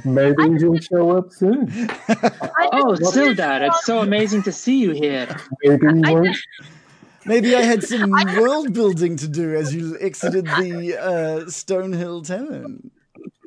Maybe, 0.05 0.35
maybe 0.39 0.57
he'll 0.59 0.77
show 0.79 1.17
up 1.17 1.31
soon. 1.31 1.69
Oh, 2.71 2.95
just- 2.95 3.13
Sildar, 3.15 3.67
it's 3.67 3.85
so 3.85 3.99
amazing 3.99 4.43
to 4.43 4.51
see 4.51 4.79
you 4.79 4.91
here. 4.91 5.27
Maybe 5.63 5.87
he 5.87 6.01
I 6.05 6.11
won't. 6.13 6.37
Maybe 7.27 7.55
I 7.55 7.61
had 7.61 7.83
some 7.83 8.11
world 8.39 8.71
building 8.73 9.17
to 9.17 9.27
do 9.27 9.55
as 9.55 9.73
you 9.73 9.97
exited 9.99 10.45
the 10.45 10.95
uh, 11.01 11.45
Stonehill 11.49 12.25
Tavern. 12.25 12.91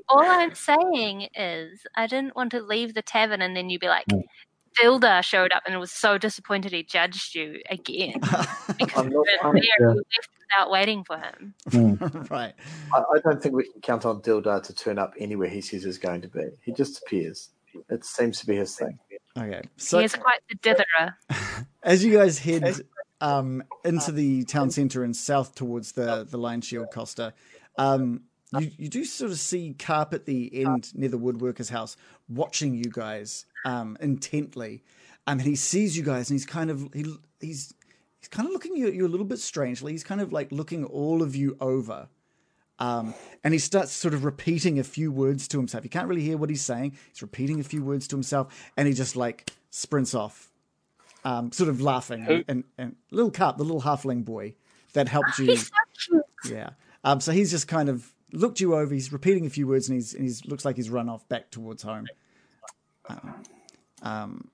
all 0.09 0.21
I'm 0.25 0.53
saying 0.55 1.29
is, 1.37 1.87
I 1.95 2.07
didn't 2.09 2.35
want 2.35 2.51
to 2.53 2.61
leave 2.61 2.95
the 2.95 3.03
tavern 3.03 3.41
and 3.41 3.55
then 3.57 3.71
you'd 3.71 3.81
be 3.81 3.87
like, 3.89 4.07
Mm. 4.07 4.23
Dilda 4.81 5.23
showed 5.23 5.53
up 5.53 5.63
and 5.67 5.79
was 5.79 5.91
so 5.91 6.19
disappointed 6.19 6.73
he 6.73 6.83
judged 6.83 7.35
you 7.35 7.61
again 7.69 8.15
because 8.79 8.97
I'm 8.97 9.11
you 9.11 9.19
were 9.19 9.25
there, 9.25 9.57
yeah. 9.57 9.63
you 9.81 9.89
left 9.89 10.29
without 10.41 10.71
waiting 10.71 11.05
for 11.05 11.19
him. 11.19 11.55
right. 12.31 12.55
I, 12.95 12.99
I 12.99 13.19
don't 13.23 13.43
think 13.43 13.55
we 13.55 13.71
can 13.71 13.81
count 13.81 14.05
on 14.07 14.21
Dilda 14.21 14.63
to 14.63 14.75
turn 14.75 14.99
up 14.99 15.15
anywhere 15.19 15.49
he 15.49 15.61
says 15.61 15.85
he's 15.85 15.99
going 15.99 16.23
to 16.23 16.29
be. 16.29 16.49
He 16.63 16.73
just 16.73 17.03
appears. 17.03 17.51
It 17.91 18.05
seems 18.05 18.41
to 18.41 18.47
be 18.47 18.57
his 18.57 18.77
thing. 18.77 18.99
Okay. 19.37 19.63
So 19.77 19.99
he 19.99 20.05
is 20.05 20.15
quite 20.15 20.41
the 20.49 20.57
ditherer. 20.57 21.67
as 21.83 22.05
you 22.05 22.13
guys 22.13 22.39
head 22.39 22.81
um, 23.21 23.63
into 23.85 24.13
the 24.13 24.45
town 24.45 24.71
centre 24.71 25.05
and 25.05 25.15
south 25.15 25.55
towards 25.55 25.93
the 25.93 26.27
the 26.29 26.39
Lionshield 26.39 26.91
Coster, 26.91 27.33
um, 27.77 28.23
you 28.59 28.71
you 28.77 28.89
do 28.89 29.05
sort 29.05 29.31
of 29.31 29.39
see 29.39 29.75
Carp 29.79 30.13
at 30.13 30.25
the 30.25 30.65
end 30.65 30.93
near 30.95 31.09
the 31.09 31.19
woodworker's 31.19 31.69
house 31.69 31.97
watching 32.29 32.75
you 32.75 32.91
guys 32.91 33.45
um, 33.65 33.97
intently. 34.01 34.83
Um, 35.27 35.39
and 35.41 35.47
he 35.49 35.57
sees 35.57 35.97
you 35.97 36.03
guys, 36.03 36.31
and 36.31 36.35
he's 36.39 36.47
kind 36.47 36.71
of 36.71 36.89
he 36.95 37.05
he's 37.41 37.75
he's 38.21 38.29
kind 38.29 38.47
of 38.47 38.53
looking 38.53 38.83
at 38.83 38.95
you 38.95 39.07
a 39.07 39.09
little 39.09 39.27
bit 39.27 39.39
strangely. 39.39 39.93
He's 39.93 40.05
kind 40.05 40.21
of 40.21 40.33
like 40.33 40.51
looking 40.53 40.85
all 40.85 41.23
of 41.23 41.37
you 41.37 41.57
over. 41.61 42.09
Um, 42.81 43.13
and 43.43 43.53
he 43.53 43.59
starts 43.59 43.91
sort 43.91 44.15
of 44.15 44.25
repeating 44.25 44.79
a 44.79 44.85
few 44.85 45.11
words 45.11 45.49
to 45.49 45.57
himself. 45.59 45.83
You 45.83 45.91
can't 45.91 46.07
really 46.09 46.23
hear 46.23 46.37
what 46.37 46.49
he's 46.49 46.63
saying. 46.63 46.97
He's 47.13 47.21
repeating 47.23 47.59
a 47.59 47.65
few 47.65 47.83
words 47.83 48.07
to 48.09 48.17
himself, 48.17 48.55
and 48.77 48.87
he 48.87 48.95
just 48.95 49.17
like 49.17 49.51
sprints 49.71 50.15
off, 50.15 50.51
um, 51.25 51.51
sort 51.53 51.69
of 51.69 51.81
laughing. 51.81 52.23
Who- 52.23 52.45
And, 52.47 52.65
and 52.79 52.95
little 53.11 53.33
Carp, 53.33 53.57
the 53.57 53.65
little 53.65 53.83
halfling 53.83 54.25
boy 54.25 54.55
that 54.93 55.09
helped 55.09 55.39
you. 55.41 55.57
So. 55.57 56.23
Yeah. 56.49 56.71
Um, 57.05 57.21
so 57.21 57.33
he's 57.33 57.51
just 57.51 57.67
kind 57.69 57.89
of 57.89 58.13
looked 58.33 58.61
you 58.61 58.77
over. 58.77 58.95
He's 58.95 59.13
repeating 59.13 59.45
a 59.45 59.51
few 59.51 59.67
words, 59.67 59.89
and 59.89 59.97
he's 59.97 60.15
and 60.15 60.23
he's 60.23 60.47
looks 60.47 60.65
like 60.65 60.77
he's 60.77 60.89
run 60.89 61.09
off 61.09 61.29
back 61.29 61.51
towards 61.51 61.83
home. 61.83 62.07
Um, 64.03 64.49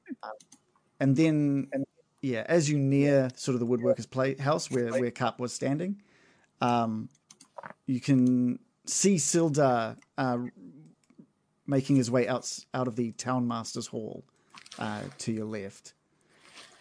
and 1.00 1.16
then 1.16 1.68
yeah, 2.22 2.44
as 2.46 2.70
you 2.70 2.78
near 2.78 3.30
sort 3.36 3.54
of 3.54 3.60
the 3.60 3.66
woodworker's 3.66 4.06
play 4.06 4.34
house 4.36 4.70
where 4.70 4.90
where 4.90 5.10
Carp 5.10 5.38
was 5.38 5.52
standing, 5.52 6.00
um, 6.60 7.10
you 7.86 8.00
can 8.00 8.58
see 8.86 9.16
Sildar 9.16 9.96
uh, 10.16 10.38
making 11.66 11.96
his 11.96 12.10
way 12.10 12.26
out 12.26 12.50
out 12.72 12.88
of 12.88 12.96
the 12.96 13.12
town 13.12 13.46
master's 13.46 13.86
hall 13.86 14.24
uh, 14.78 15.02
to 15.18 15.32
your 15.32 15.44
left. 15.44 15.94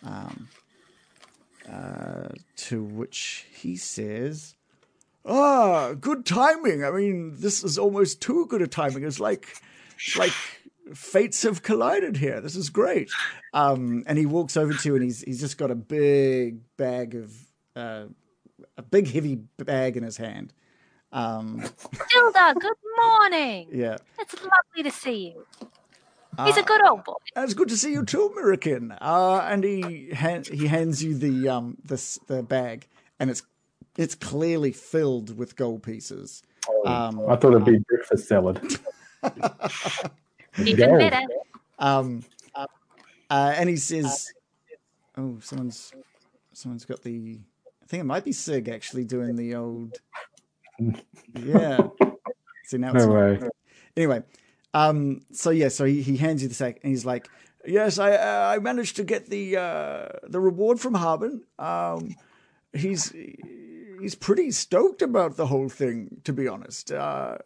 Um, 0.06 0.48
uh, 1.70 2.30
to 2.58 2.84
which 2.84 3.46
he 3.54 3.78
says, 3.78 4.56
"Ah, 5.26 5.94
good 5.94 6.26
timing. 6.26 6.84
I 6.84 6.92
mean, 6.92 7.36
this 7.38 7.64
is 7.64 7.78
almost 7.78 8.22
too 8.22 8.46
good 8.48 8.62
a 8.62 8.68
timing. 8.68 9.04
It's 9.04 9.20
like, 9.20 9.48
like 10.18 10.34
fates 10.94 11.44
have 11.44 11.64
collided 11.64 12.18
here. 12.18 12.42
This 12.42 12.56
is 12.56 12.70
great." 12.70 13.10
Um, 13.54 14.04
and 14.08 14.18
he 14.18 14.26
walks 14.26 14.58
over 14.58 14.74
to 14.74 14.90
you, 14.90 14.96
and 14.96 15.04
he's 15.04 15.22
he's 15.22 15.40
just 15.40 15.58
got 15.58 15.72
a 15.72 15.76
big 15.76 16.60
bag 16.78 17.16
of 17.16 17.34
uh, 17.76 18.06
a 18.78 18.82
big 18.82 19.12
heavy 19.12 19.36
bag 19.58 19.98
in 19.98 20.04
his 20.04 20.18
hand. 20.18 20.54
Um, 21.12 21.62
Dilda, 21.62 22.56
good 22.60 22.74
morning. 22.98 23.68
yeah, 23.72 23.98
It's 24.20 24.34
lovely 24.34 24.84
to 24.84 24.92
see 24.92 25.36
you. 25.36 25.46
He's 26.44 26.58
a 26.58 26.64
good 26.64 26.84
old 26.84 27.04
boy. 27.04 27.14
Uh, 27.38 27.42
it's 27.44 27.54
good 27.54 27.70
to 27.70 27.78
see 27.78 27.92
you 27.92 28.04
too, 28.04 28.26
American. 28.26 28.92
Uh, 29.00 29.38
and 29.48 29.64
he 29.64 30.10
hand, 30.12 30.48
he 30.48 30.66
hands 30.66 31.04
you 31.04 31.16
the 31.16 31.48
um 31.48 31.78
this 31.86 32.20
the 32.26 32.42
bag, 32.42 32.88
and 33.20 33.30
it's 33.30 33.44
it's 33.96 34.16
clearly 34.16 34.72
filled 34.72 35.38
with 35.38 35.56
gold 35.56 35.84
pieces. 35.84 36.42
Um, 36.86 37.22
I 37.30 37.36
thought 37.36 37.52
it'd 37.52 37.66
be 37.66 37.78
breakfast 37.88 38.28
salad. 38.28 38.60
Even 40.60 40.90
Gold. 40.90 41.00
better. 41.00 41.22
Um, 41.80 42.24
uh, 42.56 42.66
and 43.30 43.70
he 43.70 43.78
says, 43.78 44.32
"Oh, 45.18 45.40
someone's 45.42 45.92
someone's 46.54 46.86
got 46.86 47.02
the. 47.02 47.40
I 47.82 47.86
think 47.88 48.02
it 48.02 48.06
might 48.06 48.24
be 48.24 48.32
Sig 48.32 48.70
actually 48.70 49.06
doing 49.06 49.36
the 49.36 49.56
old. 49.56 50.00
Yeah. 51.34 51.88
See 52.66 52.78
now 52.78 52.94
it's 52.94 53.06
No 53.06 53.14
not. 53.14 53.42
way. 53.42 53.50
Anyway, 53.96 54.24
um, 54.74 55.22
so 55.32 55.52
yeah, 55.52 55.68
so 55.68 55.86
he, 55.86 56.02
he 56.02 56.18
hands 56.18 56.42
you 56.42 56.48
the 56.48 56.56
sack, 56.56 56.80
and 56.82 56.90
he's 56.90 57.06
like, 57.06 57.30
"Yes, 57.64 58.00
I 58.00 58.14
uh, 58.16 58.56
I 58.56 58.58
managed 58.58 58.96
to 58.96 59.04
get 59.04 59.30
the 59.30 59.58
uh, 59.58 60.08
the 60.24 60.40
reward 60.40 60.80
from 60.80 60.96
Harbin. 60.96 61.44
Um, 61.60 62.16
he's 62.72 63.14
he's 64.02 64.16
pretty 64.16 64.50
stoked 64.50 65.04
about 65.04 65.38
the 65.38 65.46
whole 65.46 65.70
thing, 65.70 66.22
to 66.24 66.34
be 66.34 66.48
honest. 66.48 66.92
Uh, 66.92 67.38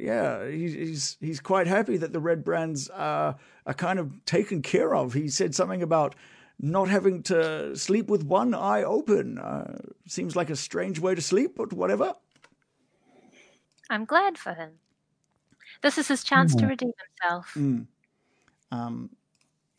yeah, 0.00 0.48
he's 0.48 1.16
he's 1.20 1.40
quite 1.40 1.66
happy 1.66 1.96
that 1.96 2.12
the 2.12 2.20
Redbrands 2.20 2.90
uh, 2.90 3.34
are 3.66 3.74
kind 3.74 3.98
of 3.98 4.24
taken 4.24 4.62
care 4.62 4.94
of. 4.94 5.14
He 5.14 5.28
said 5.28 5.54
something 5.54 5.82
about 5.82 6.14
not 6.60 6.88
having 6.88 7.22
to 7.24 7.76
sleep 7.76 8.08
with 8.08 8.24
one 8.24 8.54
eye 8.54 8.82
open. 8.82 9.38
Uh, 9.38 9.78
seems 10.06 10.34
like 10.34 10.50
a 10.50 10.56
strange 10.56 10.98
way 10.98 11.14
to 11.14 11.22
sleep, 11.22 11.52
but 11.56 11.72
whatever. 11.72 12.14
I'm 13.90 14.04
glad 14.04 14.36
for 14.36 14.54
him. 14.54 14.72
This 15.82 15.98
is 15.98 16.08
his 16.08 16.24
chance 16.24 16.54
to 16.56 16.66
redeem 16.66 16.92
himself. 17.20 17.56
Um, 18.70 19.10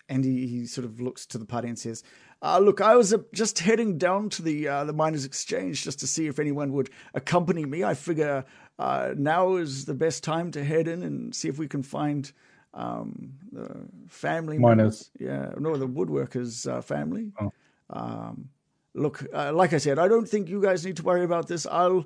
and 0.07 0.25
he, 0.25 0.47
he 0.47 0.65
sort 0.65 0.85
of 0.85 0.99
looks 0.99 1.25
to 1.27 1.37
the 1.37 1.45
party 1.45 1.67
and 1.67 1.77
says, 1.77 2.03
uh, 2.41 2.57
"Look, 2.59 2.81
I 2.81 2.95
was 2.95 3.13
uh, 3.13 3.19
just 3.33 3.59
heading 3.59 3.97
down 3.97 4.29
to 4.29 4.41
the 4.41 4.67
uh, 4.67 4.83
the 4.85 4.93
miners' 4.93 5.25
exchange 5.25 5.83
just 5.83 5.99
to 5.99 6.07
see 6.07 6.27
if 6.27 6.39
anyone 6.39 6.73
would 6.73 6.89
accompany 7.13 7.65
me. 7.65 7.83
I 7.83 7.93
figure 7.93 8.45
uh, 8.79 9.13
now 9.17 9.57
is 9.57 9.83
the 9.85 9.93
best 9.93 10.23
time 10.23 10.51
to 10.51 10.63
head 10.63 10.87
in 10.87 11.03
and 11.03 11.35
see 11.35 11.49
if 11.49 11.59
we 11.59 11.67
can 11.67 11.83
find 11.83 12.31
um, 12.73 13.33
the 13.51 13.75
family 14.07 14.57
Miners. 14.57 15.11
Yeah, 15.19 15.51
no, 15.59 15.75
the 15.75 15.87
woodworkers' 15.87 16.65
uh, 16.65 16.81
family. 16.81 17.33
Oh. 17.39 17.51
Um, 17.89 18.49
look, 18.93 19.25
uh, 19.33 19.51
like 19.53 19.73
I 19.73 19.79
said, 19.79 19.99
I 19.99 20.07
don't 20.07 20.27
think 20.27 20.47
you 20.47 20.61
guys 20.61 20.85
need 20.85 20.95
to 20.97 21.03
worry 21.03 21.25
about 21.25 21.47
this. 21.47 21.65
I'll 21.65 22.05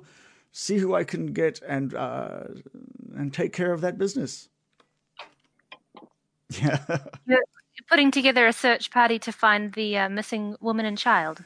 see 0.50 0.78
who 0.78 0.94
I 0.94 1.04
can 1.04 1.26
get 1.26 1.62
and 1.62 1.94
uh, 1.94 2.44
and 3.16 3.32
take 3.32 3.52
care 3.52 3.72
of 3.72 3.80
that 3.80 3.96
business." 3.96 4.48
Yeah. 6.62 6.78
You're 7.26 7.88
putting 7.88 8.12
together 8.12 8.46
a 8.46 8.52
search 8.52 8.92
party 8.92 9.18
to 9.20 9.32
find 9.32 9.72
the 9.72 9.98
uh, 9.98 10.08
missing 10.08 10.54
woman 10.60 10.86
and 10.86 10.96
child. 10.96 11.42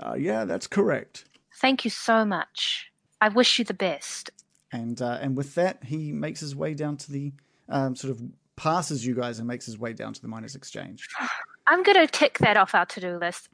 Uh, 0.00 0.14
yeah, 0.14 0.46
that's 0.46 0.66
correct. 0.66 1.26
Thank 1.60 1.84
you 1.84 1.90
so 1.90 2.24
much. 2.24 2.90
I 3.24 3.28
wish 3.28 3.58
you 3.58 3.64
the 3.64 3.72
best. 3.72 4.30
And 4.70 5.00
uh, 5.00 5.18
and 5.18 5.34
with 5.34 5.54
that, 5.54 5.82
he 5.82 6.12
makes 6.12 6.40
his 6.40 6.54
way 6.54 6.74
down 6.74 6.98
to 6.98 7.10
the 7.10 7.32
um, 7.70 7.96
sort 7.96 8.10
of 8.10 8.20
passes 8.54 9.06
you 9.06 9.14
guys 9.14 9.38
and 9.38 9.48
makes 9.48 9.64
his 9.64 9.78
way 9.78 9.94
down 9.94 10.12
to 10.12 10.20
the 10.20 10.28
miners' 10.28 10.54
exchange. 10.54 11.08
I'm 11.66 11.82
going 11.82 11.96
to 11.96 12.06
tick 12.06 12.36
that 12.40 12.58
off 12.58 12.74
our 12.74 12.84
to 12.84 13.00
do 13.00 13.16
list. 13.16 13.48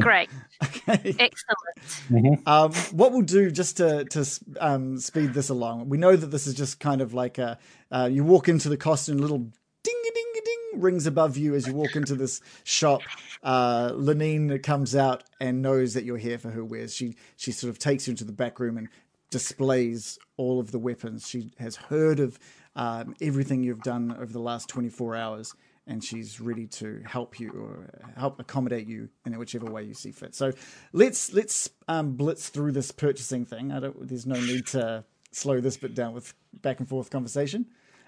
Great. 0.00 0.30
Okay. 0.62 1.14
Excellent. 1.18 2.48
Um, 2.48 2.72
what 2.92 3.12
we'll 3.12 3.20
do 3.20 3.50
just 3.50 3.76
to 3.76 4.04
to 4.06 4.26
um, 4.58 4.96
speed 4.98 5.34
this 5.34 5.50
along, 5.50 5.90
we 5.90 5.98
know 5.98 6.16
that 6.16 6.28
this 6.28 6.46
is 6.46 6.54
just 6.54 6.80
kind 6.80 7.02
of 7.02 7.12
like 7.12 7.36
a 7.36 7.58
uh, 7.90 8.08
you 8.10 8.24
walk 8.24 8.48
into 8.48 8.70
the 8.70 8.78
costume, 8.78 9.18
little 9.18 9.38
ding 9.38 10.02
a 10.08 10.14
ding 10.14 10.32
a 10.36 10.44
ding 10.44 10.80
rings 10.80 11.06
above 11.06 11.36
you 11.36 11.54
as 11.54 11.66
you 11.66 11.74
walk 11.74 11.96
into 11.96 12.14
this 12.14 12.40
shop. 12.64 13.02
Uh, 13.42 13.90
Linene 13.92 14.62
comes 14.62 14.96
out 14.96 15.24
and 15.40 15.62
knows 15.62 15.94
that 15.94 16.04
you're 16.04 16.18
here 16.18 16.38
for 16.38 16.50
her 16.50 16.64
wares. 16.64 16.94
She 16.94 17.16
she 17.36 17.52
sort 17.52 17.70
of 17.70 17.78
takes 17.78 18.06
you 18.06 18.12
into 18.12 18.24
the 18.24 18.32
back 18.32 18.58
room 18.58 18.76
and 18.76 18.88
displays 19.30 20.18
all 20.36 20.60
of 20.60 20.72
the 20.72 20.78
weapons. 20.78 21.28
She 21.28 21.52
has 21.58 21.76
heard 21.76 22.20
of 22.20 22.38
um, 22.76 23.14
everything 23.20 23.62
you've 23.62 23.82
done 23.82 24.12
over 24.12 24.32
the 24.32 24.40
last 24.40 24.68
24 24.68 25.16
hours, 25.16 25.54
and 25.86 26.02
she's 26.04 26.40
ready 26.40 26.66
to 26.66 27.02
help 27.06 27.40
you 27.40 27.50
or 27.50 27.90
help 28.16 28.38
accommodate 28.38 28.86
you 28.86 29.08
in 29.26 29.36
whichever 29.38 29.66
way 29.66 29.82
you 29.82 29.94
see 29.94 30.12
fit. 30.12 30.34
So 30.34 30.52
let's 30.92 31.32
let's 31.32 31.70
um, 31.88 32.12
blitz 32.12 32.48
through 32.48 32.72
this 32.72 32.90
purchasing 32.92 33.44
thing. 33.44 33.72
I 33.72 33.80
don't. 33.80 34.08
There's 34.08 34.26
no 34.26 34.40
need 34.40 34.66
to 34.68 35.04
slow 35.32 35.60
this 35.60 35.76
bit 35.76 35.94
down 35.94 36.12
with 36.12 36.34
back 36.52 36.80
and 36.80 36.88
forth 36.88 37.10
conversation. 37.10 37.66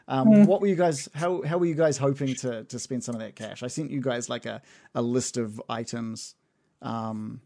Um, 0.09 0.47
What 0.47 0.61
were 0.61 0.67
you 0.67 0.77
guys? 0.77 1.09
How 1.15 1.43
how 1.43 1.59
were 1.59 1.67
you 1.67 1.75
guys 1.75 1.97
hoping 1.97 2.35
to 2.37 2.65
to 2.65 2.79
spend 2.79 3.05
some 3.05 3.15
of 3.15 3.21
that 3.21 3.37
cash? 3.37 3.63
I 3.63 3.69
sent 3.69 3.91
you 3.91 4.01
guys 4.01 4.29
like 4.29 4.47
a 4.47 4.61
a 4.95 5.03
list 5.03 5.37
of 5.37 5.61
items. 5.69 6.35
Um, 6.83 7.41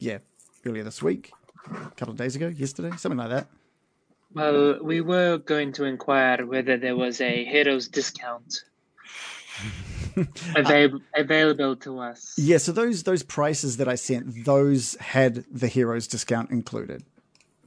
yeah, 0.00 0.18
earlier 0.66 0.82
this 0.82 1.02
week, 1.02 1.30
a 1.66 1.90
couple 1.96 2.10
of 2.10 2.16
days 2.16 2.36
ago, 2.36 2.48
yesterday, 2.48 2.90
something 2.96 3.18
like 3.18 3.30
that. 3.30 3.48
Well, 4.32 4.78
we 4.82 5.00
were 5.00 5.38
going 5.38 5.72
to 5.72 5.84
inquire 5.84 6.46
whether 6.46 6.76
there 6.76 6.96
was 6.96 7.20
a 7.20 7.44
hero's 7.44 7.88
discount 7.88 8.64
available 10.56 11.00
available 11.16 11.76
to 11.76 11.98
us. 11.98 12.34
Yeah, 12.38 12.58
so 12.58 12.70
those 12.72 13.02
those 13.02 13.22
prices 13.22 13.76
that 13.78 13.88
I 13.88 13.96
sent, 13.96 14.44
those 14.44 14.94
had 15.00 15.44
the 15.50 15.66
heroes 15.66 16.06
discount 16.06 16.50
included. 16.50 17.02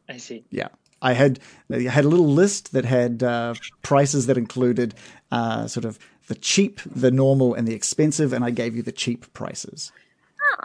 I 0.08 0.18
see. 0.18 0.46
Yeah, 0.52 0.70
I 1.02 1.14
had 1.14 1.40
I 1.70 1.80
had 1.82 2.06
a 2.06 2.08
little 2.08 2.30
list 2.30 2.72
that 2.72 2.86
had 2.86 3.24
uh, 3.24 3.56
prices 3.82 4.28
that 4.28 4.38
included 4.38 4.96
uh, 5.32 5.68
sort 5.68 5.86
of 5.86 6.00
the 6.28 6.36
cheap, 6.36 6.80
the 6.86 7.12
normal, 7.12 7.54
and 7.54 7.68
the 7.68 7.74
expensive, 7.74 8.32
and 8.32 8.46
I 8.46 8.52
gave 8.52 8.76
you 8.76 8.82
the 8.82 8.94
cheap 8.94 9.32
prices. 9.34 9.92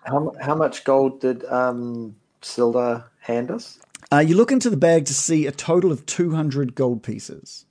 How, 0.05 0.33
how 0.41 0.55
much 0.55 0.85
gold 0.85 1.21
did 1.21 1.45
um, 1.47 2.15
Sildar 2.43 3.05
hand 3.29 3.51
us? 3.51 3.79
Uh, 4.11 4.19
you 4.19 4.35
look 4.35 4.51
into 4.51 4.71
the 4.71 4.77
bag 4.77 5.05
to 5.07 5.15
see 5.15 5.47
a 5.47 5.53
total 5.53 5.93
of 5.93 6.05
two 6.07 6.31
hundred 6.31 6.75
gold 6.75 7.03
pieces. 7.03 7.67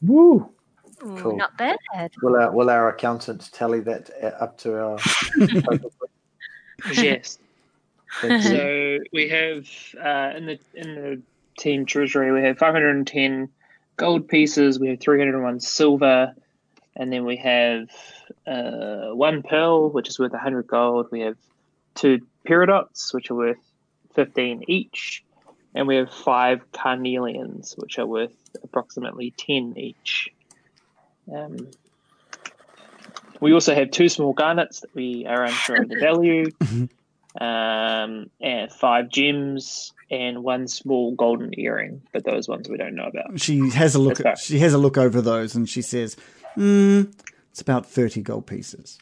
Woo! 0.00 0.50
Ooh, 1.04 1.16
Cool. 1.18 1.36
Not 1.36 1.56
bad. 1.58 1.78
Will 2.22 2.36
our, 2.36 2.52
will 2.52 2.70
our 2.70 2.88
accountants 2.88 3.48
tally 3.50 3.80
that 3.80 4.10
uh, 4.22 4.26
up 4.26 4.58
to 4.58 4.78
our. 4.78 4.98
yes. 6.92 7.38
So 8.20 8.98
we 9.12 9.28
have 9.28 9.66
uh, 10.00 10.36
in 10.36 10.46
the 10.46 10.58
in 10.74 10.94
the 10.94 11.22
team 11.58 11.86
treasury 11.86 12.30
we 12.32 12.42
have 12.42 12.58
510 12.58 13.48
gold 13.96 14.28
pieces. 14.28 14.78
We 14.78 14.88
have 14.88 15.00
301 15.00 15.60
silver, 15.60 16.34
and 16.96 17.12
then 17.12 17.24
we 17.24 17.36
have 17.36 17.88
uh, 18.46 19.14
one 19.14 19.42
pearl, 19.42 19.90
which 19.90 20.08
is 20.08 20.18
worth 20.18 20.32
100 20.32 20.66
gold. 20.66 21.08
We 21.10 21.20
have 21.20 21.36
two 21.94 22.20
peridots, 22.46 23.12
which 23.12 23.30
are 23.30 23.34
worth 23.34 23.71
15 24.14 24.64
each, 24.68 25.24
and 25.74 25.86
we 25.86 25.96
have 25.96 26.12
five 26.12 26.70
carnelians, 26.72 27.74
which 27.76 27.98
are 27.98 28.06
worth 28.06 28.34
approximately 28.62 29.32
10 29.36 29.74
each. 29.76 30.30
Um, 31.32 31.68
we 33.40 33.52
also 33.52 33.74
have 33.74 33.90
two 33.90 34.08
small 34.08 34.32
garnets 34.32 34.80
that 34.80 34.94
we 34.94 35.26
are 35.26 35.44
unsure 35.44 35.82
of 35.82 35.88
the 35.88 35.98
value 35.98 36.46
um, 37.40 38.30
and 38.40 38.72
five 38.72 39.08
gems 39.08 39.92
and 40.10 40.44
one 40.44 40.68
small 40.68 41.14
golden 41.14 41.58
earring, 41.58 42.02
but 42.12 42.24
those 42.24 42.48
ones 42.48 42.68
we 42.68 42.76
don't 42.76 42.94
know 42.94 43.06
about. 43.06 43.40
She 43.40 43.70
has 43.70 43.94
a 43.94 43.98
look. 43.98 44.24
At, 44.24 44.38
she 44.38 44.58
has 44.58 44.74
a 44.74 44.78
look 44.78 44.98
over 44.98 45.20
those, 45.20 45.54
and 45.54 45.68
she 45.68 45.82
says, 45.82 46.16
hmm, 46.54 47.04
"It's 47.50 47.60
about 47.60 47.86
thirty 47.86 48.20
gold 48.20 48.46
pieces." 48.46 48.98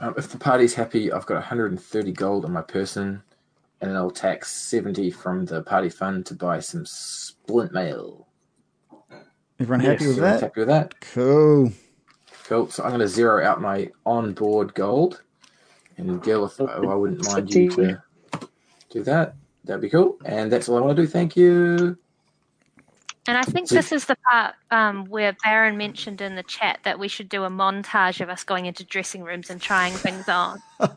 Um, 0.00 0.14
if 0.16 0.28
the 0.28 0.38
party's 0.38 0.74
happy, 0.74 1.12
I've 1.12 1.26
got 1.26 1.34
130 1.34 2.12
gold 2.12 2.44
on 2.44 2.52
my 2.52 2.62
person, 2.62 3.22
and 3.80 3.90
then 3.90 3.96
I'll 3.96 4.10
tax 4.10 4.52
70 4.52 5.10
from 5.10 5.46
the 5.46 5.62
party 5.62 5.88
fund 5.88 6.24
to 6.26 6.34
buy 6.34 6.60
some 6.60 6.86
splint 6.86 7.72
mail. 7.72 8.28
Everyone 9.58 9.80
happy 9.80 10.06
with 10.06 10.16
that? 10.18 10.40
Happy 10.40 10.60
with 10.60 10.68
that? 10.68 11.00
Cool. 11.00 11.72
Cool. 12.44 12.70
So 12.70 12.84
I'm 12.84 12.90
going 12.90 13.00
to 13.00 13.08
zero 13.08 13.44
out 13.44 13.60
my 13.60 13.90
on-board 14.06 14.74
gold, 14.74 15.22
and 15.96 16.22
Gil, 16.22 16.44
if 16.46 16.60
oh, 16.60 16.66
I 16.66 16.94
wouldn't 16.94 17.24
mind 17.26 17.52
you 17.52 17.68
to 17.70 18.02
do 18.90 19.02
that, 19.02 19.34
that'd 19.64 19.82
be 19.82 19.90
cool. 19.90 20.16
And 20.24 20.50
that's 20.52 20.68
all 20.68 20.78
I 20.78 20.80
want 20.80 20.96
to 20.96 21.02
do. 21.02 21.08
Thank 21.08 21.36
you. 21.36 21.98
And 23.28 23.36
I 23.36 23.42
think 23.42 23.68
this 23.68 23.92
is 23.92 24.06
the 24.06 24.16
part 24.28 24.54
um, 24.70 25.04
where 25.04 25.36
Baron 25.44 25.76
mentioned 25.76 26.22
in 26.22 26.34
the 26.34 26.42
chat 26.42 26.78
that 26.84 26.98
we 26.98 27.08
should 27.08 27.28
do 27.28 27.44
a 27.44 27.50
montage 27.50 28.22
of 28.22 28.30
us 28.30 28.42
going 28.42 28.64
into 28.64 28.84
dressing 28.84 29.22
rooms 29.22 29.50
and 29.50 29.60
trying 29.60 29.92
things 29.92 30.26
on. 30.30 30.58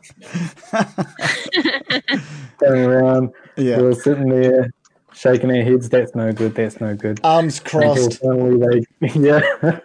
Going 2.58 2.84
around, 2.84 3.32
Yeah. 3.56 3.76
we 3.76 3.82
were 3.82 3.94
sitting 3.94 4.30
there 4.30 4.70
shaking 5.12 5.50
our 5.50 5.62
heads. 5.62 5.90
That's 5.90 6.14
no 6.14 6.32
good. 6.32 6.54
That's 6.54 6.80
no 6.80 6.94
good. 6.96 7.20
Arms 7.22 7.58
Until 7.58 7.80
crossed. 7.80 8.20
finally 8.22 8.86
they, 9.00 9.08
yeah, 9.20 9.80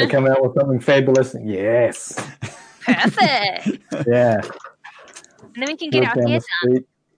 they 0.00 0.08
come 0.08 0.26
out 0.26 0.42
with 0.42 0.54
something 0.58 0.80
fabulous. 0.80 1.36
Yes, 1.40 2.18
Perfect. 2.84 3.78
yeah. 4.08 4.40
And 4.40 5.62
then 5.62 5.66
we 5.68 5.76
can 5.76 5.90
get 5.90 6.02
Walk 6.02 6.16
our 6.16 6.22
down 6.22 6.28
hair 6.30 6.40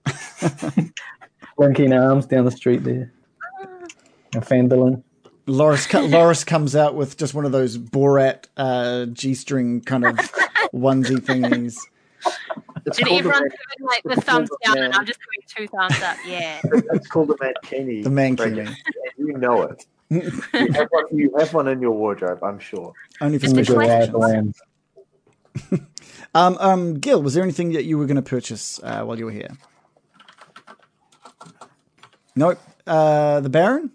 the 0.05 0.63
street, 0.75 0.91
linking 1.57 1.91
arms 1.93 2.27
down 2.27 2.45
the 2.45 2.51
street 2.51 2.83
there, 2.83 3.11
and 4.33 4.45
fandling. 4.45 5.03
Loris, 5.45 5.87
co- 5.87 6.01
Loris 6.05 6.43
comes 6.43 6.75
out 6.75 6.95
with 6.95 7.17
just 7.17 7.33
one 7.33 7.45
of 7.45 7.51
those 7.51 7.77
Borat 7.77 8.45
uh, 8.57 9.05
g-string 9.07 9.81
kind 9.81 10.05
of 10.05 10.15
onesie 10.73 11.17
thingies. 11.17 11.77
It's 12.85 12.99
And 12.99 13.07
everyone's 13.09 13.41
man- 13.41 13.49
doing 13.77 13.87
like 13.87 14.03
the 14.03 14.21
thumbs 14.21 14.49
called 14.49 14.59
a 14.61 14.75
down, 14.75 14.83
and 14.85 14.93
I'm 14.93 15.05
just 15.05 15.19
doing 15.19 15.67
two 15.67 15.75
thumbs 15.75 16.01
up. 16.03 16.17
Yeah. 16.25 16.59
it's 16.93 17.07
called 17.07 17.29
the 17.29 17.35
mankini. 17.35 18.03
The 18.03 18.09
mankini. 18.09 18.35
Brendan, 18.37 18.75
You 19.17 19.37
know 19.37 19.63
it. 19.63 19.85
you, 20.09 20.21
have 20.73 20.87
one, 20.91 21.05
you 21.11 21.33
have 21.37 21.53
one 21.53 21.67
in 21.67 21.81
your 21.81 21.91
wardrobe, 21.91 22.43
I'm 22.43 22.59
sure. 22.59 22.93
Only 23.21 23.37
for 23.39 23.45
Just 23.47 23.57
a 23.57 23.63
special 23.63 23.75
question. 23.75 24.13
Land. 24.13 24.55
Um, 26.35 26.57
um, 26.59 26.99
Gil, 26.99 27.21
was 27.23 27.33
there 27.33 27.43
anything 27.43 27.73
that 27.73 27.85
you 27.85 27.97
were 27.97 28.05
going 28.05 28.15
to 28.15 28.21
purchase 28.21 28.79
uh, 28.83 29.03
while 29.03 29.17
you 29.17 29.25
were 29.25 29.31
here? 29.31 29.49
Nope. 32.35 32.59
Uh, 32.85 33.39
the 33.39 33.49
Baron? 33.49 33.91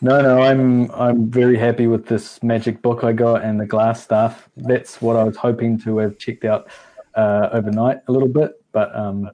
No, 0.00 0.20
no, 0.22 0.40
I'm 0.40 0.90
I'm 0.92 1.28
very 1.28 1.58
happy 1.58 1.88
with 1.88 2.06
this 2.06 2.40
magic 2.42 2.82
book 2.82 3.02
I 3.02 3.12
got 3.12 3.42
and 3.42 3.60
the 3.60 3.66
glass 3.66 4.02
stuff. 4.02 4.48
That's 4.56 5.02
what 5.02 5.16
I 5.16 5.24
was 5.24 5.36
hoping 5.36 5.78
to 5.80 5.98
have 5.98 6.18
checked 6.18 6.44
out 6.44 6.68
uh, 7.14 7.48
overnight 7.52 7.98
a 8.06 8.12
little 8.12 8.28
bit, 8.28 8.62
but 8.70 8.94
um, 8.94 9.30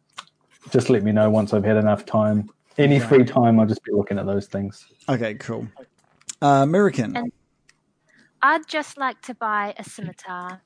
just 0.71 0.89
let 0.89 1.03
me 1.03 1.13
know 1.13 1.29
once 1.29 1.53
I've 1.53 1.65
had 1.65 1.77
enough 1.77 2.07
time. 2.07 2.49
Any 2.79 2.99
free 2.99 3.25
time, 3.25 3.61
I'll 3.61 3.67
just 3.67 3.85
be 3.85 3.93
looking 3.93 4.19
at 4.19 4.27
those 4.27 4.47
things. 4.47 4.87
Okay, 5.09 5.35
cool. 5.35 5.69
Uh, 6.43 6.61
American. 6.63 7.17
And- 7.17 7.33
I'd 8.43 8.67
just 8.69 8.99
like 8.99 9.23
to 9.23 9.35
buy 9.35 9.75
a 9.79 9.85
scimitar 9.85 10.61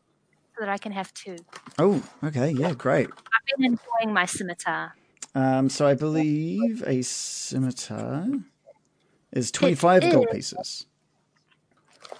so 0.57 0.61
that 0.65 0.69
I 0.69 0.79
can 0.79 0.91
have 0.91 1.15
two. 1.15 1.37
Oh, 1.79 2.03
okay. 2.25 2.51
Yeah, 2.51 2.75
great. 2.75 3.09
I've 3.09 3.57
been 3.57 3.67
enjoying 3.67 4.13
my 4.13 4.27
scimitar. 4.27 4.97
Um, 5.37 5.69
so 5.69 5.87
I 5.87 5.95
believe 5.95 6.83
a 6.85 7.03
scimitar 7.03 8.27
is 9.33 9.51
25 9.51 10.05
It 10.05 10.13
gold 10.13 10.27
is. 10.31 10.35
pieces. 10.35 10.87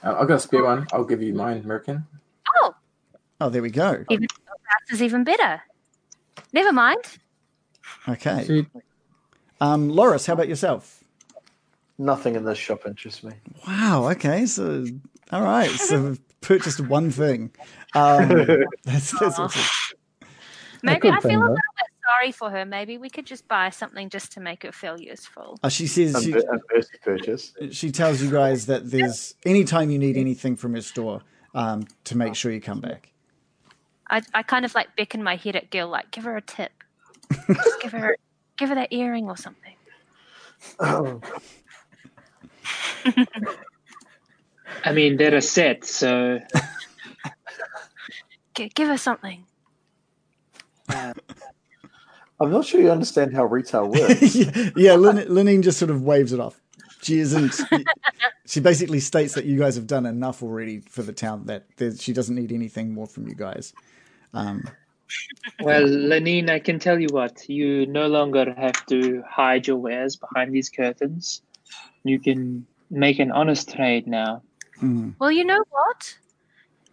Uh, 0.03 0.17
I've 0.21 0.29
got 0.29 0.35
a 0.37 0.41
spare 0.41 0.65
one. 0.65 0.87
I'll 0.93 1.05
give 1.05 1.23
you 1.23 1.35
mine, 1.35 1.59
American. 1.65 2.07
Oh, 2.57 2.75
Oh, 3.41 3.49
there 3.49 3.63
we 3.63 3.71
go. 3.71 4.05
even 4.11 4.27
that 4.49 4.93
is 4.95 5.03
even 5.03 5.25
better. 5.25 5.63
Never 6.53 6.73
mind. 6.73 7.03
Okay. 8.09 8.45
Sweet. 8.45 8.67
Um, 9.61 9.89
Loris, 9.89 10.27
how 10.27 10.33
about 10.35 10.49
yourself? 10.49 11.03
Nothing 11.99 12.37
in 12.37 12.45
this 12.45 12.59
shop 12.59 12.87
interests 12.87 13.23
me. 13.25 13.33
Wow. 13.67 14.09
Okay. 14.11 14.47
So, 14.47 14.85
all 15.33 15.43
right. 15.43 15.71
So 15.71 16.17
purchased 16.41 16.81
one 16.81 17.11
thing. 17.11 17.51
Um, 17.95 18.29
that's, 18.85 19.19
that's 19.19 19.39
awesome. 19.39 19.63
Maybe 20.83 21.01
good 21.01 21.15
I 21.15 21.21
thing, 21.21 21.31
feel 21.33 21.41
a 21.41 21.43
little 21.43 21.55
bit 21.57 21.63
sorry 22.09 22.33
for 22.33 22.51
her. 22.51 22.65
Maybe 22.65 22.99
we 22.99 23.11
could 23.11 23.27
just 23.27 23.47
buy 23.49 23.71
something 23.71 24.09
just 24.09 24.33
to 24.33 24.41
make 24.41 24.63
her 24.63 24.73
feel 24.73 25.01
useful. 25.01 25.59
Uh, 25.63 25.69
she 25.69 25.87
says 25.87 26.23
she, 26.23 26.35
purchase. 27.03 27.53
she 27.73 27.91
tells 27.91 28.23
you 28.23 28.31
guys 28.31 28.67
that 28.67 28.91
there's 28.91 29.35
anytime 29.45 29.91
you 29.91 29.99
need 29.99 30.17
anything 30.17 30.57
from 30.57 30.75
her 30.75 30.81
store 30.81 31.23
um, 31.55 31.87
to 32.05 32.17
make 32.17 32.35
sure 32.35 32.51
you 32.51 32.61
come 32.61 32.81
back. 32.81 33.13
I, 34.11 34.23
I 34.33 34.43
kind 34.43 34.65
of 34.65 34.75
like 34.75 34.97
beckon 34.97 35.23
my 35.23 35.37
head 35.37 35.55
at 35.57 35.71
Gil, 35.71 35.89
like 35.89 36.11
give 36.11 36.25
her 36.25 36.37
a 36.37 36.43
tip. 36.43 36.73
Just 37.47 37.81
give 37.81 37.93
her 37.93 38.17
give 38.57 38.71
her 38.71 38.75
that 38.75 38.93
earring 38.93 39.29
or 39.29 39.37
something. 39.37 39.75
Oh, 40.81 41.21
I 44.85 44.93
mean, 44.93 45.17
they're 45.17 45.35
a 45.35 45.43
set, 45.43 45.85
so 45.85 46.41
G- 48.55 48.71
give 48.75 48.89
her 48.89 48.99
something. 48.99 49.45
I'm 52.41 52.51
not 52.51 52.65
sure 52.67 52.81
you 52.81 52.91
understand 52.91 53.35
how 53.35 53.45
retail 53.45 53.89
works. 53.91 54.35
yeah, 54.35 54.71
yeah 54.77 54.95
Lin- 54.95 55.27
Linene 55.29 55.63
just 55.63 55.79
sort 55.79 55.91
of 55.91 56.03
waves 56.03 56.33
it 56.33 56.41
off. 56.41 56.61
She 57.03 57.19
isn't. 57.21 57.55
she 58.47 58.61
basically 58.61 59.01
states 59.01 59.35
that 59.35 59.45
you 59.45 59.59
guys 59.59 59.75
have 59.77 59.87
done 59.87 60.07
enough 60.07 60.43
already 60.43 60.81
for 60.81 61.03
the 61.03 61.13
town 61.13 61.47
that 61.47 61.65
she 62.01 62.13
doesn't 62.13 62.35
need 62.35 62.53
anything 62.53 62.93
more 62.93 63.07
from 63.07 63.29
you 63.29 63.35
guys. 63.35 63.73
Um, 64.35 64.69
Well, 65.61 65.83
Linene, 65.85 66.51
I 66.51 66.59
can 66.59 66.79
tell 66.79 66.99
you 67.01 67.09
what, 67.11 67.49
you 67.49 67.87
no 67.87 68.09
longer 68.09 68.53
have 68.55 68.85
to 68.87 69.23
hide 69.29 69.67
your 69.67 69.77
wares 69.77 70.17
behind 70.17 70.53
these 70.53 70.69
curtains. 70.69 71.41
You 72.05 72.19
can 72.21 72.67
make 72.91 73.19
an 73.19 73.33
honest 73.33 73.71
trade 73.75 74.07
now. 74.07 74.43
mm. 74.81 75.15
Well, 75.19 75.31
you 75.33 75.45
know 75.45 75.63
what? 75.71 76.19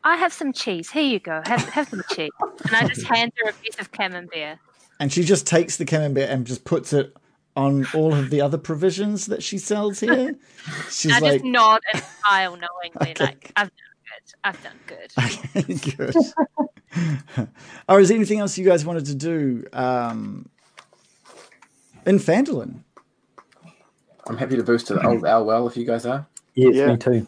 I 0.03 0.17
have 0.17 0.31
some 0.33 0.53
cheese. 0.53 0.91
Here 0.91 1.03
you 1.03 1.19
go. 1.19 1.41
Have 1.45 1.61
have 1.69 1.89
some 1.89 2.03
cheese. 2.11 2.29
And 2.67 2.75
I 2.75 2.87
just 2.87 3.05
hand 3.07 3.31
her 3.43 3.49
a 3.49 3.53
piece 3.53 3.79
of 3.79 3.91
camembert. 3.91 4.59
And 4.99 5.11
she 5.11 5.23
just 5.23 5.45
takes 5.45 5.77
the 5.77 5.85
camembert 5.85 6.29
and 6.29 6.45
just 6.47 6.63
puts 6.63 6.93
it 6.93 7.15
on 7.55 7.85
all 7.93 8.13
of 8.13 8.29
the 8.29 8.41
other 8.41 8.57
provisions 8.57 9.25
that 9.27 9.41
she 9.43 9.57
sells 9.57 9.99
here. 9.99 10.35
She's 10.89 11.11
I 11.13 11.19
like, 11.19 11.33
just 11.33 11.45
nod 11.45 11.81
and 11.93 12.03
smile 12.21 12.51
knowingly, 12.57 13.11
Okay. 13.11 13.23
like 13.23 13.51
I've 13.55 13.71
done 13.71 13.97
good. 14.07 14.33
I've 14.43 14.63
done 14.63 15.75
good. 15.95 16.15
good. 16.95 17.47
or 17.89 17.99
is 17.99 18.09
there 18.09 18.15
anything 18.17 18.39
else 18.39 18.57
you 18.57 18.65
guys 18.65 18.85
wanted 18.85 19.05
to 19.07 19.15
do? 19.15 19.65
Um, 19.73 20.49
in 22.05 22.19
Phandalin. 22.19 22.79
I'm 24.27 24.37
happy 24.37 24.55
to 24.55 24.63
boost 24.63 24.87
to 24.87 24.95
the 24.95 25.05
old 25.05 25.25
owl 25.25 25.45
well 25.45 25.67
if 25.67 25.77
you 25.77 25.85
guys 25.85 26.05
are. 26.05 26.25
Yes, 26.55 26.75
Yeah. 26.75 26.87
me 26.91 26.97
too. 26.97 27.27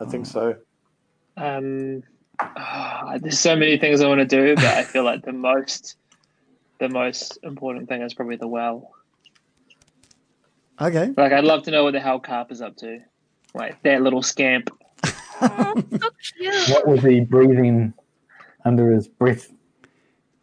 I 0.00 0.04
think 0.06 0.26
so. 0.26 0.56
Um, 1.36 2.02
ah, 2.40 3.18
there's 3.20 3.38
so 3.38 3.54
many 3.56 3.78
things 3.78 4.00
I 4.00 4.08
want 4.08 4.20
to 4.20 4.26
do, 4.26 4.54
but 4.56 4.64
I 4.64 4.82
feel 4.84 5.04
like 5.04 5.22
the 5.22 5.32
most, 5.32 5.96
the 6.78 6.88
most 6.88 7.38
important 7.42 7.88
thing 7.88 8.02
is 8.02 8.14
probably 8.14 8.36
the 8.36 8.48
well. 8.48 8.90
Okay. 10.80 11.10
Like, 11.16 11.32
I'd 11.32 11.44
love 11.44 11.62
to 11.64 11.70
know 11.70 11.84
what 11.84 11.92
the 11.92 12.00
hell 12.00 12.18
Carp 12.20 12.50
is 12.50 12.60
up 12.60 12.76
to. 12.78 12.98
Like 13.54 13.80
that 13.84 14.02
little 14.02 14.22
scamp. 14.22 14.70
Oh, 15.40 15.74
so. 15.90 16.72
What 16.72 16.86
was 16.88 17.02
he 17.02 17.20
breathing 17.20 17.92
under 18.64 18.90
his 18.90 19.06
breath? 19.08 19.48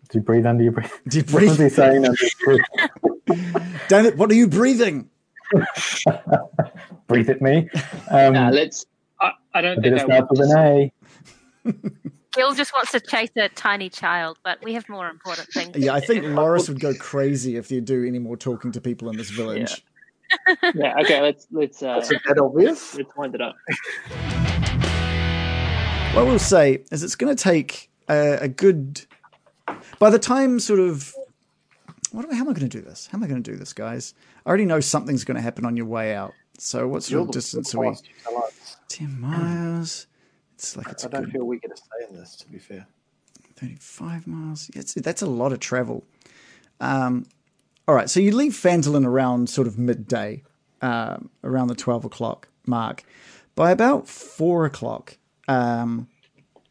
Did 0.09 0.15
you 0.15 0.21
breathe 0.21 0.45
under 0.45 0.63
your 0.63 0.71
breath? 0.73 0.99
Do 1.07 1.17
you 1.19 1.23
What 1.25 1.43
was 1.43 1.57
he 1.57 1.69
saying 1.69 2.05
under 2.05 2.17
his 2.19 2.33
breath? 2.43 2.59
Damn 3.89 4.05
it! 4.05 4.17
What 4.17 4.29
are 4.31 4.35
you 4.35 4.47
breathing? 4.47 5.09
Breathe 7.07 7.29
at 7.29 7.41
me. 7.41 7.69
Um, 8.09 8.33
Nah, 8.33 8.49
let's. 8.49 8.85
I, 9.19 9.31
I 9.53 9.61
don't 9.61 9.79
I 9.79 9.81
bet 9.81 9.83
think 9.99 10.01
I 10.01 10.05
starts 10.05 10.27
would. 10.29 10.39
with 10.39 10.51
an 10.51 10.57
A. 10.57 10.91
Gil 12.33 12.53
just 12.53 12.71
wants 12.73 12.91
to 12.91 12.99
chase 13.01 13.29
a 13.37 13.49
tiny 13.49 13.89
child, 13.89 14.37
but 14.43 14.57
we 14.63 14.73
have 14.73 14.87
more 14.87 15.09
important 15.09 15.49
things. 15.49 15.75
Yeah, 15.75 15.93
I 15.93 15.99
think 15.99 16.23
Loris 16.23 16.69
would 16.69 16.79
go 16.79 16.93
crazy 16.93 17.57
if 17.57 17.69
you 17.71 17.81
do 17.81 18.05
any 18.05 18.19
more 18.19 18.37
talking 18.37 18.71
to 18.71 18.79
people 18.81 19.09
in 19.09 19.17
this 19.17 19.29
village. 19.29 19.83
Yeah. 20.73 20.95
Okay. 21.01 21.21
Let's 21.21 21.47
let's 21.51 21.83
uh, 21.83 21.99
Isn't 22.01 22.21
that 22.25 22.37
obvious? 22.39 22.95
let's 22.95 23.13
wind 23.17 23.35
it 23.35 23.41
up. 23.41 23.55
What 26.15 26.25
we'll 26.25 26.39
say 26.39 26.83
is 26.91 27.03
it's 27.03 27.15
going 27.15 27.35
to 27.35 27.41
take 27.41 27.89
a, 28.09 28.39
a 28.43 28.47
good. 28.47 29.01
By 29.99 30.09
the 30.09 30.19
time 30.19 30.59
sort 30.59 30.79
of. 30.79 31.13
What, 32.11 32.25
am 32.25 32.31
I- 32.31 32.35
how 32.35 32.41
am 32.41 32.49
I 32.49 32.53
going 32.53 32.69
to 32.69 32.77
do 32.77 32.81
this? 32.81 33.07
How 33.11 33.17
am 33.17 33.23
I 33.23 33.27
going 33.27 33.41
to 33.43 33.51
do 33.51 33.57
this, 33.57 33.71
guys? 33.73 34.13
I 34.45 34.49
already 34.49 34.65
know 34.65 34.79
something's 34.79 35.23
going 35.25 35.35
to 35.35 35.41
happen 35.41 35.65
on 35.65 35.75
your 35.77 35.85
way 35.85 36.13
out. 36.15 36.33
So 36.57 36.87
what 36.87 37.03
sort 37.03 37.11
You're 37.11 37.21
of 37.23 37.31
distance 37.31 37.73
are 37.75 37.79
we? 37.79 37.87
boss, 37.87 38.03
you 38.05 38.13
tell 38.23 38.43
us. 38.43 38.77
10 38.89 39.19
miles. 39.21 40.07
It's 40.61 40.77
like 40.77 40.89
it's 40.89 41.03
I 41.03 41.07
don't 41.07 41.23
good 41.23 41.31
feel 41.31 41.43
we're 41.43 41.57
get 41.57 41.75
to 41.75 41.81
say 41.81 42.07
in 42.07 42.15
this, 42.15 42.35
to 42.35 42.47
be 42.47 42.59
fair. 42.59 42.85
35 43.55 44.27
miles. 44.27 44.69
It's, 44.75 44.93
that's 44.93 45.23
a 45.23 45.25
lot 45.25 45.51
of 45.53 45.59
travel. 45.59 46.03
Um, 46.79 47.25
all 47.87 47.95
right, 47.95 48.07
so 48.07 48.19
you 48.19 48.35
leave 48.35 48.51
Phandalin 48.51 49.03
around 49.03 49.49
sort 49.49 49.65
of 49.65 49.79
midday, 49.79 50.43
um, 50.83 51.31
around 51.43 51.69
the 51.69 51.75
12 51.75 52.05
o'clock 52.05 52.47
mark. 52.67 53.03
By 53.55 53.71
about 53.71 54.07
4 54.07 54.65
o'clock, 54.65 55.17
um, 55.47 56.07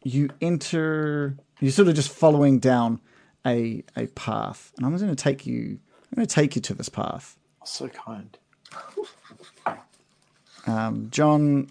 you 0.03 0.29
enter, 0.39 1.35
you're 1.59 1.73
sort 1.73 1.89
of 1.89 1.95
just 1.95 2.13
following 2.13 2.59
down 2.59 3.01
a, 3.45 3.83
a 3.97 4.07
path. 4.07 4.71
And 4.77 4.85
I'm 4.85 4.95
going 4.95 5.13
to 5.13 5.21
take 5.21 5.45
you, 5.45 5.79
I'm 6.11 6.15
going 6.15 6.25
to 6.25 6.33
take 6.33 6.55
you 6.55 6.61
to 6.61 6.73
this 6.73 6.87
path. 6.87 7.37
So 7.65 7.89
kind. 7.89 8.37
Um, 10.65 11.09
John, 11.11 11.67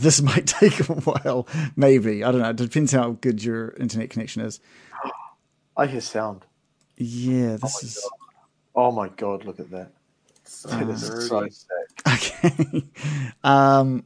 this 0.00 0.22
might 0.30 0.46
take 0.46 0.80
a 0.80 0.92
while, 0.92 1.46
maybe. 1.76 2.24
I 2.24 2.32
don't 2.32 2.40
know. 2.40 2.50
It 2.50 2.56
depends 2.56 2.92
how 2.92 3.12
good 3.12 3.42
your 3.42 3.70
internet 3.70 4.10
connection 4.10 4.42
is. 4.42 4.60
I 5.76 5.86
hear 5.86 6.00
sound. 6.00 6.44
Yeah, 6.96 7.56
this 7.56 7.82
is. 7.82 8.08
Oh 8.74 8.90
my 8.92 9.08
god, 9.08 9.44
look 9.44 9.60
at 9.60 9.70
that. 9.70 9.92
That 10.68 10.88
is 10.88 11.28
so 11.28 11.48
sick. 11.48 11.68
Okay. 12.06 12.84
um, 13.42 14.04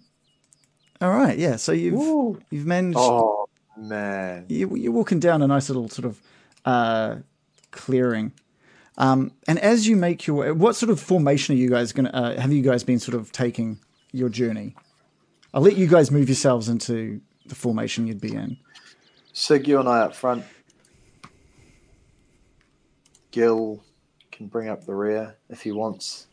all 1.00 1.10
right. 1.10 1.36
Yeah. 1.38 1.56
So 1.56 1.72
you've 1.72 2.42
you've 2.50 2.66
managed. 2.66 2.98
Oh 2.98 3.48
man. 3.76 4.46
You, 4.48 4.74
you're 4.76 4.92
walking 4.92 5.20
down 5.20 5.42
a 5.42 5.46
nice 5.46 5.68
little 5.68 5.88
sort 5.88 6.06
of 6.06 6.20
uh, 6.64 7.16
clearing. 7.70 8.32
Um, 8.98 9.32
and 9.48 9.58
as 9.58 9.86
you 9.86 9.96
make 9.96 10.26
your 10.26 10.36
way, 10.36 10.52
what 10.52 10.76
sort 10.76 10.90
of 10.90 11.00
formation 11.00 11.54
are 11.54 11.58
you 11.58 11.70
guys 11.70 11.92
going 11.92 12.06
to, 12.06 12.14
uh, 12.14 12.40
have 12.40 12.52
you 12.52 12.62
guys 12.62 12.84
been 12.84 12.98
sort 12.98 13.14
of 13.14 13.32
taking 13.32 13.78
your 14.12 14.28
journey? 14.28 14.74
I'll 15.52 15.62
let 15.62 15.76
you 15.76 15.86
guys 15.86 16.10
move 16.10 16.28
yourselves 16.28 16.68
into 16.68 17.20
the 17.46 17.54
formation 17.54 18.06
you'd 18.06 18.20
be 18.20 18.34
in. 18.34 18.56
Sig, 19.32 19.66
you 19.66 19.80
and 19.80 19.88
I 19.88 20.00
up 20.00 20.14
front. 20.14 20.44
Gil 23.30 23.82
can 24.32 24.46
bring 24.46 24.68
up 24.68 24.84
the 24.84 24.94
rear 24.94 25.36
if 25.48 25.62
he 25.62 25.72
wants. 25.72 26.26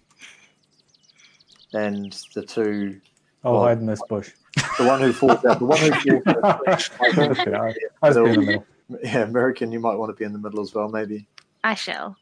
And 1.73 2.15
the 2.33 2.43
two, 2.43 3.01
I'll 3.43 3.53
Well- 3.53 3.63
hide 3.63 3.79
in 3.79 3.85
this 3.85 4.01
bush. 4.07 4.31
the 4.77 4.85
one 4.85 5.01
who 5.01 5.13
falls 5.13 5.43
out, 5.45 5.59
the 5.59 5.65
one 5.65 5.77
who 5.79 5.91
falls 5.91 6.37
out. 6.43 6.67
I- 6.67 7.73
I 8.01 8.07
was 8.09 8.15
being 8.17 8.27
in 8.27 8.33
the 8.33 8.41
middle. 8.45 8.65
Yeah, 9.03 9.23
American, 9.23 9.71
you 9.71 9.79
might 9.79 9.95
want 9.95 10.09
to 10.09 10.13
be 10.15 10.23
in 10.23 10.31
the 10.33 10.39
middle 10.39 10.61
as 10.61 10.73
well, 10.73 10.87
maybe. 10.89 11.27
I 11.63 11.73
shall. 11.73 12.15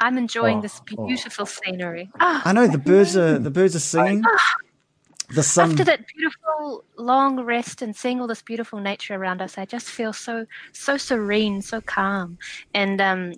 I'm 0.00 0.18
enjoying 0.18 0.58
Oh, 0.58 0.62
this 0.62 0.80
oh. 0.98 1.06
beautiful 1.06 1.46
scenery. 1.46 2.10
Ah, 2.18 2.42
I 2.44 2.52
know 2.52 2.66
the 2.66 2.78
birds 2.78 3.16
are 3.16 3.38
the 3.38 3.50
birds 3.50 3.76
are 3.76 3.80
singing. 3.80 4.24
The 5.32 5.42
sun. 5.42 5.70
after 5.70 5.84
that 5.84 6.06
beautiful 6.08 6.84
long 6.96 7.40
rest 7.40 7.82
and 7.82 7.94
seeing 7.94 8.20
all 8.20 8.26
this 8.26 8.42
beautiful 8.42 8.80
nature 8.80 9.14
around 9.14 9.40
us, 9.40 9.58
I 9.58 9.64
just 9.64 9.88
feel 9.88 10.12
so 10.12 10.46
so 10.72 10.96
serene, 10.96 11.62
so 11.62 11.80
calm. 11.80 12.38
And 12.74 13.00
um, 13.00 13.34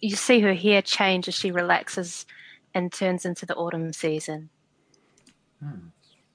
you 0.00 0.16
see 0.16 0.40
her 0.40 0.54
hair 0.54 0.82
change 0.82 1.28
as 1.28 1.34
she 1.34 1.52
relaxes 1.52 2.26
and 2.74 2.92
turns 2.92 3.24
into 3.24 3.46
the 3.46 3.54
autumn 3.54 3.92
season. 3.92 4.50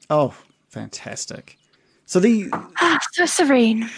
Oh, 0.10 0.34
fantastic! 0.70 1.58
So 2.06 2.20
the 2.20 2.50
Ah, 2.54 3.00
so 3.12 3.26
serene. 3.26 3.90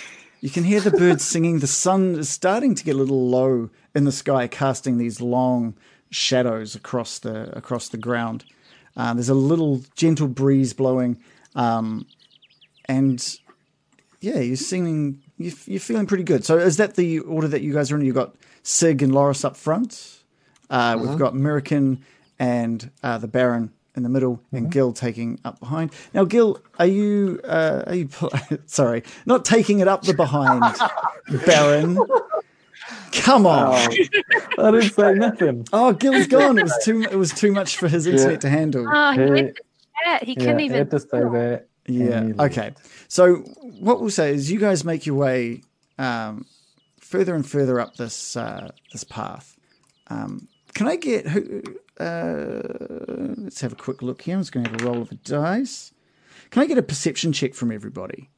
You 0.41 0.49
can 0.49 0.63
hear 0.63 0.79
the 0.79 0.91
birds 0.91 1.23
singing. 1.25 1.59
The 1.59 1.67
sun 1.67 2.15
is 2.15 2.29
starting 2.29 2.73
to 2.73 2.83
get 2.83 2.95
a 2.95 2.97
little 2.97 3.29
low 3.29 3.69
in 3.93 4.05
the 4.05 4.11
sky, 4.11 4.47
casting 4.47 4.97
these 4.97 5.21
long 5.21 5.75
shadows 6.09 6.75
across 6.75 7.19
the 7.19 7.55
across 7.55 7.89
the 7.89 7.97
ground. 7.97 8.45
Uh, 8.99 9.13
there's 9.13 9.29
a 9.29 9.33
little 9.33 9.81
gentle 9.95 10.27
breeze 10.27 10.73
blowing, 10.73 11.17
um, 11.55 12.05
and 12.83 13.39
yeah, 14.19 14.39
you're 14.39 14.57
singing. 14.57 15.21
You're, 15.37 15.53
you're 15.65 15.79
feeling 15.79 16.05
pretty 16.05 16.25
good. 16.25 16.43
So, 16.43 16.57
is 16.57 16.75
that 16.77 16.95
the 16.97 17.19
order 17.19 17.47
that 17.47 17.61
you 17.61 17.71
guys 17.73 17.93
are 17.93 17.95
in? 17.95 18.03
You've 18.03 18.15
got 18.15 18.35
Sig 18.61 19.01
and 19.01 19.15
Loris 19.15 19.45
up 19.45 19.55
front. 19.55 20.19
Uh, 20.69 20.97
We've 20.99 21.17
got 21.17 21.31
American 21.31 22.03
and 22.39 22.91
uh, 23.01 23.17
the 23.19 23.29
Baron 23.29 23.71
in 23.95 24.03
the 24.03 24.09
middle, 24.09 24.41
and 24.51 24.69
Gil 24.69 24.91
taking 24.91 25.39
up 25.45 25.61
behind. 25.61 25.91
Now, 26.13 26.25
Gil, 26.25 26.59
are 26.77 26.85
you 26.85 27.39
uh, 27.45 27.83
are 27.87 27.95
you 27.95 28.09
sorry, 28.65 29.03
not 29.25 29.45
taking 29.45 29.79
it 29.79 29.87
up 29.87 30.01
the 30.01 30.13
behind, 30.13 30.75
Baron? 31.45 31.97
Come 33.13 33.45
on! 33.45 33.91
I 34.57 34.71
didn't 34.71 34.91
say 34.91 35.13
nothing. 35.15 35.67
Oh, 35.73 35.93
Gil's 35.93 36.27
gone. 36.27 36.57
It 36.57 36.63
was 36.63 36.77
too. 36.83 37.03
It 37.03 37.15
was 37.15 37.31
too 37.33 37.51
much 37.51 37.77
for 37.77 37.87
his 37.87 38.05
internet 38.07 38.41
to 38.41 38.49
handle. 38.49 38.85
Oh, 38.91 39.11
he 39.11 39.19
Yeah. 39.19 39.29
went 39.29 39.55
to 39.55 39.63
chat. 40.05 40.23
He 40.23 40.31
Yeah, 40.33 40.39
couldn't 40.39 40.59
I 40.59 40.63
even. 40.63 40.77
had 40.77 40.91
to 40.91 40.99
stay 40.99 41.21
there. 41.31 41.65
Yeah. 41.87 42.31
Okay. 42.39 42.73
So 43.07 43.35
what 43.79 43.99
we'll 44.01 44.09
say 44.11 44.33
is, 44.33 44.51
you 44.51 44.59
guys 44.59 44.83
make 44.85 45.05
your 45.05 45.15
way 45.15 45.63
um, 45.97 46.45
further 46.99 47.33
and 47.35 47.45
further 47.47 47.79
up 47.79 47.95
this 47.97 48.35
uh, 48.37 48.71
this 48.91 49.03
path. 49.03 49.55
Um, 50.07 50.47
can 50.73 50.87
I 50.87 50.95
get 50.95 51.27
who? 51.27 51.61
Uh, 51.99 52.61
let's 53.37 53.61
have 53.61 53.73
a 53.73 53.75
quick 53.75 54.01
look 54.01 54.21
here. 54.21 54.35
I'm 54.35 54.41
just 54.41 54.51
going 54.51 54.65
to 54.65 54.71
have 54.71 54.81
a 54.81 54.85
roll 54.85 55.01
of 55.01 55.09
the 55.09 55.15
dice. 55.15 55.91
Can 56.51 56.61
I 56.63 56.65
get 56.65 56.77
a 56.77 56.83
perception 56.83 57.33
check 57.33 57.53
from 57.53 57.71
everybody? 57.71 58.29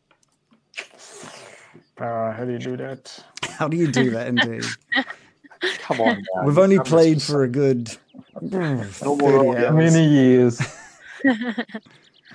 Uh, 2.01 2.31
how 2.33 2.43
do 2.45 2.51
you 2.53 2.57
do 2.59 2.77
that? 2.77 3.23
How 3.51 3.67
do 3.67 3.77
you 3.77 3.91
do 3.91 4.09
that? 4.11 4.27
Indeed, 4.27 4.65
Come 5.81 6.01
on, 6.01 6.23
now. 6.35 6.45
we've 6.45 6.57
only 6.57 6.77
Come 6.77 6.85
played 6.85 7.17
as- 7.17 7.27
for 7.27 7.43
a 7.43 7.47
good 7.47 7.95
normal 8.41 8.83
30 8.85 9.65
hours. 9.65 9.73
Many 9.93 10.07
years. 10.07 10.59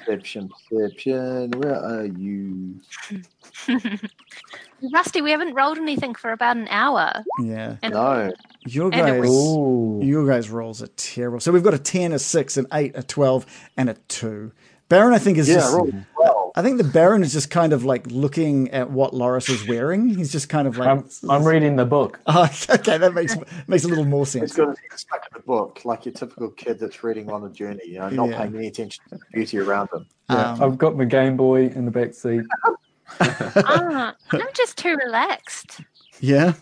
Perception, 0.07 0.49
perception. 0.71 1.51
Where 1.51 1.75
are 1.75 2.05
you? 2.07 2.81
Rusty, 4.93 5.21
we 5.23 5.33
haven't 5.33 5.55
rolled 5.55 5.79
anything 5.79 6.15
for 6.15 6.31
about 6.31 6.57
an 6.57 6.69
hour. 6.69 7.13
Yeah, 7.41 7.77
And 7.83 7.95
No. 7.95 8.33
your 8.67 8.91
guys. 8.91 9.25
Ooh. 9.29 9.99
Your 10.05 10.25
guys' 10.27 10.49
rolls 10.49 10.81
are 10.83 10.87
terrible. 10.97 11.41
So 11.41 11.51
we've 11.51 11.65
got 11.65 11.75
a 11.75 11.79
10, 11.79 12.13
a 12.13 12.21
6, 12.21 12.57
an 12.57 12.67
8, 12.73 12.93
a 12.95 13.03
12, 13.03 13.47
and 13.77 13.91
a 13.91 13.95
2. 13.95 14.53
Baron, 14.89 15.13
I 15.13 15.19
think, 15.19 15.39
is 15.39 15.49
Yeah, 15.49 15.55
just. 15.57 15.75
Roll 16.57 16.63
well. 16.65 16.65
I 16.65 16.69
think 16.69 16.79
the 16.79 16.85
Baron 16.93 17.23
is 17.23 17.33
just 17.33 17.51
kind 17.51 17.73
of 17.73 17.85
like 17.85 18.07
looking 18.07 18.71
at 18.71 18.91
what 18.91 19.15
Loris 19.15 19.49
is 19.49 19.67
wearing. 19.69 20.09
He's 20.09 20.33
just 20.33 20.49
kind 20.49 20.67
of 20.67 20.79
like. 20.79 20.89
I'm, 20.89 21.09
I'm 21.31 21.45
reading 21.45 21.77
the 21.77 21.85
book. 21.85 22.21
Oh, 22.27 22.49
okay, 22.71 22.99
that 22.99 23.15
makes 23.15 23.37
makes 23.67 23.85
a 23.85 23.89
little 23.89 24.05
more 24.05 24.23
It's 24.23 24.33
sense. 24.33 24.55
got 24.57 24.77
he's 24.91 25.01
stuck 25.01 25.23
in 25.31 25.37
the 25.37 25.43
book, 25.43 25.85
like 25.85 26.05
your 26.07 26.13
typical 26.15 26.51
kid 26.51 26.79
that's 26.79 27.03
reading 27.05 27.31
on 27.31 27.45
a 27.45 27.51
journey, 27.51 27.81
you 27.87 27.99
know, 27.99 28.09
not 28.09 28.29
Yeah. 28.31 28.39
paying 28.39 28.57
any 28.57 28.67
attention 28.69 29.05
to 29.11 29.17
the 29.17 29.25
beauty 29.33 29.59
around 29.59 29.89
them. 29.93 30.07
Yeah, 30.31 30.53
Um, 30.53 30.63
I've 30.63 30.79
got 30.79 30.97
my 30.97 31.05
Game 31.05 31.37
Boy 31.37 31.67
in 31.67 31.85
the 31.85 31.91
back 31.91 32.15
seat. 32.15 32.43
ah, 33.21 34.15
I'm 34.33 34.41
just 34.55 34.77
too 34.79 34.97
relaxed. 34.97 35.81
Yeah. 36.21 36.55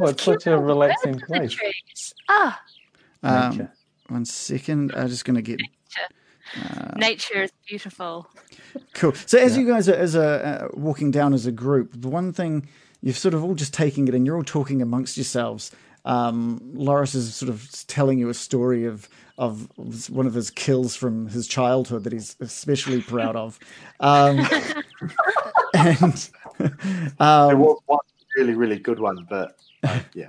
Oh, 0.00 0.06
it's 0.08 0.22
such 0.22 0.46
a 0.46 0.56
relaxing 0.58 1.18
place. 1.20 1.52
trees. 1.52 2.14
Ah, 2.28 2.60
Um, 3.22 3.68
one 4.08 4.24
second. 4.24 4.92
I'm 4.96 5.08
just 5.08 5.24
going 5.24 5.36
to 5.36 5.42
get 5.42 5.58
nature. 5.60 6.94
nature 6.96 7.42
is 7.42 7.52
beautiful. 7.68 8.28
Cool. 8.94 9.14
So 9.26 9.38
as 9.38 9.56
you 9.56 9.66
guys 9.66 9.88
are 9.88 9.94
as 9.94 10.14
a 10.14 10.64
uh, 10.64 10.68
walking 10.72 11.10
down 11.10 11.34
as 11.34 11.46
a 11.46 11.52
group, 11.52 11.92
the 12.00 12.08
one 12.08 12.32
thing 12.32 12.68
you've 13.00 13.18
sort 13.18 13.34
of 13.34 13.44
all 13.44 13.54
just 13.54 13.74
taking 13.74 14.08
it 14.08 14.14
and 14.14 14.24
you're 14.26 14.36
all 14.36 14.44
talking 14.44 14.82
amongst 14.82 15.16
yourselves. 15.16 15.70
Um, 16.04 16.60
Loris 16.74 17.14
is 17.14 17.34
sort 17.34 17.48
of 17.48 17.68
telling 17.86 18.18
you 18.18 18.28
a 18.28 18.34
story 18.34 18.84
of 18.84 19.08
of 19.38 19.68
one 20.08 20.26
of 20.26 20.34
his 20.34 20.50
kills 20.50 20.94
from 20.94 21.28
his 21.28 21.46
childhood 21.46 22.04
that 22.04 22.12
he's 22.12 22.36
especially 22.40 23.02
proud 23.02 23.36
of. 23.36 23.58
Um, 24.00 24.46
and 25.74 26.30
There 26.58 26.70
um, 27.20 27.58
was 27.58 27.80
one 27.86 28.00
really, 28.36 28.54
really 28.54 28.78
good 28.78 28.98
one, 28.98 29.26
but 29.28 29.56
uh, 29.82 30.00
yeah. 30.14 30.28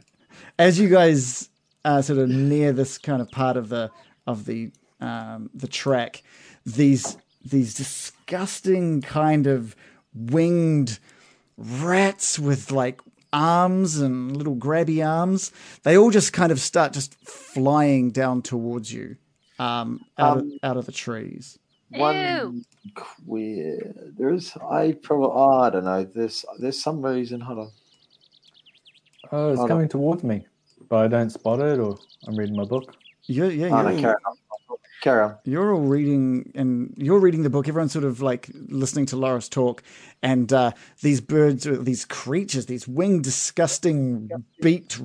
as 0.59 0.79
you 0.79 0.89
guys 0.89 1.49
uh, 1.85 2.01
sort 2.01 2.19
of 2.19 2.29
near 2.29 2.71
this 2.71 2.97
kind 2.97 3.21
of 3.21 3.29
part 3.31 3.57
of 3.57 3.69
the 3.69 3.91
of 4.27 4.45
the 4.45 4.71
um, 4.99 5.49
the 5.53 5.67
track, 5.67 6.23
these 6.65 7.17
these 7.43 7.73
disgusting 7.73 9.01
kind 9.01 9.47
of 9.47 9.75
winged 10.13 10.99
rats 11.57 12.39
with 12.39 12.71
like 12.71 13.01
arms 13.31 13.99
and 13.99 14.35
little 14.37 14.55
grabby 14.55 15.05
arms, 15.05 15.51
they 15.83 15.97
all 15.97 16.11
just 16.11 16.33
kind 16.33 16.51
of 16.51 16.59
start 16.59 16.93
just 16.93 17.15
flying 17.27 18.11
down 18.11 18.41
towards 18.41 18.91
you 18.93 19.17
um, 19.59 20.01
out 20.17 20.37
of 20.37 20.43
Um, 20.43 20.59
out 20.63 20.77
of 20.77 20.85
the 20.85 20.91
trees. 20.91 21.57
One 21.89 22.65
queer. 22.95 23.93
There's 24.17 24.55
I 24.57 24.93
probably 24.93 25.29
oh, 25.31 25.59
I 25.59 25.69
don't 25.69 25.85
know. 25.85 26.03
There's 26.03 26.43
there's 26.59 26.81
some 26.81 27.01
reason. 27.03 27.39
Hold 27.41 27.59
on. 27.59 27.71
Oh, 29.31 29.49
it's 29.49 29.57
Hold 29.59 29.59
on. 29.59 29.67
coming 29.77 29.89
towards 29.89 30.23
me, 30.23 30.45
but 30.89 31.05
I 31.05 31.07
don't 31.07 31.29
spot 31.29 31.59
it, 31.59 31.79
or 31.79 31.97
I'm 32.27 32.35
reading 32.35 32.55
my 32.55 32.65
book. 32.65 32.95
You're, 33.25 33.51
yeah, 33.51 33.67
Oh, 33.67 33.81
no, 33.89 34.15
all, 35.07 35.13
carry 35.13 35.21
on. 35.23 35.29
Carry 35.29 35.33
on. 35.33 35.39
you're 35.45 35.73
all 35.73 35.81
reading 35.81 36.51
and 36.55 36.93
you're 36.97 37.19
reading 37.19 37.43
the 37.43 37.49
book. 37.49 37.67
Everyone's 37.67 37.91
sort 37.91 38.05
of 38.05 38.21
like 38.21 38.49
listening 38.53 39.05
to 39.07 39.17
Loris 39.17 39.49
talk, 39.49 39.83
and 40.21 40.51
uh, 40.53 40.71
these 41.01 41.21
birds, 41.21 41.65
or 41.67 41.77
these 41.77 42.05
creatures, 42.05 42.65
these 42.65 42.87
winged, 42.87 43.23
disgusting, 43.23 44.29
beaked. 44.61 44.99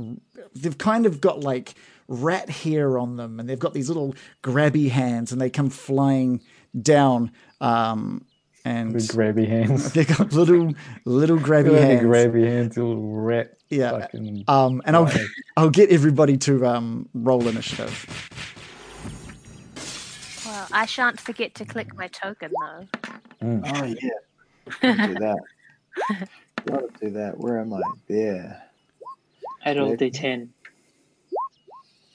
They've 0.54 0.78
kind 0.78 1.06
of 1.06 1.20
got 1.20 1.40
like 1.40 1.74
rat 2.08 2.48
hair 2.48 2.98
on 2.98 3.16
them, 3.16 3.38
and 3.38 3.48
they've 3.48 3.58
got 3.58 3.74
these 3.74 3.88
little 3.88 4.14
grabby 4.42 4.90
hands, 4.90 5.32
and 5.32 5.40
they 5.40 5.50
come 5.50 5.70
flying 5.70 6.40
down. 6.80 7.32
Um, 7.60 8.24
and 8.64 8.92
With 8.92 9.08
grabby 9.08 9.48
hands. 9.48 9.92
they've 9.94 10.06
got 10.16 10.32
little 10.32 10.74
little 11.04 11.38
grabby 11.38 11.64
Really 11.66 11.80
hands. 11.80 12.02
grabby 12.02 12.44
hands, 12.46 12.76
little 12.76 13.02
rat. 13.14 13.56
Yeah. 13.70 13.92
Fucking, 14.00 14.44
Um, 14.48 14.82
and 14.84 14.96
I'll 14.96 15.10
I'll 15.56 15.70
get 15.70 15.90
everybody 15.90 16.36
to 16.38 16.66
um, 16.66 17.08
roll 17.14 17.46
initiative. 17.48 18.06
Well, 20.70 20.80
I 20.82 20.86
shan't 20.86 21.20
forget 21.20 21.54
to 21.56 21.64
click 21.64 21.96
my 21.96 22.08
token 22.08 22.50
though. 22.60 22.86
Oh 23.42 23.84
yeah. 23.84 23.96
Gotta 24.82 25.08
do 25.08 25.14
that. 25.14 25.38
Gotta 26.66 26.88
do 27.00 27.10
that. 27.10 27.38
Where 27.38 27.60
am 27.60 27.72
I? 27.74 27.80
There. 28.08 28.62
I 29.64 29.74
rolled 29.74 29.98
Yeah. 30.00 30.08
d10. 30.08 30.48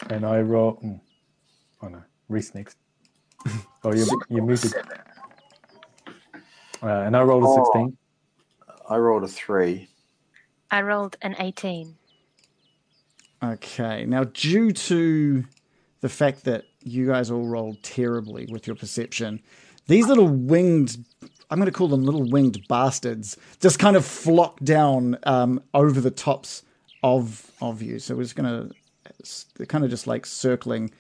and 0.10 0.26
I 0.26 0.42
roll. 0.42 0.80
mm. 0.84 1.00
Oh 1.82 1.88
no, 1.88 2.04
Reese 2.30 2.54
next. 2.56 2.78
oh, 3.84 3.94
you 3.94 4.06
you 4.30 4.42
muted. 4.42 4.74
Uh, 6.82 6.88
and 6.88 7.16
I 7.16 7.22
rolled 7.22 7.44
a 7.44 7.48
Oh. 7.48 7.56
sixteen. 7.56 7.98
I 8.90 8.98
rolled 8.98 9.24
a 9.24 9.28
three. 9.28 9.90
I 10.70 10.82
rolled 10.82 11.18
an 11.22 11.36
18. 11.40 11.96
Okay. 13.44 14.06
Now, 14.06 14.24
due 14.26 14.72
to 14.72 15.44
the 16.02 16.10
fact 16.10 16.46
that 16.46 16.66
you 16.86 17.08
guys 17.08 17.32
all 17.32 17.46
rolled 17.46 17.82
terribly 17.84 18.48
with 18.52 18.68
your 18.68 18.76
perception, 18.76 19.42
these 19.88 20.08
little 20.08 20.28
winged, 20.28 20.98
I'm 21.50 21.60
going 21.60 21.66
to 21.66 21.78
call 21.78 21.88
them 21.88 22.04
little 22.04 22.30
winged 22.30 22.68
bastards, 22.68 23.38
just 23.60 23.80
kind 23.80 23.96
of 23.96 24.06
flock 24.06 24.60
down 24.62 25.18
um, 25.24 25.62
over 25.74 26.00
the 26.00 26.12
tops 26.12 26.64
of 27.04 27.52
of 27.62 27.82
you. 27.82 28.00
So 28.00 28.16
we're 28.16 28.24
just 28.24 28.36
going 28.36 28.70
to, 28.70 29.46
they're 29.56 29.66
kind 29.66 29.84
of 29.84 29.90
just 29.90 30.08
like 30.08 30.26
circling 30.26 30.92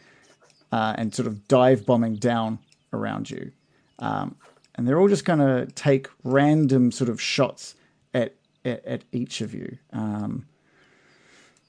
uh, 0.72 0.96
and 0.98 1.14
sort 1.14 1.28
of 1.28 1.48
dive 1.48 1.86
bombing 1.86 2.16
down 2.16 2.60
around 2.92 3.30
you. 3.30 3.52
Um, 4.00 4.36
and 4.76 4.88
they're 4.88 5.00
all 5.00 5.08
just 5.08 5.24
going 5.24 5.40
to 5.40 5.72
take 5.74 6.10
random 6.24 6.92
sort 6.92 7.10
of 7.10 7.22
shots 7.22 7.76
at, 8.14 8.36
at, 8.66 8.84
at 8.86 9.04
each 9.12 9.42
of 9.42 9.54
you. 9.54 9.78
Um, 9.94 10.46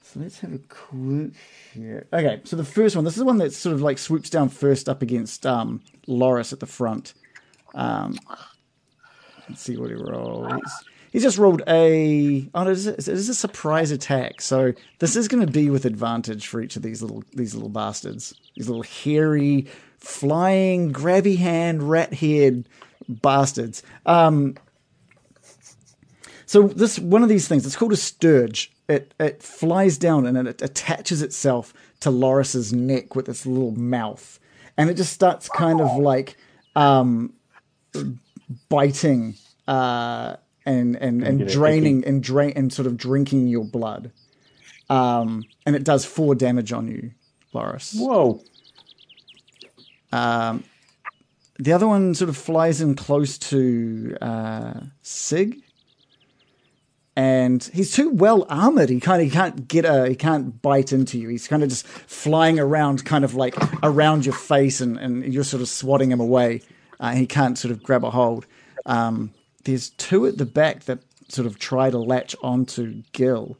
so 0.05 0.19
let's 0.19 0.39
have 0.39 0.53
a 0.53 0.59
quick 0.69 1.33
here. 1.73 2.07
Okay, 2.13 2.39
so 2.43 2.55
the 2.55 2.63
first 2.63 2.95
one, 2.95 3.05
this 3.05 3.15
is 3.15 3.19
the 3.19 3.25
one 3.25 3.39
that 3.39 3.53
sort 3.53 3.73
of 3.73 3.81
like 3.81 3.97
swoops 3.97 4.29
down 4.29 4.49
first 4.49 4.87
up 4.87 5.01
against 5.01 5.45
um, 5.47 5.81
Loris 6.05 6.53
at 6.53 6.59
the 6.59 6.67
front. 6.67 7.15
Um, 7.73 8.17
let's 9.49 9.61
see 9.61 9.77
what 9.77 9.89
he 9.89 9.95
rolled. 9.95 10.53
He's, 10.53 10.73
he's 11.11 11.23
just 11.23 11.37
rolled 11.39 11.63
a. 11.67 12.47
Oh, 12.53 12.67
it 12.67 12.71
is, 12.71 12.87
a, 12.87 13.33
surprise 13.33 13.89
attack. 13.89 14.41
So 14.41 14.73
this 14.99 15.15
is 15.15 15.27
going 15.27 15.43
to 15.43 15.51
be 15.51 15.71
with 15.71 15.85
advantage 15.85 16.47
for 16.47 16.61
each 16.61 16.75
of 16.75 16.83
these 16.83 17.01
little 17.01 17.23
these 17.33 17.55
little 17.55 17.69
bastards. 17.69 18.35
These 18.55 18.69
little 18.69 18.83
hairy, 18.83 19.65
flying, 19.97 20.93
grabby 20.93 21.37
hand, 21.37 21.89
rat 21.89 22.13
haired 22.13 22.69
bastards. 23.09 23.81
Um, 24.05 24.55
so 26.45 26.67
this 26.67 26.99
one 26.99 27.23
of 27.23 27.29
these 27.29 27.47
things, 27.47 27.65
it's 27.65 27.75
called 27.75 27.93
a 27.93 27.97
stirge. 27.97 28.71
It 28.87 29.13
it 29.19 29.41
flies 29.41 29.97
down 29.97 30.25
and 30.25 30.47
it 30.47 30.61
attaches 30.61 31.21
itself 31.21 31.73
to 32.01 32.11
Loris's 32.11 32.71
neck 32.71 33.15
with 33.15 33.27
its 33.27 33.45
little 33.45 33.71
mouth, 33.71 34.39
and 34.77 34.89
it 34.89 34.95
just 34.95 35.13
starts 35.13 35.49
kind 35.49 35.81
of 35.81 35.97
like 35.97 36.37
um, 36.75 37.33
biting 38.69 39.35
uh, 39.67 40.35
and 40.65 40.95
and 40.97 41.23
and 41.23 41.47
draining 41.47 42.05
and 42.05 42.21
drain 42.21 42.53
and 42.55 42.71
sort 42.71 42.85
of 42.85 42.97
drinking 42.97 43.47
your 43.47 43.65
blood. 43.65 44.11
Um, 44.89 45.45
and 45.65 45.75
it 45.75 45.83
does 45.83 46.05
four 46.05 46.35
damage 46.35 46.71
on 46.71 46.87
you, 46.87 47.11
Loris. 47.53 47.95
Whoa! 47.97 48.43
Um, 50.11 50.63
the 51.57 51.73
other 51.73 51.87
one 51.87 52.13
sort 52.13 52.29
of 52.29 52.37
flies 52.37 52.81
in 52.81 52.95
close 52.95 53.37
to 53.37 54.15
uh, 54.21 54.73
Sig, 55.01 55.61
and 57.15 57.63
he's 57.73 57.91
too 57.91 58.09
well 58.09 58.45
armored. 58.49 58.89
He 58.89 58.99
kind 58.99 59.25
of 59.25 59.31
can't 59.31 59.67
get 59.67 59.85
a 59.85 60.07
he 60.09 60.15
can't 60.15 60.61
bite 60.61 60.91
into 60.91 61.17
you. 61.17 61.29
He's 61.29 61.47
kind 61.47 61.63
of 61.63 61.69
just 61.69 61.87
flying 61.87 62.59
around, 62.59 63.05
kind 63.05 63.23
of 63.23 63.35
like 63.35 63.55
around 63.83 64.25
your 64.25 64.35
face, 64.35 64.81
and, 64.81 64.97
and 64.97 65.33
you're 65.33 65.43
sort 65.43 65.61
of 65.61 65.69
swatting 65.69 66.11
him 66.11 66.19
away. 66.19 66.61
Uh, 66.99 67.11
he 67.11 67.25
can't 67.25 67.57
sort 67.57 67.71
of 67.71 67.83
grab 67.83 68.03
a 68.03 68.09
hold. 68.09 68.45
Um, 68.85 69.33
there's 69.63 69.89
two 69.91 70.25
at 70.25 70.37
the 70.37 70.45
back 70.45 70.83
that 70.85 70.99
sort 71.29 71.47
of 71.47 71.57
try 71.57 71.89
to 71.89 71.97
latch 71.97 72.35
onto 72.43 73.01
Gil. 73.13 73.57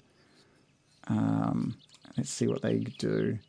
Um, 1.08 1.78
let's 2.18 2.30
see 2.30 2.48
what 2.48 2.62
they 2.62 2.80
do. 2.80 3.40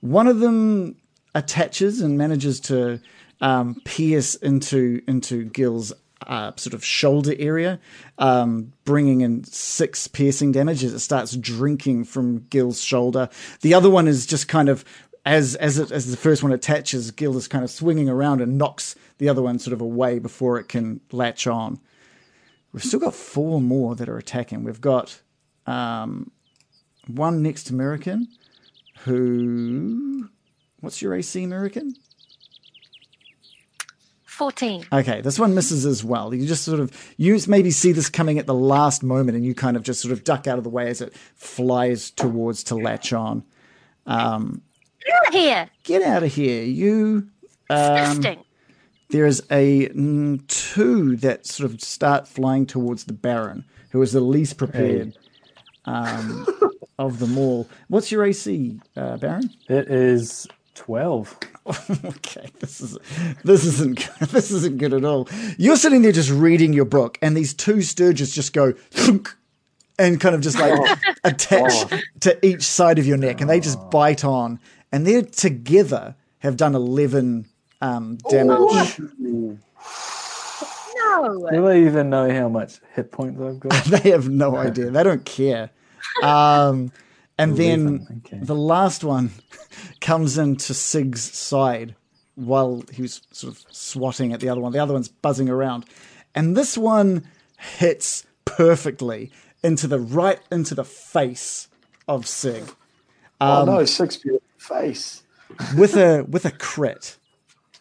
One 0.00 0.26
of 0.26 0.40
them 0.40 0.96
attaches 1.34 2.00
and 2.00 2.16
manages 2.16 2.60
to 2.60 3.00
um, 3.40 3.80
pierce 3.84 4.34
into 4.36 5.02
into 5.08 5.44
Gil's 5.44 5.92
uh, 6.26 6.52
sort 6.56 6.74
of 6.74 6.84
shoulder 6.84 7.34
area, 7.38 7.80
um, 8.18 8.72
bringing 8.84 9.20
in 9.22 9.44
six 9.44 10.06
piercing 10.06 10.52
damage 10.52 10.84
as 10.84 10.92
it 10.92 11.00
starts 11.00 11.36
drinking 11.36 12.04
from 12.04 12.46
Gil's 12.50 12.80
shoulder. 12.80 13.28
The 13.62 13.74
other 13.74 13.90
one 13.90 14.06
is 14.06 14.26
just 14.26 14.48
kind 14.48 14.68
of 14.68 14.84
as 15.24 15.54
as 15.56 15.78
it, 15.78 15.90
as 15.90 16.10
the 16.10 16.16
first 16.16 16.42
one 16.42 16.52
attaches, 16.52 17.10
Gil 17.10 17.36
is 17.36 17.48
kind 17.48 17.64
of 17.64 17.70
swinging 17.70 18.08
around 18.08 18.40
and 18.40 18.58
knocks 18.58 18.94
the 19.18 19.28
other 19.28 19.42
one 19.42 19.58
sort 19.58 19.74
of 19.74 19.80
away 19.80 20.18
before 20.18 20.58
it 20.58 20.68
can 20.68 21.00
latch 21.12 21.46
on. 21.46 21.80
We've 22.72 22.84
still 22.84 23.00
got 23.00 23.14
four 23.14 23.60
more 23.60 23.94
that 23.96 24.08
are 24.08 24.16
attacking. 24.16 24.64
We've 24.64 24.80
got 24.80 25.20
um, 25.66 26.30
one 27.06 27.42
next 27.42 27.70
American 27.70 28.28
who 29.00 30.28
what's 30.80 31.02
your 31.02 31.14
AC 31.14 31.42
American? 31.42 31.94
14. 34.40 34.86
Okay, 34.90 35.20
this 35.20 35.38
one 35.38 35.54
misses 35.54 35.84
as 35.84 36.02
well. 36.02 36.32
You 36.32 36.46
just 36.46 36.64
sort 36.64 36.80
of 36.80 37.14
you 37.18 37.38
maybe 37.46 37.70
see 37.70 37.92
this 37.92 38.08
coming 38.08 38.38
at 38.38 38.46
the 38.46 38.54
last 38.54 39.02
moment, 39.02 39.36
and 39.36 39.44
you 39.44 39.54
kind 39.54 39.76
of 39.76 39.82
just 39.82 40.00
sort 40.00 40.12
of 40.12 40.24
duck 40.24 40.46
out 40.46 40.56
of 40.56 40.64
the 40.64 40.70
way 40.70 40.88
as 40.88 41.02
it 41.02 41.14
flies 41.34 42.10
towards 42.10 42.64
to 42.64 42.74
latch 42.74 43.12
on. 43.12 43.44
Um, 44.06 44.62
Here! 45.30 45.68
get 45.84 46.00
out 46.00 46.22
of 46.22 46.32
here, 46.32 46.62
you! 46.64 47.28
Um, 47.68 47.96
Disgusting. 47.96 48.44
there 49.10 49.26
is 49.26 49.42
a 49.50 49.90
mm, 49.90 50.46
two 50.46 51.16
that 51.16 51.46
sort 51.46 51.70
of 51.70 51.82
start 51.82 52.26
flying 52.26 52.64
towards 52.64 53.04
the 53.04 53.12
Baron, 53.12 53.66
who 53.90 54.00
is 54.00 54.12
the 54.12 54.22
least 54.22 54.56
prepared 54.56 55.18
um, 55.84 56.46
of 56.98 57.18
them 57.18 57.36
all. 57.36 57.68
What's 57.88 58.10
your 58.10 58.24
AC, 58.24 58.80
uh, 58.96 59.18
Baron? 59.18 59.50
It 59.68 59.90
is 59.90 60.46
twelve. 60.74 61.38
okay, 62.04 62.48
this 62.60 62.80
is 62.80 62.98
this 63.44 63.64
isn't 63.64 64.08
this 64.30 64.50
isn't 64.50 64.78
good 64.78 64.94
at 64.94 65.04
all. 65.04 65.28
You're 65.58 65.76
sitting 65.76 66.02
there 66.02 66.12
just 66.12 66.30
reading 66.30 66.72
your 66.72 66.84
book, 66.84 67.18
and 67.20 67.36
these 67.36 67.52
two 67.54 67.76
stirges 67.76 68.34
just 68.34 68.52
go 68.52 68.74
and 69.98 70.20
kind 70.20 70.34
of 70.34 70.40
just 70.40 70.58
like 70.58 70.98
attach 71.24 71.84
to 72.20 72.46
each 72.46 72.62
side 72.62 72.98
of 72.98 73.06
your 73.06 73.18
neck, 73.18 73.40
and 73.40 73.50
they 73.50 73.60
just 73.60 73.78
bite 73.90 74.24
on, 74.24 74.58
and 74.90 75.06
they're 75.06 75.22
together 75.22 76.14
have 76.38 76.56
done 76.56 76.74
eleven 76.74 77.46
um, 77.82 78.16
damage. 78.30 78.98
No! 80.96 81.48
Do 81.50 81.68
I 81.68 81.78
even 81.78 82.08
know 82.08 82.32
how 82.32 82.48
much 82.48 82.80
hit 82.94 83.12
points 83.12 83.40
I've 83.40 83.60
got? 83.60 83.84
they 83.84 84.10
have 84.10 84.28
no 84.28 84.56
idea. 84.56 84.90
They 84.90 85.02
don't 85.02 85.24
care. 85.24 85.70
Um, 86.22 86.92
And 87.40 87.56
then 87.56 88.22
okay. 88.26 88.38
the 88.42 88.54
last 88.54 89.04
one 89.04 89.30
comes 90.00 90.38
into 90.38 90.74
Sig's 90.74 91.22
side 91.22 91.94
while 92.34 92.82
he 92.92 93.02
was 93.02 93.22
sort 93.32 93.54
of 93.54 93.64
swatting 93.70 94.32
at 94.32 94.40
the 94.40 94.48
other 94.48 94.60
one. 94.60 94.72
The 94.72 94.78
other 94.78 94.92
one's 94.94 95.08
buzzing 95.08 95.48
around. 95.48 95.84
And 96.34 96.56
this 96.56 96.78
one 96.78 97.26
hits 97.58 98.24
perfectly 98.44 99.30
into 99.62 99.86
the 99.86 100.00
right 100.00 100.40
into 100.50 100.74
the 100.74 100.84
face 100.84 101.68
of 102.08 102.26
Sig 102.26 102.64
oh 103.40 103.60
Um, 103.62 103.66
no, 103.66 103.84
six 103.84 104.16
beautiful 104.16 104.46
face. 104.58 105.22
with 105.76 105.96
a 105.96 106.24
with 106.28 106.44
a 106.44 106.50
crit. 106.50 107.16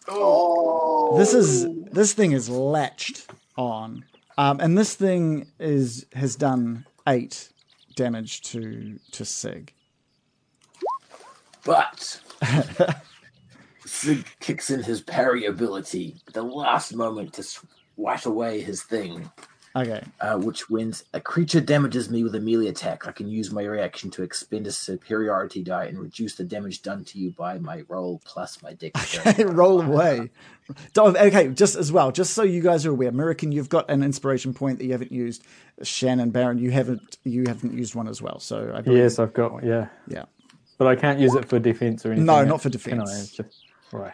Oh, 0.07 1.17
This 1.17 1.33
is 1.33 1.67
this 1.91 2.13
thing 2.13 2.31
is 2.31 2.49
latched 2.49 3.27
on. 3.55 4.05
Um, 4.37 4.59
and 4.59 4.77
this 4.77 4.95
thing 4.95 5.47
is 5.59 6.05
has 6.13 6.35
done 6.35 6.85
eight 7.07 7.49
damage 7.99 8.39
to 8.39 8.97
to 9.11 9.25
Sig. 9.25 9.73
But 11.65 12.21
Sig 13.85 14.25
kicks 14.39 14.69
in 14.69 14.83
his 14.83 15.01
parry 15.01 15.45
ability 15.45 16.15
at 16.25 16.33
the 16.33 16.41
last 16.43 16.95
moment 16.95 17.33
to 17.33 17.43
swash 17.43 18.25
away 18.25 18.61
his 18.61 18.83
thing, 18.83 19.29
Okay. 19.75 20.01
uh, 20.19 20.35
which 20.37 20.69
wins 20.69 21.03
a 21.13 21.21
creature 21.21 21.61
damages 21.61 22.09
me 22.09 22.23
with 22.23 22.33
a 22.35 22.39
melee 22.39 22.67
attack. 22.67 23.07
I 23.07 23.11
can 23.11 23.27
use 23.27 23.51
my 23.51 23.63
reaction 23.63 24.09
to 24.11 24.23
expend 24.23 24.65
a 24.65 24.71
superiority 24.71 25.61
die 25.63 25.85
and 25.85 25.99
reduce 25.99 26.35
the 26.35 26.43
damage 26.43 26.81
done 26.81 27.05
to 27.05 27.19
you 27.19 27.29
by 27.31 27.59
my 27.59 27.83
roll 27.87 28.19
plus 28.25 28.61
my 28.63 28.73
dexterity. 28.73 29.43
roll 29.45 29.81
away. 29.81 30.31
Don't- 30.93 31.15
Okay, 31.17 31.49
just 31.49 31.75
as 31.75 31.91
well, 31.91 32.11
just 32.11 32.33
so 32.33 32.41
you 32.43 32.61
guys 32.61 32.85
are 32.85 32.91
aware, 32.91 33.09
American, 33.09 33.51
you've 33.51 33.69
got 33.69 33.89
an 33.91 34.01
inspiration 34.03 34.53
point 34.53 34.79
that 34.79 34.85
you 34.85 34.91
haven't 34.91 35.11
used. 35.11 35.43
Shannon 35.83 36.31
Baron, 36.31 36.57
you 36.57 36.71
haven't 36.71 37.17
you 37.23 37.43
haven't 37.47 37.73
used 37.73 37.93
one 37.95 38.07
as 38.07 38.21
well. 38.21 38.39
So 38.39 38.71
I 38.75 38.81
believe, 38.81 38.99
Yes, 38.99 39.19
I've 39.19 39.33
got 39.33 39.53
one, 39.53 39.65
yeah. 39.65 39.87
yeah. 40.07 40.25
But 40.77 40.87
I 40.87 40.95
can't 40.95 41.19
use 41.19 41.35
it 41.35 41.45
for 41.45 41.59
defense 41.59 42.05
or 42.05 42.09
anything. 42.11 42.25
No, 42.25 42.43
not 42.43 42.61
for 42.61 42.69
Can 42.69 43.01
I? 43.01 43.05
defense. 43.05 43.31
Just- 43.31 43.65
right. 43.91 44.13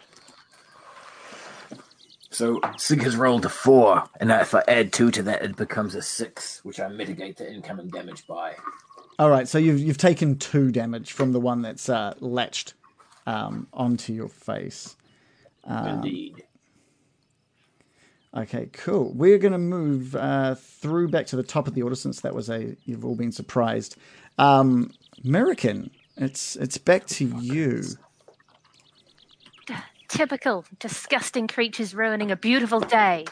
So 2.36 2.60
Sig 2.78 3.02
has 3.04 3.16
rolled 3.16 3.46
a 3.46 3.50
four, 3.50 4.04
and 4.20 4.30
if 4.30 4.54
I 4.54 4.62
add 4.68 4.92
two 4.92 5.10
to 5.12 5.24
that, 5.24 5.42
it 5.42 5.56
becomes 5.56 5.96
a 5.96 6.02
six, 6.02 6.60
which 6.66 6.82
I 6.82 6.90
mitigate 6.90 7.38
the 7.38 7.50
incoming 7.50 7.88
damage 7.88 8.28
by. 8.28 8.56
All 9.18 9.30
right, 9.30 9.48
so 9.48 9.58
you've 9.58 9.80
you've 9.80 9.98
taken 9.98 10.38
two 10.38 10.70
damage 10.70 11.14
from 11.14 11.32
the 11.32 11.40
one 11.40 11.62
that's 11.62 11.88
uh, 11.88 12.14
latched 12.20 12.74
um, 13.26 13.68
onto 13.72 14.12
your 14.12 14.28
face. 14.28 14.98
Indeed. 15.66 16.44
Okay, 18.36 18.68
cool. 18.74 19.14
We're 19.14 19.38
going 19.38 19.54
to 19.54 19.58
move 19.58 20.14
uh, 20.14 20.56
through 20.56 21.08
back 21.08 21.28
to 21.28 21.38
the 21.38 21.44
top 21.44 21.70
of 21.70 21.74
the 21.74 21.84
order 21.84 21.96
since 21.96 22.20
that 22.20 22.36
was 22.36 22.50
a 22.50 22.76
you've 22.84 23.06
all 23.06 23.16
been 23.16 23.32
surprised. 23.32 23.96
Um, 24.38 24.92
American, 25.24 25.90
it's 26.18 26.58
it's 26.58 26.78
back 26.78 27.06
to 27.06 27.26
you. 27.26 27.84
Typical 30.16 30.64
disgusting 30.80 31.46
creatures 31.46 31.94
ruining 31.94 32.32
a 32.32 32.38
beautiful 32.38 32.80
day. 32.80 33.26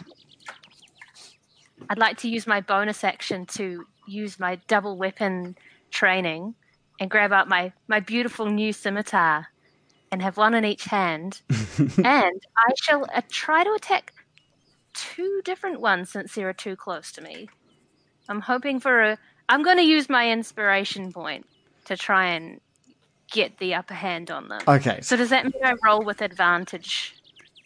I'd 1.90 1.98
like 1.98 2.18
to 2.18 2.28
use 2.28 2.46
my 2.46 2.60
bonus 2.60 3.06
action 3.06 3.46
to 3.58 3.86
use 4.06 4.38
my 4.38 4.58
double 4.68 4.98
weapon 4.98 5.58
training 5.92 6.56
and 7.00 7.10
grab 7.10 7.32
out 7.32 7.48
my, 7.48 7.72
my 7.88 8.02
beautiful 8.02 8.48
new 8.48 8.74
scimitar 8.74 9.48
and 10.12 10.22
have 10.22 10.36
one 10.36 10.54
in 10.54 10.66
each 10.66 10.84
hand. 10.84 11.42
and 11.50 12.42
I 12.58 12.74
shall 12.82 13.08
uh, 13.16 13.22
try 13.30 13.64
to 13.64 13.72
attack 13.72 14.12
two 14.94 15.42
different 15.46 15.80
ones 15.80 16.10
since 16.10 16.36
there 16.36 16.50
are 16.50 16.54
two 16.54 16.76
close 16.76 17.14
to 17.14 17.22
me. 17.22 17.48
I'm 18.28 18.42
hoping 18.42 18.82
for 18.82 19.02
a. 19.02 19.18
I'm 19.48 19.64
going 19.64 19.78
to 19.78 19.84
use 19.84 20.10
my 20.10 20.30
inspiration 20.30 21.14
point 21.14 21.46
to 21.86 21.96
try 21.96 22.26
and 22.28 22.60
get 23.34 23.58
the 23.58 23.74
upper 23.74 23.96
hand 23.96 24.32
on 24.32 24.48
them. 24.48 24.62
Okay, 24.66 25.02
So 25.02 25.18
does 25.18 25.30
that 25.30 25.44
mean 25.44 25.62
I 25.62 25.74
roll 25.84 26.02
with 26.02 26.22
advantage? 26.22 27.16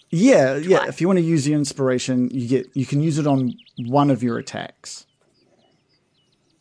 Yeah, 0.09 0.55
yeah. 0.55 0.87
If 0.87 1.01
you 1.01 1.07
want 1.07 1.19
to 1.19 1.25
use 1.25 1.47
your 1.47 1.59
inspiration, 1.59 2.29
you 2.31 2.47
get 2.47 2.75
you 2.75 2.85
can 2.85 3.03
use 3.03 3.19
it 3.19 3.27
on 3.27 3.53
one 3.77 4.09
of 4.09 4.23
your 4.23 4.39
attacks. 4.39 5.05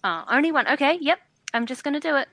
Oh, 0.03 0.25
only 0.29 0.53
one. 0.53 0.69
Okay, 0.69 0.99
yep. 1.01 1.21
I'm 1.55 1.65
just 1.65 1.85
going 1.85 1.95
to 1.95 2.01
do 2.01 2.17
it. 2.17 2.29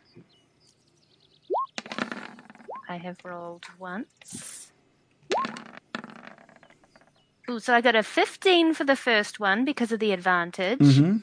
I 2.89 2.97
have 2.97 3.17
rolled 3.23 3.65
once. 3.79 4.71
Ooh, 7.49 7.59
so 7.59 7.73
I 7.73 7.81
got 7.81 7.95
a 7.95 8.03
15 8.03 8.73
for 8.73 8.83
the 8.83 8.95
first 8.95 9.39
one 9.39 9.65
because 9.65 9.91
of 9.91 9.99
the 9.99 10.11
advantage. 10.11 10.79
Mm-hmm. 10.79 11.17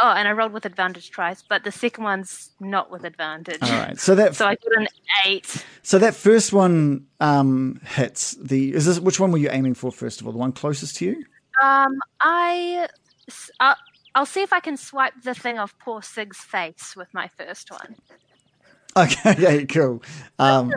Oh, 0.00 0.10
and 0.12 0.26
I 0.26 0.32
rolled 0.32 0.52
with 0.52 0.66
advantage 0.66 1.10
twice, 1.12 1.42
but 1.48 1.62
the 1.62 1.70
second 1.70 2.02
one's 2.04 2.50
not 2.60 2.90
with 2.90 3.04
advantage. 3.04 3.62
All 3.62 3.70
right. 3.70 3.98
So 3.98 4.14
that 4.16 4.34
So 4.34 4.44
I 4.46 4.56
got 4.56 4.76
an 4.80 4.88
8. 5.24 5.64
so 5.82 5.98
that 6.00 6.14
first 6.16 6.52
one 6.52 7.06
um, 7.20 7.80
hits 7.86 8.32
the. 8.32 8.74
Is 8.74 8.86
this 8.86 8.98
which 8.98 9.20
one 9.20 9.30
were 9.30 9.38
you 9.38 9.50
aiming 9.50 9.74
for 9.74 9.92
first 9.92 10.20
of 10.20 10.26
all? 10.26 10.32
The 10.32 10.38
one 10.38 10.52
closest 10.52 10.96
to 10.96 11.04
you? 11.06 11.24
Um, 11.62 11.98
I. 12.20 12.88
s- 13.28 13.50
Uh, 13.60 13.74
I'll 14.16 14.26
see 14.26 14.42
if 14.42 14.52
I 14.52 14.60
can 14.60 14.76
swipe 14.76 15.14
the 15.24 15.34
thing 15.34 15.58
off 15.58 15.74
poor 15.78 16.00
Sig's 16.02 16.38
face 16.38 16.94
with 16.96 17.08
my 17.14 17.28
first 17.38 17.70
one. 17.70 17.94
Okay. 18.96 19.34
Yeah. 19.38 19.64
Cool. 19.64 20.02
Um, 20.38 20.72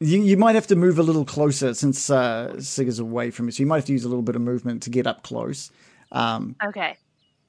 you 0.00 0.22
you 0.22 0.38
might 0.38 0.54
have 0.54 0.66
to 0.68 0.76
move 0.76 0.98
a 0.98 1.02
little 1.02 1.26
closer 1.26 1.74
since 1.74 2.08
uh, 2.08 2.58
Sig 2.58 2.88
is 2.88 2.98
away 2.98 3.30
from 3.30 3.46
you, 3.46 3.52
so 3.52 3.62
you 3.62 3.66
might 3.66 3.76
have 3.76 3.84
to 3.84 3.92
use 3.92 4.04
a 4.04 4.08
little 4.08 4.22
bit 4.22 4.34
of 4.34 4.40
movement 4.40 4.82
to 4.84 4.90
get 4.90 5.06
up 5.06 5.22
close. 5.22 5.70
Um, 6.10 6.56
Okay. 6.64 6.96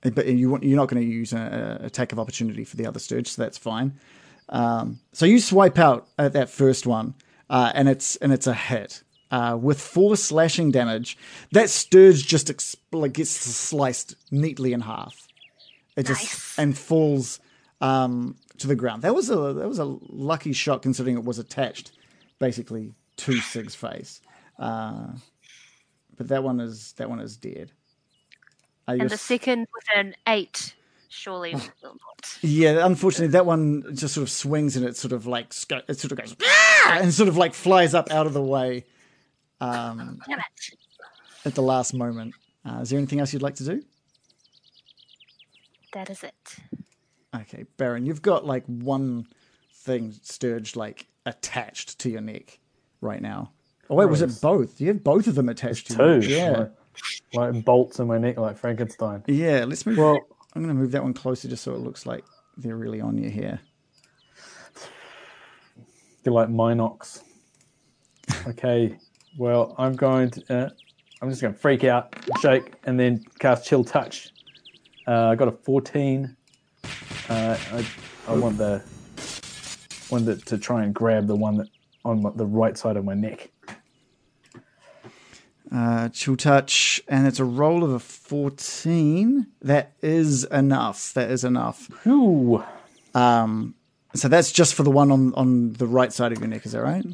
But 0.03 0.25
you 0.25 0.57
you're 0.61 0.77
not 0.77 0.89
going 0.89 1.01
to 1.01 1.07
use 1.07 1.31
an 1.31 1.41
attack 1.83 2.11
of 2.11 2.19
opportunity 2.19 2.63
for 2.63 2.75
the 2.75 2.87
other 2.87 2.99
stirge, 2.99 3.27
so 3.27 3.41
that's 3.41 3.57
fine. 3.57 3.99
Um, 4.49 4.99
so 5.13 5.25
you 5.25 5.39
swipe 5.39 5.77
out 5.77 6.07
at 6.17 6.33
that 6.33 6.49
first 6.49 6.87
one, 6.87 7.13
uh, 7.49 7.71
and 7.75 7.87
it's 7.87 8.15
and 8.17 8.33
it's 8.33 8.47
a 8.47 8.53
hit 8.53 9.03
uh, 9.29 9.57
with 9.61 9.79
four 9.79 10.15
slashing 10.17 10.71
damage. 10.71 11.17
That 11.51 11.69
stirge 11.69 12.25
just 12.27 12.49
ex- 12.49 12.75
like 12.91 13.13
gets 13.13 13.29
sliced 13.29 14.15
neatly 14.31 14.73
in 14.73 14.81
half. 14.81 15.27
It 15.95 16.07
just 16.07 16.23
Nice. 16.23 16.55
and 16.57 16.77
falls 16.77 17.39
um, 17.79 18.37
to 18.57 18.67
the 18.67 18.75
ground. 18.75 19.03
That 19.03 19.13
was 19.13 19.29
a 19.29 19.53
that 19.53 19.67
was 19.67 19.79
a 19.79 19.85
lucky 19.85 20.53
shot 20.53 20.81
considering 20.81 21.17
it 21.17 21.23
was 21.23 21.37
attached 21.37 21.91
basically 22.39 22.93
to 23.17 23.39
Sig's 23.39 23.75
face. 23.75 24.19
Uh, 24.57 25.09
but 26.17 26.27
that 26.29 26.43
one 26.43 26.59
is 26.59 26.93
that 26.93 27.09
one 27.09 27.19
is 27.19 27.37
dead. 27.37 27.71
Uh, 28.91 28.93
And 28.93 28.99
you're 29.01 29.09
the 29.09 29.17
second 29.17 29.67
with 29.73 29.83
an 29.95 30.15
8 30.27 30.75
surely 31.09 31.53
will 31.83 31.97
not. 32.07 32.37
Yeah, 32.41 32.85
unfortunately, 32.85 33.27
that 33.33 33.45
one 33.45 33.83
just 33.95 34.13
sort 34.13 34.23
of 34.23 34.29
swings 34.29 34.75
and 34.77 34.85
it 34.85 34.95
sort 34.97 35.11
of 35.13 35.25
like 35.27 35.47
it 35.87 35.99
sort 35.99 36.11
of 36.11 36.17
goes 36.17 36.35
"Ah!" 36.43 36.99
and 37.01 37.13
sort 37.13 37.29
of 37.29 37.37
like 37.37 37.53
flies 37.53 37.93
up 37.93 38.11
out 38.11 38.27
of 38.27 38.33
the 38.33 38.41
way 38.41 38.85
um, 39.59 40.19
at 41.45 41.55
the 41.55 41.61
last 41.61 41.93
moment. 41.93 42.33
Uh, 42.65 42.79
is 42.81 42.89
there 42.89 42.97
anything 42.99 43.19
else 43.19 43.33
you'd 43.33 43.41
like 43.41 43.55
to 43.55 43.63
do? 43.65 43.83
That 45.93 46.09
is 46.09 46.23
it. 46.23 46.55
Okay, 47.35 47.65
Baron, 47.77 48.05
you've 48.05 48.21
got 48.21 48.45
like 48.45 48.65
one 48.65 49.27
thing 49.73 50.13
sturged 50.21 50.75
like 50.75 51.07
attached 51.25 51.99
to 51.99 52.09
your 52.09 52.21
neck 52.21 52.59
right 53.01 53.21
now. 53.21 53.51
Oh 53.89 53.95
wait, 53.95 54.05
was 54.09 54.21
it 54.21 54.27
Nice. 54.27 54.39
both? 54.39 54.79
You 54.79 54.87
have 54.89 55.03
both 55.03 55.27
of 55.27 55.35
them 55.35 55.49
attached 55.49 55.87
to 55.87 55.93
you. 55.93 56.21
Two. 56.21 56.27
Yeah, 56.29 56.67
Like, 57.33 57.63
bolts 57.63 57.99
in 57.99 58.07
my 58.07 58.17
neck 58.17 58.37
like 58.37 58.57
Frankenstein. 58.57 59.23
yeah. 59.27 59.65
Let's 59.65 59.85
move. 59.85 59.97
Well- 59.97 60.19
I'm 60.53 60.63
going 60.63 60.75
to 60.75 60.81
move 60.81 60.91
that 60.91 61.01
one 61.01 61.13
closer 61.13 61.47
just 61.47 61.63
so 61.63 61.73
it 61.73 61.79
looks 61.79 62.05
like 62.05 62.25
they're 62.57 62.75
really 62.75 62.99
on 62.99 63.17
you 63.17 63.29
here. 63.29 63.61
They're 66.23 66.33
like 66.33 66.49
Minox. 66.49 67.21
Okay, 68.47 68.97
well, 69.37 69.75
I'm 69.77 69.95
going 69.95 70.29
to. 70.31 70.65
Uh, 70.65 70.69
I'm 71.21 71.29
just 71.29 71.41
going 71.41 71.53
to 71.53 71.59
freak 71.59 71.83
out, 71.83 72.15
shake, 72.41 72.73
and 72.83 72.99
then 72.99 73.23
cast 73.39 73.65
Chill 73.65 73.83
Touch. 73.83 74.31
Uh, 75.07 75.27
I 75.29 75.35
got 75.35 75.47
a 75.47 75.51
14. 75.51 76.35
Uh, 76.83 76.89
I, 77.29 77.87
I 78.27 78.33
want 78.35 78.57
the 78.57 78.83
one 80.09 80.25
that 80.25 80.45
to 80.47 80.57
try 80.57 80.83
and 80.83 80.93
grab 80.93 81.27
the 81.27 81.35
one 81.35 81.57
that 81.57 81.67
on 82.03 82.23
the 82.35 82.45
right 82.45 82.77
side 82.77 82.97
of 82.97 83.05
my 83.05 83.13
neck. 83.13 83.50
Uh, 85.73 86.09
chill 86.09 86.35
touch, 86.35 87.01
and 87.07 87.25
it's 87.27 87.39
a 87.39 87.45
roll 87.45 87.83
of 87.83 87.91
a 87.91 87.99
14. 87.99 89.47
That 89.61 89.93
is 90.01 90.43
enough. 90.45 91.13
That 91.13 91.31
is 91.31 91.43
enough. 91.43 91.89
Ooh, 92.05 92.63
Um, 93.15 93.75
so 94.13 94.27
that's 94.27 94.51
just 94.51 94.73
for 94.75 94.83
the 94.83 94.91
one 94.91 95.11
on, 95.11 95.33
on 95.35 95.73
the 95.73 95.87
right 95.87 96.11
side 96.11 96.33
of 96.33 96.39
your 96.39 96.49
neck, 96.49 96.65
is 96.65 96.73
that 96.73 96.81
right? 96.81 97.05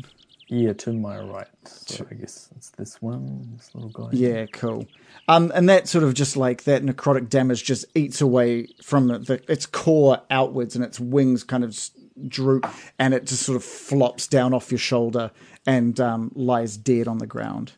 yeah, 0.50 0.72
to 0.74 0.94
my 0.94 1.20
right. 1.20 1.48
So 1.66 2.08
I 2.10 2.14
guess 2.16 2.50
it's 2.56 2.70
this 2.72 3.02
one, 3.02 3.54
this 3.58 3.76
little 3.76 3.90
guy. 3.90 4.10
Yeah, 4.14 4.46
cool. 4.48 4.88
Um, 5.28 5.52
and 5.54 5.68
that 5.70 5.88
sort 5.88 6.04
of 6.06 6.14
just 6.14 6.38
like 6.38 6.64
that 6.64 6.82
necrotic 6.84 7.28
damage 7.30 7.64
just 7.66 7.86
eats 7.96 8.22
away 8.22 8.68
from 8.82 9.08
the, 9.10 9.42
its 9.50 9.66
core 9.66 10.22
outwards, 10.32 10.76
and 10.76 10.84
its 10.86 11.00
wings 11.00 11.44
kind 11.44 11.64
of 11.64 11.78
droop, 12.28 12.66
and 12.98 13.14
it 13.14 13.26
just 13.26 13.44
sort 13.44 13.58
of 13.58 13.64
flops 13.64 14.26
down 14.26 14.54
off 14.54 14.72
your 14.72 14.80
shoulder 14.80 15.30
and 15.68 16.00
um, 16.00 16.32
lies 16.34 16.78
dead 16.78 17.08
on 17.08 17.18
the 17.20 17.28
ground. 17.28 17.74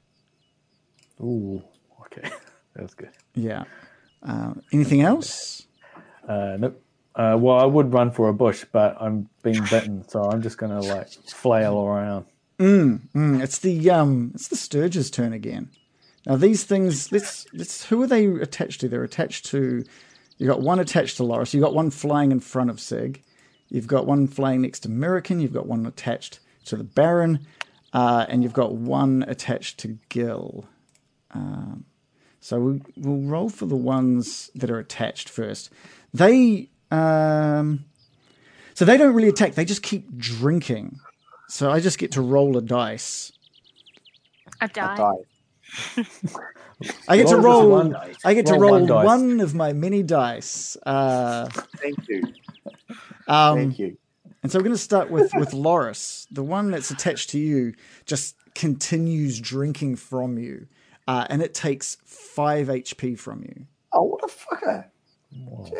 Ooh, 1.22 1.64
okay, 2.02 2.30
that 2.74 2.84
was 2.84 2.94
good. 2.94 3.12
Yeah. 3.36 3.64
Um, 4.24 4.62
anything 4.72 5.02
else? 5.02 5.68
Uh, 6.28 6.58
nope. 6.60 6.82
Uh, 7.16 7.36
well, 7.38 7.60
I 7.60 7.66
would 7.66 7.94
run 7.94 8.12
for 8.12 8.30
a 8.30 8.34
bush, 8.34 8.66
but 8.72 8.96
I'm 9.00 9.30
being 9.44 9.64
bitten, 9.70 10.08
so 10.08 10.24
I'm 10.24 10.42
just 10.42 10.58
gonna 10.58 10.82
like 10.82 11.10
flail 11.10 11.80
around. 11.80 12.26
Mm, 12.60 13.42
it's 13.42 13.60
the 13.60 13.90
um, 13.90 14.32
it's 14.36 14.50
the 14.50 14.56
Stirge's 14.56 15.10
turn 15.10 15.34
again. 15.34 15.70
Now 16.26 16.36
these 16.36 16.64
things, 16.64 17.12
let's 17.12 17.46
let's 17.54 17.86
who 17.86 18.02
are 18.02 18.08
they 18.08 18.26
attached 18.28 18.82
to? 18.82 18.90
They're 18.90 19.04
attached 19.04 19.46
to. 19.48 19.84
You 20.38 20.48
got 20.48 20.62
one 20.62 20.80
attached 20.80 21.18
to 21.18 21.24
Loris. 21.24 21.54
You 21.54 21.62
got 21.62 21.74
one 21.74 21.90
flying 21.90 22.32
in 22.32 22.40
front 22.40 22.70
of 22.70 22.80
Sig. 22.80 23.24
You've 23.70 23.88
got 23.88 24.06
one 24.06 24.28
flying 24.28 24.62
next 24.62 24.82
to 24.82 24.90
Murikin. 24.90 25.42
You've 25.42 25.54
got 25.54 25.68
one 25.68 25.86
attached 25.86 26.40
to 26.66 26.76
the 26.76 26.84
Baron, 26.84 27.46
uh, 27.94 28.26
and 28.30 28.44
you've 28.44 28.54
got 28.54 28.76
one 28.76 29.26
attached 29.28 29.80
to 29.80 29.98
Gil. 30.10 30.66
Um, 31.32 31.86
so 32.40 32.60
we, 32.60 32.82
we'll 32.98 33.30
roll 33.30 33.50
for 33.50 33.66
the 33.66 33.76
ones 33.76 34.50
that 34.56 34.70
are 34.70 34.80
attached 34.80 35.30
first. 35.30 35.70
They 36.14 36.70
um, 36.92 37.86
so 38.74 38.86
they 38.86 38.98
don't 38.98 39.14
really 39.14 39.28
attack. 39.30 39.56
They 39.56 39.66
just 39.66 39.84
keep 39.84 40.18
drinking. 40.18 41.00
So 41.50 41.72
I 41.72 41.80
just 41.80 41.98
get 41.98 42.12
to 42.14 42.22
roll 42.22 42.58
a 42.58 42.62
dice. 42.62 43.32
A 44.62 44.68
die. 44.68 44.96
Die. 44.96 46.04
I 47.08 47.18
get 47.18 47.28
to 47.28 47.36
Roll 47.36 47.36
just 47.36 47.46
roll. 47.46 47.70
one 47.70 47.96
I 48.24 48.34
get 48.34 48.46
to 48.48 48.54
Roll 48.54 48.62
roll 48.80 48.86
one 48.88 49.06
one 49.06 49.40
of 49.42 49.54
my 49.54 49.74
mini 49.74 50.02
dice. 50.04 50.78
Uh, 50.86 51.48
Thank 51.78 52.08
you. 52.08 52.24
um, 53.28 53.58
Thank 53.58 53.80
you. 53.80 53.98
and 54.42 54.52
so 54.52 54.58
we're 54.58 54.64
going 54.64 54.76
to 54.76 54.82
start 54.82 55.12
with 55.12 55.32
with 55.36 55.54
Loris. 55.54 56.26
The 56.32 56.44
one 56.44 56.72
that's 56.72 56.90
attached 56.92 57.30
to 57.32 57.40
you 57.40 57.74
just 58.06 58.36
continues 58.56 59.40
drinking 59.40 59.98
from 59.98 60.38
you, 60.38 60.68
uh, 61.10 61.26
and 61.30 61.42
it 61.42 61.54
takes 61.56 61.98
five 62.06 62.68
HP 62.68 63.18
from 63.18 63.42
you. 63.44 63.66
Oh, 63.92 64.04
what 64.04 64.24
a 64.24 64.28
fucker. 64.28 64.86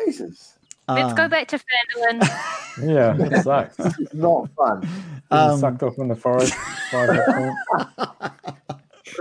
Jesus. 0.04 0.58
Let's 0.88 1.10
Um, 1.10 1.14
go 1.14 1.28
back 1.28 1.46
to 1.48 1.58
Phandalin. 1.58 2.28
Yeah, 2.82 3.16
it 3.18 3.42
sucks. 3.42 3.76
It's 3.98 4.14
not 4.14 4.48
fun. 4.56 4.88
Um, 5.30 5.58
sucked 5.60 5.82
off 5.82 5.98
in 5.98 6.08
the 6.08 6.14
forest. 6.16 6.54
by 6.92 7.06
that 7.06 7.26
point. 7.26 7.54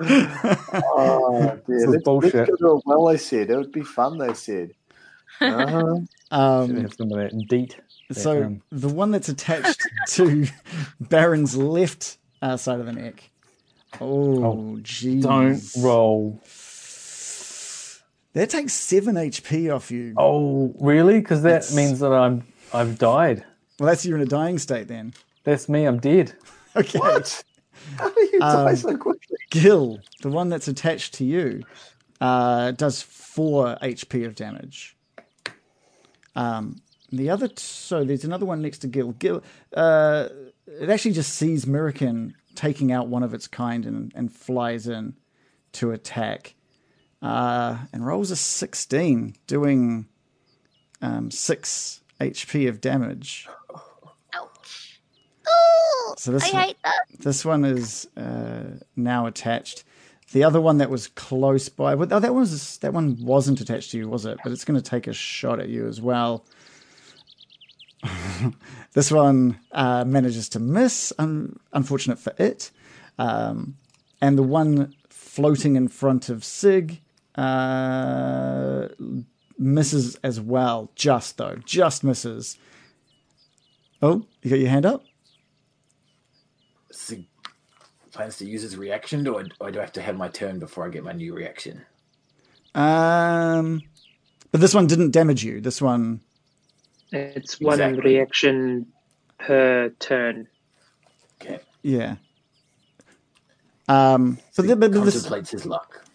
Oh, 0.01 1.41
dear. 1.41 1.61
This 1.67 1.83
is 1.83 1.87
Let's, 1.89 2.03
bullshit. 2.03 2.33
let's 2.35 2.49
go 2.51 2.55
to 2.57 2.67
a 2.67 2.81
well, 2.85 3.05
they 3.05 3.17
said. 3.17 3.49
It 3.49 3.57
would 3.57 3.71
be 3.71 3.81
fun, 3.81 4.17
they 4.17 4.33
said. 4.33 4.71
Uh-huh. 5.41 5.97
Um, 6.31 6.75
have 6.81 6.93
some 6.93 7.11
of 7.11 7.17
that 7.17 7.31
deet. 7.49 7.77
so 8.11 8.43
um, 8.43 8.61
the 8.71 8.89
one 8.89 9.11
that's 9.11 9.29
attached 9.29 9.81
to 10.09 10.47
Baron's 10.99 11.55
left 11.57 12.17
uh, 12.41 12.57
side 12.57 12.79
of 12.79 12.85
the 12.85 12.93
neck. 12.93 13.29
Oh, 14.01 14.77
jeez. 14.81 15.21
don't 15.23 15.83
roll. 15.83 16.41
That 18.33 18.49
takes 18.51 18.73
seven 18.73 19.15
HP 19.15 19.73
off 19.75 19.89
you. 19.91 20.13
Oh, 20.17 20.73
really? 20.79 21.19
Because 21.19 21.41
that 21.43 21.71
means 21.73 21.99
that 21.99 22.11
I'm 22.13 22.43
I've 22.73 22.97
died. 22.99 23.43
Well, 23.79 23.87
that's 23.87 24.05
you're 24.05 24.17
in 24.17 24.23
a 24.23 24.27
dying 24.27 24.59
state 24.59 24.87
then. 24.87 25.13
That's 25.43 25.67
me. 25.69 25.85
I'm 25.85 25.99
dead. 25.99 26.33
Okay. 26.75 26.99
What? 26.99 27.43
How 27.97 28.09
do 28.11 28.21
you 28.31 28.39
die 28.39 28.69
Um, 28.69 28.75
so 28.75 28.95
quickly? 28.95 29.37
Gil, 29.49 29.97
the 30.21 30.29
one 30.29 30.49
that's 30.49 30.67
attached 30.67 31.15
to 31.15 31.25
you, 31.25 31.63
uh, 32.21 32.71
does 32.71 33.01
four 33.01 33.75
HP 33.81 34.23
of 34.27 34.35
damage. 34.35 34.95
Um, 36.35 36.75
the 37.11 37.31
other, 37.31 37.47
t- 37.47 37.55
so 37.57 38.03
there's 38.03 38.23
another 38.23 38.45
one 38.45 38.61
next 38.61 38.77
to 38.79 38.87
Gil. 38.87 39.13
Gil, 39.13 39.41
uh, 39.75 40.29
it 40.67 40.91
actually 40.91 41.13
just 41.13 41.33
sees 41.33 41.65
Murikin 41.65 42.33
taking 42.55 42.91
out 42.91 43.07
one 43.07 43.23
of 43.23 43.33
its 43.33 43.47
kind 43.47 43.85
and, 43.85 44.11
and 44.15 44.31
flies 44.31 44.87
in 44.87 45.15
to 45.73 45.91
attack, 45.91 46.55
uh, 47.21 47.77
and 47.93 48.05
rolls 48.05 48.31
a 48.31 48.35
16, 48.35 49.35
doing 49.47 50.07
um, 51.01 51.29
six 51.31 52.01
HP 52.19 52.67
of 52.67 52.81
damage. 52.81 53.47
Ouch. 54.33 55.01
Oh, 55.47 56.15
So 56.17 56.31
this 56.31 56.43
I 56.45 56.53
one- 56.53 56.63
hate 56.63 56.77
that. 56.83 56.93
This 57.19 57.43
one 57.45 57.65
is 57.65 58.07
uh, 58.17 58.63
now 58.95 59.25
attached. 59.25 59.83
The 60.31 60.43
other 60.43 60.61
one 60.61 60.77
that 60.77 60.89
was 60.91 61.07
close 61.07 61.69
by, 61.69 61.95
but 61.95 62.11
oh, 62.13 62.19
that 62.19 62.35
was 62.35 62.77
that 62.77 62.93
one 62.93 63.17
wasn't 63.19 63.61
attached 63.61 63.91
to 63.91 63.97
you, 63.97 64.07
was 64.07 64.25
it? 64.27 64.37
But 64.43 64.51
it's 64.51 64.63
going 64.63 64.79
to 64.79 64.87
take 64.89 65.07
a 65.07 65.13
shot 65.13 65.59
at 65.59 65.69
you 65.69 65.87
as 65.87 65.99
well. 65.99 66.45
this 68.93 69.11
one 69.11 69.59
uh, 69.71 70.03
manages 70.05 70.49
to 70.49 70.59
miss. 70.59 71.13
Un- 71.19 71.59
unfortunate 71.73 72.19
for 72.19 72.33
it. 72.37 72.71
Um, 73.17 73.77
and 74.21 74.37
the 74.37 74.43
one 74.43 74.95
floating 75.09 75.75
in 75.75 75.87
front 75.87 76.29
of 76.29 76.43
Sig 76.43 77.01
uh, 77.35 78.87
misses 79.57 80.15
as 80.23 80.41
well. 80.41 80.91
Just 80.95 81.37
though, 81.37 81.57
just 81.65 82.03
misses. 82.03 82.57
Oh, 84.01 84.25
you 84.41 84.49
got 84.49 84.59
your 84.59 84.69
hand 84.69 84.85
up. 84.85 85.03
Sig 86.91 87.25
plans 88.11 88.37
to 88.37 88.45
use 88.45 88.63
his 88.63 88.75
reaction, 88.75 89.27
or, 89.27 89.45
or 89.59 89.71
do 89.71 89.79
I 89.79 89.81
have 89.81 89.91
to 89.93 90.01
have 90.01 90.17
my 90.17 90.27
turn 90.27 90.59
before 90.59 90.85
I 90.85 90.89
get 90.89 91.03
my 91.03 91.13
new 91.13 91.33
reaction? 91.33 91.85
Um, 92.73 93.81
but 94.51 94.61
this 94.61 94.73
one 94.73 94.87
didn't 94.87 95.11
damage 95.11 95.43
you. 95.43 95.61
This 95.61 95.81
one, 95.81 96.21
It's 97.11 97.59
one 97.59 97.81
Exactly. 97.81 98.13
reaction 98.13 98.87
per 99.39 99.89
turn. 99.99 100.47
Okay. 101.41 101.59
yeah. 101.81 102.15
Um, 103.87 104.37
but, 104.55 104.67
the, 104.67 104.75
but 104.75 104.91
this, 104.91 105.15
Contemplates 105.15 105.49
his 105.51 105.65
luck. 105.65 106.05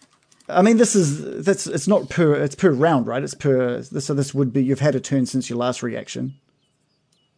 I 0.47 0.61
mean, 0.61 0.77
this 0.77 0.95
is 0.95 1.43
that's 1.43 1.67
it's 1.67 1.87
not 1.87 2.09
per 2.09 2.35
it's 2.35 2.55
per 2.55 2.71
round, 2.71 3.07
right? 3.07 3.21
It's 3.23 3.33
per 3.33 3.81
so 3.81 4.13
this 4.13 4.33
would 4.33 4.53
be 4.53 4.63
you've 4.63 4.79
had 4.79 4.95
a 4.95 4.99
turn 4.99 5.25
since 5.25 5.49
your 5.49 5.57
last 5.57 5.83
reaction, 5.83 6.35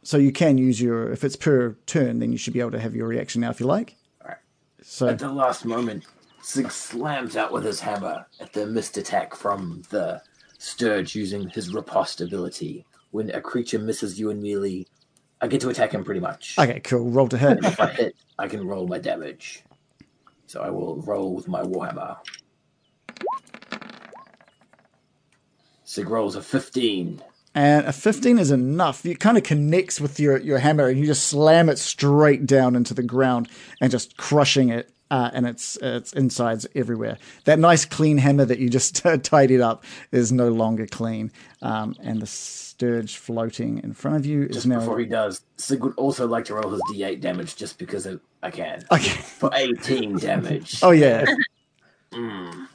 so 0.03 0.17
you 0.17 0.31
can 0.31 0.57
use 0.57 0.81
your 0.81 1.11
if 1.11 1.23
it's 1.23 1.37
per 1.37 1.75
turn, 1.85 2.19
then 2.19 2.31
you 2.31 2.37
should 2.37 2.53
be 2.53 2.59
able 2.59 2.71
to 2.71 2.79
have 2.79 2.95
your 2.95 3.07
reaction 3.07 3.41
now 3.41 3.49
if 3.49 3.59
you 3.59 3.65
like. 3.65 3.95
Alright. 4.21 4.37
So 4.83 5.07
At 5.07 5.19
the 5.19 5.29
last 5.29 5.65
moment, 5.65 6.05
Sig 6.43 6.69
slams 6.71 7.35
out 7.35 7.51
with 7.51 7.63
his 7.63 7.79
hammer 7.79 8.27
at 8.39 8.53
the 8.53 8.67
missed 8.67 8.97
attack 8.97 9.35
from 9.35 9.83
the 9.89 10.21
Stirge 10.59 11.15
using 11.15 11.49
his 11.49 11.73
riposte 11.73 12.21
ability. 12.21 12.85
When 13.11 13.29
a 13.31 13.41
creature 13.41 13.79
misses 13.79 14.19
you 14.19 14.29
in 14.29 14.41
melee, 14.41 14.85
I 15.41 15.47
get 15.47 15.61
to 15.61 15.69
attack 15.69 15.91
him 15.91 16.03
pretty 16.03 16.19
much. 16.19 16.55
okay, 16.57 16.79
cool. 16.81 17.09
Roll 17.09 17.27
to 17.29 17.37
hit. 17.37 17.51
And 17.57 17.65
if 17.65 17.79
I 17.79 17.87
hit, 17.91 18.15
I 18.39 18.47
can 18.47 18.67
roll 18.67 18.87
my 18.87 18.97
damage. 18.97 19.63
So 20.47 20.61
I 20.61 20.69
will 20.69 20.97
roll 21.01 21.35
with 21.35 21.47
my 21.47 21.61
warhammer. 21.61 22.17
Sig 25.83 26.09
rolls 26.09 26.35
a 26.35 26.41
15. 26.41 27.23
and 27.55 27.85
a 27.85 27.93
15 27.93 28.39
is 28.39 28.51
enough. 28.51 29.05
It 29.05 29.19
kind 29.19 29.37
of 29.37 29.43
connects 29.43 30.01
with 30.01 30.19
your, 30.19 30.37
your 30.37 30.59
hammer 30.59 30.87
and 30.87 30.99
you 30.99 31.05
just 31.05 31.27
slam 31.27 31.69
it 31.69 31.77
straight 31.79 32.45
down 32.45 32.75
into 32.75 32.93
the 32.93 33.03
ground 33.03 33.49
and 33.81 33.89
just 33.89 34.17
crushing 34.17 34.69
it 34.69 34.91
uh, 35.11 35.29
and 35.33 35.45
its 35.47 35.77
its 35.81 36.13
insides 36.13 36.67
everywhere. 36.75 37.17
That 37.45 37.59
nice 37.59 37.85
clean 37.85 38.17
hammer 38.17 38.45
that 38.45 38.59
you 38.59 38.69
just 38.69 39.03
tidied 39.23 39.61
up 39.61 39.83
is 40.11 40.31
no 40.31 40.49
longer 40.49 40.85
clean. 40.87 41.31
Um, 41.61 41.95
and 42.01 42.21
the 42.21 42.27
stirge 42.27 43.17
floating 43.17 43.79
in 43.83 43.93
front 43.93 44.17
of 44.17 44.25
you 44.25 44.43
is 44.43 44.55
Just 44.55 44.67
now. 44.67 44.79
before 44.79 44.99
he 44.99 45.05
does, 45.05 45.41
Sig 45.57 45.81
would 45.83 45.95
also 45.95 46.27
like 46.27 46.45
to 46.45 46.55
roll 46.55 46.69
his 46.71 46.81
d8 46.91 47.19
damage 47.21 47.55
just 47.55 47.79
because 47.79 48.05
I- 48.05 48.17
I 48.43 48.51
can. 48.51 48.83
Okay. 48.91 49.09
For 49.09 49.49
18 49.53 50.17
damage. 50.17 50.79
Oh, 50.83 50.91
yeah. 50.91 51.25
Mm. 52.13 52.67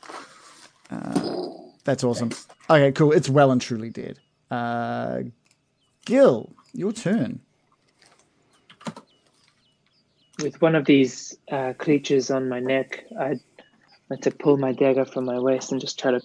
That's 1.85 2.05
awesome. 2.05 2.31
Okay, 2.69 2.93
cool. 2.93 3.13
It's 3.13 3.29
well 3.29 3.51
and 3.51 3.61
truly 3.61 3.91
dead. 3.91 4.19
Uh, 4.51 5.23
Gil, 6.05 6.53
your 6.73 6.93
turn. 6.93 7.41
With 10.43 10.61
one 10.61 10.75
of 10.75 10.85
these 10.85 11.39
uh, 11.51 11.73
creatures 11.79 12.31
on 12.31 12.49
my 12.49 12.59
neck, 12.59 13.05
I 13.19 13.39
had 14.11 14.23
to 14.23 14.31
pull 14.33 14.57
my 14.57 14.73
dagger 14.73 15.05
from 15.05 15.25
my 15.25 15.39
waist 15.39 15.71
and 15.71 15.81
just 15.81 15.99
try 16.01 16.11
to 16.11 16.21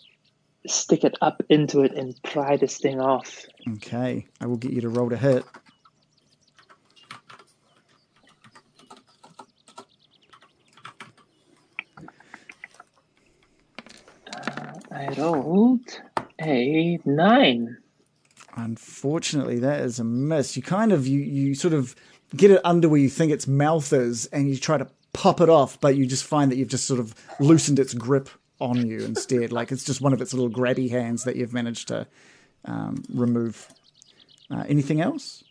stick 0.66 1.04
it 1.04 1.16
up 1.22 1.44
into 1.50 1.82
it 1.82 1.94
and 1.94 2.20
pry 2.24 2.58
this 2.58 2.80
thing 2.80 3.00
off. 3.00 3.46
Okay, 3.76 4.26
I 4.42 4.48
will 4.48 4.58
get 4.58 4.72
you 4.72 4.82
to 4.82 4.90
roll 4.90 5.10
to 5.10 5.18
hit. 5.18 5.46
I 14.92 15.14
rolled 15.18 16.02
a 16.42 17.00
nine. 17.06 17.78
Unfortunately, 18.56 19.60
that 19.60 19.82
is 19.82 20.00
a 20.00 20.04
miss. 20.04 20.58
You 20.58 20.64
kind 20.64 20.92
of 20.92 21.06
you 21.08 21.20
you 21.20 21.54
sort 21.54 21.76
of 21.76 21.96
get 22.36 22.52
it 22.52 22.62
under 22.64 22.90
where 22.90 23.00
you 23.00 23.10
think 23.10 23.32
its 23.32 23.48
mouth 23.48 23.92
is, 23.94 24.26
and 24.28 24.50
you 24.50 24.58
try 24.58 24.78
to 24.78 24.88
pop 25.14 25.42
it 25.42 25.50
off, 25.50 25.80
but 25.80 25.96
you 25.96 26.06
just 26.06 26.24
find 26.24 26.52
that 26.52 26.58
you've 26.58 26.68
just 26.68 26.86
sort 26.86 27.00
of 27.00 27.16
loosened 27.40 27.80
its 27.80 27.94
grip 27.94 28.30
on 28.60 28.88
you 28.88 29.00
instead. 29.00 29.52
Like 29.52 29.72
it's 29.72 29.84
just 29.84 30.02
one 30.02 30.14
of 30.14 30.22
its 30.22 30.34
little 30.34 30.50
grabby 30.50 30.90
hands 30.90 31.24
that 31.24 31.36
you've 31.36 31.54
managed 31.54 31.88
to 31.90 32.08
um, 32.66 33.04
remove. 33.14 33.68
Uh, 34.50 34.64
anything 34.68 35.02
else? 35.02 35.44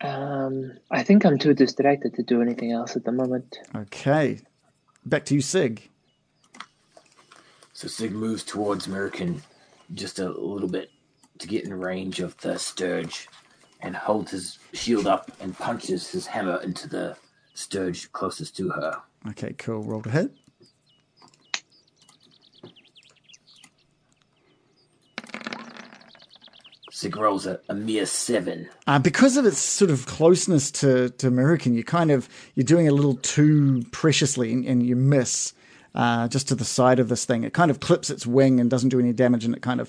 Um, 0.00 0.72
I 0.90 1.02
think 1.02 1.24
I'm 1.24 1.38
too 1.38 1.54
distracted 1.54 2.14
to 2.14 2.22
do 2.22 2.40
anything 2.40 2.72
else 2.72 2.96
at 2.96 3.04
the 3.04 3.12
moment. 3.12 3.58
Okay, 3.74 4.40
back 5.04 5.24
to 5.26 5.34
you, 5.34 5.40
Sig. 5.40 5.90
So 7.72 7.88
Sig 7.88 8.12
moves 8.12 8.44
towards 8.44 8.86
American 8.86 9.42
just 9.94 10.18
a 10.18 10.28
little 10.28 10.68
bit 10.68 10.90
to 11.38 11.48
get 11.48 11.64
in 11.64 11.74
range 11.74 12.20
of 12.20 12.36
the 12.38 12.58
Stirge 12.58 13.28
and 13.82 13.96
holds 13.96 14.30
his 14.30 14.58
shield 14.72 15.06
up 15.06 15.30
and 15.40 15.56
punches 15.56 16.10
his 16.10 16.26
hammer 16.26 16.60
into 16.62 16.88
the 16.88 17.16
Stirge 17.54 18.10
closest 18.12 18.56
to 18.56 18.70
her. 18.70 19.02
Okay, 19.28 19.54
cool. 19.58 19.82
Roll 19.82 20.02
to 20.02 20.10
hit. 20.10 20.32
Sig 26.90 27.16
rolls 27.16 27.46
a, 27.46 27.60
a 27.70 27.74
mere 27.74 28.04
seven. 28.04 28.68
Uh, 28.86 28.98
because 28.98 29.38
of 29.38 29.46
its 29.46 29.58
sort 29.58 29.90
of 29.90 30.04
closeness 30.04 30.70
to, 30.70 31.08
to 31.08 31.26
American, 31.26 31.74
you 31.74 31.82
kind 31.82 32.10
of 32.10 32.28
you're 32.54 32.64
doing 32.64 32.88
a 32.88 32.92
little 32.92 33.16
too 33.16 33.82
preciously, 33.90 34.52
and, 34.52 34.66
and 34.66 34.86
you 34.86 34.96
miss 34.96 35.54
uh, 35.94 36.28
just 36.28 36.48
to 36.48 36.54
the 36.54 36.64
side 36.64 36.98
of 36.98 37.08
this 37.08 37.24
thing. 37.24 37.42
It 37.44 37.54
kind 37.54 37.70
of 37.70 37.80
clips 37.80 38.10
its 38.10 38.26
wing 38.26 38.60
and 38.60 38.68
doesn't 38.68 38.90
do 38.90 39.00
any 39.00 39.14
damage, 39.14 39.46
and 39.46 39.54
it 39.54 39.62
kind 39.62 39.80
of 39.80 39.88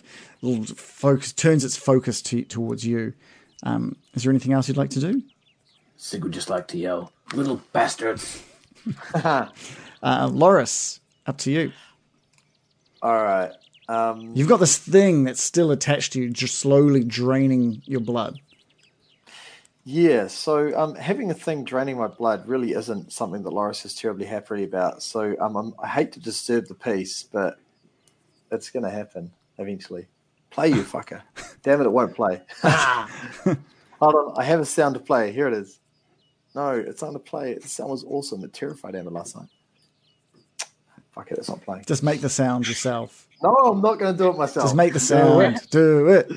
focus 0.76 1.34
turns 1.34 1.65
its 1.65 1.76
focus 1.76 2.22
to, 2.23 2.43
towards 2.43 2.85
you. 2.85 3.13
Um, 3.63 3.95
is 4.13 4.23
there 4.23 4.31
anything 4.31 4.53
else 4.53 4.67
you'd 4.67 4.77
like 4.77 4.89
to 4.91 4.99
do? 4.99 5.21
Sig 5.97 6.23
would 6.23 6.33
just 6.33 6.49
like 6.49 6.67
to 6.69 6.77
yell, 6.77 7.11
"Little 7.33 7.61
bastards!" 7.73 8.43
Uh, 10.03 10.27
Loris, 10.33 10.99
up 11.27 11.38
to 11.38 11.51
you. 11.51 11.71
All 13.03 13.13
right. 13.23 13.51
Um, 13.88 14.31
You've 14.35 14.47
got 14.49 14.59
this 14.59 14.77
thing 14.79 15.25
that's 15.25 15.43
still 15.43 15.69
attached 15.69 16.13
to 16.13 16.21
you, 16.21 16.31
just 16.31 16.57
slowly 16.57 17.03
draining 17.03 17.83
your 17.85 17.99
blood. 17.99 18.39
yeah, 19.83 20.25
so 20.25 20.75
um, 20.75 20.95
having 20.95 21.29
a 21.29 21.35
thing 21.35 21.63
draining 21.63 21.97
my 21.97 22.07
blood 22.07 22.47
really 22.47 22.71
isn't 22.71 23.11
something 23.13 23.43
that 23.43 23.51
Loris 23.51 23.85
is 23.85 23.93
terribly 23.93 24.25
happy 24.25 24.63
about. 24.63 25.03
So 25.03 25.35
um, 25.39 25.55
I'm, 25.55 25.73
I 25.77 25.88
hate 25.88 26.11
to 26.13 26.19
disturb 26.19 26.67
the 26.67 26.73
peace, 26.73 27.21
but 27.31 27.59
it's 28.51 28.71
going 28.71 28.83
to 28.83 28.89
happen 28.91 29.31
eventually. 29.59 30.07
Play, 30.51 30.69
you 30.69 30.83
fucker. 30.83 31.21
Damn 31.63 31.81
it, 31.81 31.85
it 31.85 31.91
won't 31.91 32.15
play. 32.15 32.41
Hold 32.61 33.57
on, 34.01 34.33
I 34.37 34.43
have 34.43 34.59
a 34.59 34.65
sound 34.65 34.95
to 34.95 34.99
play. 34.99 35.31
Here 35.31 35.47
it 35.47 35.53
is. 35.53 35.79
No, 36.53 36.71
it's 36.71 37.01
not 37.01 37.11
to 37.11 37.19
play. 37.19 37.53
The 37.55 37.67
sound 37.67 37.89
was 37.89 38.03
awesome. 38.03 38.43
It 38.43 38.53
terrified 38.53 38.95
Amber 38.95 39.11
last 39.11 39.35
night. 39.35 39.47
Fuck 41.11 41.31
it, 41.31 41.37
it's 41.37 41.49
not 41.49 41.61
playing. 41.61 41.85
Just 41.87 42.03
make 42.03 42.21
the 42.21 42.29
sound 42.29 42.67
yourself. 42.67 43.27
No, 43.41 43.53
I'm 43.53 43.81
not 43.81 43.99
going 43.99 44.13
to 44.13 44.17
do 44.17 44.29
it 44.29 44.37
myself. 44.37 44.65
Just 44.65 44.75
make 44.75 44.93
the 44.93 44.99
sound. 44.99 45.59
Do 45.69 46.07
it. 46.07 46.31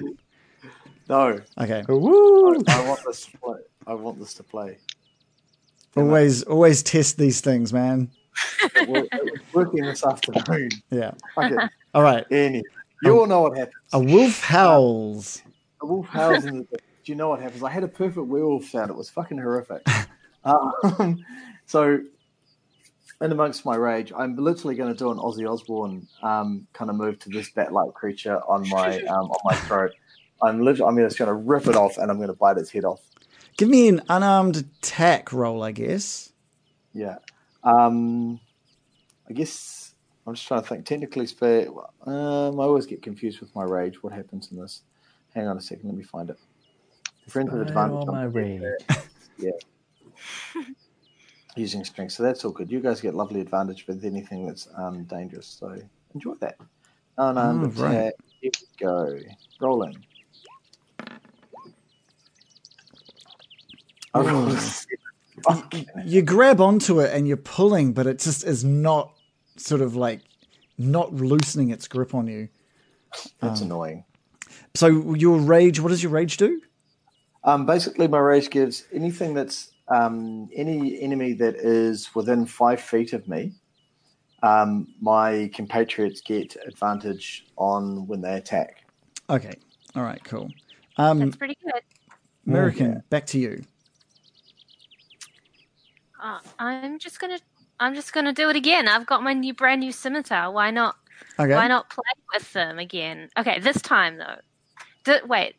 No, 1.09 1.41
Okay. 1.59 1.85
Woo! 1.89 2.55
I 2.67 2.89
want 2.89 3.01
this 3.07 3.27
to 3.27 3.39
play. 3.39 3.59
I 3.87 3.95
want 3.95 4.19
this 4.19 4.35
to 4.35 4.43
play. 4.43 4.79
Always, 5.97 6.43
always 6.45 6.83
test 6.83 7.19
these 7.19 7.41
things, 7.41 7.73
man. 7.73 8.11
It 8.75 9.09
it 9.13 9.41
working 9.53 9.85
this 9.85 10.05
afternoon. 10.05 10.71
Yeah. 10.91 11.13
Fuck 11.35 11.53
it. 11.53 11.71
All 11.95 12.03
right. 12.03 12.25
Anyway, 12.31 12.65
you 13.03 13.19
all 13.19 13.27
know 13.27 13.43
what 13.43 13.57
happens. 13.57 13.75
A 13.93 14.01
wolf 14.01 14.41
howls. 14.41 15.43
A 15.83 15.87
wolf 15.87 16.07
howls 16.07 16.45
in 16.45 16.59
the. 16.59 16.79
Do 17.05 17.13
you 17.13 17.17
know 17.17 17.29
what 17.29 17.41
happens? 17.41 17.63
I 17.63 17.71
had 17.71 17.85
a 17.85 17.89
perfect 17.89 18.27
werewolf 18.27 18.65
sound. 18.65 18.91
It 18.91 18.97
was 18.97 19.11
fucking 19.11 19.39
horrific. 19.39 19.87
Um, 20.47 21.25
so, 21.67 22.01
in 23.23 23.33
amongst 23.33 23.65
my 23.65 23.77
rage, 23.77 24.13
I'm 24.15 24.37
literally 24.37 24.75
going 24.75 24.93
to 24.93 24.99
do 24.99 25.11
an 25.11 25.17
Ozzy 25.17 25.51
Osbourne 25.51 26.07
um, 26.23 26.67
kind 26.75 26.91
of 26.91 26.97
move 26.97 27.19
to 27.21 27.31
this 27.31 27.51
bat-like 27.51 27.95
creature 27.95 28.43
on 28.47 28.69
my 28.69 29.01
um, 29.05 29.31
on 29.31 29.39
my 29.45 29.55
throat. 29.55 29.93
I'm 30.43 30.61
literally, 30.61 30.91
I'm 30.91 30.99
just 30.99 31.19
going 31.19 31.29
to 31.29 31.35
rip 31.35 31.67
it 31.67 31.77
off 31.77 31.97
and 31.97 32.11
I'm 32.11 32.19
going 32.19 32.29
to 32.29 32.35
bite 32.35 32.59
its 32.59 32.71
head 32.71 32.85
off. 32.85 33.01
Give 33.57 33.69
me 33.69 33.89
an 33.89 34.03
unarmed 34.09 34.57
attack 34.57 35.33
roll, 35.33 35.63
I 35.63 35.73
guess. 35.73 36.31
Yeah. 36.93 37.17
Um, 37.63 38.41
I 39.29 39.33
guess 39.33 39.84
I'm 40.27 40.35
just 40.35 40.47
trying 40.49 40.63
to 40.63 40.67
think. 40.69 40.87
Technically, 40.87 41.27
spare. 41.27 41.69
Um, 42.07 42.59
I 42.59 42.65
always 42.65 42.87
get 42.87 43.03
confused 43.03 43.41
with 43.41 43.55
my 43.55 43.65
rage. 43.65 44.03
What 44.03 44.13
happens 44.13 44.51
in 44.51 44.59
this? 44.59 44.83
Hang 45.35 45.47
on 45.49 45.57
a 45.59 45.61
second. 45.61 45.89
Let 45.89 45.97
me 45.99 46.05
find 46.05 46.31
it. 46.31 46.39
Friends 47.29 47.51
with 47.53 47.63
advantage. 47.63 48.07
my 48.07 48.25
rage. 48.25 48.63
Yeah. 49.37 49.51
Using 51.57 51.85
strength, 51.85 52.13
so 52.13 52.23
that's 52.23 52.45
all 52.45 52.53
good. 52.53 52.71
You 52.71 52.79
guys 52.81 53.01
get 53.01 53.15
lovely 53.15 53.41
advantage 53.41 53.87
with 53.89 54.05
anything 54.05 54.47
that's 54.47 54.69
um, 54.77 55.03
dangerous. 55.05 55.47
So 55.61 55.77
enjoy 56.15 56.35
that. 56.35 56.57
Unarmed 57.19 57.77
Oh, 57.79 57.83
right. 57.83 57.95
attack. 57.95 58.15
Here 58.41 58.51
we 58.61 58.87
go. 58.87 59.19
Rolling. 59.61 60.05
I 64.15 64.21
rolled 64.21 64.49
a 64.51 64.57
seven. 64.61 64.97
Fucking 65.45 65.87
You 66.07 66.23
grab 66.23 66.61
onto 66.61 67.01
it 67.01 67.13
and 67.13 67.27
you're 67.27 67.37
pulling, 67.37 67.93
but 67.93 68.07
it 68.07 68.21
just 68.21 68.45
is 68.45 68.65
not 68.65 69.14
sort 69.57 69.81
of 69.81 69.97
like 69.97 70.21
not 70.79 71.13
loosening 71.13 71.71
its 71.71 71.87
grip 71.89 72.15
on 72.15 72.27
you. 72.27 72.49
That's 73.41 73.61
Um, 73.61 73.67
annoying. 73.69 74.05
So 74.75 75.15
your 75.15 75.39
rage, 75.39 75.81
what 75.81 75.91
does 75.91 76.03
your 76.03 76.13
rage 76.13 76.37
do? 76.37 76.61
Um, 77.45 77.67
basically, 77.67 78.09
my 78.09 78.19
rage 78.19 78.51
gives 78.51 78.85
anything 78.93 79.35
that's 79.35 79.73
um, 79.89 80.49
any 80.55 81.01
enemy 81.01 81.35
that 81.35 81.57
is 81.57 82.15
within 82.15 82.47
five 82.47 82.81
feet 82.81 83.13
of 83.13 83.29
me. 83.29 83.53
Um, 84.43 84.95
my 85.01 85.51
compatriots 85.55 86.21
get 86.21 86.57
advantage 86.67 87.47
on 87.57 88.07
when 88.07 88.21
they 88.21 88.35
attack. 88.35 88.85
Okay. 89.31 89.55
All 89.95 90.03
right, 90.03 90.23
cool. 90.25 90.51
Um, 90.97 91.19
That's 91.21 91.37
pretty 91.37 91.57
good. 91.63 91.83
American, 92.47 93.03
back 93.11 93.27
to 93.29 93.39
you. 93.39 93.63
Uh, 96.23 96.41
I'm 96.59 96.99
just 96.99 97.21
gonna 97.21 97.39
I'm 97.85 97.95
just 97.95 98.13
gonna 98.13 98.33
do 98.33 98.49
it 98.49 98.57
again. 98.57 98.89
I've 98.89 99.07
got 99.07 99.23
my 99.23 99.33
new 99.35 99.53
brand 99.55 99.81
new 99.81 99.93
scimitar. 99.93 100.51
Why 100.51 100.71
not? 100.71 100.97
Okay. 101.39 101.55
Why 101.55 101.69
not 101.69 101.91
play 101.91 102.03
with 102.33 102.53
them 102.53 102.79
again? 102.79 103.29
Okay, 103.37 103.59
this 103.61 103.81
time 103.83 104.17
though. 104.19 104.37
D- 105.05 105.27
wait, 105.27 105.55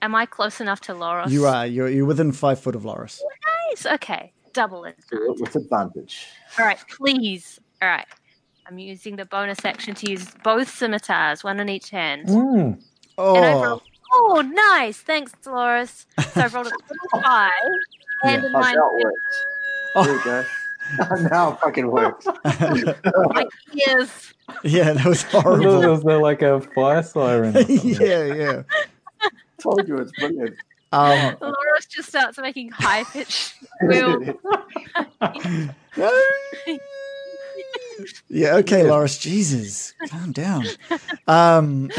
am 0.00 0.14
I 0.14 0.24
close 0.26 0.60
enough 0.60 0.80
to 0.82 0.94
Loris? 0.94 1.30
You 1.30 1.46
are. 1.46 1.66
You're, 1.66 1.88
you're 1.88 2.06
within 2.06 2.32
five 2.32 2.58
foot 2.60 2.74
of 2.74 2.84
Loris. 2.84 3.22
Nice. 3.70 3.84
Okay, 3.86 4.32
double 4.54 4.84
it. 4.84 4.96
Do 5.10 5.32
it 5.34 5.40
with 5.40 5.56
advantage. 5.56 6.26
All 6.58 6.64
right, 6.64 6.78
please. 6.96 7.58
All 7.82 7.88
right. 7.88 8.06
I'm 8.66 8.78
using 8.78 9.16
the 9.16 9.24
bonus 9.24 9.64
action 9.64 9.94
to 9.96 10.10
use 10.10 10.26
both 10.44 10.68
scimitars, 10.70 11.42
one 11.44 11.58
on 11.60 11.68
each 11.68 11.90
hand. 11.90 12.28
Mm. 12.28 12.80
And 13.18 13.44
I 13.44 13.52
Oh, 13.52 13.62
rolled, 13.62 13.82
oh, 14.12 14.40
nice. 14.42 14.96
Thanks, 14.98 15.32
Dolores. 15.42 16.06
So 16.32 16.40
I 16.40 16.46
rolled 16.46 16.68
a 16.68 17.20
five. 17.20 17.50
And 18.24 18.44
in 18.44 18.54
Oh, 18.54 18.60
my, 18.60 18.72
now 18.72 18.90
it 18.96 19.04
works. 19.04 20.06
There 20.06 20.14
you 20.16 20.24
go. 20.24 20.44
now 21.30 21.52
it 21.52 21.60
fucking 21.60 21.90
works. 21.90 22.26
my 22.44 23.46
ears. 23.88 24.34
yeah, 24.64 24.92
that 24.92 25.04
was 25.06 25.22
It 25.24 25.30
horrible. 25.30 25.90
was 25.90 26.04
uh, 26.04 26.18
like 26.20 26.42
a 26.42 26.60
fire 26.60 27.02
siren. 27.02 27.54
yeah, 27.68 28.24
yeah. 28.24 28.62
Told 29.60 29.86
you 29.86 29.98
it's 29.98 30.12
brilliant. 30.12 30.56
Um, 30.92 31.36
Dolores 31.38 31.86
just 31.88 32.08
starts 32.08 32.38
making 32.38 32.70
high 32.70 33.04
pitched 33.04 33.54
squeal. 33.76 34.34
Yeah, 38.28 38.56
okay, 38.56 38.82
Loris. 38.84 39.18
Jesus, 39.18 39.94
calm 40.08 40.32
down. 40.32 40.64
Um, 41.26 41.90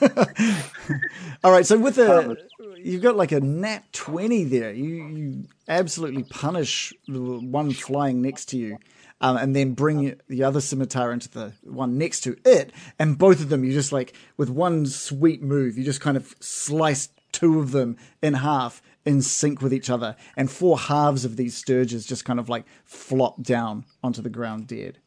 all 1.44 1.52
right, 1.52 1.66
so 1.66 1.78
with 1.78 1.96
the 1.96 2.36
you've 2.82 3.02
got 3.02 3.16
like 3.16 3.32
a 3.32 3.40
nat 3.40 3.92
twenty 3.92 4.44
there. 4.44 4.72
You 4.72 5.06
you 5.08 5.44
absolutely 5.68 6.24
punish 6.24 6.92
the 7.06 7.20
one 7.20 7.72
flying 7.72 8.22
next 8.22 8.46
to 8.46 8.58
you. 8.58 8.78
Um, 9.20 9.36
and 9.36 9.56
then 9.56 9.72
bring 9.72 10.14
the 10.28 10.44
other 10.44 10.60
scimitar 10.60 11.12
into 11.12 11.28
the 11.28 11.52
one 11.64 11.98
next 11.98 12.20
to 12.20 12.36
it, 12.44 12.72
and 13.00 13.18
both 13.18 13.40
of 13.40 13.48
them 13.48 13.64
you 13.64 13.72
just 13.72 13.90
like 13.90 14.14
with 14.36 14.48
one 14.48 14.86
sweet 14.86 15.42
move, 15.42 15.76
you 15.76 15.82
just 15.82 16.00
kind 16.00 16.16
of 16.16 16.36
slice 16.38 17.08
two 17.32 17.58
of 17.58 17.72
them 17.72 17.96
in 18.22 18.34
half 18.34 18.80
in 19.04 19.22
sync 19.22 19.62
with 19.62 19.72
each 19.72 19.90
other, 19.90 20.14
and 20.36 20.50
four 20.50 20.78
halves 20.78 21.24
of 21.24 21.36
these 21.36 21.60
stirges 21.60 22.06
just 22.06 22.24
kind 22.24 22.38
of 22.38 22.48
like 22.48 22.64
flop 22.84 23.42
down 23.42 23.84
onto 24.04 24.22
the 24.22 24.30
ground 24.30 24.66
dead. 24.66 24.98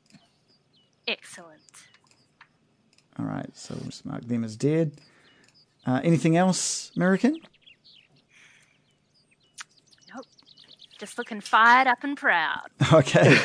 Excellent. 1.07 1.61
All 3.19 3.25
right, 3.25 3.49
so 3.53 3.75
we'll 3.75 3.85
just 3.85 4.05
mark 4.05 4.23
them 4.25 4.43
as 4.43 4.55
dead. 4.55 4.93
Uh, 5.85 5.99
anything 6.03 6.37
else, 6.37 6.91
American? 6.95 7.35
Nope. 10.15 10.25
Just 10.99 11.17
looking 11.17 11.41
fired 11.41 11.87
up 11.87 12.03
and 12.03 12.17
proud. 12.17 12.67
Okay, 12.93 13.37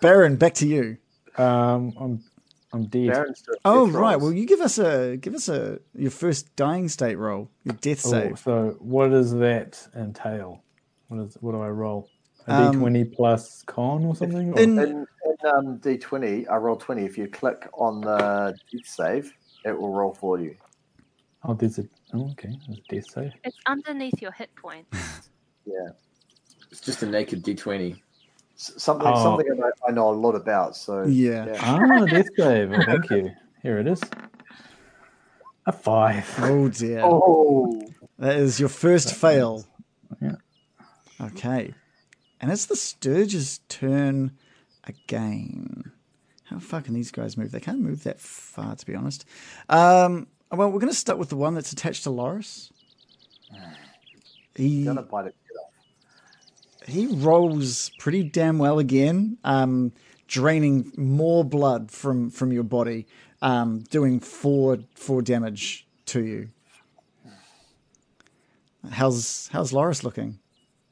Baron, 0.00 0.36
back 0.36 0.54
to 0.54 0.66
you. 0.66 0.98
Um, 1.36 1.94
I'm 1.98 2.24
I'm 2.72 2.86
dead. 2.86 3.08
Baron's 3.12 3.42
doing 3.42 3.58
Oh 3.64 3.86
death 3.86 3.94
right, 3.94 4.10
rolls. 4.12 4.22
well 4.22 4.32
you 4.32 4.46
give 4.46 4.60
us 4.60 4.78
a 4.78 5.16
give 5.16 5.34
us 5.34 5.48
a 5.48 5.78
your 5.94 6.10
first 6.10 6.54
dying 6.56 6.88
state 6.88 7.16
roll, 7.16 7.50
your 7.64 7.74
death 7.76 8.02
Oh, 8.06 8.10
save. 8.10 8.38
so 8.38 8.76
what 8.80 9.08
does 9.10 9.32
that 9.34 9.86
entail? 9.96 10.62
What 11.08 11.20
is 11.20 11.36
what 11.40 11.52
do 11.52 11.60
I 11.62 11.68
roll? 11.68 12.08
A 12.46 12.52
Um, 12.54 12.72
D 12.72 12.78
twenty 12.78 13.04
plus 13.04 13.62
con 13.62 14.04
or 14.04 14.14
something? 14.16 14.52
Or- 14.54 14.60
in 14.60 15.06
um, 15.44 15.78
D20, 15.78 16.50
I 16.50 16.56
roll 16.56 16.76
20. 16.76 17.04
If 17.04 17.16
you 17.18 17.28
click 17.28 17.68
on 17.74 18.00
the 18.00 18.56
death 18.72 18.86
save, 18.86 19.32
it 19.64 19.78
will 19.78 19.90
roll 19.92 20.14
for 20.14 20.38
you. 20.40 20.56
oh, 21.44 21.54
there's 21.54 21.78
a 21.78 21.84
oh, 22.14 22.30
okay, 22.32 22.50
there's 22.66 22.78
a 22.78 22.94
death 22.94 23.10
save. 23.10 23.32
It's 23.44 23.56
underneath 23.66 24.20
your 24.20 24.32
hit 24.32 24.50
points. 24.56 24.88
Yeah. 25.66 25.90
It's 26.70 26.80
just 26.80 27.02
a 27.02 27.06
naked 27.06 27.44
D20. 27.44 28.00
S- 28.56 28.72
Something, 28.78 29.06
Oh. 29.06 29.22
something 29.22 29.46
I, 29.62 29.90
I 29.90 29.92
know 29.92 30.08
a 30.08 30.16
lot 30.16 30.34
about. 30.34 30.74
So 30.76 31.02
Yeah. 31.04 31.54
Ah, 31.60 32.06
death 32.06 32.28
save. 32.38 32.72
Oh, 32.72 32.82
thank 32.86 33.10
you. 33.10 33.30
Here 33.62 33.78
it 33.78 33.86
is. 33.86 34.00
A 35.66 35.72
five. 35.72 36.26
Oh 36.38 36.70
dear. 36.70 37.02
Oh, 37.04 37.82
That 38.18 38.36
is 38.36 38.58
your 38.58 38.70
first 38.70 39.14
fail. 39.14 39.66
Yeah. 40.22 40.36
Okay. 41.20 41.74
And 42.40 42.50
it's 42.50 42.64
the 42.64 42.76
Stirge's 42.76 43.60
turn 43.68 44.30
again. 44.88 45.92
How 46.44 46.58
far 46.58 46.80
can 46.80 46.94
these 46.94 47.10
guys 47.10 47.36
move? 47.36 47.50
They 47.50 47.60
can't 47.60 47.80
move 47.80 48.04
that 48.04 48.20
far, 48.20 48.74
to 48.74 48.86
be 48.86 48.94
honest. 48.94 49.24
Um, 49.68 50.28
well, 50.50 50.70
we're 50.70 50.80
going 50.80 50.92
to 50.92 50.98
start 50.98 51.18
with 51.18 51.28
the 51.28 51.36
one 51.36 51.54
that's 51.54 51.72
attached 51.72 52.04
to 52.04 52.10
Loris. 52.10 52.72
He, 54.54 54.84
gonna 54.84 55.02
bite 55.02 55.26
it. 55.26 55.36
he 56.86 57.06
rolls 57.06 57.92
pretty 58.00 58.24
damn 58.24 58.58
well 58.58 58.80
again, 58.80 59.38
um, 59.44 59.92
draining 60.26 60.90
more 60.96 61.44
blood 61.44 61.92
from, 61.92 62.28
from 62.30 62.50
your 62.50 62.64
body, 62.64 63.06
um, 63.40 63.80
doing 63.90 64.18
four 64.18 64.78
four 64.96 65.22
damage 65.22 65.86
to 66.06 66.24
you. 66.24 66.48
How's 68.90 69.48
how's 69.52 69.72
Loris 69.72 70.02
looking? 70.02 70.40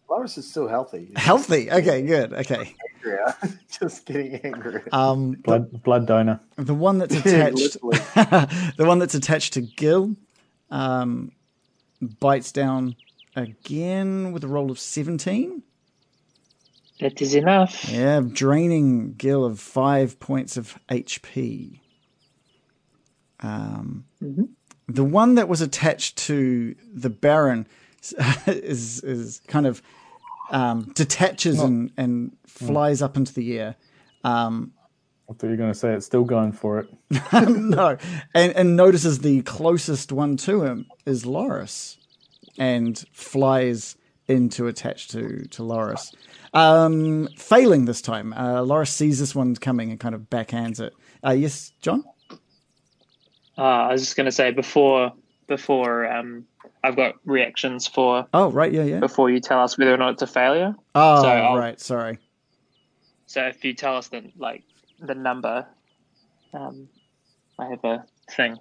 Loris 0.09 0.39
is 0.39 0.49
still 0.49 0.69
healthy. 0.69 1.11
Healthy. 1.17 1.71
Okay, 1.71 2.03
good. 2.03 2.33
Okay. 2.33 2.75
Angrier. 3.07 3.35
Just 3.81 4.07
getting 4.07 4.35
angry. 4.37 4.83
Um, 4.93 5.33
Blood 5.33 5.83
blood 5.83 6.07
donor. 6.07 6.41
the 6.57 6.75
one 6.75 6.99
that's 6.99 7.15
attached, 7.25 7.75
the 7.81 8.85
one 8.87 8.99
that's 8.99 9.15
attached 9.15 9.55
to 9.55 9.61
Gil, 9.63 10.17
um, 10.71 11.33
bites 12.21 12.53
down 12.53 12.97
again 13.35 14.33
with 14.33 14.45
a 14.45 14.49
roll 14.49 14.71
of 14.71 14.79
seventeen. 14.79 15.63
That 17.01 17.21
is 17.21 17.35
enough. 17.35 17.91
Yeah, 17.91 18.21
draining 18.21 19.15
Gil 19.15 19.45
of 19.45 19.61
five 19.61 20.19
points 20.19 20.57
of 20.57 20.79
HP. 20.89 21.81
Um, 23.41 24.05
The 24.89 25.05
one 25.05 25.35
that 25.35 25.47
was 25.49 25.61
attached 25.61 26.17
to 26.19 26.75
the 26.95 27.11
Baron 27.11 27.67
is 28.47 29.03
is 29.03 29.43
kind 29.47 29.67
of 29.67 29.83
um, 30.51 30.93
detaches 30.95 31.61
and, 31.61 31.93
and 31.97 32.37
flies 32.47 33.03
up 33.03 33.17
into 33.17 33.35
the 33.35 33.59
air. 33.59 33.77
Um, 34.25 34.73
I 35.29 35.33
thought 35.33 35.45
you 35.45 35.51
were 35.51 35.57
going 35.57 35.73
to 35.73 35.79
say 35.79 35.93
it's 35.93 36.07
still 36.07 36.25
going 36.25 36.53
for 36.53 36.79
it. 36.79 36.89
no, 37.33 37.97
and, 38.35 38.53
and 38.53 38.77
notices 38.77 39.21
the 39.21 39.43
closest 39.43 40.13
one 40.13 40.37
to 40.39 40.63
him 40.63 40.87
is 41.05 41.27
Loris, 41.27 41.99
and 42.59 43.03
flies 43.13 43.97
in 44.29 44.49
to 44.51 44.67
attach 44.67 45.09
to 45.09 45.47
to 45.49 45.63
Loris. 45.63 46.13
Um, 46.55 47.29
failing 47.37 47.85
this 47.85 48.01
time, 48.01 48.33
uh, 48.35 48.63
Loris 48.63 48.91
sees 48.91 49.19
this 49.19 49.35
one 49.35 49.55
coming 49.57 49.91
and 49.91 49.99
kind 49.99 50.15
of 50.15 50.23
backhands 50.23 50.81
it. 50.81 50.93
Uh, 51.25 51.33
yes, 51.33 51.73
John. 51.83 52.05
Uh, 53.59 53.63
I 53.63 53.93
was 53.93 54.03
just 54.03 54.17
going 54.17 54.27
to 54.27 54.33
say 54.33 54.53
before 54.53 55.13
before 55.47 56.07
um, 56.11 56.47
I've 56.83 56.97
got 56.97 57.15
reactions 57.25 57.87
for 57.87 58.27
Oh, 58.35 58.51
right, 58.51 58.73
yeah, 58.73 58.83
yeah. 58.85 58.99
before 59.01 59.31
you 59.31 59.41
tell 59.41 59.61
us 59.61 59.79
whether 59.79 59.93
or 59.95 59.97
not 59.97 60.15
it's 60.15 60.23
a 60.23 60.27
failure. 60.27 60.75
Oh, 60.95 61.23
So 61.23 61.29
I'll- 61.29 61.57
right, 61.59 61.81
sorry. 61.81 62.19
So 63.27 63.43
if 63.47 63.65
you 63.65 63.75
tell 63.75 63.97
us 63.97 64.09
the 64.09 64.31
like 64.39 64.63
the 65.01 65.15
number, 65.15 65.67
um, 66.55 66.89
I 67.59 67.67
have 67.69 67.85
a 67.85 68.05
thing. 68.31 68.57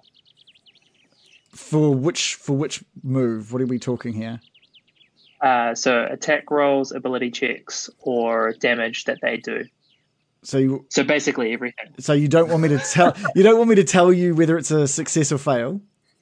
For 1.52 1.94
which 1.94 2.34
for 2.34 2.56
which 2.56 2.82
move? 3.02 3.52
What 3.52 3.62
are 3.62 3.66
we 3.66 3.78
talking 3.78 4.12
here? 4.12 4.40
Uh, 5.40 5.74
so 5.74 6.04
attack 6.10 6.50
rolls, 6.50 6.92
ability 6.92 7.30
checks, 7.30 7.88
or 8.00 8.52
damage 8.54 9.04
that 9.04 9.18
they 9.22 9.36
do. 9.36 9.64
So 10.42 10.58
you 10.58 10.86
So 10.90 11.02
basically 11.04 11.52
everything. 11.52 11.94
so 11.98 12.12
you 12.12 12.26
don't 12.28 12.48
want 12.50 12.62
me 12.62 12.68
to 12.70 12.78
tell 12.78 13.16
you 13.34 13.42
don't 13.42 13.58
want 13.58 13.70
me 13.70 13.76
to 13.76 13.84
tell 13.84 14.12
you 14.12 14.34
whether 14.34 14.58
it's 14.58 14.70
a 14.70 14.86
success 14.88 15.30
or 15.32 15.38
fail 15.38 15.80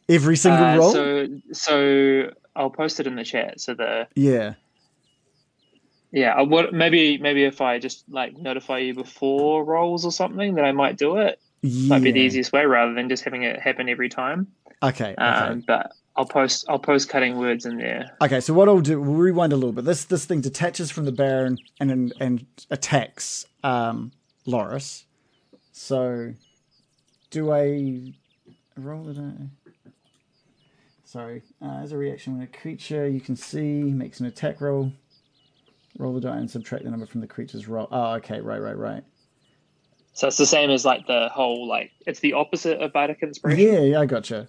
every 0.08 0.36
single 0.36 0.64
Uh, 0.64 0.76
roll. 0.76 0.92
So 0.92 1.28
so 1.52 2.30
I'll 2.56 2.70
post 2.70 3.00
it 3.00 3.06
in 3.06 3.16
the 3.16 3.24
chat. 3.24 3.60
So 3.60 3.74
the 3.74 4.06
yeah. 4.14 4.54
yeah, 6.12 6.32
I 6.34 6.42
would 6.42 6.72
maybe 6.72 7.18
maybe 7.18 7.44
if 7.44 7.60
I 7.60 7.78
just 7.78 8.04
like 8.08 8.36
notify 8.36 8.78
you 8.78 8.94
before 8.94 9.64
rolls 9.64 10.04
or 10.04 10.12
something, 10.12 10.54
then 10.54 10.64
I 10.64 10.72
might 10.72 10.96
do 10.96 11.16
it. 11.16 11.40
Might 11.62 12.02
be 12.02 12.12
the 12.12 12.20
easiest 12.20 12.52
way 12.52 12.66
rather 12.66 12.92
than 12.92 13.08
just 13.08 13.24
having 13.24 13.42
it 13.42 13.58
happen 13.58 13.88
every 13.88 14.10
time. 14.10 14.48
Okay. 14.82 15.12
Okay. 15.12 15.22
Um, 15.22 15.64
but 15.66 15.92
I'll 16.14 16.26
post 16.26 16.66
I'll 16.68 16.78
post 16.78 17.08
cutting 17.08 17.38
words 17.38 17.64
in 17.64 17.78
there. 17.78 18.16
Okay, 18.20 18.40
so 18.40 18.52
what 18.52 18.68
I'll 18.68 18.80
do, 18.80 19.00
we'll 19.00 19.14
rewind 19.14 19.52
a 19.52 19.56
little 19.56 19.72
bit. 19.72 19.84
This 19.86 20.04
this 20.04 20.26
thing 20.26 20.42
detaches 20.42 20.90
from 20.90 21.06
the 21.06 21.12
Baron 21.12 21.58
and 21.80 21.90
and, 21.90 22.12
and 22.20 22.46
attacks 22.70 23.46
um, 23.64 24.12
Loris. 24.46 25.06
So, 25.72 26.34
do 27.30 27.50
I 27.50 28.12
roll 28.76 29.08
it? 29.08 29.18
out? 29.18 29.32
Sorry, 31.14 31.42
uh, 31.62 31.78
as 31.80 31.92
a 31.92 31.96
reaction 31.96 32.32
when 32.32 32.42
a 32.42 32.48
creature 32.48 33.06
you 33.06 33.20
can 33.20 33.36
see 33.36 33.84
makes 33.84 34.18
an 34.18 34.26
attack 34.26 34.60
roll, 34.60 34.92
roll 35.96 36.12
the 36.12 36.20
die 36.20 36.38
and 36.38 36.50
subtract 36.50 36.82
the 36.82 36.90
number 36.90 37.06
from 37.06 37.20
the 37.20 37.28
creature's 37.28 37.68
roll. 37.68 37.86
Oh, 37.92 38.14
okay, 38.14 38.40
right, 38.40 38.60
right, 38.60 38.76
right. 38.76 39.04
So 40.12 40.26
it's 40.26 40.38
the 40.38 40.44
same 40.44 40.70
as 40.70 40.84
like 40.84 41.06
the 41.06 41.28
whole 41.32 41.68
like 41.68 41.92
it's 42.04 42.18
the 42.18 42.32
opposite 42.32 42.80
of 42.80 42.92
bardic 42.92 43.20
inspiration. 43.22 43.64
Yeah, 43.64 43.80
yeah, 43.82 44.00
I 44.00 44.06
gotcha. 44.06 44.48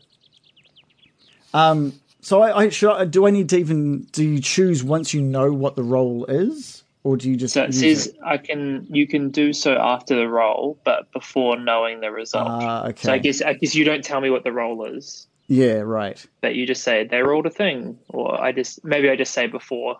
Um, 1.53 1.93
so 2.21 2.41
I, 2.41 2.57
I 2.57 2.69
should 2.69 2.91
I, 2.91 3.05
do 3.05 3.27
I 3.27 3.29
need 3.29 3.49
to 3.49 3.57
even 3.57 4.07
do 4.11 4.23
you 4.23 4.41
choose 4.41 4.83
once 4.83 5.13
you 5.13 5.21
know 5.21 5.53
what 5.53 5.75
the 5.75 5.83
roll 5.83 6.25
is, 6.25 6.83
or 7.03 7.15
do 7.15 7.29
you 7.29 7.37
just 7.37 7.53
So 7.53 7.61
it 7.61 7.75
says 7.75 8.07
it? 8.07 8.15
I 8.25 8.37
can 8.37 8.87
you 8.89 9.07
can 9.07 9.29
do 9.29 9.53
so 9.53 9.75
after 9.75 10.15
the 10.15 10.27
roll, 10.27 10.79
but 10.83 11.11
before 11.11 11.59
knowing 11.59 11.99
the 11.99 12.09
result. 12.09 12.47
Ah, 12.49 12.87
okay. 12.87 13.03
So 13.03 13.13
I 13.13 13.19
guess 13.19 13.43
I 13.43 13.53
guess 13.53 13.75
you 13.75 13.85
don't 13.85 14.03
tell 14.03 14.19
me 14.19 14.31
what 14.31 14.43
the 14.43 14.51
roll 14.51 14.83
is, 14.85 15.27
Yeah, 15.47 15.79
right. 15.79 16.23
That 16.41 16.55
you 16.55 16.65
just 16.65 16.83
say 16.83 17.05
they 17.05 17.21
rolled 17.21 17.45
a 17.45 17.51
thing, 17.51 17.99
or 18.09 18.41
I 18.41 18.51
just 18.51 18.83
maybe 18.83 19.09
I 19.09 19.15
just 19.15 19.33
say 19.33 19.47
before 19.47 19.97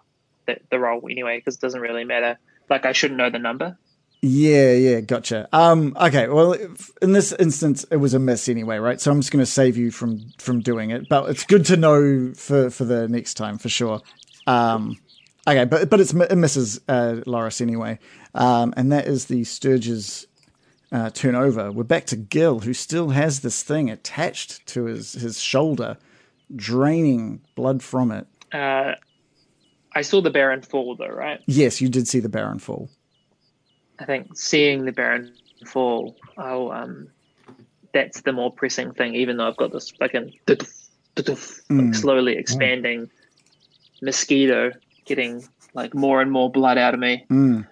the, 0.48 0.58
the 0.72 0.80
roll 0.80 1.08
anyway 1.10 1.38
because 1.38 1.56
it 1.56 1.62
doesn't 1.62 1.82
really 1.82 2.04
matter. 2.04 2.38
Like 2.70 2.86
I 2.86 2.94
shouldn't 2.94 3.18
know 3.18 3.30
the 3.30 3.40
number. 3.40 3.78
Yeah, 4.22 4.72
yeah, 4.72 5.02
gotcha. 5.02 5.48
Um, 5.54 5.96
okay. 6.02 6.28
Well, 6.28 6.54
in 7.00 7.12
this 7.12 7.32
instance, 7.34 7.86
it 7.92 7.98
was 7.98 8.16
a 8.16 8.20
miss 8.20 8.50
anyway, 8.50 8.78
right? 8.78 9.00
So 9.00 9.12
I'm 9.12 9.20
just 9.20 9.32
going 9.32 9.46
to 9.46 9.52
save 9.52 9.78
you 9.78 9.92
from 9.92 10.32
from 10.40 10.62
doing 10.62 10.90
it, 10.90 11.08
but 11.10 11.30
it's 11.30 11.44
good 11.44 11.66
to 11.66 11.78
know 11.78 12.34
for 12.36 12.72
for 12.72 12.86
the 12.86 13.08
next 13.08 13.36
time 13.36 13.60
for 13.60 13.70
sure. 13.70 14.02
Um, 14.48 14.98
okay, 15.48 15.66
but 15.66 15.92
but 15.92 16.00
it's 16.00 16.14
it 16.14 16.36
misses 16.36 16.82
uh, 16.88 17.18
Loris 17.28 17.62
anyway, 17.62 18.00
um, 18.34 18.74
and 18.76 18.92
that 18.92 19.06
is 19.06 19.26
the 19.26 19.44
Stirge's 19.44 20.26
uh, 20.96 21.10
turnover. 21.10 21.74
We're 21.74 21.84
back 21.84 22.06
to 22.06 22.16
Gil, 22.16 22.62
who 22.62 22.74
still 22.74 23.10
has 23.10 23.42
this 23.42 23.62
thing 23.64 23.90
attached 23.90 24.66
to 24.68 24.86
his 24.86 25.12
his 25.12 25.42
shoulder, 25.42 25.98
draining 26.56 27.42
blood 27.56 27.84
from 27.84 28.12
it. 28.12 28.28
Uh, 28.54 28.94
I 29.94 30.02
saw 30.02 30.22
the 30.22 30.30
Baron 30.30 30.62
fall 30.62 30.96
though, 30.96 31.08
right? 31.08 31.42
Yes, 31.48 31.82
you 31.82 31.90
did 31.90 32.08
see 32.08 32.22
the 32.22 32.30
Baron 32.30 32.60
fall. 32.60 32.90
I 34.00 34.06
think 34.06 34.38
seeing 34.38 34.86
the 34.86 34.94
Baron 34.94 35.34
fall, 35.66 36.16
oh, 36.38 36.72
um, 36.72 37.10
that's 37.94 38.22
the 38.22 38.32
more 38.32 38.52
pressing 38.52 38.94
thing. 38.94 39.16
Even 39.16 39.36
though 39.36 39.50
I've 39.50 39.58
got 39.58 39.74
this 39.74 39.92
fucking 39.92 40.34
like 40.48 41.94
slowly 41.94 42.38
expanding 42.38 43.10
mosquito 44.02 44.72
getting 45.06 45.46
like 45.74 45.94
more 45.94 46.22
and 46.22 46.32
more 46.32 46.50
blood 46.50 46.78
out 46.78 46.94
of 46.94 47.02
me. 47.02 47.26
Mm. 47.30 47.68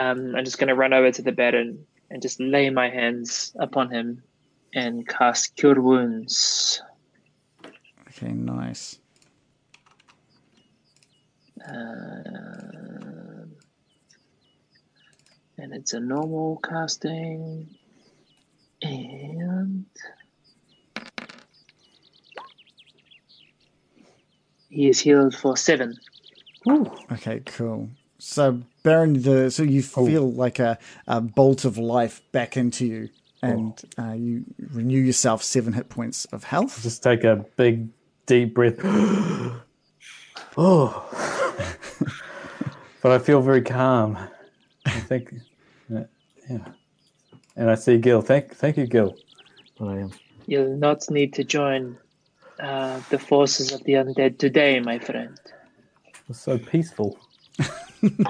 Um, 0.00 0.34
I'm 0.34 0.44
just 0.44 0.58
going 0.58 0.68
to 0.68 0.74
run 0.74 0.92
over 0.92 1.12
to 1.12 1.22
the 1.22 1.30
bed 1.30 1.54
and 1.54 1.78
just 2.22 2.40
lay 2.40 2.70
my 2.70 2.88
hands 2.90 3.54
upon 3.58 3.90
him 3.90 4.22
and 4.74 5.06
cast 5.06 5.56
Cure 5.56 5.80
Wounds. 5.80 6.80
Okay, 8.08 8.32
nice. 8.32 8.98
Um, 11.66 13.52
and 15.58 15.72
it's 15.72 15.92
a 15.92 16.00
normal 16.00 16.60
casting. 16.62 17.68
And 18.82 19.86
he 24.68 24.88
is 24.88 25.00
healed 25.00 25.34
for 25.34 25.56
seven. 25.56 25.96
Ooh. 26.68 26.90
Okay, 27.12 27.40
cool. 27.46 27.88
So 28.24 28.62
Baron, 28.82 29.20
the 29.20 29.50
so 29.50 29.62
you 29.62 29.82
feel 29.82 30.32
like 30.32 30.58
a, 30.58 30.78
a 31.06 31.20
bolt 31.20 31.66
of 31.66 31.76
life 31.76 32.22
back 32.32 32.56
into 32.56 32.86
you, 32.86 33.10
and 33.42 33.80
uh, 33.98 34.12
you 34.12 34.44
renew 34.72 34.98
yourself 34.98 35.42
seven 35.42 35.74
hit 35.74 35.90
points 35.90 36.24
of 36.26 36.42
health. 36.44 36.82
Just 36.82 37.02
take 37.02 37.22
a 37.22 37.44
big, 37.56 37.88
deep 38.24 38.54
breath. 38.54 38.76
oh. 40.56 41.06
but 43.02 43.12
I 43.12 43.18
feel 43.18 43.42
very 43.42 43.60
calm. 43.60 44.16
I 44.86 44.90
think, 44.90 45.34
yeah. 45.90 46.04
yeah. 46.48 46.64
And 47.56 47.70
I 47.70 47.74
see 47.74 47.98
Gil. 47.98 48.22
Thank, 48.22 48.54
thank 48.56 48.78
you, 48.78 48.86
Gil. 48.86 49.14
But 49.78 49.88
I 49.88 49.98
am. 49.98 50.12
You'll 50.46 50.78
not 50.78 51.10
need 51.10 51.34
to 51.34 51.44
join 51.44 51.98
uh, 52.58 53.00
the 53.10 53.18
forces 53.18 53.70
of 53.70 53.84
the 53.84 53.92
undead 53.92 54.38
today, 54.38 54.80
my 54.80 54.98
friend. 54.98 55.38
It's 56.28 56.40
so 56.40 56.56
peaceful. 56.56 57.18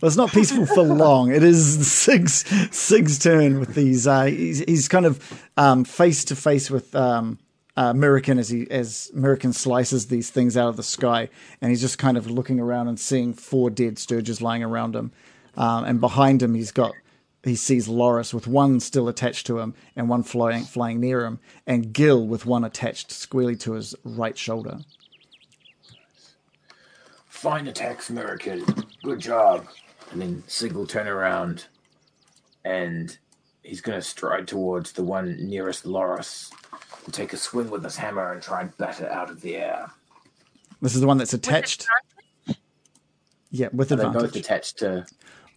Well, 0.00 0.08
it's 0.08 0.16
not 0.16 0.32
peaceful 0.32 0.66
for 0.66 0.82
long. 0.82 1.32
It 1.32 1.42
is 1.42 1.90
Sig's 1.90 2.44
Sig's 2.76 3.18
turn 3.18 3.60
with 3.60 3.74
these. 3.74 4.06
Uh, 4.06 4.24
he's, 4.24 4.58
he's 4.60 4.88
kind 4.88 5.06
of 5.06 5.18
face 5.86 6.24
to 6.26 6.36
face 6.36 6.70
with 6.70 6.94
um, 6.94 7.38
uh, 7.76 7.82
American 7.82 8.38
as 8.38 8.48
he 8.48 8.70
as 8.70 9.10
American 9.14 9.52
slices 9.52 10.06
these 10.06 10.30
things 10.30 10.56
out 10.56 10.68
of 10.68 10.76
the 10.76 10.82
sky, 10.82 11.28
and 11.60 11.70
he's 11.70 11.80
just 11.80 11.98
kind 11.98 12.16
of 12.16 12.30
looking 12.30 12.60
around 12.60 12.88
and 12.88 13.00
seeing 13.00 13.32
four 13.32 13.70
dead 13.70 13.96
stirges 13.96 14.40
lying 14.40 14.62
around 14.62 14.94
him, 14.94 15.12
um, 15.56 15.84
and 15.84 16.00
behind 16.00 16.42
him 16.42 16.54
he's 16.54 16.72
got 16.72 16.92
he 17.42 17.56
sees 17.56 17.88
Loris 17.88 18.32
with 18.32 18.46
one 18.46 18.80
still 18.80 19.08
attached 19.08 19.46
to 19.46 19.58
him 19.58 19.74
and 19.96 20.08
one 20.08 20.22
flying 20.22 20.64
flying 20.64 21.00
near 21.00 21.24
him, 21.24 21.40
and 21.66 21.92
Gil 21.92 22.26
with 22.26 22.46
one 22.46 22.64
attached 22.64 23.10
squarely 23.10 23.56
to 23.56 23.72
his 23.72 23.94
right 24.04 24.36
shoulder. 24.38 24.78
Fine 27.44 27.68
attacks, 27.68 28.08
American. 28.08 28.64
Good 29.02 29.20
job. 29.20 29.66
And 30.10 30.22
then 30.22 30.42
Sig 30.46 30.72
will 30.72 30.86
turn 30.86 31.06
around 31.06 31.66
and 32.64 33.18
he's 33.62 33.82
going 33.82 34.00
to 34.00 34.02
stride 34.02 34.48
towards 34.48 34.92
the 34.92 35.04
one 35.04 35.36
nearest 35.46 35.84
Loris 35.84 36.50
and 37.04 37.12
take 37.12 37.34
a 37.34 37.36
swing 37.36 37.68
with 37.68 37.84
his 37.84 37.98
hammer 37.98 38.32
and 38.32 38.40
try 38.40 38.62
and 38.62 38.74
bat 38.78 39.02
it 39.02 39.10
out 39.10 39.28
of 39.28 39.42
the 39.42 39.56
air. 39.56 39.90
This 40.80 40.94
is 40.94 41.02
the 41.02 41.06
one 41.06 41.18
that's 41.18 41.34
attached. 41.34 41.86
Yeah, 43.50 43.68
with 43.74 43.92
Are 43.92 43.96
they 43.96 44.08
both 44.08 44.34
attached 44.34 44.78
to. 44.78 45.04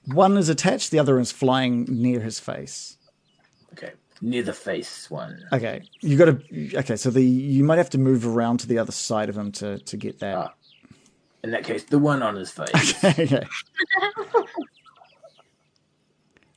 One 0.08 0.36
is 0.36 0.50
attached, 0.50 0.92
the 0.92 1.00
other 1.00 1.18
is 1.22 1.32
flying 1.32 1.86
near 1.86 2.20
his 2.20 2.38
face. 2.38 2.98
Okay. 3.72 3.94
Near 4.22 4.44
the 4.44 4.52
face 4.52 5.10
one. 5.10 5.42
Okay, 5.54 5.84
you 6.02 6.18
got 6.18 6.26
to. 6.26 6.78
Okay, 6.80 6.98
so 6.98 7.10
the 7.12 7.22
you 7.22 7.64
might 7.64 7.78
have 7.78 7.92
to 7.92 7.98
move 7.98 8.28
around 8.28 8.58
to 8.58 8.68
the 8.68 8.78
other 8.78 8.92
side 8.92 9.30
of 9.30 9.38
him 9.38 9.54
to 9.54 9.78
to 9.78 9.96
get 9.96 10.20
that. 10.20 10.36
Ah. 10.36 10.54
In 11.44 11.52
that 11.52 11.64
case, 11.64 11.84
the 11.84 12.00
one 12.00 12.24
on 12.24 12.36
his 12.36 12.52
face. 12.52 13.04
okay. 13.04 13.44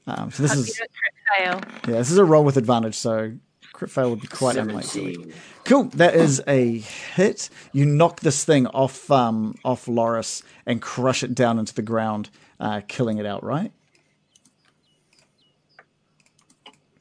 Um, 0.07 0.31
so 0.33 0.43
this 0.43 0.53
Hope 0.53 0.59
you 0.59 0.65
is 0.65 0.79
crit 0.79 0.91
fail. 1.39 1.61
yeah, 1.87 1.99
this 1.99 2.11
is 2.11 2.19
a 2.19 2.25
roll 2.25 2.43
with 2.43 2.57
advantage, 2.57 2.97
so 2.97 3.33
crit 3.73 3.91
fail 3.91 4.11
would 4.11 4.21
be 4.21 4.27
quite 4.27 4.57
unlikely. 4.57 5.33
Cool, 5.65 5.85
that 5.91 6.15
is 6.17 6.43
a 6.49 6.79
hit. 6.79 7.49
You 7.73 7.87
knock 7.87 8.19
this 8.21 8.45
thing 8.45 8.67
off 8.69 9.09
um 9.11 9.55
off 9.65 9.87
Loris 9.87 10.43
and 10.67 10.83
crush 10.83 11.23
it 11.23 11.35
down 11.35 11.61
into 11.61 11.75
the 11.75 11.83
ground, 11.83 12.31
uh, 12.59 12.81
killing 12.89 13.19
it 13.19 13.27
outright. 13.27 13.73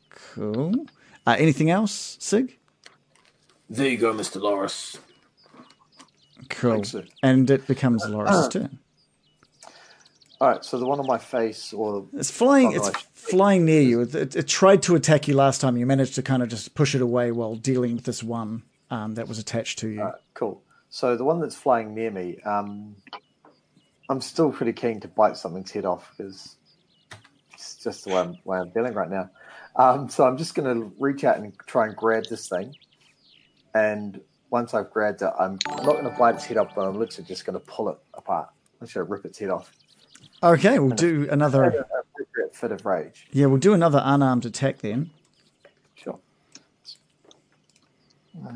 Cool. 0.09 0.85
Uh, 1.25 1.35
anything 1.39 1.71
else, 1.71 2.17
Sig? 2.19 2.57
There 3.69 3.87
you 3.87 3.97
go, 3.97 4.13
Mr. 4.13 4.39
Loris. 4.41 4.97
Cool. 6.49 6.83
And 7.23 7.49
it 7.49 7.67
becomes 7.67 8.05
Loris' 8.07 8.47
turn. 8.51 8.79
All 10.41 10.47
right, 10.47 10.63
so 10.63 10.79
the 10.79 10.85
one 10.85 10.99
on 10.99 11.05
my 11.05 11.17
face, 11.17 11.73
or 11.73 12.07
It's 12.13 12.31
flying. 12.31 12.71
It's 12.71 12.89
flying 13.13 13.65
near 13.65 13.81
you. 13.81 14.01
It, 14.01 14.15
it, 14.15 14.35
it 14.37 14.47
tried 14.47 14.81
to 14.83 14.95
attack 14.95 15.27
you 15.27 15.35
last 15.35 15.59
time. 15.59 15.75
You 15.75 15.85
managed 15.85 16.15
to 16.15 16.21
kind 16.21 16.41
of 16.41 16.49
just 16.49 16.75
push 16.75 16.95
it 16.95 17.01
away 17.01 17.31
while 17.31 17.55
dealing 17.55 17.95
with 17.95 18.05
this 18.05 18.23
one 18.23 18.63
um, 18.89 19.15
that 19.15 19.27
was 19.27 19.37
attached 19.37 19.79
to 19.79 19.89
you. 19.89 20.11
cool. 20.33 20.63
So 20.89 21.17
the 21.17 21.25
one 21.25 21.41
that's 21.41 21.55
flying 21.55 21.93
near 21.93 22.09
me, 22.09 22.39
um, 22.45 22.95
I'm 24.09 24.21
still 24.21 24.51
pretty 24.51 24.73
keen 24.73 25.01
to 25.01 25.07
bite 25.09 25.35
something's 25.35 25.71
head 25.71 25.85
off 25.85 26.13
because 26.17 26.55
it's 27.53 27.75
just 27.75 28.05
the 28.05 28.11
way 28.11 28.21
I'm, 28.21 28.37
way 28.45 28.57
I'm 28.59 28.71
feeling 28.71 28.93
right 28.93 29.09
now. 29.09 29.29
Um, 29.75 30.09
so 30.09 30.25
I'm 30.25 30.37
just 30.37 30.55
going 30.55 30.73
to 30.73 30.91
reach 30.99 31.23
out 31.23 31.37
and 31.37 31.53
try 31.67 31.85
and 31.85 31.95
grab 31.95 32.23
this 32.29 32.47
thing. 32.47 32.75
And 33.75 34.21
once 34.49 34.73
I've 34.73 34.89
grabbed 34.91 35.21
it, 35.21 35.31
I'm 35.39 35.59
not 35.67 35.83
going 35.83 36.03
to 36.05 36.15
bite 36.17 36.35
its 36.35 36.45
head 36.45 36.57
off, 36.57 36.73
but 36.75 36.87
I'm 36.87 36.97
literally 36.97 37.27
just 37.27 37.45
going 37.45 37.59
to 37.59 37.65
pull 37.65 37.89
it 37.89 37.97
apart. 38.13 38.49
I'm 38.79 38.87
just 38.87 38.95
going 38.95 39.05
to 39.05 39.11
rip 39.11 39.25
its 39.25 39.37
head 39.39 39.49
off. 39.49 39.71
Okay, 40.41 40.79
we'll 40.79 40.95
do 40.95 41.27
another. 41.29 41.85
Fit 42.53 42.71
of 42.71 42.85
rage. 42.85 43.27
Yeah, 43.31 43.45
we'll 43.45 43.59
do 43.59 43.73
another 43.73 44.01
unarmed 44.03 44.45
attack 44.45 44.79
then. 44.79 45.11
Sure. 45.95 46.19
Uh. 48.43 48.49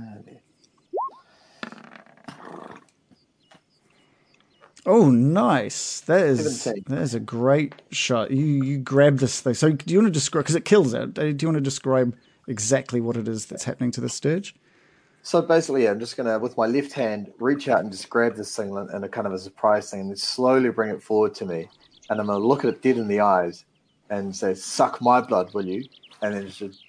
Oh, 4.85 5.09
nice! 5.09 6.01
That 6.01 6.25
is 6.25 6.61
17. 6.61 6.83
that 6.87 7.01
is 7.01 7.13
a 7.13 7.19
great 7.19 7.81
shot. 7.91 8.31
You 8.31 8.45
you 8.45 8.77
grab 8.79 9.19
this 9.19 9.39
thing. 9.39 9.53
So 9.53 9.71
do 9.71 9.93
you 9.93 9.99
want 9.99 10.07
to 10.07 10.11
describe? 10.11 10.43
Because 10.43 10.55
it 10.55 10.65
kills 10.65 10.93
it. 10.93 11.13
Do 11.13 11.23
you 11.27 11.47
want 11.47 11.55
to 11.55 11.61
describe 11.61 12.17
exactly 12.47 12.99
what 12.99 13.15
it 13.15 13.27
is 13.29 13.45
that's 13.45 13.63
happening 13.63 13.91
to 13.91 14.01
the 14.01 14.09
stirge? 14.09 14.53
So 15.25 15.41
basically, 15.41 15.85
yeah, 15.85 15.91
I'm 15.91 16.01
just 16.01 16.17
gonna, 16.17 16.37
with 16.37 16.57
my 16.57 16.67
left 16.67 16.91
hand, 16.91 17.31
reach 17.39 17.69
out 17.69 17.79
and 17.79 17.89
just 17.89 18.09
grab 18.09 18.35
this 18.35 18.53
thing 18.55 18.75
in 18.93 19.03
a 19.05 19.07
kind 19.09 19.25
of 19.25 19.31
a 19.31 19.39
surprise 19.39 19.89
thing, 19.89 20.01
and 20.01 20.09
then 20.09 20.17
slowly 20.17 20.69
bring 20.69 20.89
it 20.93 21.01
forward 21.01 21.33
to 21.35 21.45
me, 21.45 21.69
and 22.09 22.19
I'm 22.19 22.27
gonna 22.27 22.45
look 22.45 22.65
at 22.65 22.73
it 22.73 22.81
dead 22.81 22.97
in 22.97 23.07
the 23.07 23.21
eyes, 23.21 23.63
and 24.09 24.35
say, 24.35 24.53
"Suck 24.53 25.01
my 25.01 25.21
blood, 25.21 25.53
will 25.53 25.65
you?" 25.65 25.87
And 26.21 26.35
then 26.35 26.49
just 26.49 26.83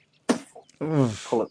Oof. 0.83 1.27
pull 1.29 1.43
it, 1.43 1.49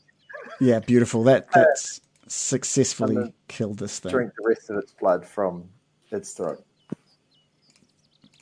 Yeah, 0.59 0.79
beautiful. 0.79 1.23
That 1.23 1.49
that's 1.53 2.01
successfully 2.27 3.15
And 3.15 3.33
killed 3.47 3.79
this 3.79 3.99
thing. 3.99 4.11
drink 4.11 4.33
the 4.37 4.45
rest 4.45 4.69
of 4.69 4.77
its 4.77 4.91
blood 4.91 5.25
from 5.25 5.69
its 6.11 6.33
throat. 6.33 6.65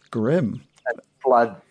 Grim. 0.10 0.64
And 0.88 1.00
Blood, 1.24 1.62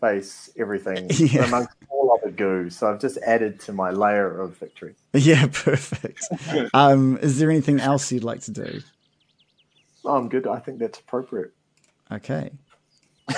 face, 0.00 0.50
everything, 0.56 1.08
Yeah. 1.10 1.46
amongst 1.46 1.74
of 2.10 2.20
the 2.22 2.30
goo. 2.30 2.70
So 2.70 2.90
I've 2.90 3.00
just 3.00 3.18
added 3.18 3.60
to 3.60 3.72
my 3.72 3.90
layer 3.90 4.40
of 4.40 4.56
victory. 4.58 4.94
Yeah, 5.14 5.46
perfect. 5.52 6.22
um, 6.74 7.18
is 7.18 7.38
there 7.38 7.50
anything 7.50 7.80
else 7.80 8.10
you'd 8.10 8.24
like 8.24 8.40
to 8.42 8.50
do? 8.50 8.80
Oh, 10.04 10.16
I'm 10.16 10.28
good. 10.28 10.46
I 10.46 10.58
think 10.58 10.78
that's 10.78 10.98
appropriate. 10.98 11.52
Okay. 12.10 12.50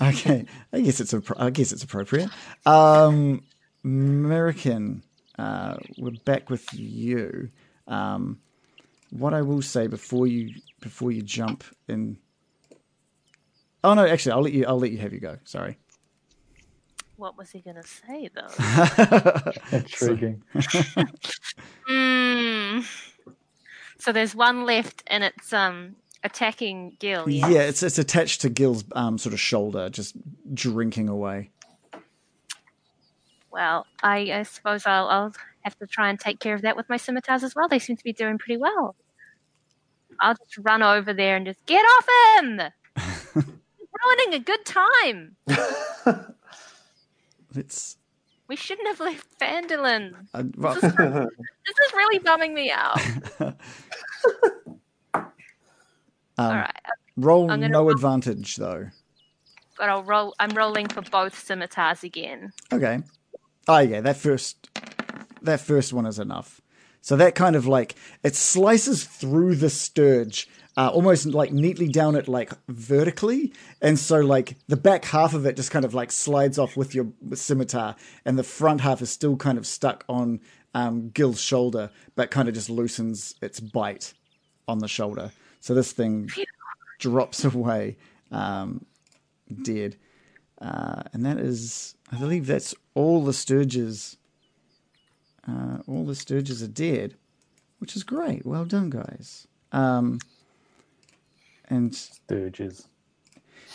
Okay. 0.00 0.46
I 0.72 0.80
guess 0.80 1.00
it's 1.00 1.12
appro- 1.12 1.40
I 1.40 1.50
guess 1.50 1.72
it's 1.72 1.82
appropriate. 1.82 2.30
Um, 2.64 3.42
American, 3.84 5.02
uh, 5.36 5.76
we're 5.96 6.12
back 6.24 6.50
with 6.50 6.72
you. 6.72 7.50
Um, 7.88 8.38
what 9.10 9.34
I 9.34 9.42
will 9.42 9.60
say 9.60 9.88
before 9.88 10.28
you 10.28 10.54
before 10.80 11.10
you 11.10 11.22
jump 11.22 11.64
in. 11.88 12.18
Oh 13.82 13.94
no, 13.94 14.06
actually, 14.06 14.32
I'll 14.32 14.42
let 14.42 14.52
you. 14.52 14.64
I'll 14.66 14.78
let 14.78 14.92
you 14.92 14.98
have 14.98 15.12
you 15.12 15.18
go. 15.18 15.38
Sorry. 15.42 15.78
What 17.18 17.36
was 17.36 17.50
he 17.50 17.60
gonna 17.60 17.82
say 17.82 18.30
though? 18.32 19.52
Intriguing. 19.76 20.42
Hmm. 21.90 22.80
So 23.98 24.12
there's 24.12 24.34
one 24.34 24.64
left, 24.64 25.02
and 25.08 25.24
it's 25.24 25.52
um 25.52 25.96
attacking 26.22 26.96
Gil. 27.00 27.28
Yeah, 27.28 27.48
Yeah. 27.48 27.60
it's 27.62 27.82
it's 27.82 27.98
attached 27.98 28.42
to 28.42 28.48
Gil's 28.50 28.84
um, 28.92 29.18
sort 29.18 29.32
of 29.32 29.40
shoulder, 29.40 29.88
just 29.90 30.14
drinking 30.54 31.08
away. 31.08 31.50
Well, 33.50 33.86
I, 34.02 34.30
I 34.32 34.42
suppose 34.44 34.86
I'll, 34.86 35.08
I'll 35.08 35.32
have 35.62 35.76
to 35.78 35.86
try 35.86 36.10
and 36.10 36.20
take 36.20 36.38
care 36.38 36.54
of 36.54 36.62
that 36.62 36.76
with 36.76 36.88
my 36.88 36.98
scimitars 36.98 37.42
as 37.42 37.56
well. 37.56 37.66
They 37.66 37.78
seem 37.80 37.96
to 37.96 38.04
be 38.04 38.12
doing 38.12 38.38
pretty 38.38 38.58
well. 38.58 38.94
I'll 40.20 40.34
just 40.34 40.58
run 40.58 40.82
over 40.82 41.12
there 41.14 41.34
and 41.36 41.46
just 41.46 41.64
get 41.66 41.80
off 41.84 42.06
him. 42.44 42.60
Ruining 43.34 44.34
a 44.34 44.38
good 44.38 44.64
time. 44.64 45.36
It's 47.54 47.96
We 48.48 48.56
shouldn't 48.56 48.88
have 48.88 49.00
left 49.00 49.26
Phandalin. 49.40 50.26
uh, 50.34 50.44
well, 50.56 50.74
This 50.74 50.84
is 50.84 51.92
really 51.94 52.18
bumming 52.18 52.54
me 52.54 52.70
out. 52.70 53.00
All 53.40 53.54
um, 56.38 56.56
right, 56.56 56.72
roll 57.16 57.48
no 57.56 57.68
roll- 57.82 57.90
advantage 57.90 58.56
though. 58.56 58.88
but 59.76 59.88
I'll 59.88 60.02
roll. 60.04 60.34
I'm 60.38 60.50
rolling 60.50 60.88
for 60.88 61.02
both 61.02 61.38
scimitars 61.38 62.04
again. 62.04 62.52
Okay. 62.72 63.00
Oh 63.66 63.78
yeah, 63.78 64.00
that 64.00 64.16
first 64.16 64.68
that 65.42 65.60
first 65.60 65.92
one 65.92 66.06
is 66.06 66.18
enough. 66.18 66.60
So 67.00 67.16
that 67.16 67.34
kind 67.34 67.56
of 67.56 67.66
like 67.66 67.94
it 68.22 68.34
slices 68.34 69.04
through 69.04 69.56
the 69.56 69.70
stirge, 69.70 70.48
uh, 70.76 70.90
almost 70.90 71.26
like 71.26 71.52
neatly 71.52 71.88
down 71.88 72.14
it 72.14 72.28
like 72.28 72.52
vertically, 72.68 73.52
and 73.80 73.98
so 73.98 74.20
like 74.20 74.56
the 74.68 74.76
back 74.76 75.04
half 75.06 75.34
of 75.34 75.46
it 75.46 75.56
just 75.56 75.70
kind 75.70 75.84
of 75.84 75.94
like 75.94 76.12
slides 76.12 76.58
off 76.58 76.76
with 76.76 76.94
your 76.94 77.06
scimitar, 77.34 77.96
and 78.24 78.38
the 78.38 78.44
front 78.44 78.80
half 78.80 79.00
is 79.00 79.10
still 79.10 79.36
kind 79.36 79.58
of 79.58 79.66
stuck 79.66 80.04
on 80.08 80.40
um, 80.74 81.10
Gil's 81.10 81.40
shoulder, 81.40 81.90
but 82.14 82.30
kind 82.30 82.48
of 82.48 82.54
just 82.54 82.70
loosens 82.70 83.34
its 83.40 83.60
bite 83.60 84.12
on 84.66 84.78
the 84.78 84.88
shoulder. 84.88 85.32
So 85.60 85.74
this 85.74 85.92
thing 85.92 86.30
drops 86.98 87.44
away, 87.44 87.96
um, 88.30 88.84
dead. 89.62 89.96
Uh, 90.60 91.02
and 91.12 91.24
that 91.24 91.38
is, 91.38 91.94
I 92.10 92.16
believe 92.16 92.46
that's 92.46 92.74
all 92.94 93.24
the 93.24 93.32
stirges. 93.32 94.16
Uh, 95.48 95.78
all 95.86 96.04
the 96.04 96.12
stirges 96.12 96.62
are 96.62 96.68
dead, 96.68 97.14
which 97.78 97.96
is 97.96 98.02
great. 98.02 98.44
Well 98.44 98.64
done, 98.64 98.90
guys. 98.90 99.46
Um, 99.72 100.18
and 101.68 101.92
stirges. 101.92 102.86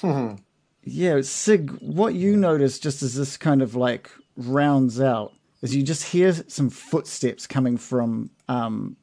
yeah, 0.84 1.22
Sig, 1.22 1.72
what 1.80 2.14
you 2.14 2.36
notice 2.36 2.80
just 2.80 3.02
as 3.02 3.16
this 3.16 3.38
kind 3.38 3.62
of 3.62 3.76
like 3.76 4.12
rounds 4.36 5.00
out 5.00 5.34
is 5.62 5.76
you 5.76 5.82
just 5.82 6.04
hear 6.04 6.34
some 6.48 6.70
footsteps 6.70 7.48
coming 7.48 7.78
from 7.78 8.30
um, 8.50 8.98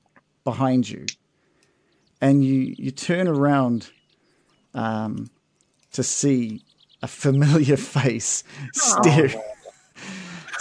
behind 0.45 0.89
you, 0.89 1.07
and 2.21 2.45
you 2.45 2.75
you 2.77 2.91
turn 2.91 3.27
around 3.27 3.91
um, 4.75 5.31
to 5.93 6.03
see 6.03 6.63
a 7.03 7.09
familiar 7.09 7.77
face 7.79 8.45
staring 8.75 9.41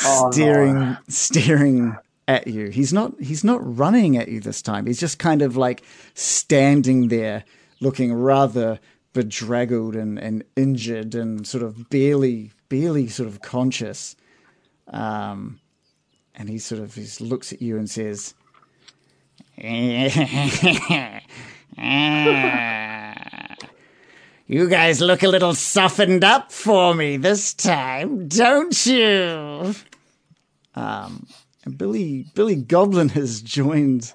Oh, 0.06 0.26
no. 0.26 0.32
staring 0.32 0.98
staring 1.08 1.98
at 2.28 2.48
you. 2.48 2.70
He's 2.70 2.94
not 2.94 3.14
he's 3.20 3.44
not 3.44 3.60
running 3.78 4.18
at 4.18 4.30
you 4.30 4.40
this 4.40 4.62
time. 4.62 4.86
He's 4.86 5.00
just 5.00 5.20
kind 5.20 5.42
of 5.42 5.58
like 5.58 5.84
standing 6.14 7.08
there 7.10 7.44
looking 7.82 8.14
rather 8.14 8.80
bedraggled 9.14 9.96
and, 9.96 10.20
and 10.20 10.44
injured 10.56 11.16
and 11.16 11.46
sort 11.48 11.64
of 11.64 11.90
barely 11.90 12.52
barely 12.70 13.08
sort 13.08 13.28
of 13.28 13.42
conscious. 13.42 14.16
Um, 14.88 15.60
and 16.36 16.50
he 16.50 16.58
sort 16.60 16.82
of 16.82 16.94
just 16.94 17.20
looks 17.20 17.52
at 17.52 17.62
you 17.62 17.78
and 17.78 17.90
says, 17.90 18.34
You 24.48 24.68
guys 24.68 25.02
look 25.02 25.22
a 25.22 25.28
little 25.28 25.54
softened 25.54 26.24
up 26.24 26.52
for 26.52 26.96
me 26.96 27.18
this 27.18 27.54
time, 27.54 28.28
don't 28.28 28.86
you? 28.86 29.76
Um, 30.76 31.28
and 31.66 31.78
Billy 31.78 32.28
Billy 32.34 32.56
Goblin 32.56 33.10
has 33.20 33.42
joined 33.42 34.14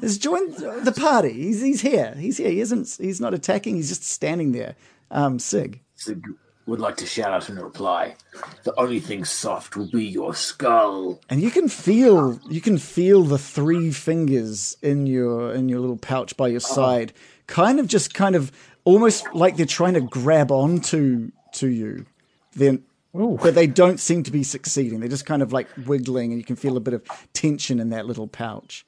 has 0.00 0.18
joined 0.18 0.54
the 0.56 0.94
party. 0.96 1.32
He's 1.32 1.60
he's 1.60 1.80
here. 1.80 2.14
He's 2.16 2.36
here. 2.36 2.50
He 2.50 2.60
isn't. 2.60 2.96
He's 3.00 3.20
not 3.20 3.34
attacking. 3.34 3.76
He's 3.76 3.88
just 3.88 4.04
standing 4.04 4.52
there. 4.52 4.76
Um, 5.10 5.38
Sig. 5.38 5.80
Sig 5.96 6.24
would 6.66 6.80
like 6.80 6.96
to 6.98 7.06
shout 7.06 7.32
out 7.32 7.48
in 7.48 7.56
reply. 7.56 8.14
The 8.62 8.78
only 8.78 9.00
thing 9.00 9.24
soft 9.24 9.76
will 9.76 9.90
be 9.90 10.04
your 10.06 10.34
skull. 10.34 11.20
And 11.28 11.42
you 11.42 11.50
can 11.50 11.68
feel 11.68 12.38
you 12.48 12.60
can 12.60 12.78
feel 12.78 13.24
the 13.24 13.38
three 13.38 13.90
fingers 13.90 14.76
in 14.80 15.06
your 15.06 15.52
in 15.52 15.68
your 15.68 15.80
little 15.80 15.96
pouch 15.96 16.36
by 16.36 16.48
your 16.48 16.60
side, 16.60 17.12
kind 17.46 17.80
of 17.80 17.88
just 17.88 18.14
kind 18.14 18.36
of 18.36 18.52
almost 18.84 19.26
like 19.34 19.56
they're 19.56 19.66
trying 19.66 19.94
to 19.94 20.00
grab 20.00 20.52
onto 20.52 21.32
to 21.54 21.68
you. 21.68 22.06
Then 22.52 22.84
but 23.12 23.54
they 23.54 23.66
don't 23.66 23.98
seem 23.98 24.22
to 24.22 24.30
be 24.30 24.42
succeeding. 24.42 25.00
They're 25.00 25.08
just 25.08 25.26
kind 25.26 25.42
of 25.42 25.52
like 25.52 25.68
wiggling, 25.86 26.32
and 26.32 26.40
you 26.40 26.44
can 26.44 26.56
feel 26.56 26.76
a 26.76 26.80
bit 26.80 26.94
of 26.94 27.02
tension 27.32 27.80
in 27.80 27.90
that 27.90 28.06
little 28.06 28.28
pouch. 28.28 28.86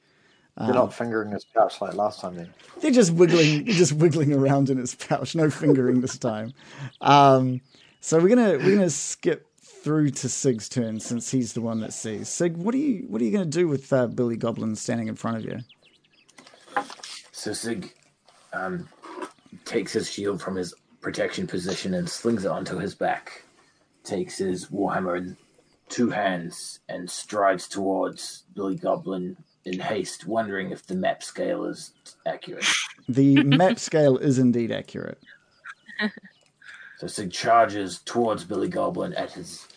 They're 0.57 0.73
not 0.73 0.93
fingering 0.93 1.31
his 1.31 1.45
pouch 1.45 1.81
like 1.81 1.95
last 1.95 2.21
time, 2.21 2.35
then. 2.35 2.53
They're 2.79 2.91
just 2.91 3.11
wiggling, 3.11 3.65
just 3.65 3.93
wiggling 3.93 4.33
around 4.33 4.69
in 4.69 4.77
his 4.77 4.93
pouch. 4.95 5.35
No 5.35 5.49
fingering 5.49 6.01
this 6.01 6.17
time. 6.17 6.53
Um, 7.01 7.61
so 8.01 8.19
we're 8.19 8.29
gonna 8.29 8.57
we're 8.59 8.75
gonna 8.75 8.89
skip 8.89 9.47
through 9.61 10.11
to 10.11 10.29
Sig's 10.29 10.69
turn 10.69 10.99
since 10.99 11.31
he's 11.31 11.53
the 11.53 11.61
one 11.61 11.79
that 11.79 11.91
sees. 11.91 12.29
Sig, 12.29 12.55
what 12.55 12.75
are 12.75 12.79
you 12.79 13.05
what 13.07 13.19
are 13.21 13.25
you 13.25 13.31
gonna 13.31 13.45
do 13.45 13.67
with 13.67 13.91
uh, 13.91 14.07
Billy 14.07 14.37
Goblin 14.37 14.75
standing 14.75 15.07
in 15.07 15.15
front 15.15 15.37
of 15.37 15.45
you? 15.45 15.59
So 17.31 17.51
Sig 17.51 17.91
um, 18.53 18.87
takes 19.65 19.91
his 19.93 20.09
shield 20.09 20.41
from 20.41 20.55
his 20.55 20.73
protection 21.01 21.47
position 21.47 21.95
and 21.95 22.07
slings 22.07 22.45
it 22.45 22.51
onto 22.51 22.77
his 22.77 22.93
back. 22.93 23.43
Takes 24.03 24.37
his 24.37 24.67
warhammer 24.67 25.17
in 25.17 25.37
two 25.89 26.09
hands 26.09 26.79
and 26.89 27.09
strides 27.09 27.67
towards 27.67 28.43
Billy 28.53 28.75
Goblin 28.75 29.37
in 29.65 29.79
haste, 29.79 30.27
wondering 30.27 30.71
if 30.71 30.85
the 30.85 30.95
map 30.95 31.23
scale 31.23 31.65
is 31.65 31.91
accurate. 32.25 32.65
The 33.07 33.43
map 33.43 33.79
scale 33.79 34.17
is 34.17 34.39
indeed 34.39 34.71
accurate. 34.71 35.19
So 37.03 37.07
Sig 37.07 37.33
charges 37.33 37.99
towards 38.05 38.45
Billy 38.45 38.69
Goblin 38.69 39.13
at 39.15 39.33
his 39.33 39.67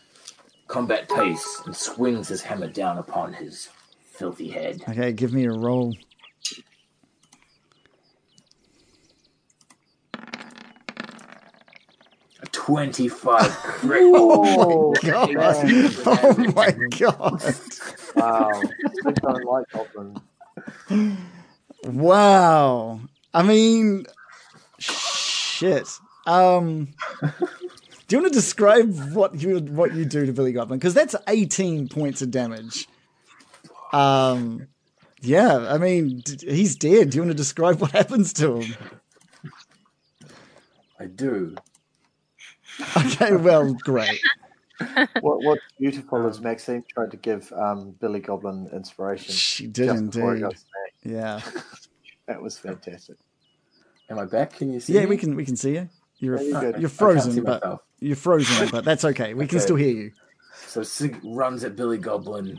combat 0.69 1.09
pace 1.09 1.61
and 1.65 1.75
swings 1.75 2.29
his 2.29 2.43
hammer 2.43 2.69
down 2.69 2.99
upon 2.99 3.33
his 3.33 3.69
filthy 4.05 4.49
head. 4.49 4.85
Okay, 4.89 5.13
give 5.13 5.33
me 5.33 5.45
a 5.45 5.51
roll. 5.51 5.97
25 12.67 13.41
critical. 13.63 14.43
Oh, 14.45 14.95
God. 15.03 15.33
man. 15.33 15.91
Oh 16.05 16.53
my 16.55 16.71
god! 16.99 17.43
wow. 18.17 18.61
I 19.07 19.13
don't 19.13 19.45
like 19.45 19.67
goblins. 19.71 20.19
Wow. 21.85 23.01
I 23.33 23.43
mean, 23.45 24.07
shit. 24.81 25.89
Um, 26.27 26.89
do 27.23 28.17
you 28.17 28.21
want 28.21 28.33
to 28.33 28.37
describe 28.39 28.93
what 29.15 29.41
you 29.41 29.59
what 29.61 29.95
you 29.95 30.05
do 30.05 30.27
to 30.27 30.33
Billy 30.33 30.53
Goblin? 30.53 30.81
Because 30.81 30.95
that's 30.95 31.15
eighteen 31.29 31.87
points 31.89 32.21
of 32.21 32.33
damage. 32.33 32.89
Um, 33.93 34.67
yeah. 35.21 35.73
I 35.73 35.79
mean, 35.79 36.19
d- 36.25 36.53
he's 36.53 36.75
dead. 36.75 37.11
Do 37.11 37.17
you 37.17 37.23
want 37.23 37.31
to 37.31 37.37
describe 37.37 37.81
what 37.81 37.93
happens 37.93 38.33
to 38.35 38.57
him? 38.57 38.75
I 40.99 41.05
do. 41.05 41.55
Okay. 42.97 43.37
Well, 43.37 43.75
great. 43.75 44.21
What, 45.21 45.43
what's 45.43 45.63
beautiful 45.81 46.27
is 46.29 46.41
Maxine 46.41 46.85
tried 46.93 47.11
to 47.11 47.17
give 47.17 47.51
um, 47.55 47.95
Billy 47.99 48.21
Goblin 48.21 48.69
inspiration. 48.75 49.33
She 49.35 49.67
did 49.67 49.87
just 49.87 50.11
before 50.11 50.37
he 50.37 50.43
indeed. 50.43 50.59
Yeah. 51.03 51.41
That 52.29 52.43
was 52.43 52.59
fantastic. 52.59 53.17
Am 54.11 54.19
I 54.19 54.25
back? 54.25 54.55
Can 54.55 54.73
you 54.73 54.81
see 54.81 54.95
Yeah, 54.95 55.01
me? 55.01 55.07
we 55.07 55.17
can 55.17 55.35
we 55.37 55.45
can 55.45 55.57
see 55.57 55.75
you. 55.75 55.89
You're 56.19 56.37
Yeah, 56.37 56.43
you're 56.43 56.61
good. 56.73 56.81
you're 56.81 56.91
frozen, 56.91 57.43
but 57.45 57.63
myself. 57.63 57.81
you're 58.01 58.17
frozen, 58.17 58.69
but 58.69 58.85
that's 58.85 59.05
okay. 59.05 59.33
We 59.35 59.47
can 59.47 59.61
still 59.61 59.77
hear 59.77 59.95
you. 59.95 60.13
So 60.67 60.83
Sig 60.83 61.19
runs 61.25 61.65
at 61.65 61.77
Billy 61.77 61.99
Goblin 61.99 62.59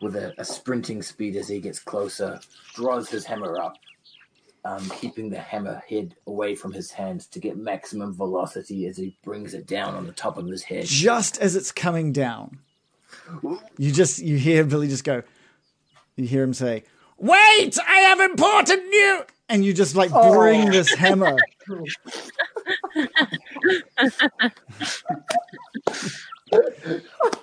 with 0.00 0.14
a, 0.16 0.34
a 0.38 0.44
sprinting 0.44 1.02
speed 1.02 1.36
as 1.36 1.48
he 1.48 1.60
gets 1.60 1.80
closer, 1.80 2.40
draws 2.74 3.08
his 3.08 3.24
hammer 3.24 3.58
up, 3.58 3.74
um, 4.64 4.88
keeping 4.90 5.30
the 5.30 5.38
hammer 5.38 5.82
head 5.88 6.14
away 6.26 6.54
from 6.54 6.72
his 6.72 6.90
hands 6.90 7.26
to 7.28 7.38
get 7.38 7.56
maximum 7.56 8.14
velocity 8.14 8.86
as 8.86 8.96
he 8.96 9.16
brings 9.22 9.54
it 9.54 9.66
down 9.66 9.94
on 9.94 10.06
the 10.06 10.12
top 10.12 10.38
of 10.38 10.46
his 10.46 10.62
head. 10.62 10.84
just 10.84 11.38
as 11.38 11.56
it's 11.56 11.72
coming 11.72 12.12
down, 12.12 12.58
you 13.78 13.92
just 13.92 14.18
you 14.18 14.36
hear 14.36 14.64
Billy 14.64 14.88
just 14.88 15.04
go. 15.04 15.22
You 16.16 16.26
hear 16.26 16.42
him 16.42 16.54
say, 16.54 16.84
"Wait, 17.16 17.78
I 17.86 18.00
have 18.00 18.20
important 18.20 18.86
news!" 18.88 19.22
And 19.48 19.64
you 19.64 19.72
just 19.72 19.96
like 19.96 20.10
bring 20.10 20.70
this 20.70 20.92
hammer. 20.94 21.36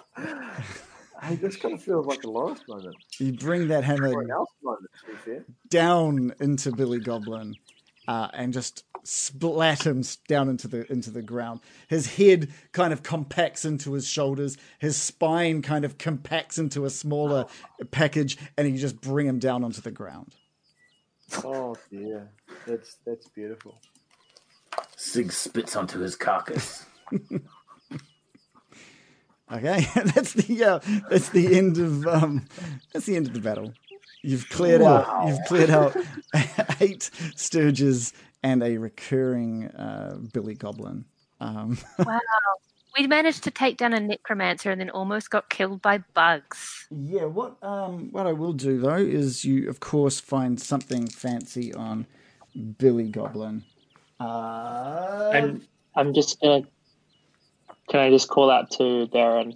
Hey, 1.26 1.35
this 1.35 1.56
kind 1.56 1.73
of 1.73 1.81
feels 1.84 2.06
like 2.06 2.23
a 2.23 2.30
Loris 2.30 2.61
moment. 2.68 2.95
You 3.19 3.34
bring 3.34 3.68
that 3.69 3.84
hammer 3.84 4.14
Or 4.14 4.22
an 4.22 4.31
Elf 4.31 4.49
moment, 4.64 4.91
to 5.06 5.11
be 5.11 5.18
fair. 5.18 5.45
down 5.69 6.34
into 6.39 6.72
Billy 6.72 6.99
Goblin, 6.99 7.56
uh, 8.07 8.30
and 8.34 8.53
just 8.53 8.84
splat 9.03 9.85
him 9.85 10.03
down 10.27 10.49
into 10.49 10.68
the 10.68 10.91
into 10.91 11.10
the 11.11 11.22
ground. 11.22 11.61
His 11.88 12.15
head 12.15 12.49
kind 12.73 12.93
of 12.93 13.02
compacts 13.03 13.65
into 13.65 13.93
his 13.93 14.07
shoulders. 14.07 14.57
His 14.80 14.97
spine 14.97 15.61
kind 15.61 15.84
of 15.85 15.97
compacts 15.97 16.57
into 16.57 16.85
a 16.85 16.89
smaller 16.89 17.45
package, 17.91 18.38
and 18.57 18.68
you 18.69 18.77
just 18.77 19.02
bring 19.02 19.27
him 19.27 19.39
down 19.39 19.64
onto 19.64 19.81
the 19.81 19.91
ground. 19.91 20.35
Oh, 21.43 21.76
dear. 21.89 22.30
That's, 22.68 22.97
that's 23.06 23.27
beautiful. 23.30 23.80
Sig 24.95 25.31
spits 25.31 25.76
onto 25.76 25.99
his 25.99 26.15
carcass. 26.15 26.85
Okay, 29.51 29.85
that's 30.13 30.34
the 30.34 30.63
uh, 30.63 30.80
that's 31.09 31.30
the 31.30 31.55
end 31.55 31.77
of 31.77 32.07
um, 32.07 32.45
that's 32.93 33.05
the 33.05 33.15
end 33.15 33.27
of 33.27 33.34
the 33.34 33.39
battle. 33.39 33.73
You've 34.23 34.49
cleared 34.49 34.81
out 34.81 35.27
you've 35.27 35.45
cleared 35.47 35.69
out 35.69 35.95
eight 36.81 37.09
stirges 37.35 38.13
and 38.41 38.63
a 38.63 38.77
recurring 38.77 39.67
uh, 39.67 40.17
Billy 40.34 40.55
Goblin. 40.55 41.05
Um, 41.39 41.77
Wow. 41.99 42.19
We 42.97 43.07
managed 43.07 43.43
to 43.43 43.51
take 43.51 43.76
down 43.76 43.91
a 43.93 43.99
necromancer 43.99 44.72
and 44.72 44.80
then 44.80 44.89
almost 44.89 45.30
got 45.30 45.49
killed 45.49 45.81
by 45.81 45.97
bugs. 46.13 46.88
yeah, 46.89 47.26
what 47.26 47.61
um, 47.61 48.09
what 48.13 48.26
I 48.26 48.31
will 48.31 48.53
do 48.53 48.80
though 48.80 48.95
is 48.95 49.43
you 49.43 49.69
of 49.69 49.81
course 49.81 50.19
find 50.22 50.59
something 50.61 51.05
fancy 51.07 51.73
on 51.73 52.07
Billy 52.77 53.09
Goblin. 53.09 53.63
Uh, 54.19 55.30
And 55.34 55.67
I'm 55.95 56.13
just 56.13 56.39
gonna. 56.41 56.63
Can 57.89 57.99
I 57.99 58.09
just 58.09 58.27
call 58.29 58.49
out 58.49 58.71
to 58.71 59.07
Darren 59.13 59.55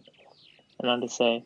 and 0.80 0.92
I'm 0.92 1.08
say, 1.08 1.44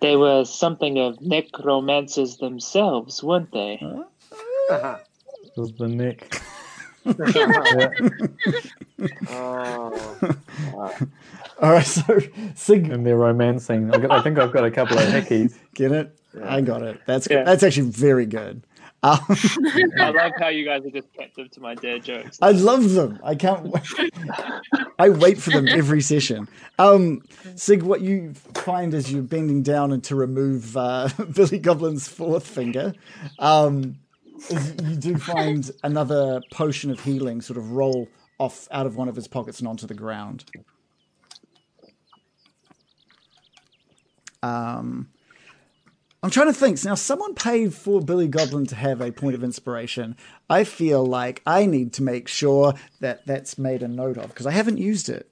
they 0.00 0.16
were 0.16 0.44
something 0.44 0.98
of 0.98 1.20
necromancers 1.20 2.36
themselves, 2.38 3.22
weren't 3.22 3.52
they? 3.52 3.78
was 5.56 5.72
the 5.78 5.88
neck. 5.88 6.42
Oh, 9.28 10.18
all 11.60 11.72
right, 11.72 11.84
so 11.86 12.18
Sig, 12.54 12.88
And 12.90 13.04
they're 13.06 13.16
romancing. 13.16 13.92
I, 13.92 13.98
got, 13.98 14.10
I 14.10 14.22
think 14.22 14.38
I've 14.38 14.52
got 14.52 14.64
a 14.64 14.70
couple 14.70 14.98
of 14.98 15.04
hickeys. 15.04 15.54
get 15.74 15.92
it? 15.92 16.18
I 16.42 16.60
got 16.60 16.82
it. 16.82 17.00
That's 17.06 17.28
Yeah. 17.30 17.44
that's 17.44 17.62
actually 17.62 17.90
very 17.90 18.26
good. 18.26 18.62
Um, 19.04 19.20
I 20.00 20.10
love 20.10 20.32
how 20.38 20.48
you 20.48 20.64
guys 20.64 20.86
are 20.86 20.90
just 20.90 21.12
captive 21.12 21.50
to 21.50 21.60
my 21.60 21.74
dad 21.74 22.02
jokes. 22.02 22.38
I 22.40 22.52
love 22.52 22.92
them. 22.92 23.20
I 23.22 23.34
can't 23.34 23.64
wait. 23.64 24.14
I 24.98 25.10
wait 25.10 25.36
for 25.36 25.50
them 25.50 25.68
every 25.68 26.00
session. 26.00 26.48
Um, 26.78 27.22
Sig, 27.54 27.82
what 27.82 28.00
you 28.00 28.32
find 28.32 28.94
as 28.94 29.12
you're 29.12 29.22
bending 29.22 29.62
down 29.62 29.92
and 29.92 30.02
to 30.04 30.14
remove 30.14 30.74
uh, 30.74 31.10
Billy 31.34 31.58
Goblin's 31.58 32.08
fourth 32.08 32.46
finger, 32.46 32.94
um, 33.40 33.96
is 34.48 34.74
you 34.82 34.96
do 34.96 35.18
find 35.18 35.70
another 35.82 36.40
potion 36.50 36.90
of 36.90 37.00
healing 37.00 37.42
sort 37.42 37.58
of 37.58 37.72
roll 37.72 38.08
off 38.38 38.66
out 38.70 38.86
of 38.86 38.96
one 38.96 39.08
of 39.08 39.16
his 39.16 39.28
pockets 39.28 39.58
and 39.58 39.68
onto 39.68 39.86
the 39.86 39.94
ground. 39.94 40.46
Um, 44.42 45.10
I'm 46.24 46.30
trying 46.30 46.46
to 46.46 46.54
think. 46.54 46.82
Now, 46.86 46.94
someone 46.94 47.34
paid 47.34 47.74
for 47.74 48.00
Billy 48.00 48.28
Goblin 48.28 48.64
to 48.68 48.74
have 48.76 49.02
a 49.02 49.12
point 49.12 49.34
of 49.34 49.44
inspiration. 49.44 50.16
I 50.48 50.64
feel 50.64 51.04
like 51.04 51.42
I 51.46 51.66
need 51.66 51.92
to 51.94 52.02
make 52.02 52.28
sure 52.28 52.72
that 53.00 53.26
that's 53.26 53.58
made 53.58 53.82
a 53.82 53.88
note 53.88 54.16
of 54.16 54.28
because 54.28 54.46
I 54.46 54.52
haven't 54.52 54.78
used 54.78 55.10
it. 55.10 55.30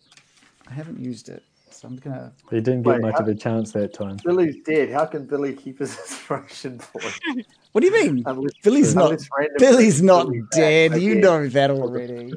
I 0.69 0.75
haven't 0.75 1.01
used 1.01 1.31
it, 1.31 1.43
so 1.71 1.89
I'm 1.89 1.97
gonna. 1.97 2.33
He 2.51 2.57
didn't 2.61 2.83
get 2.83 2.91
Wait, 2.97 3.01
much 3.01 3.15
how- 3.15 3.21
of 3.21 3.29
a 3.29 3.35
chance 3.35 3.73
that 3.73 3.95
time. 3.95 4.19
Billy's 4.23 4.57
dead. 4.67 4.91
How 4.91 5.07
can 5.07 5.25
Billy 5.25 5.55
keep 5.55 5.79
his 5.79 5.99
inspiration 5.99 6.79
point? 6.79 7.47
What 7.73 7.81
do 7.81 7.87
you 7.87 7.93
mean? 8.13 8.23
Unless- 8.27 8.53
Billy's 8.63 8.95
not. 8.95 9.19
Billy's 9.59 10.03
not 10.03 10.27
Billy's 10.27 10.45
dead. 10.53 11.01
You 11.01 11.15
know 11.15 11.49
that 11.49 11.71
already. 11.71 12.35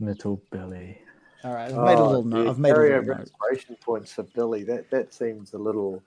Little 0.00 0.42
Billy. 0.50 0.98
All 1.44 1.54
right, 1.54 1.72
I've 1.72 1.76
made 1.84 1.94
a 1.94 1.98
Oh, 1.98 2.06
little 2.08 2.24
note. 2.24 2.36
dude, 2.40 2.48
I've 2.48 2.58
made 2.58 2.70
a 2.70 2.74
carry 2.74 2.88
little 2.90 3.02
over 3.04 3.14
note. 3.14 3.20
inspiration 3.22 3.76
points 3.82 4.12
for 4.12 4.22
Billy. 4.22 4.64
That 4.64 4.90
that 4.90 5.14
seems 5.14 5.54
a 5.54 5.58
little. 5.58 6.02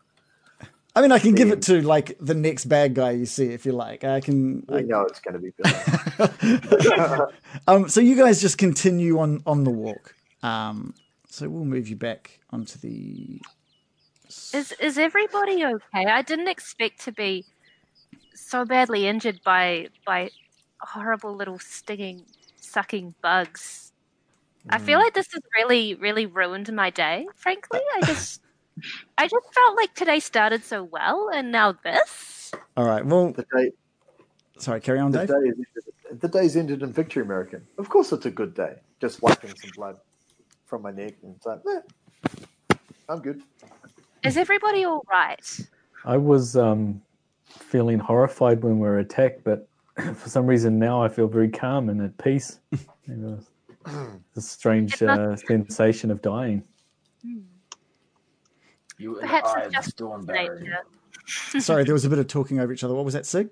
I 0.98 1.02
mean, 1.02 1.12
I 1.12 1.20
can 1.20 1.36
give 1.36 1.52
it 1.52 1.62
to 1.64 1.80
like 1.84 2.18
the 2.20 2.34
next 2.34 2.66
bad 2.66 2.96
guy 2.96 3.12
you 3.12 3.28
see 3.28 3.54
if 3.54 3.68
you 3.68 3.72
like. 3.72 4.04
I 4.04 4.20
can. 4.20 4.66
I, 4.68 4.82
know 4.82 5.04
it's 5.04 5.20
going 5.20 5.36
to 5.36 5.40
be 5.40 5.54
Billy. 5.56 7.22
um, 7.68 7.88
so 7.88 8.02
you 8.02 8.16
guys 8.16 8.42
just 8.42 8.58
continue 8.58 9.20
on 9.20 9.44
on 9.46 9.64
the 9.64 9.70
walk. 9.70 10.16
Um, 10.42 10.96
so 11.30 11.48
we'll 11.50 11.66
move 11.66 11.88
you 11.88 11.98
back 11.98 12.40
onto 12.50 12.80
the. 12.80 13.40
Is 14.56 14.72
is 14.80 14.98
everybody 14.98 15.64
okay? 15.64 16.06
I 16.08 16.24
didn't 16.24 16.48
expect 16.48 17.02
to 17.02 17.12
be 17.12 17.46
so 18.34 18.66
badly 18.66 19.06
injured 19.06 19.42
by 19.46 19.90
by 20.04 20.32
horrible 20.82 21.36
little 21.36 21.60
stinging, 21.60 22.24
sucking 22.56 23.14
bugs. 23.22 23.92
I 24.68 24.80
feel 24.80 24.98
like 25.00 25.14
this 25.14 25.28
has 25.32 25.42
really, 25.60 25.94
really 25.94 26.26
ruined 26.26 26.74
my 26.74 26.90
day. 26.90 27.28
Frankly, 27.36 27.82
I 27.96 28.06
just, 28.06 28.42
I 29.18 29.28
just 29.28 29.54
felt 29.54 29.76
like 29.76 29.94
today 29.94 30.20
started 30.20 30.64
so 30.64 30.84
well, 30.84 31.30
and 31.34 31.52
now 31.52 31.74
this. 31.84 32.52
All 32.76 32.86
right. 32.86 33.06
Well, 33.06 33.32
the 33.32 33.46
day, 33.56 33.72
sorry. 34.58 34.82
Carry 34.82 35.00
on, 35.00 35.12
the 35.12 35.20
Dave. 35.20 35.28
day 35.28 35.34
is 35.36 35.56
ended, 35.58 36.22
the 36.22 36.28
day's 36.28 36.56
ended 36.56 36.84
in 36.84 36.92
victory, 36.94 37.24
American. 37.24 37.66
Of 37.78 37.90
course, 37.90 38.12
it's 38.12 38.26
a 38.26 38.32
good 38.32 38.54
day. 38.54 38.76
Just 39.02 39.22
wiping 39.22 39.54
some 39.58 39.72
blood 39.76 39.98
from 40.66 40.82
my 40.82 40.92
neck 40.92 41.16
and 41.24 41.36
saying, 41.44 41.62
eh, 41.70 42.76
"I'm 43.10 43.20
good." 43.20 43.42
Is 44.24 44.38
everybody 44.38 44.84
all 44.84 45.06
right? 45.10 45.60
I 46.06 46.18
was 46.18 46.56
um, 46.56 47.02
feeling 47.46 48.00
horrified 48.00 48.64
when 48.64 48.80
we 48.80 48.88
were 48.88 49.00
attacked, 49.00 49.44
but 49.44 49.68
for 50.16 50.30
some 50.30 50.46
reason 50.46 50.80
now 50.80 51.02
I 51.02 51.10
feel 51.10 51.28
very 51.28 51.50
calm 51.50 51.90
and 51.90 52.02
at 52.02 52.18
peace. 52.18 52.60
Maybe 53.08 53.22
it 53.22 53.38
was 53.38 53.50
a 54.36 54.42
strange 54.42 55.02
uh, 55.02 55.36
sensation 55.36 56.12
of 56.12 56.22
dying. 56.22 56.64
You 58.98 59.12
were 59.12 59.20
Perhaps 59.20 59.54
the 59.54 59.60
eye 59.60 59.64
it's 59.64 59.74
just 59.74 59.90
storm 59.92 60.26
baron. 60.26 60.74
Sorry, 61.28 61.84
there 61.84 61.94
was 61.94 62.06
a 62.06 62.10
bit 62.10 62.20
of 62.20 62.28
talking 62.28 62.60
over 62.60 62.74
each 62.74 62.84
other. 62.84 62.94
What 62.94 63.06
was 63.06 63.14
that, 63.14 63.26
Sig? 63.26 63.50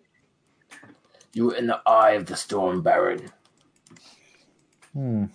You 1.34 1.46
were 1.46 1.56
in 1.56 1.68
the 1.68 1.82
eye 1.86 2.12
of 2.12 2.26
the 2.26 2.36
storm 2.36 2.82
baron. 2.82 3.30
Hmm. 4.94 5.26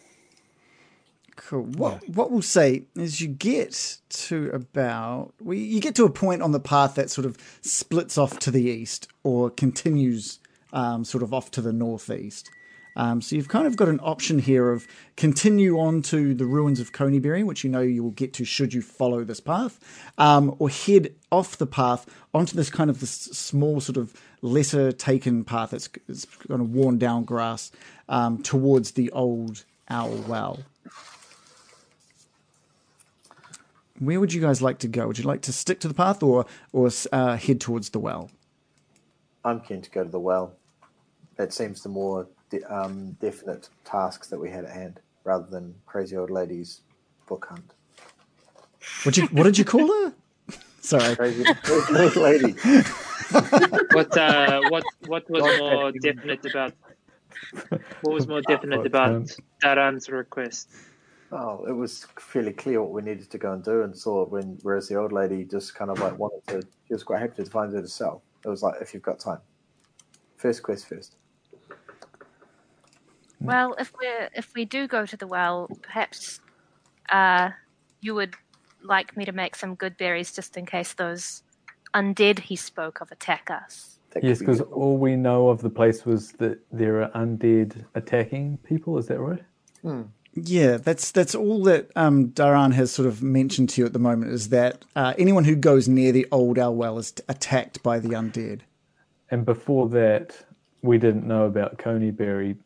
Cool. 1.37 1.65
What 1.65 2.09
what 2.09 2.31
we'll 2.31 2.43
say 2.43 2.85
is 2.95 3.21
you 3.21 3.29
get 3.29 3.99
to 4.11 4.51
about 4.51 5.35
we 5.41 5.59
you 5.59 5.81
get 5.81 5.95
to 5.97 6.05
a 6.05 6.11
point 6.11 6.43
on 6.43 6.53
the 6.53 6.61
path 6.61 6.95
that 6.95 7.11
sort 7.11 7.25
of 7.25 7.37
splits 7.61 8.17
off 8.17 8.39
to 8.41 8.51
the 8.51 8.63
east 8.65 9.09
or 9.25 9.51
continues 9.51 10.39
um, 10.73 11.05
sort 11.05 11.23
of 11.23 11.35
off 11.35 11.51
to 11.53 11.61
the 11.61 11.73
northeast. 11.73 12.51
Um, 12.97 13.23
so 13.23 13.37
you've 13.37 13.49
kind 13.49 13.67
of 13.67 13.77
got 13.77 13.89
an 13.89 14.01
option 14.01 14.39
here 14.39 14.71
of 14.71 14.87
continue 15.17 15.79
on 15.79 16.03
to 16.03 16.35
the 16.35 16.47
ruins 16.47 16.81
of 16.81 16.93
Conyberry, 16.93 17.45
which 17.45 17.65
you 17.65 17.71
know 17.71 17.81
you 17.81 18.03
will 18.03 18.11
get 18.11 18.33
to 18.35 18.45
should 18.45 18.75
you 18.75 18.83
follow 18.83 19.25
this 19.25 19.41
path, 19.41 19.79
um, 20.19 20.55
or 20.59 20.69
head 20.69 21.15
off 21.31 21.57
the 21.57 21.67
path 21.67 22.07
onto 22.35 22.57
this 22.57 22.71
kind 22.71 22.91
of 22.91 23.01
this 23.01 23.11
small 23.11 23.81
sort 23.81 23.97
of 23.97 24.21
lesser 24.43 24.93
taken 24.93 25.45
path 25.45 25.71
that's, 25.71 25.89
it's 26.09 26.25
kind 26.49 26.61
of 26.61 26.71
worn 26.71 26.99
down 26.99 27.25
grass 27.25 27.71
um, 28.09 28.43
towards 28.43 28.93
the 28.93 29.11
old 29.13 29.65
owl 29.89 30.17
well. 30.29 30.61
Where 33.99 34.19
would 34.19 34.33
you 34.33 34.41
guys 34.41 34.63
like 34.63 34.79
to 34.79 34.89
go? 34.89 35.07
Would 35.07 35.19
you 35.19 35.25
like 35.25 35.43
to 35.43 35.53
stick 35.53 35.79
to 35.81 35.89
the 35.89 35.95
path 35.95 36.23
or 36.23 36.47
or 36.73 36.91
uh, 37.13 37.37
head 37.37 37.61
towards 37.61 37.91
the 37.91 37.99
well? 37.99 38.31
I'm 39.45 39.61
keen 39.61 39.83
to 39.83 39.91
go 39.91 40.03
to 40.05 40.11
the 40.11 40.21
well. 40.21 40.55
That 41.37 41.53
seems 41.53 41.83
the 41.83 41.89
more 41.91 42.27
de- 42.51 42.65
um, 42.65 43.13
definite 43.21 43.69
tasks 43.85 44.29
that 44.29 44.39
we 44.39 44.51
had 44.51 44.65
at 44.65 44.73
hand, 44.73 45.01
rather 45.25 45.47
than 45.47 45.75
crazy 45.87 46.17
old 46.17 46.31
ladies 46.31 46.83
book 47.27 47.47
hunt. 47.49 47.73
What 49.05 49.17
you 49.17 49.27
what 49.29 49.45
did 49.45 49.57
you 49.59 49.65
call 49.65 49.87
her? 49.87 50.13
Sorry. 50.81 51.15
Crazy, 51.17 51.45
crazy 51.63 51.97
old 51.97 52.17
lady. 52.17 52.55
What 53.93 54.17
uh, 54.17 54.61
what 54.71 54.85
what 55.07 55.31
was 55.31 55.43
Don't 55.43 55.59
more 55.61 55.85
have 55.87 55.95
to- 55.95 56.01
definite 56.01 56.47
about? 56.47 56.73
What 58.03 58.15
was 58.15 58.27
more 58.29 58.41
definite 58.49 58.79
What 58.79 58.87
about 58.87 59.09
term? 59.09 59.27
Daran's 59.63 60.09
request? 60.09 60.69
Oh, 61.33 61.65
it 61.69 61.73
was 61.73 62.07
fairly 62.19 62.53
clear 62.53 62.83
what 62.83 62.91
we 62.91 63.03
needed 63.03 63.31
to 63.31 63.39
go 63.39 63.53
and 63.53 63.63
do, 63.63 63.83
and 63.83 63.97
saw 63.97 64.25
when. 64.27 64.59
Whereas 64.63 64.89
the 64.89 64.97
old 64.97 65.13
lady 65.13 65.45
just 65.45 65.75
kind 65.75 65.91
of 65.91 66.01
like 66.01 66.19
wanted 66.19 66.45
to. 66.49 66.63
She 66.89 66.95
was 66.95 67.05
quite 67.05 67.21
happy 67.21 67.45
to 67.45 67.51
find 67.51 67.73
it 67.73 67.81
herself. 67.83 68.23
It 68.45 68.49
was 68.49 68.63
like, 68.63 68.81
if 68.81 68.93
you've 68.95 69.03
got 69.03 69.21
time, 69.21 69.39
first 70.39 70.63
quest 70.63 70.89
first. 70.89 71.17
Well, 73.41 73.75
if 73.79 73.93
we 73.99 74.07
if 74.35 74.53
we 74.55 74.65
do 74.65 74.87
go 74.87 75.07
to 75.07 75.17
the 75.17 75.27
well, 75.27 75.69
perhaps 75.83 76.41
uh, 77.11 77.51
you 78.01 78.15
would 78.15 78.35
like 78.83 79.17
me 79.17 79.25
to 79.25 79.33
make 79.33 79.57
some 79.57 79.75
good 79.75 79.97
berries 79.97 80.33
just 80.33 80.57
in 80.57 80.67
case 80.67 80.93
those 80.95 81.43
undead 81.95 82.39
he 82.41 82.57
spoke 82.57 83.01
of 83.01 83.11
attack 83.11 83.51
us. 83.51 83.99
That 84.11 84.25
Yes, 84.25 84.39
could 84.39 84.47
be 84.47 84.53
because 84.53 84.61
all 84.73 84.99
we 84.99 85.17
know 85.17 85.49
of 85.49 85.63
the 85.63 85.71
place 85.71 86.05
was 86.05 86.33
that 86.33 86.59
there 86.73 87.03
are 87.03 87.11
undead 87.11 87.85
attacking 87.95 88.59
people. 88.59 88.99
Is 88.99 89.07
that 89.07 89.21
right? 89.21 89.43
Yeah, 90.35 90.77
that's 90.77 91.11
that's 91.11 91.35
all 91.35 91.63
that 91.65 91.91
um, 91.97 92.29
Daran 92.29 92.73
has 92.75 92.93
sort 92.93 93.09
of 93.09 93.23
mentioned 93.23 93.71
to 93.71 93.81
you 93.81 93.87
at 93.87 93.93
the 93.93 93.99
moment 93.99 94.33
is 94.33 94.51
that 94.51 94.85
uh, 94.95 95.15
anyone 95.19 95.45
who 95.45 95.57
goes 95.57 95.89
near 95.89 96.13
the 96.13 96.27
old 96.31 96.59
owl 96.59 96.75
well 96.75 96.99
is 96.99 97.13
t- 97.13 97.23
attacked 97.29 97.83
by 97.83 97.99
the 97.99 98.11
undead. 98.11 98.61
And 99.31 99.45
before 99.45 99.89
that, 99.91 100.45
we 100.83 100.99
didn't 100.99 101.27
know 101.27 101.47
about 101.47 101.79
Conyberry. 101.79 102.57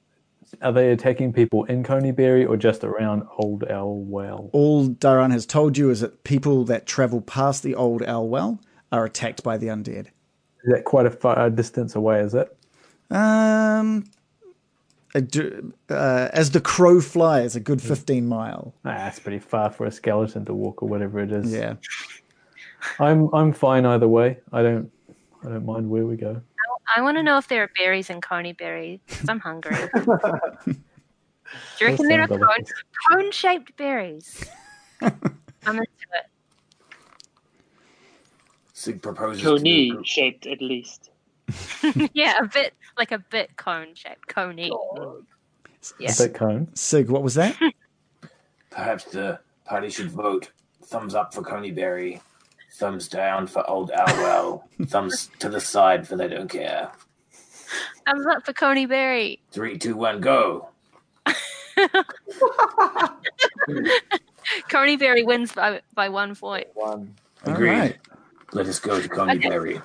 Are 0.63 0.73
they 0.73 0.91
attacking 0.91 1.33
people 1.33 1.65
in 1.65 1.83
Conyberry 1.83 2.49
or 2.49 2.57
just 2.57 2.85
around 2.85 3.27
Old 3.39 3.65
Owl 3.71 4.03
Well? 4.05 4.51
All 4.53 4.89
Daran 4.89 5.33
has 5.33 5.47
told 5.47 5.77
you 5.77 5.91
is 5.91 6.01
that 6.01 6.25
people 6.25 6.65
that 6.65 6.87
travel 6.87 7.21
past 7.21 7.63
the 7.63 7.75
old 7.75 8.03
owl 8.03 8.29
well 8.29 8.61
are 8.93 9.05
attacked 9.05 9.43
by 9.43 9.57
the 9.59 9.67
undead. 9.67 10.07
Is 10.65 10.73
that 10.73 10.85
quite 10.85 11.07
a 11.07 11.11
far 11.11 11.51
distance 11.51 11.95
away? 11.95 12.21
Is 12.21 12.35
it? 12.35 12.57
Um, 13.11 14.05
uh, 15.15 16.29
as 16.33 16.51
the 16.51 16.61
crow 16.61 17.01
flies, 17.01 17.55
a 17.55 17.61
good 17.61 17.81
fifteen 17.81 18.27
mile. 18.27 18.75
Ah, 18.85 18.95
that's 18.95 19.21
pretty 19.21 19.39
far 19.39 19.71
for 19.71 19.87
a 19.87 19.93
skeleton 19.93 20.45
to 20.47 20.55
walk 20.55 20.83
or 20.83 20.89
whatever 20.89 21.21
it 21.21 21.31
is. 21.31 21.53
Yeah. 21.53 21.75
I'm 22.99 23.33
I'm 23.33 23.53
fine 23.53 23.87
either 23.87 24.09
way. 24.09 24.39
I 24.53 24.63
don't 24.63 24.91
I 25.45 25.51
don't 25.51 25.67
mind 25.67 25.89
where 25.89 26.07
we 26.07 26.17
go. 26.17 26.41
I 26.95 27.01
want 27.01 27.17
to 27.17 27.23
know 27.23 27.39
if 27.39 27.49
there 27.49 27.63
are 27.63 27.71
berries 27.77 28.11
in 28.11 28.21
Conyberry 28.21 29.01
because 29.07 29.29
I'm 29.29 29.41
hungry. 29.41 29.77
Do 29.95 31.85
you 31.85 31.87
reckon 31.87 32.09
there 32.09 32.23
are 32.23 32.29
cone, 32.29 32.41
cone-shaped 33.11 33.77
berries? 33.77 34.45
I'm 35.01 35.13
into 35.67 35.83
it. 35.83 36.27
Sig 38.73 39.01
proposes 39.01 39.43
to 39.43 39.45
do 39.45 39.55
a 39.55 39.59
Coney 39.59 39.91
group- 39.91 40.07
shaped 40.07 40.47
at 40.47 40.61
least. 40.61 41.11
yeah, 42.13 42.39
a 42.41 42.47
bit 42.47 42.75
like 42.99 43.13
a 43.13 43.19
bit 43.19 43.57
cone-shaped, 43.57 44.27
coney. 44.29 44.73
Yeah. 45.99 46.13
A 46.13 46.23
bit 46.23 46.35
cone. 46.35 46.69
Sig, 46.75 47.09
what 47.09 47.23
was 47.23 47.35
that? 47.35 47.57
Perhaps 48.71 49.05
the 49.05 49.39
party 49.65 49.91
should 49.91 50.11
vote 50.11 50.51
thumbs 50.83 51.15
up 51.15 51.33
for 51.35 51.43
Conyberry, 51.43 52.21
thumbs 52.75 53.09
down 53.09 53.47
for 53.47 53.69
Old 53.71 53.91
Owl 53.93 54.07
Well, 54.07 54.69
thumbs 54.87 55.31
to 55.39 55.49
the 55.49 55.61
side 55.61 56.07
for 56.07 56.17
they 56.17 56.29
don't 56.29 56.49
care. 56.49 56.91
Thumbs 58.07 58.27
up 58.27 58.45
for 58.45 58.53
Conyberry. 58.53 59.39
Three, 59.51 59.79
two, 59.79 59.97
one, 59.97 60.21
go. 60.21 60.69
Conyberry 64.69 65.25
wins 65.25 65.53
by 65.53 65.81
by 65.95 66.09
one 66.09 66.35
point. 66.35 66.67
One. 66.75 67.15
Agreed. 67.45 67.71
All 67.71 67.79
right. 67.79 67.99
Let 68.53 68.67
us 68.67 68.79
go 68.79 69.01
to 69.01 69.09
Conyberry. 69.09 69.83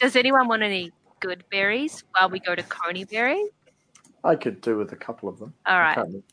Does 0.00 0.16
anyone 0.16 0.48
want 0.48 0.62
any 0.62 0.92
good 1.20 1.44
berries 1.50 2.04
while 2.16 2.30
we 2.30 2.40
go 2.40 2.54
to 2.54 2.62
Conyberry? 2.62 3.44
I 4.24 4.34
could 4.36 4.60
do 4.60 4.76
with 4.76 4.92
a 4.92 4.96
couple 4.96 5.28
of 5.28 5.38
them. 5.38 5.54
All 5.66 5.78
right. 5.78 5.82
I 5.82 5.88
right, 5.88 5.94
can't 5.94 6.06
remember. 6.08 6.26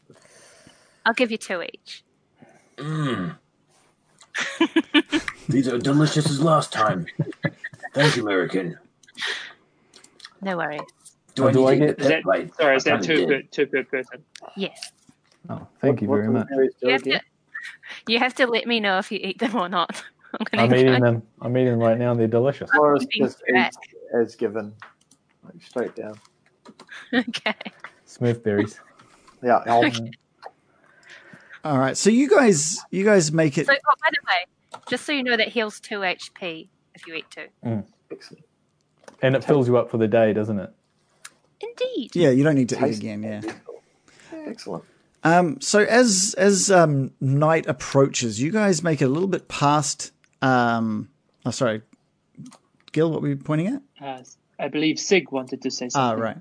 I'll 1.06 1.14
give 1.14 1.32
you 1.32 1.38
two 1.38 1.62
each. 1.62 2.04
Mmm. 2.78 3.38
These 5.50 5.68
are 5.68 5.78
delicious 5.78 6.26
as 6.30 6.42
last 6.42 6.72
time. 6.74 7.06
Thank 7.94 8.16
you, 8.18 8.24
American. 8.24 8.78
No 10.42 10.58
worries. 10.58 10.82
Do 11.36 11.44
oh, 11.44 11.48
I 11.48 11.52
Do 11.52 11.60
need 11.60 11.66
I 11.68 11.72
to 11.74 11.80
get- 11.80 11.88
get 11.98 12.00
Is 12.00 12.08
that 12.08 12.10
that, 12.10 12.26
right? 12.26 12.56
sorry, 12.56 12.76
is 12.78 12.84
that 12.86 12.94
I 12.94 12.98
kinda 13.00 13.16
two 13.16 13.28
per, 13.28 13.42
two 13.52 13.68
per 13.68 13.84
person? 13.84 14.24
Yes. 14.56 14.92
Oh, 15.50 15.68
thank 15.82 16.02
you 16.02 16.08
very 16.08 16.28
much. 16.30 16.48
do 16.48 16.56
the 16.56 16.56
berries 16.56 16.74
do 16.82 16.88
You 16.88 16.92
have, 16.94 17.04
to, 17.04 17.22
you 18.08 18.20
have 18.20 18.36
to 18.36 18.48
let 18.48 18.66
me 18.68 18.80
know 18.80 18.98
if 18.98 19.12
you 19.12 19.20
eat 19.22 19.40
them 19.40 19.56
or 19.56 19.70
not. 19.70 20.02
I'm 20.40 20.46
gonna 20.52 20.64
I'm 20.64 20.76
eating 20.76 21.02
them. 21.02 21.24
I'm 21.42 21.56
eating 21.58 21.72
them 21.72 21.80
right 21.80 21.98
now, 21.98 22.12
and 22.12 22.20
they're 22.20 22.28
delicious. 22.28 22.70
Loris 22.74 23.06
being 23.06 23.26
just 23.28 23.42
back. 23.54 23.68
eats 23.70 23.78
as 24.14 24.36
given, 24.36 24.74
like 25.44 25.62
straight 25.64 25.96
down. 25.96 26.20
Okay. 27.14 27.54
Smooth 28.06 28.44
berries. 28.44 28.80
Yeah, 29.44 29.62
I'll, 29.68 29.84
All 31.66 31.80
right. 31.80 31.98
So 31.98 32.10
you 32.12 32.30
guys, 32.30 32.80
you 32.92 33.04
guys 33.04 33.32
make 33.32 33.58
it. 33.58 33.66
So, 33.66 33.74
oh, 33.74 33.94
by 34.02 34.10
the 34.12 34.28
way, 34.28 34.80
just 34.88 35.04
so 35.06 35.12
you 35.12 35.24
know, 35.24 35.36
that 35.36 35.48
heals 35.50 35.80
two 35.80 36.00
HP 36.00 36.68
if 36.94 37.08
you 37.08 37.16
eat 37.16 37.26
two. 37.32 37.48
excellent. 38.12 38.46
And 39.22 39.36
it 39.36 39.44
fills 39.44 39.68
you 39.68 39.76
up 39.78 39.90
for 39.90 39.98
the 39.98 40.08
day, 40.08 40.32
doesn't 40.34 40.60
it? 40.60 40.70
Indeed. 41.60 42.16
Yeah, 42.16 42.30
you 42.30 42.44
don't 42.44 42.56
need 42.56 42.70
to 42.70 42.86
eat 42.88 42.98
again. 42.98 43.24
Yeah. 43.24 43.42
Yeah, 43.44 44.40
excellent. 44.48 44.84
Um, 45.24 45.60
so 45.60 45.80
as 45.80 46.36
as 46.38 46.70
um, 46.70 47.12
night 47.20 47.66
approaches, 47.66 48.40
you 48.40 48.52
guys 48.52 48.84
make 48.84 49.02
it 49.02 49.06
a 49.06 49.10
little 49.10 49.28
bit 49.30 49.48
past. 49.48 50.12
Um, 50.44 51.10
oh, 51.46 51.50
sorry, 51.52 51.82
Gil. 52.92 53.10
What 53.10 53.24
were 53.24 53.30
you 53.30 53.38
pointing 53.38 53.68
at? 53.68 53.82
Uh, 54.00 54.22
I 54.60 54.68
believe 54.68 55.00
Sig 55.00 55.32
wanted 55.32 55.64
to 55.64 55.72
say 55.72 55.88
Ah, 55.88 56.10
something. 56.10 56.20
right. 56.24 56.38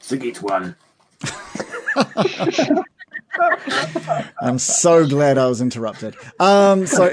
Sig 0.00 0.24
eats 0.24 0.40
one. 0.40 0.74
I'm 4.40 4.58
so 4.58 5.06
glad 5.06 5.38
I 5.38 5.46
was 5.48 5.60
interrupted. 5.60 6.16
Um, 6.38 6.86
so, 6.86 7.04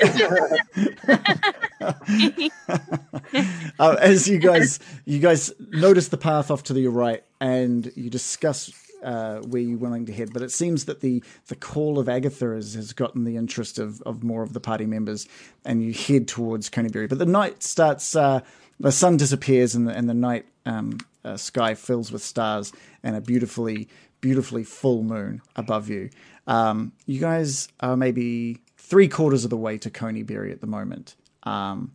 uh, 3.80 3.96
as 4.00 4.28
you 4.28 4.38
guys, 4.40 4.80
you 5.06 5.20
guys 5.20 5.52
notice 5.72 6.10
the 6.10 6.18
path 6.18 6.52
off 6.52 6.64
to 6.64 6.74
the 6.74 6.88
right, 6.88 7.24
and 7.40 7.92
you 7.96 8.10
discuss 8.10 8.72
uh, 9.04 9.40
where 9.40 9.62
you're 9.62 9.78
willing 9.78 10.06
to 10.06 10.14
head. 10.14 10.34
But 10.34 10.42
it 10.42 10.52
seems 10.52 10.86
that 10.86 11.02
the 11.02 11.24
the 11.48 11.56
call 11.56 12.00
of 12.00 12.10
Agatha 12.10 12.54
has, 12.56 12.74
has 12.74 12.94
gotten 12.94 13.24
the 13.24 13.38
interest 13.38 13.80
of, 13.80 14.02
of 14.02 14.24
more 14.24 14.44
of 14.44 14.54
the 14.54 14.60
party 14.60 14.86
members, 14.86 15.28
and 15.64 15.84
you 15.84 15.94
head 15.94 16.28
towards 16.28 16.70
Conyberry. 16.70 17.10
But 17.10 17.20
the 17.20 17.26
night 17.26 17.64
starts. 17.64 18.16
Uh, 18.16 18.42
the 18.80 18.92
sun 18.92 19.16
disappears, 19.16 19.74
and 19.74 19.88
the, 19.88 19.94
and 19.94 20.10
the 20.10 20.14
night 20.14 20.46
um, 20.66 20.98
uh, 21.24 21.38
sky 21.38 21.76
fills 21.76 22.12
with 22.12 22.22
stars, 22.22 22.74
and 23.04 23.16
a 23.16 23.22
beautifully, 23.22 23.88
beautifully 24.22 24.64
full 24.64 25.02
moon 25.02 25.42
above 25.56 25.90
you. 25.90 26.10
Um, 26.48 26.94
you 27.06 27.20
guys 27.20 27.68
are 27.80 27.98
maybe 27.98 28.62
three 28.78 29.08
quarters 29.08 29.44
of 29.44 29.50
the 29.50 29.58
way 29.58 29.78
to 29.80 29.90
Conyberry 29.90 30.52
at 30.52 30.62
the 30.62 30.68
moment. 30.68 31.16
Um, 31.44 31.94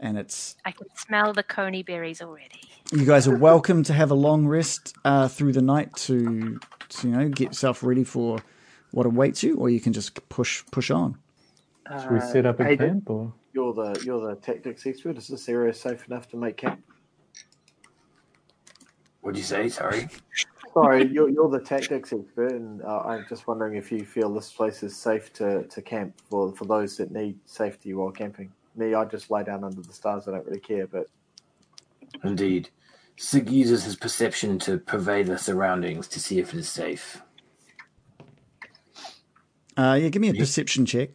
and 0.00 0.18
it's 0.18 0.56
I 0.64 0.72
can 0.72 0.86
smell 0.96 1.32
the 1.32 1.42
coney 1.42 1.82
berries 1.82 2.20
already. 2.20 2.60
you 2.92 3.06
guys 3.06 3.26
are 3.26 3.36
welcome 3.36 3.82
to 3.84 3.92
have 3.92 4.10
a 4.10 4.14
long 4.14 4.46
rest 4.46 4.94
uh, 5.04 5.28
through 5.28 5.52
the 5.52 5.62
night 5.62 5.94
to, 5.96 6.58
to 6.90 7.08
you 7.08 7.16
know 7.16 7.28
get 7.28 7.48
yourself 7.48 7.82
ready 7.82 8.04
for 8.04 8.38
what 8.90 9.06
awaits 9.06 9.42
you, 9.42 9.56
or 9.56 9.70
you 9.70 9.80
can 9.80 9.92
just 9.92 10.28
push 10.28 10.64
push 10.70 10.90
on. 10.90 11.18
Should 12.00 12.10
we 12.12 12.20
set 12.20 12.46
up 12.46 12.60
a 12.60 12.68
I- 12.68 12.76
camp 12.76 13.08
or? 13.10 13.32
You're 13.52 13.72
the 13.72 14.02
you're 14.04 14.28
the 14.28 14.36
tactics 14.36 14.86
expert. 14.86 15.16
Is 15.16 15.28
this 15.28 15.48
area 15.48 15.72
safe 15.72 16.06
enough 16.08 16.28
to 16.30 16.36
make 16.36 16.58
camp? 16.58 16.84
What'd 19.22 19.38
you 19.38 19.44
say? 19.44 19.70
Sorry. 19.70 20.08
Sorry, 20.76 21.08
you're, 21.12 21.30
you're 21.30 21.48
the 21.48 21.60
tactics 21.60 22.12
expert, 22.12 22.52
and 22.52 22.82
uh, 22.82 23.00
I'm 23.00 23.24
just 23.28 23.46
wondering 23.46 23.76
if 23.76 23.90
you 23.90 24.04
feel 24.04 24.32
this 24.32 24.52
place 24.52 24.82
is 24.82 24.94
safe 24.94 25.32
to, 25.34 25.62
to 25.64 25.80
camp 25.80 26.20
for, 26.28 26.52
for 26.54 26.66
those 26.66 26.98
that 26.98 27.10
need 27.10 27.38
safety 27.46 27.94
while 27.94 28.10
camping. 28.10 28.52
Me, 28.74 28.92
I 28.92 29.06
just 29.06 29.30
lie 29.30 29.42
down 29.42 29.64
under 29.64 29.80
the 29.80 29.92
stars. 29.92 30.28
I 30.28 30.32
don't 30.32 30.44
really 30.44 30.60
care, 30.60 30.86
but 30.86 31.06
Indeed. 32.22 32.68
Sig 33.16 33.48
uses 33.48 33.84
his 33.84 33.96
perception 33.96 34.58
to 34.60 34.78
purvey 34.78 35.22
the 35.22 35.38
surroundings 35.38 36.06
to 36.08 36.20
see 36.20 36.38
if 36.38 36.52
it 36.52 36.60
is 36.60 36.68
safe. 36.68 37.22
Uh, 39.78 39.98
yeah, 40.00 40.08
give 40.08 40.20
me 40.20 40.28
a 40.28 40.34
perception 40.34 40.84
check. 40.84 41.10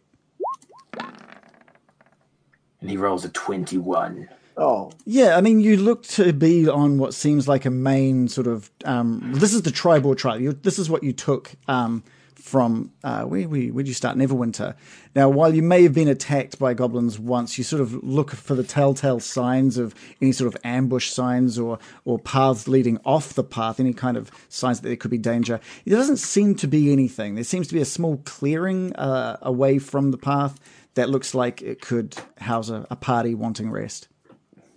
And 2.80 2.90
he 2.90 2.96
rolls 2.96 3.24
a 3.24 3.28
21. 3.28 4.28
Oh, 4.56 4.92
Yeah, 5.04 5.36
I 5.36 5.40
mean, 5.40 5.60
you 5.60 5.76
look 5.76 6.02
to 6.08 6.32
be 6.32 6.68
on 6.68 6.98
what 6.98 7.14
seems 7.14 7.48
like 7.48 7.64
a 7.64 7.70
main 7.70 8.28
sort 8.28 8.46
of. 8.46 8.70
Um, 8.84 9.32
this 9.34 9.54
is 9.54 9.62
the 9.62 9.70
Triboar 9.70 10.16
Trail. 10.16 10.40
You, 10.40 10.52
this 10.52 10.78
is 10.78 10.90
what 10.90 11.02
you 11.02 11.12
took 11.12 11.52
um, 11.68 12.02
from 12.34 12.90
uh, 13.04 13.22
where 13.22 13.48
we 13.48 13.70
where'd 13.70 13.88
you 13.88 13.94
start? 13.94 14.18
Neverwinter. 14.18 14.74
Now, 15.14 15.28
while 15.28 15.54
you 15.54 15.62
may 15.62 15.84
have 15.84 15.94
been 15.94 16.08
attacked 16.08 16.58
by 16.58 16.74
goblins 16.74 17.18
once, 17.18 17.56
you 17.56 17.64
sort 17.64 17.80
of 17.80 18.02
look 18.02 18.30
for 18.32 18.54
the 18.54 18.64
telltale 18.64 19.20
signs 19.20 19.78
of 19.78 19.94
any 20.20 20.32
sort 20.32 20.52
of 20.52 20.60
ambush 20.64 21.10
signs 21.10 21.58
or 21.58 21.78
or 22.04 22.18
paths 22.18 22.68
leading 22.68 22.98
off 23.04 23.34
the 23.34 23.44
path, 23.44 23.80
any 23.80 23.92
kind 23.92 24.16
of 24.16 24.30
signs 24.48 24.80
that 24.80 24.88
there 24.88 24.96
could 24.96 25.10
be 25.10 25.18
danger. 25.18 25.60
There 25.86 25.96
doesn't 25.96 26.18
seem 26.18 26.54
to 26.56 26.66
be 26.66 26.92
anything. 26.92 27.36
There 27.36 27.44
seems 27.44 27.68
to 27.68 27.74
be 27.74 27.80
a 27.80 27.86
small 27.86 28.18
clearing 28.24 28.94
uh, 28.96 29.38
away 29.40 29.78
from 29.78 30.10
the 30.10 30.18
path 30.18 30.58
that 30.94 31.08
looks 31.08 31.34
like 31.34 31.62
it 31.62 31.80
could 31.80 32.16
house 32.38 32.68
a, 32.68 32.86
a 32.90 32.96
party 32.96 33.34
wanting 33.34 33.70
rest. 33.70 34.08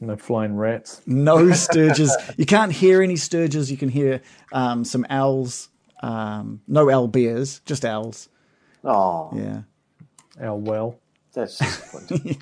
No 0.01 0.15
flying 0.17 0.55
rats. 0.55 1.01
No 1.05 1.37
stirges. 1.51 2.11
you 2.37 2.45
can't 2.45 2.71
hear 2.71 3.01
any 3.01 3.15
stirges. 3.15 3.71
You 3.71 3.77
can 3.77 3.89
hear 3.89 4.21
um, 4.51 4.83
some 4.83 5.05
owls. 5.09 5.69
Um, 6.03 6.61
no 6.67 6.89
owl 6.91 7.07
bears, 7.07 7.61
just 7.65 7.85
owls. 7.85 8.29
oh, 8.83 9.31
Yeah. 9.33 9.61
Owl 10.41 10.59
well. 10.59 10.99
that's 11.33 11.57
disappointing. 11.59 12.41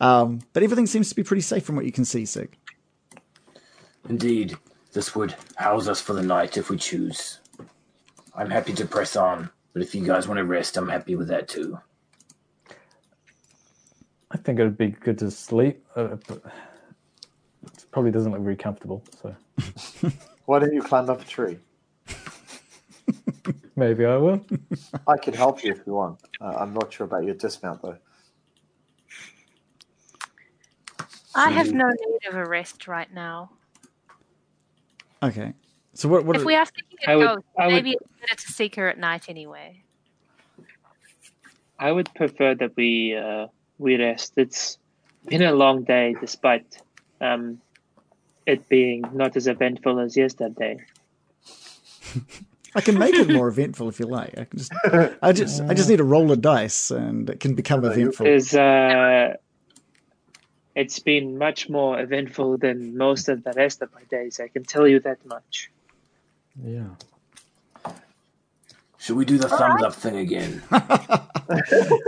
Um, 0.00 0.40
but 0.52 0.62
everything 0.64 0.86
seems 0.86 1.08
to 1.08 1.14
be 1.14 1.22
pretty 1.22 1.40
safe 1.42 1.64
from 1.64 1.76
what 1.76 1.84
you 1.84 1.92
can 1.92 2.04
see, 2.04 2.26
Sig. 2.26 2.56
Indeed, 4.08 4.56
this 4.92 5.14
would 5.14 5.34
house 5.56 5.86
us 5.88 6.00
for 6.00 6.12
the 6.12 6.22
night 6.22 6.56
if 6.56 6.68
we 6.68 6.76
choose. 6.76 7.38
I'm 8.34 8.50
happy 8.50 8.72
to 8.74 8.84
press 8.86 9.14
on, 9.14 9.50
but 9.72 9.82
if 9.82 9.94
you 9.94 10.04
guys 10.04 10.26
want 10.26 10.38
to 10.38 10.44
rest, 10.44 10.76
I'm 10.76 10.88
happy 10.88 11.14
with 11.14 11.28
that 11.28 11.46
too. 11.48 11.78
I 14.30 14.38
think 14.38 14.58
it 14.58 14.64
would 14.64 14.78
be 14.78 14.88
good 14.88 15.18
to 15.18 15.30
sleep. 15.30 15.84
Uh, 15.94 16.16
but 16.26 16.38
it 16.38 16.42
probably 17.92 18.10
doesn't 18.10 18.32
look 18.32 18.40
very 18.42 18.56
comfortable. 18.56 19.04
So 19.22 19.36
Why 20.46 20.58
don't 20.58 20.72
you 20.74 20.82
climb 20.82 21.08
up 21.08 21.20
a 21.20 21.24
tree? 21.24 21.58
maybe 23.76 24.04
I 24.04 24.16
will. 24.16 24.44
I 25.06 25.16
can 25.18 25.34
help 25.34 25.62
you 25.62 25.72
if 25.72 25.80
you 25.86 25.92
want. 25.94 26.18
Uh, 26.40 26.56
I'm 26.58 26.74
not 26.74 26.92
sure 26.92 27.04
about 27.06 27.24
your 27.24 27.34
dismount 27.34 27.80
though. 27.82 27.96
I 31.34 31.50
have 31.50 31.72
no 31.72 31.88
need 31.88 32.28
of 32.28 32.34
a 32.34 32.44
rest 32.44 32.88
right 32.88 33.12
now. 33.12 33.50
Okay. 35.22 35.54
So 35.94 36.08
what? 36.08 36.24
what 36.24 36.36
If 36.36 36.44
we 36.44 36.56
are 36.56 36.66
seeking 36.66 36.98
I 37.06 37.12
a 37.12 37.18
would- 37.18 37.26
ghost, 37.26 37.46
I 37.58 37.66
would- 37.66 37.74
maybe 37.74 37.92
it's 37.92 38.20
better 38.20 38.34
to 38.34 38.52
seek 38.52 38.74
her 38.76 38.88
at 38.88 38.98
night 38.98 39.28
anyway. 39.28 39.82
I 41.78 41.90
would 41.90 42.12
prefer 42.14 42.54
that 42.56 42.76
we 42.76 43.16
uh, 43.16 43.46
we 43.78 43.96
rest. 43.96 44.34
It's 44.36 44.78
been 45.26 45.42
a 45.42 45.52
long 45.52 45.82
day, 45.84 46.14
despite 46.20 46.80
um, 47.20 47.60
it 48.46 48.68
being 48.68 49.04
not 49.12 49.36
as 49.36 49.46
eventful 49.46 50.00
as 50.00 50.16
yesterday. 50.16 50.78
I 52.74 52.80
can 52.80 52.98
make 52.98 53.14
it 53.14 53.28
more 53.28 53.48
eventful 53.48 53.88
if 53.90 54.00
you 54.00 54.06
like. 54.06 54.38
I 54.38 54.44
can 54.44 54.58
just. 54.58 54.72
I 55.22 55.32
just. 55.32 55.60
I 55.60 55.74
just 55.74 55.90
need 55.90 55.98
to 55.98 56.04
roll 56.04 56.32
a 56.32 56.36
dice, 56.36 56.90
and 56.90 57.28
it 57.28 57.38
can 57.38 57.54
become 57.54 57.84
eventful. 57.84 58.26
Is 58.26 58.54
uh, 58.54 59.34
it's 60.74 60.98
been 60.98 61.36
much 61.36 61.68
more 61.68 62.00
eventful 62.00 62.56
than 62.56 62.96
most 62.96 63.28
of 63.28 63.44
the 63.44 63.52
rest 63.52 63.82
of 63.82 63.92
my 63.92 64.02
days. 64.10 64.40
I 64.40 64.48
can 64.48 64.64
tell 64.64 64.88
you 64.88 65.00
that 65.00 65.24
much. 65.26 65.70
Yeah. 66.62 66.88
Should 68.98 69.16
we 69.16 69.24
do 69.24 69.36
the 69.36 69.48
thumbs 69.48 69.82
up 69.82 69.94
thing 69.94 70.16
again? 70.16 70.62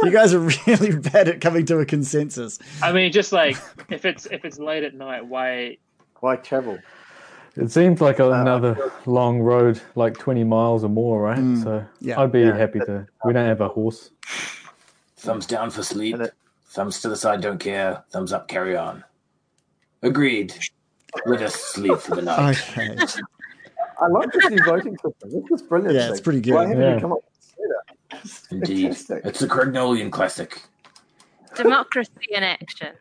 You 0.02 0.10
guys 0.10 0.32
are 0.32 0.48
really 0.66 0.96
bad 1.10 1.28
at 1.28 1.40
coming 1.40 1.66
to 1.66 1.78
a 1.78 1.84
consensus. 1.84 2.58
I 2.82 2.92
mean, 2.92 3.12
just 3.12 3.32
like 3.32 3.58
if 3.90 4.04
it's 4.04 4.26
if 4.26 4.44
it's 4.44 4.58
late 4.58 4.84
at 4.84 4.94
night, 4.94 5.26
why? 5.26 5.78
Why 6.24 6.36
travel? 6.36 6.78
It 7.54 7.70
seems 7.70 8.00
like 8.00 8.18
a, 8.18 8.30
another 8.32 8.90
long 9.04 9.40
road, 9.40 9.78
like 9.94 10.16
20 10.16 10.42
miles 10.44 10.82
or 10.82 10.88
more, 10.88 11.20
right? 11.20 11.36
Mm, 11.38 11.62
so 11.62 11.84
yeah. 12.00 12.18
I'd 12.18 12.32
be 12.32 12.40
Yeah. 12.40 12.56
happy 12.56 12.78
to. 12.78 13.06
We 13.26 13.34
don't 13.34 13.44
have 13.46 13.60
a 13.60 13.68
horse. 13.68 14.10
Thumbs 15.18 15.44
down 15.46 15.68
for 15.70 15.82
sleep. 15.82 16.16
It- 16.16 16.32
Thumbs 16.68 17.02
to 17.02 17.10
the 17.10 17.14
side, 17.16 17.42
don't 17.42 17.58
care. 17.60 18.04
Thumbs 18.10 18.32
up, 18.32 18.48
carry 18.48 18.74
on. 18.74 19.04
Agreed. 20.02 20.54
Let 21.26 21.42
us 21.42 21.54
sleep 21.56 21.98
for 21.98 22.14
the 22.16 22.22
night. 22.22 22.56
Okay. 22.70 22.96
I 24.00 24.06
like 24.08 24.32
this 24.32 24.48
new 24.50 24.64
voting 24.64 24.96
system. 24.96 25.30
This 25.30 25.60
is 25.60 25.68
brilliant. 25.68 25.94
Yeah, 25.94 26.08
it's 26.10 26.22
pretty 26.22 26.40
good. 26.40 26.54
Why 26.54 26.62
haven't 26.68 26.80
Yeah. 26.80 26.94
you 26.94 27.00
come 27.02 27.12
up 27.12 27.18
with 27.58 27.68
that? 27.68 28.20
It's 28.24 28.46
Indeed. 28.50 28.82
fantastic. 28.84 29.26
It's 29.26 29.42
a 29.42 29.46
Crignolian 29.46 30.10
classic. 30.10 30.62
Democracy 31.56 32.10
in 32.30 32.42
action. 32.42 32.94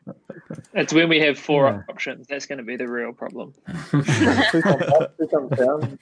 It's 0.74 0.94
when 0.94 1.10
we 1.10 1.20
have 1.20 1.38
four 1.38 1.68
Yeah. 1.68 1.82
options. 1.90 2.28
That's 2.28 2.46
going 2.46 2.58
to 2.58 2.64
be 2.64 2.76
the 2.76 2.88
real 2.88 3.14
problem. 3.14 3.54
two 3.92 4.62
up, 4.66 5.18
two 5.18 5.50
down. 5.56 6.00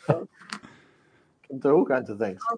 Can 1.47 1.59
do 1.59 1.69
all 1.71 1.85
kinds 1.85 2.09
of 2.09 2.19
things. 2.19 2.39
Oh, 2.49 2.57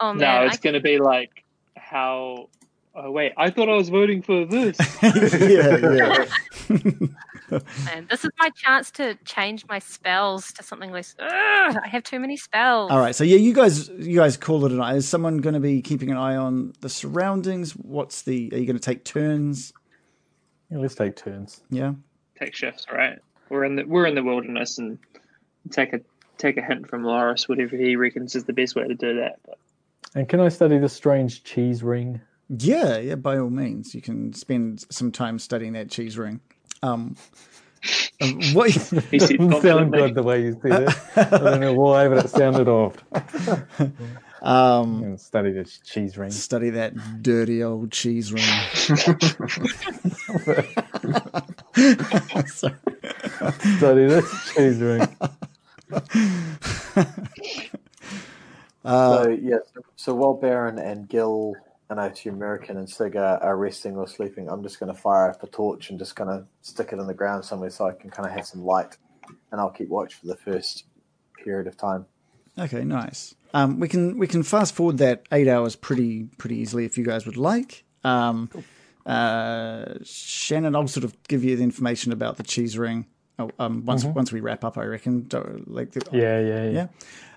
oh 0.00 0.12
No, 0.12 0.18
man, 0.18 0.46
it's 0.48 0.58
going 0.58 0.74
to 0.74 0.80
be 0.80 0.98
like 0.98 1.44
how. 1.76 2.48
Oh 2.94 3.10
wait, 3.10 3.32
I 3.38 3.48
thought 3.50 3.70
I 3.70 3.74
was 3.74 3.88
voting 3.88 4.20
for 4.22 4.44
this. 4.44 4.76
yeah, 5.02 5.76
yeah. 5.78 6.26
man, 7.50 8.06
this 8.10 8.24
is 8.24 8.30
my 8.38 8.50
chance 8.50 8.90
to 8.92 9.14
change 9.24 9.66
my 9.68 9.78
spells 9.78 10.52
to 10.52 10.62
something 10.62 10.90
less. 10.90 11.14
Ugh, 11.18 11.28
I 11.28 11.88
have 11.88 12.02
too 12.02 12.20
many 12.20 12.36
spells. 12.36 12.90
All 12.90 12.98
right. 12.98 13.14
So 13.14 13.24
yeah, 13.24 13.36
you 13.36 13.52
guys, 13.52 13.88
you 13.88 14.16
guys 14.16 14.36
call 14.36 14.64
it 14.66 14.72
a 14.72 14.76
night. 14.76 14.96
Is 14.96 15.08
someone 15.08 15.38
going 15.38 15.54
to 15.54 15.60
be 15.60 15.82
keeping 15.82 16.10
an 16.10 16.16
eye 16.16 16.36
on 16.36 16.72
the 16.80 16.88
surroundings? 16.88 17.72
What's 17.72 18.22
the? 18.22 18.50
Are 18.52 18.58
you 18.58 18.66
going 18.66 18.76
to 18.76 18.80
take 18.80 19.04
turns? 19.04 19.72
Yeah, 20.70 20.78
let's 20.78 20.94
take 20.94 21.16
turns. 21.16 21.60
Yeah. 21.70 21.94
Take 22.38 22.54
shifts, 22.54 22.86
all 22.90 22.96
right? 22.96 23.18
We're 23.50 23.64
in 23.64 23.76
the 23.76 23.84
we're 23.84 24.06
in 24.06 24.14
the 24.14 24.22
wilderness 24.22 24.78
and 24.78 24.98
take 25.70 25.92
a 25.92 26.00
take 26.38 26.56
a 26.56 26.62
hint 26.62 26.88
from 26.88 27.04
Loris, 27.04 27.48
whatever 27.48 27.76
he 27.76 27.96
reckons 27.96 28.34
is 28.34 28.44
the 28.44 28.52
best 28.52 28.74
way 28.74 28.88
to 28.88 28.94
do 28.94 29.16
that. 29.16 29.38
But 29.46 29.58
And 30.14 30.28
can 30.28 30.40
I 30.40 30.48
study 30.48 30.78
the 30.78 30.88
strange 30.88 31.44
cheese 31.44 31.82
ring? 31.82 32.20
Yeah, 32.48 32.98
yeah, 32.98 33.14
by 33.14 33.38
all 33.38 33.50
means. 33.50 33.94
You 33.94 34.02
can 34.02 34.32
spend 34.32 34.84
some 34.90 35.12
time 35.12 35.38
studying 35.38 35.72
that 35.74 35.90
cheese 35.90 36.18
ring. 36.18 36.40
Um, 36.82 37.16
um, 38.20 38.40
what, 38.52 38.70
he 39.10 39.18
said 39.18 39.38
sound 39.62 39.92
good 39.92 40.14
the 40.14 40.22
way 40.22 40.42
you 40.42 40.58
said 40.62 40.82
it. 40.82 40.96
I 41.16 41.38
don't 41.38 41.60
know 41.60 41.74
why, 41.74 42.08
but 42.08 42.24
it 42.24 42.28
sounded 42.28 42.68
off. 42.68 42.96
um, 44.42 45.16
study 45.16 45.52
this 45.52 45.78
cheese 45.84 46.16
ring. 46.18 46.30
study 46.30 46.70
that 46.70 47.22
dirty 47.22 47.62
old 47.62 47.92
cheese 47.92 48.32
ring. 48.32 48.42
Study 53.78 54.06
this 54.06 54.54
cheese 54.54 54.78
ring. 54.78 55.08
Uh, 58.84 59.22
so 59.24 59.30
yeah, 59.30 59.58
so, 59.72 59.80
so 59.94 60.14
while 60.14 60.34
Baron 60.34 60.78
and 60.78 61.08
Gil 61.08 61.54
and 61.92 62.00
OT 62.00 62.28
American 62.28 62.76
and 62.76 62.88
Sig 62.88 63.16
are, 63.16 63.38
are 63.42 63.56
resting 63.56 63.96
or 63.96 64.08
sleeping, 64.08 64.48
I'm 64.48 64.62
just 64.62 64.80
going 64.80 64.92
to 64.92 64.98
fire 64.98 65.30
up 65.30 65.42
a 65.42 65.46
torch 65.46 65.90
and 65.90 65.98
just 65.98 66.16
kind 66.16 66.30
of 66.30 66.46
stick 66.62 66.92
it 66.92 66.98
in 66.98 67.06
the 67.06 67.14
ground 67.14 67.44
somewhere 67.44 67.70
so 67.70 67.86
I 67.86 67.92
can 67.92 68.10
kind 68.10 68.28
of 68.28 68.34
have 68.34 68.46
some 68.46 68.64
light, 68.64 68.96
and 69.50 69.60
I'll 69.60 69.70
keep 69.70 69.88
watch 69.88 70.14
for 70.14 70.26
the 70.26 70.36
first 70.36 70.84
period 71.42 71.66
of 71.66 71.76
time. 71.76 72.06
Okay, 72.58 72.84
nice. 72.84 73.34
Um, 73.54 73.78
we 73.78 73.88
can 73.88 74.18
we 74.18 74.26
can 74.26 74.42
fast 74.42 74.74
forward 74.74 74.98
that 74.98 75.24
eight 75.30 75.48
hours 75.48 75.76
pretty 75.76 76.24
pretty 76.38 76.56
easily 76.56 76.84
if 76.84 76.96
you 76.96 77.04
guys 77.04 77.26
would 77.26 77.36
like. 77.36 77.84
Um, 78.04 78.50
uh, 79.04 79.94
Shannon, 80.02 80.74
I'll 80.74 80.88
sort 80.88 81.04
of 81.04 81.14
give 81.24 81.44
you 81.44 81.56
the 81.56 81.62
information 81.62 82.12
about 82.12 82.36
the 82.36 82.42
cheese 82.42 82.78
ring. 82.78 83.06
Oh, 83.38 83.50
um, 83.58 83.84
once 83.84 84.04
once 84.04 84.32
we 84.32 84.40
wrap 84.40 84.64
up, 84.64 84.78
I 84.78 84.84
reckon. 84.84 85.28
Like 85.66 85.92
the, 85.92 86.02
Yeah, 86.12 86.40
yeah, 86.40 86.64
yeah. 86.64 86.70
Yeah. 86.70 86.86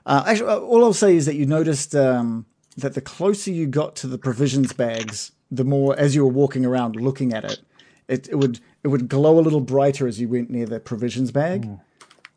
Uh, 0.06 0.24
actually, 0.28 0.54
all 0.54 0.84
I'll 0.84 0.94
say 0.94 1.16
is 1.16 1.26
that 1.26 1.36
you 1.36 1.46
noticed 1.46 1.96
um, 1.96 2.46
that 2.78 2.94
the 2.94 3.02
closer 3.02 3.52
you 3.52 3.68
got 3.68 3.96
to 3.98 4.08
the 4.08 4.18
provisions 4.18 4.74
bags, 4.74 5.32
the 5.50 5.64
more 5.64 5.98
as 5.98 6.16
you 6.16 6.24
were 6.24 6.32
walking 6.32 6.66
around 6.66 6.96
looking 6.96 7.34
at 7.34 7.46
it, 7.46 7.62
it, 8.08 8.28
it 8.30 8.36
would 8.36 8.60
it 8.84 8.90
would 8.90 9.08
glow 9.08 9.40
a 9.40 9.42
little 9.42 9.62
brighter 9.62 10.08
as 10.08 10.20
you 10.20 10.28
went 10.28 10.50
near 10.50 10.66
the 10.66 10.80
provisions 10.80 11.32
bag. 11.32 11.66
Hmm. 11.66 11.76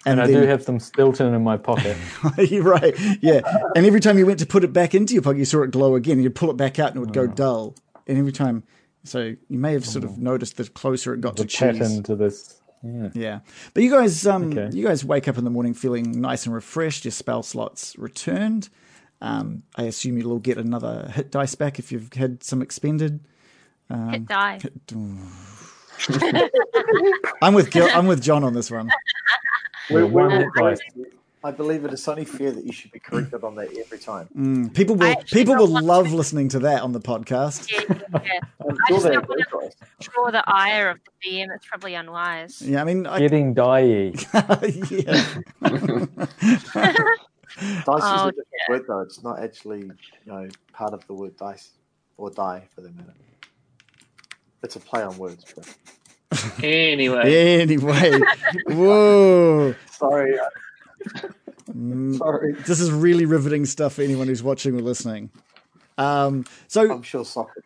And 0.07 0.23
I 0.23 0.27
do 0.27 0.41
have 0.47 0.63
some 0.63 0.79
Stilton 0.79 1.35
in 1.35 1.43
my 1.43 1.57
pocket. 1.57 1.97
You're 2.39 2.63
right. 2.63 2.95
Yeah. 3.21 3.41
And 3.75 3.85
every 3.85 4.01
time 4.01 4.17
you 4.17 4.25
went 4.25 4.39
to 4.39 4.47
put 4.47 4.65
it 4.65 4.73
back 4.73 4.95
into 4.95 5.13
your 5.13 5.23
pocket, 5.23 5.39
you 5.39 5.45
saw 5.45 5.63
it 5.63 5.73
glow 5.73 5.97
again. 5.97 6.23
You'd 6.23 6.37
pull 6.37 6.51
it 6.51 6.57
back 6.57 6.79
out 6.79 6.91
and 6.91 6.99
it 6.99 7.01
would 7.01 7.13
go 7.13 7.27
hmm. 7.27 7.35
dull. 7.35 7.75
And 8.07 8.17
every 8.17 8.33
time, 8.33 8.63
so 9.05 9.35
you 9.49 9.59
may 9.59 9.73
have 9.73 9.85
sort 9.85 10.05
of 10.05 10.13
hmm. 10.13 10.23
noticed 10.23 10.57
the 10.57 10.65
closer 10.65 11.13
it 11.15 11.21
got 11.21 11.37
the 11.37 11.43
to 11.43 11.49
cheese. 11.49 11.79
pattern 11.79 12.03
to 12.05 12.17
this. 12.17 12.61
Yeah. 12.83 13.09
Yeah, 13.13 13.41
but 13.75 13.83
you 13.83 13.91
guys, 13.91 14.25
um, 14.25 14.53
Okay. 14.53 14.77
you 14.77 14.87
guys 14.87 15.05
wake 15.05 15.27
up 15.27 15.37
in 15.37 15.43
the 15.43 15.51
morning 15.51 15.75
feeling 15.75 16.21
nice 16.21 16.47
and 16.47 16.55
refreshed. 16.55 17.05
Your 17.05 17.13
spell 17.13 17.43
slots 17.43 17.99
returned. 17.99 18.69
Um, 19.21 19.63
I 19.77 19.85
assume 19.85 20.17
you'll 20.19 20.33
all 20.33 20.39
get 20.39 20.59
another 20.59 21.11
hit 21.15 21.31
dice 21.31 21.55
back 21.55 21.79
if 21.79 21.91
you've 21.91 22.13
had 22.13 22.43
some 22.45 22.63
expended. 22.63 23.21
Hit 24.11 24.27
die. 24.27 24.61
I'm 27.43 27.55
with 27.55 27.71
Gil, 27.71 27.89
I'm 27.93 28.07
with 28.07 28.23
John 28.23 28.45
on 28.45 28.53
this 28.55 28.71
one. 28.71 28.91
Yeah, 29.91 30.03
one 30.05 30.31
hit 30.31 30.49
dice. 30.57 30.79
I 31.43 31.53
believe 31.53 31.85
it 31.85 31.93
is 31.93 32.07
only 32.09 32.25
fair 32.25 32.51
that 32.51 32.65
you 32.65 32.73
should 32.73 32.91
be 32.91 32.99
corrected 32.99 33.45
on 33.45 33.55
that 33.55 33.69
every 33.79 33.99
time. 33.99 34.29
Mm, 34.37 34.75
People 34.75 34.97
will 34.97 35.15
people 35.27 35.55
will 35.55 35.73
one 35.73 35.85
love 35.87 36.13
listening 36.13 36.49
to 36.51 36.59
that 36.61 36.83
on 36.83 36.91
the 36.93 37.01
podcast. 37.01 37.71
Yeah, 37.71 37.85
yeah. 38.25 38.41
I'm 38.69 38.77
I 38.87 38.91
just 38.91 39.07
don't 39.07 39.29
wanna- 39.29 39.71
Draw 40.01 40.31
the 40.33 40.43
ire 40.47 40.91
of 40.91 40.99
the 41.05 41.11
DM. 41.31 41.47
It's 41.55 41.67
probably 41.67 41.95
unwise. 41.95 42.61
Yeah, 42.61 42.81
I 42.81 42.85
mean, 42.85 43.07
I, 43.07 43.21
Getting 43.21 43.55
die. 43.55 43.81
yeah. 44.91 45.39
Dice 47.61 47.87
Oh, 47.87 48.15
is 48.15 48.23
a 48.25 48.31
different 48.31 48.47
word 48.69 48.83
though. 48.89 49.01
It's 49.01 49.23
not 49.23 49.41
actually 49.41 49.81
you 49.81 49.93
know 50.27 50.49
part 50.73 50.93
of 50.95 51.07
the 51.07 51.15
word 51.15 51.37
dice 51.37 51.71
or 52.17 52.31
die 52.31 52.69
for 52.75 52.81
the 52.83 52.91
matter. 52.91 53.15
It's 54.63 54.77
a 54.77 54.81
play 54.81 55.03
on 55.03 55.17
words. 55.19 55.45
But 55.55 55.77
Anyway, 56.63 57.61
Anyway, 57.61 58.21
whoa. 58.69 59.75
sorry, 59.91 60.39
uh, 60.39 60.45
Mm, 61.71 62.17
sorry. 62.17 62.55
This 62.67 62.81
is 62.81 62.91
really 62.91 63.27
riveting 63.27 63.67
stuff 63.67 63.95
for 63.95 64.03
anyone 64.03 64.27
who's 64.29 64.43
watching 64.43 64.75
or 64.77 64.81
listening. 64.83 65.31
Um, 65.99 66.45
so 66.69 66.91
I'm 66.93 67.03
sure 67.03 67.25
soccer. 67.25 67.63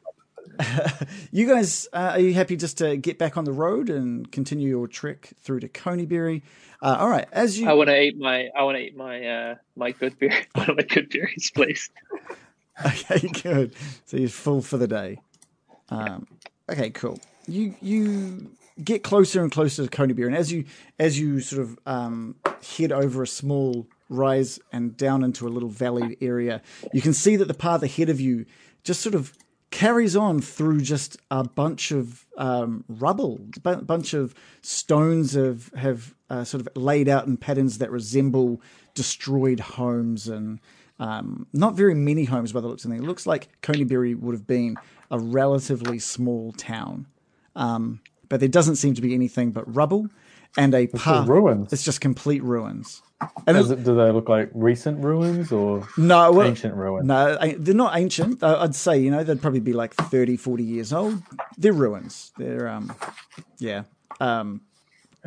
you 1.32 1.46
guys, 1.46 1.88
uh, 1.92 2.12
are 2.12 2.20
you 2.20 2.34
happy 2.34 2.56
just 2.56 2.78
to 2.78 2.96
get 2.96 3.18
back 3.18 3.36
on 3.36 3.44
the 3.44 3.52
road 3.52 3.90
and 3.90 4.30
continue 4.30 4.68
your 4.68 4.88
trek 4.88 5.30
through 5.40 5.60
to 5.60 5.68
Conyberry? 5.68 6.42
Uh, 6.80 6.96
all 6.98 7.08
right, 7.08 7.26
as 7.32 7.58
you 7.58 7.68
I 7.68 7.74
want 7.74 7.88
to 7.90 8.00
eat 8.00 8.18
my 8.18 8.48
I 8.56 8.62
want 8.64 8.76
to 8.76 8.82
eat 8.82 8.96
my 8.96 9.24
uh 9.24 9.54
my 9.76 9.92
good 9.92 10.18
beer, 10.18 10.32
one 10.54 10.70
of 10.70 10.76
my 10.76 10.82
good 10.82 11.10
berries, 11.10 11.50
please. 11.54 11.90
okay, 12.86 13.28
good. 13.42 13.74
So 14.06 14.16
you're 14.16 14.28
full 14.28 14.62
for 14.62 14.78
the 14.78 14.88
day. 14.88 15.18
Um, 15.90 16.26
okay, 16.68 16.90
cool. 16.90 17.20
You 17.46 17.74
you 17.80 18.50
get 18.82 19.02
closer 19.02 19.42
and 19.42 19.52
closer 19.52 19.86
to 19.86 19.90
Conyberry, 19.90 20.26
and 20.26 20.36
as 20.36 20.50
you 20.50 20.64
as 20.98 21.18
you 21.18 21.40
sort 21.40 21.62
of 21.62 21.78
um, 21.86 22.36
head 22.76 22.92
over 22.92 23.22
a 23.22 23.26
small 23.26 23.86
rise 24.08 24.58
and 24.72 24.96
down 24.96 25.24
into 25.24 25.46
a 25.46 25.50
little 25.50 25.68
valley 25.68 26.16
area, 26.20 26.62
you 26.92 27.00
can 27.00 27.12
see 27.12 27.36
that 27.36 27.48
the 27.48 27.54
path 27.54 27.82
ahead 27.82 28.08
of 28.08 28.20
you 28.20 28.44
just 28.84 29.00
sort 29.00 29.14
of 29.14 29.32
carries 29.72 30.14
on 30.14 30.40
through 30.40 30.82
just 30.82 31.16
a 31.30 31.42
bunch 31.42 31.90
of 31.90 32.24
um, 32.36 32.84
rubble, 32.88 33.40
a 33.64 33.76
bunch 33.76 34.14
of 34.14 34.34
stones 34.60 35.32
have 35.32 35.72
have 35.74 36.14
uh, 36.30 36.44
sort 36.44 36.60
of 36.60 36.68
laid 36.76 37.08
out 37.08 37.26
in 37.26 37.36
patterns 37.36 37.78
that 37.78 37.90
resemble 37.90 38.60
destroyed 38.94 39.58
homes 39.58 40.28
and 40.28 40.60
um, 41.00 41.46
not 41.52 41.74
very 41.74 41.94
many 41.94 42.24
homes 42.24 42.52
by 42.52 42.60
the 42.60 42.68
looks 42.68 42.84
of 42.84 42.90
things. 42.90 43.02
It 43.02 43.06
looks 43.06 43.26
like 43.26 43.48
Conyberry 43.62 44.14
would 44.14 44.34
have 44.34 44.46
been 44.46 44.76
a 45.10 45.18
relatively 45.18 45.98
small 45.98 46.52
town, 46.52 47.06
um, 47.56 48.00
but 48.28 48.38
there 48.38 48.48
doesn't 48.48 48.76
seem 48.76 48.94
to 48.94 49.02
be 49.02 49.14
anything 49.14 49.50
but 49.50 49.74
rubble 49.74 50.08
and 50.56 50.74
a 50.74 50.86
path. 50.86 51.26
ruins. 51.26 51.72
It's 51.72 51.82
just 51.82 52.00
complete 52.00 52.42
ruins. 52.42 53.02
And 53.46 53.56
Does 53.56 53.70
it, 53.70 53.84
do 53.84 53.94
they 53.96 54.10
look 54.12 54.28
like 54.28 54.50
recent 54.54 55.02
ruins 55.04 55.50
or 55.52 55.86
no, 55.96 56.30
well, 56.32 56.46
ancient 56.46 56.74
ruins? 56.74 57.06
no, 57.06 57.36
they're 57.58 57.74
not 57.74 57.96
ancient. 57.96 58.42
I'd 58.42 58.74
say, 58.74 58.98
you 58.98 59.10
know, 59.10 59.24
they'd 59.24 59.40
probably 59.42 59.60
be 59.60 59.72
like 59.72 59.94
30, 59.94 60.36
40 60.36 60.62
years 60.62 60.92
old. 60.92 61.22
They're 61.58 61.72
ruins. 61.72 62.32
They're, 62.38 62.68
um, 62.68 62.92
yeah. 63.58 63.82
Um, 64.20 64.60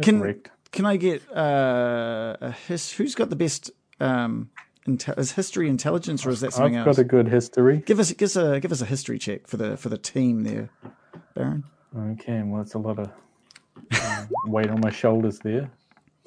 can, 0.01 0.41
can 0.71 0.85
I 0.85 0.97
get, 0.97 1.21
uh, 1.35 2.37
a 2.41 2.51
his, 2.67 2.91
who's 2.93 3.15
got 3.15 3.29
the 3.29 3.35
best, 3.35 3.71
um, 3.99 4.49
inte- 4.87 5.17
is 5.17 5.33
history 5.33 5.67
intelligence 5.69 6.25
or 6.25 6.29
is 6.29 6.41
that 6.41 6.53
something 6.53 6.77
I've 6.77 6.87
else? 6.87 6.97
got 6.97 7.01
a 7.01 7.05
good 7.05 7.27
history. 7.27 7.83
Give 7.85 7.99
us, 7.99 8.11
give 8.13 8.27
us 8.27 8.35
a, 8.35 8.59
give 8.59 8.71
us 8.71 8.81
a 8.81 8.85
history 8.85 9.19
check 9.19 9.47
for 9.47 9.57
the, 9.57 9.77
for 9.77 9.89
the 9.89 9.97
team 9.97 10.43
there, 10.43 10.69
Baron. 11.33 11.63
Okay, 11.97 12.41
well, 12.43 12.61
it's 12.61 12.73
a 12.73 12.79
lot 12.79 12.99
of 12.99 13.09
um, 14.01 14.29
weight 14.45 14.69
on 14.69 14.79
my 14.81 14.91
shoulders 14.91 15.39
there. 15.39 15.71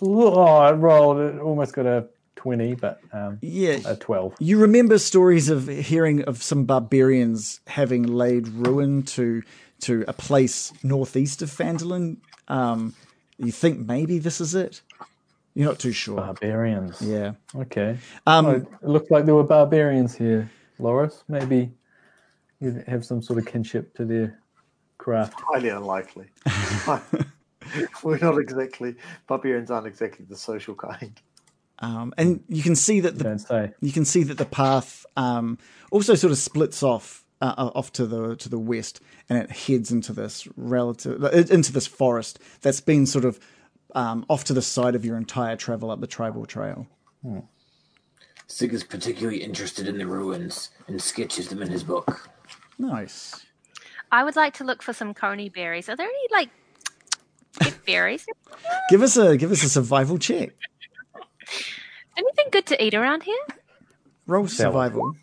Oh, 0.03 0.43
I 0.43 0.73
rolled 0.73 1.19
it. 1.19 1.39
Almost 1.41 1.73
got 1.75 1.87
a 1.87 2.07
20, 2.37 2.75
but 2.77 3.01
um, 3.12 3.39
Yeah. 3.43 3.79
a 3.85 3.97
12. 3.97 4.35
You 4.39 4.59
remember 4.61 4.99
stories 4.99 5.49
of 5.49 5.66
hearing 5.69 6.23
of 6.25 6.43
some 6.43 6.65
barbarians 6.65 7.61
having 7.66 8.05
laid 8.05 8.49
ruin 8.49 9.03
to 9.05 9.43
to 9.81 10.05
a 10.09 10.12
place 10.12 10.73
northeast 10.83 11.41
of 11.43 11.51
Phandalin. 11.51 12.16
Um, 12.49 12.95
you 13.39 13.53
think 13.53 13.87
maybe 13.87 14.19
this 14.19 14.41
is 14.41 14.55
it? 14.57 14.83
You're 15.55 15.69
not 15.69 15.79
too 15.79 15.93
sure. 15.93 16.16
Barbarians. 16.16 17.01
Yeah. 17.01 17.33
Okay. 17.55 17.99
Um, 18.27 18.47
Oh, 18.47 18.51
it 18.53 18.66
looked 18.83 19.11
like 19.11 19.25
there 19.25 19.35
were 19.37 19.45
barbarians 19.45 20.16
here, 20.16 20.51
Loris. 20.81 21.23
Maybe 21.29 21.70
you 22.61 22.83
have 22.89 23.05
some 23.05 23.23
sort 23.23 23.39
of 23.39 23.47
kinship 23.47 23.95
to 23.97 24.05
their 24.05 24.39
craft. 24.99 25.35
Highly 25.41 25.69
unlikely. 25.69 26.27
We're 28.03 28.19
not 28.19 28.39
exactly 28.39 28.97
barbarians 29.27 29.70
aren't 29.70 29.86
exactly 29.86 30.24
the 30.28 30.36
social 30.36 30.74
kind. 30.74 31.20
um, 31.81 32.12
and 32.16 32.43
you 32.49 32.62
can 32.62 32.77
see 32.77 33.01
that 33.01 33.19
the 33.19 33.24
don't 33.24 33.39
say. 33.39 33.73
you 33.81 33.93
can 33.93 34.05
see 34.05 34.23
that 34.24 34.39
the 34.39 34.45
path 34.45 35.07
um, 35.16 35.59
also 35.90 36.15
sort 36.15 36.31
of 36.31 36.39
splits 36.39 36.82
off 36.82 37.24
uh, 37.40 37.55
uh, 37.57 37.70
off 37.74 37.93
to 37.93 38.07
the 38.07 38.35
to 38.36 38.49
the 38.49 38.59
west, 38.59 39.01
and 39.28 39.39
it 39.39 39.51
heads 39.51 39.93
into 39.93 40.12
this 40.12 40.49
relative 40.57 41.23
uh, 41.23 41.28
into 41.28 41.73
this 41.73 41.86
forest 41.86 42.39
that's 42.62 42.81
been 42.81 43.07
sort 43.07 43.24
of 43.24 43.39
um, 43.95 44.27
off 44.28 44.45
to 44.45 44.53
the 44.53 44.62
side 44.62 44.95
of 44.95 45.05
your 45.05 45.16
entire 45.16 45.57
travel 45.57 45.90
up 45.90 46.01
the 46.01 46.09
Triboar 46.09 46.47
Trail. 46.47 46.86
Sig 48.49 48.73
is 48.73 48.82
particularly 48.82 49.43
interested 49.43 49.86
in 49.86 49.99
the 49.99 50.07
ruins 50.07 50.70
and 50.86 51.01
sketches 51.01 51.49
them 51.49 51.62
in 51.62 51.70
his 51.70 51.85
book. 51.85 52.28
Nice. 52.78 53.45
I 54.11 54.24
would 54.24 54.36
like 54.36 54.55
to 54.55 54.65
look 54.65 54.82
for 54.82 54.93
some 54.93 55.12
coney 55.12 55.49
berries. 55.49 55.89
Are 55.89 55.97
there 55.97 56.09
any 56.09 56.28
like 56.32 56.49
good 56.49 56.68
berries? 57.89 58.27
Give 58.90 59.02
us 59.02 59.16
a 59.16 59.36
give 59.36 59.51
us 59.51 59.65
a 59.65 59.69
survival 59.69 60.19
check. 60.19 60.51
Anything 62.16 62.47
good 62.52 62.66
to 62.66 62.85
eat 62.85 62.94
around 62.94 63.23
here? 63.24 63.44
Roll 64.27 64.47
survival. 64.47 65.15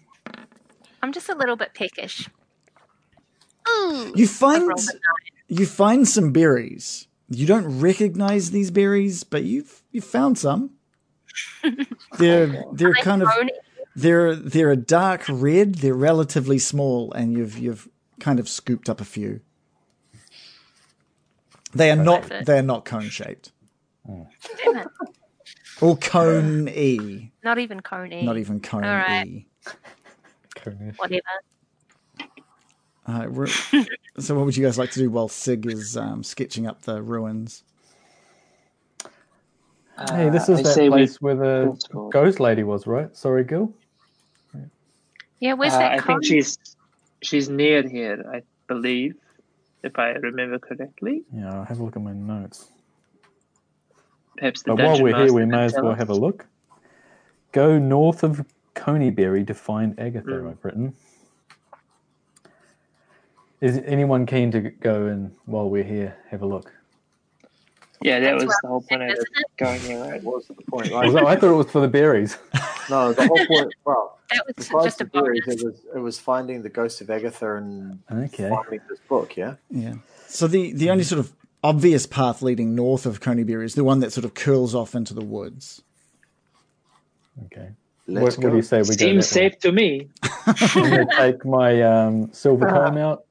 I'm 1.01 1.13
just 1.13 1.29
a 1.29 1.35
little 1.35 1.55
bit 1.55 1.73
peckish. 1.75 2.27
Ooh, 3.69 4.11
You 4.15 4.27
find 4.27 4.67
rolled 4.67 4.79
a 4.79 4.93
nine. 4.93 5.59
you 5.59 5.65
find 5.65 6.07
some 6.07 6.31
berries. 6.31 7.07
You 7.29 7.45
don't 7.47 7.79
recognize 7.79 8.51
these 8.51 8.71
berries, 8.71 9.23
but 9.23 9.43
you've 9.43 9.83
you 9.91 10.01
found 10.01 10.37
some. 10.37 10.71
They're 12.17 12.63
they're 12.73 12.93
kind 12.93 13.21
of 13.23 13.29
they're 13.95 14.35
they're 14.35 14.71
a 14.71 14.77
dark 14.77 15.25
red. 15.29 15.75
They're 15.75 15.93
relatively 15.93 16.59
small, 16.59 17.11
and 17.13 17.33
you've 17.33 17.57
you've 17.57 17.89
kind 18.19 18.39
of 18.39 18.47
scooped 18.47 18.89
up 18.89 19.01
a 19.01 19.05
few. 19.05 19.41
They 21.75 21.91
are 21.91 21.95
not 21.95 22.31
they 22.45 22.57
are 22.57 22.63
not 22.63 22.85
cone 22.85 23.09
shaped 23.09 23.51
Damn 24.07 24.77
it. 24.77 24.87
or 25.81 25.97
cone 25.97 26.69
e, 26.69 27.31
Not 27.43 27.59
even 27.59 27.81
Coney. 27.81 28.23
not 28.23 28.37
even 28.37 28.59
cone 28.61 28.83
All 28.85 28.95
right. 28.95 29.27
e. 29.27 29.47
Whatever. 30.97 31.21
Uh, 33.07 33.45
so, 34.17 34.33
what 34.35 34.45
would 34.45 34.57
you 34.57 34.65
guys 34.65 34.79
like 34.79 34.89
to 34.91 34.99
do 34.99 35.09
while 35.11 35.27
Sig 35.27 35.65
is 35.67 35.95
um, 35.95 36.23
sketching 36.23 36.65
up 36.65 36.81
the 36.83 37.03
ruins? 37.03 37.63
Hey, 40.09 40.29
this 40.29 40.49
Uh, 40.49 40.53
is 40.53 40.59
I 40.59 40.63
that 40.63 40.73
say 40.73 40.89
we- 40.89 40.97
place 40.97 41.21
where 41.21 41.35
the 41.35 41.69
Let's 41.69 41.87
ghost 42.11 42.39
lady 42.39 42.63
was, 42.63 42.87
right? 42.87 43.15
Sorry, 43.15 43.43
Gil. 43.43 43.71
Yeah, 45.39 45.53
where's 45.53 45.73
Uh, 45.73 45.79
that 45.79 45.91
I 45.91 45.97
Coney? 45.99 46.13
think 46.15 46.25
she's 46.25 46.57
she's 47.21 47.47
near 47.49 47.87
here. 47.87 48.23
I 48.33 48.41
believe, 48.67 49.15
if 49.85 49.97
I 49.99 50.09
remember 50.13 50.59
correctly. 50.59 51.23
Yeah, 51.33 51.53
I'll 51.53 51.63
have 51.63 51.79
a 51.79 51.83
look 51.83 51.95
at 51.95 52.01
my 52.01 52.11
notes. 52.13 52.69
Perhaps 54.37 54.63
the 54.63 54.75
But 54.75 54.83
while 54.85 55.01
we're 55.01 55.15
here, 55.15 55.31
we 55.31 55.45
may 55.45 55.63
as 55.65 55.73
well 55.75 55.91
us. 55.91 55.97
have 55.99 56.09
a 56.09 56.13
look. 56.13 56.45
Go 57.53 57.77
north 57.79 58.23
of 58.23 58.43
Conyberry 58.73 59.45
to 59.47 59.53
find 59.53 59.97
Agatha, 59.99 60.27
Mm. 60.27 60.51
I've 60.51 60.65
written. 60.65 60.93
Is 63.61 63.77
anyone 63.85 64.25
keen 64.25 64.51
to 64.51 64.59
go 64.61 65.05
and, 65.05 65.33
while 65.45 65.69
we're 65.69 65.83
here, 65.83 66.17
have 66.29 66.41
a 66.41 66.45
look? 66.45 66.73
Yeah, 68.01 68.19
that 68.19 68.31
That's 68.33 68.45
was 68.45 68.59
the 68.61 68.67
whole 68.67 68.81
point 68.81 69.03
of 69.03 69.09
isn't 69.09 69.21
it 69.21 69.39
it? 69.39 69.57
going 69.57 69.79
here, 69.79 69.99
right? 70.03 70.21
What's 70.23 70.47
the 70.47 70.55
point? 70.55 70.91
Right? 70.91 71.15
I 71.15 71.35
thought 71.37 71.51
it 71.51 71.55
was 71.55 71.71
for 71.71 71.79
the 71.79 71.87
berries. 71.87 72.37
no, 72.89 73.13
the 73.13 73.27
whole 73.27 73.45
point. 73.45 73.73
Well, 73.85 74.19
That 74.31 74.43
was 74.47 74.55
besides 74.55 74.83
just 74.85 74.97
the 74.99 75.03
a 75.03 75.07
bonus. 75.07 75.45
berries, 75.45 75.61
it 75.61 75.65
was 75.65 75.81
it 75.95 75.99
was 75.99 76.19
finding 76.19 76.61
the 76.63 76.69
ghost 76.69 77.01
of 77.01 77.09
Agatha 77.09 77.55
and 77.55 77.99
Okay. 78.11 78.49
finding 78.49 78.79
this 78.89 78.99
book. 79.07 79.35
Yeah. 79.37 79.55
Yeah. 79.69 79.95
So 80.27 80.47
the 80.47 80.71
the 80.73 80.89
only 80.89 81.03
sort 81.03 81.19
of 81.19 81.33
obvious 81.63 82.05
path 82.05 82.41
leading 82.41 82.75
north 82.75 83.05
of 83.05 83.19
Conyberry 83.21 83.65
is 83.65 83.75
the 83.75 83.83
one 83.83 83.99
that 84.01 84.11
sort 84.11 84.25
of 84.25 84.33
curls 84.33 84.73
off 84.75 84.95
into 84.95 85.13
the 85.13 85.23
woods. 85.25 85.81
Okay. 87.45 87.69
Let's 88.07 88.37
What, 88.37 88.37
what 88.37 88.41
go. 88.43 88.49
do 88.51 88.55
you 88.57 88.61
say 88.61 88.77
we 88.81 88.87
go 88.89 88.93
Seems 88.93 89.29
that 89.31 89.39
way? 89.39 89.49
safe 89.49 89.59
to 89.59 89.71
me. 89.71 90.09
I'm 90.75 90.89
going 90.89 91.07
to 91.07 91.15
take 91.17 91.43
my 91.45 91.81
um, 91.81 92.31
silver 92.33 92.67
comb 92.67 92.97
out 92.97 93.25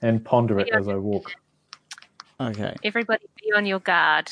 and 0.00 0.24
ponder 0.24 0.58
it 0.60 0.68
Yeah. 0.72 0.78
as 0.80 0.88
I 0.88 0.94
walk. 0.96 1.32
Okay. 2.40 2.74
Everybody 2.84 3.26
be 3.42 3.52
on 3.54 3.66
your 3.66 3.80
guard. 3.80 4.28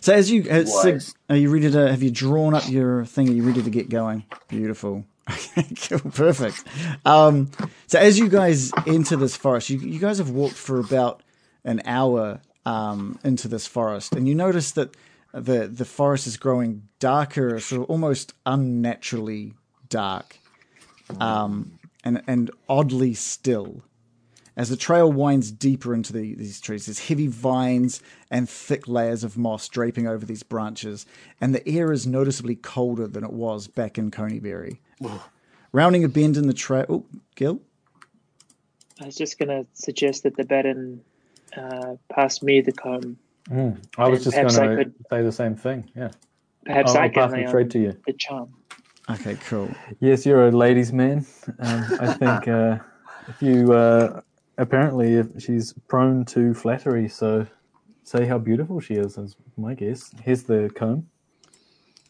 So 0.00 0.12
as 0.12 0.30
you 0.30 0.42
as 0.48 0.72
Sig, 0.82 1.02
are 1.30 1.36
you 1.36 1.50
ready 1.52 1.70
to 1.70 1.88
have 1.90 2.02
you 2.02 2.10
drawn 2.10 2.54
up 2.54 2.68
your 2.68 3.04
thing? 3.04 3.28
Are 3.28 3.32
you 3.32 3.42
ready 3.42 3.62
to 3.62 3.70
get 3.70 3.88
going? 3.88 4.24
Beautiful. 4.48 5.04
Cool, 5.88 5.98
perfect. 6.12 6.64
Um, 7.04 7.50
so 7.86 7.98
as 7.98 8.18
you 8.18 8.28
guys 8.28 8.72
enter 8.86 9.16
this 9.16 9.36
forest, 9.36 9.68
you 9.70 9.78
you 9.78 9.98
guys 9.98 10.18
have 10.18 10.30
walked 10.30 10.54
for 10.56 10.80
about 10.80 11.22
an 11.64 11.82
hour 11.84 12.40
um, 12.64 13.18
into 13.24 13.48
this 13.48 13.66
forest, 13.66 14.14
and 14.14 14.26
you 14.28 14.34
notice 14.34 14.70
that 14.72 14.96
the 15.32 15.66
the 15.68 15.84
forest 15.84 16.26
is 16.26 16.36
growing 16.36 16.88
darker, 16.98 17.60
sort 17.60 17.82
of 17.82 17.90
almost 17.90 18.32
unnaturally 18.46 19.54
dark, 19.88 20.38
um, 21.20 21.78
and 22.04 22.22
and 22.26 22.50
oddly 22.68 23.14
still. 23.14 23.82
As 24.58 24.68
the 24.70 24.76
trail 24.76 25.10
winds 25.10 25.52
deeper 25.52 25.94
into 25.94 26.12
the, 26.12 26.34
these 26.34 26.60
trees, 26.60 26.86
there's 26.86 27.06
heavy 27.06 27.28
vines 27.28 28.02
and 28.28 28.50
thick 28.50 28.88
layers 28.88 29.22
of 29.22 29.38
moss 29.38 29.68
draping 29.68 30.08
over 30.08 30.26
these 30.26 30.42
branches, 30.42 31.06
and 31.40 31.54
the 31.54 31.66
air 31.66 31.92
is 31.92 32.08
noticeably 32.08 32.56
colder 32.56 33.06
than 33.06 33.22
it 33.22 33.32
was 33.32 33.68
back 33.68 33.96
in 33.98 34.10
Conyberry. 34.10 34.78
Rounding 35.70 36.02
a 36.02 36.08
bend 36.08 36.36
in 36.36 36.48
the 36.48 36.52
trail, 36.52 36.86
oh, 36.88 37.04
Gil, 37.36 37.60
I 39.00 39.06
was 39.06 39.14
just 39.14 39.38
gonna 39.38 39.64
suggest 39.74 40.24
that 40.24 40.36
the 40.36 40.44
Baron 40.44 41.02
uh, 41.56 41.94
pass 42.12 42.42
me 42.42 42.60
the 42.60 42.72
comb. 42.72 43.16
Mm. 43.48 43.80
I 43.96 44.08
was 44.08 44.24
just 44.24 44.36
going 44.36 44.48
to 44.48 44.92
say 45.08 45.22
the 45.22 45.32
same 45.32 45.54
thing. 45.54 45.90
Yeah. 45.96 46.10
Perhaps 46.66 46.94
I'll, 46.94 46.98
I 46.98 47.04
I'll 47.04 47.10
pass 47.10 47.30
the 47.30 47.36
lay 47.38 47.46
trade 47.46 47.70
to 47.70 47.78
you. 47.78 47.96
the 48.06 48.12
charm. 48.12 48.52
okay, 49.08 49.38
cool. 49.46 49.70
Yes, 50.00 50.26
you're 50.26 50.48
a 50.48 50.50
ladies' 50.50 50.92
man. 50.92 51.24
Um, 51.60 51.84
I 52.00 52.12
think 52.18 52.48
uh, 52.48 52.78
if 53.28 53.40
you 53.40 53.72
uh, 53.72 54.20
apparently 54.58 55.22
she's 55.38 55.72
prone 55.86 56.24
to 56.26 56.52
flattery, 56.52 57.08
so 57.08 57.46
say 58.02 58.26
how 58.26 58.38
beautiful 58.38 58.80
she 58.80 58.94
is. 58.94 59.16
Is 59.16 59.36
my 59.56 59.74
guess. 59.74 60.10
Here's 60.22 60.42
the 60.42 60.70
comb. 60.74 61.08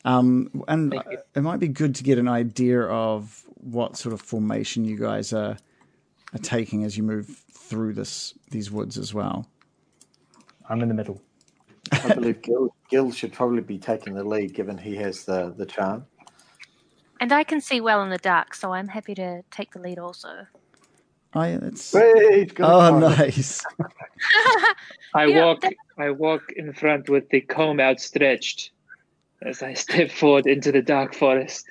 Um, 0.04 0.64
and 0.68 0.94
it 1.34 1.42
might 1.42 1.60
be 1.60 1.68
good 1.68 1.94
to 1.96 2.04
get 2.04 2.18
an 2.18 2.28
idea 2.28 2.82
of 2.82 3.44
what 3.54 3.96
sort 3.96 4.12
of 4.12 4.20
formation 4.20 4.84
you 4.84 4.98
guys 4.98 5.32
are 5.32 5.56
are 6.34 6.38
taking 6.38 6.84
as 6.84 6.96
you 6.96 7.02
move 7.02 7.26
through 7.52 7.94
this 7.94 8.34
these 8.50 8.70
woods 8.70 8.98
as 8.98 9.12
well. 9.12 9.46
I'm 10.68 10.82
in 10.82 10.88
the 10.88 10.94
middle. 10.94 11.20
I 11.92 12.14
believe 12.14 12.42
Gil, 12.42 12.74
Gil 12.90 13.10
should 13.10 13.32
probably 13.32 13.62
be 13.62 13.78
taking 13.78 14.14
the 14.14 14.24
lead, 14.24 14.54
given 14.54 14.78
he 14.78 14.96
has 14.96 15.24
the 15.24 15.54
the 15.56 15.66
charm. 15.66 16.06
And 17.20 17.32
I 17.32 17.42
can 17.42 17.60
see 17.60 17.80
well 17.80 18.02
in 18.02 18.10
the 18.10 18.18
dark, 18.18 18.54
so 18.54 18.72
I'm 18.72 18.88
happy 18.88 19.14
to 19.16 19.42
take 19.50 19.72
the 19.72 19.80
lead 19.80 19.98
also. 19.98 20.46
Oh, 21.34 21.42
yeah, 21.42 21.58
that's 21.60 21.92
Hey, 21.92 22.42
he's 22.44 22.52
got 22.52 22.70
a 22.70 22.74
oh 22.74 22.90
comb. 22.90 23.00
nice. 23.00 23.64
I 25.14 25.26
Yeah, 25.26 25.44
walk. 25.44 25.60
that- 25.62 25.74
I 25.98 26.10
walk 26.10 26.52
in 26.56 26.72
front 26.72 27.08
with 27.10 27.28
the 27.30 27.40
comb 27.40 27.80
outstretched 27.80 28.70
as 29.42 29.62
I 29.64 29.74
step 29.74 30.10
forward 30.12 30.46
into 30.46 30.70
the 30.70 30.80
dark 30.82 31.14
forest. 31.14 31.66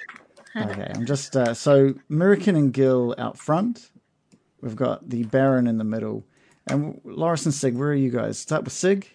Okay, 0.55 0.91
I'm 0.93 1.05
just 1.05 1.35
uh, 1.37 1.53
so 1.53 1.93
Murikin 2.11 2.55
and 2.57 2.73
Gil 2.73 3.15
out 3.17 3.37
front. 3.37 3.89
We've 4.61 4.75
got 4.75 5.07
the 5.09 5.23
Baron 5.23 5.67
in 5.67 5.77
the 5.77 5.83
middle, 5.83 6.25
and 6.67 6.99
Loris 7.05 7.45
and 7.45 7.53
Sig. 7.53 7.75
Where 7.77 7.89
are 7.89 7.93
you 7.95 8.09
guys? 8.09 8.37
Start 8.39 8.63
with 8.63 8.73
Sig. 8.73 9.07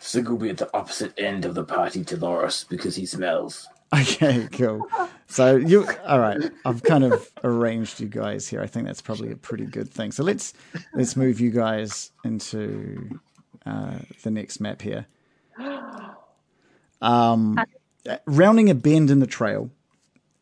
Sig 0.00 0.28
will 0.28 0.36
be 0.38 0.48
at 0.50 0.56
the 0.58 0.70
opposite 0.74 1.12
end 1.18 1.44
of 1.44 1.54
the 1.54 1.64
party 1.64 2.04
to 2.04 2.16
Loris 2.16 2.64
because 2.64 2.94
he 2.96 3.04
smells. 3.04 3.66
Okay, 4.00 4.48
cool. 4.52 4.86
So 5.28 5.56
you 5.56 5.86
all 6.06 6.20
right? 6.20 6.50
I've 6.64 6.82
kind 6.82 7.04
of 7.04 7.30
arranged 7.42 8.00
you 8.00 8.06
guys 8.06 8.46
here. 8.46 8.60
I 8.60 8.66
think 8.66 8.86
that's 8.86 9.00
probably 9.00 9.32
a 9.32 9.36
pretty 9.36 9.64
good 9.64 9.90
thing. 9.90 10.12
So 10.12 10.22
let's 10.22 10.52
let's 10.94 11.16
move 11.16 11.40
you 11.40 11.50
guys 11.50 12.12
into 12.22 13.18
uh, 13.64 13.98
the 14.22 14.30
next 14.30 14.60
map 14.60 14.82
here. 14.82 15.06
Um, 17.00 17.58
rounding 18.26 18.68
a 18.68 18.74
bend 18.74 19.10
in 19.10 19.20
the 19.20 19.26
trail, 19.26 19.70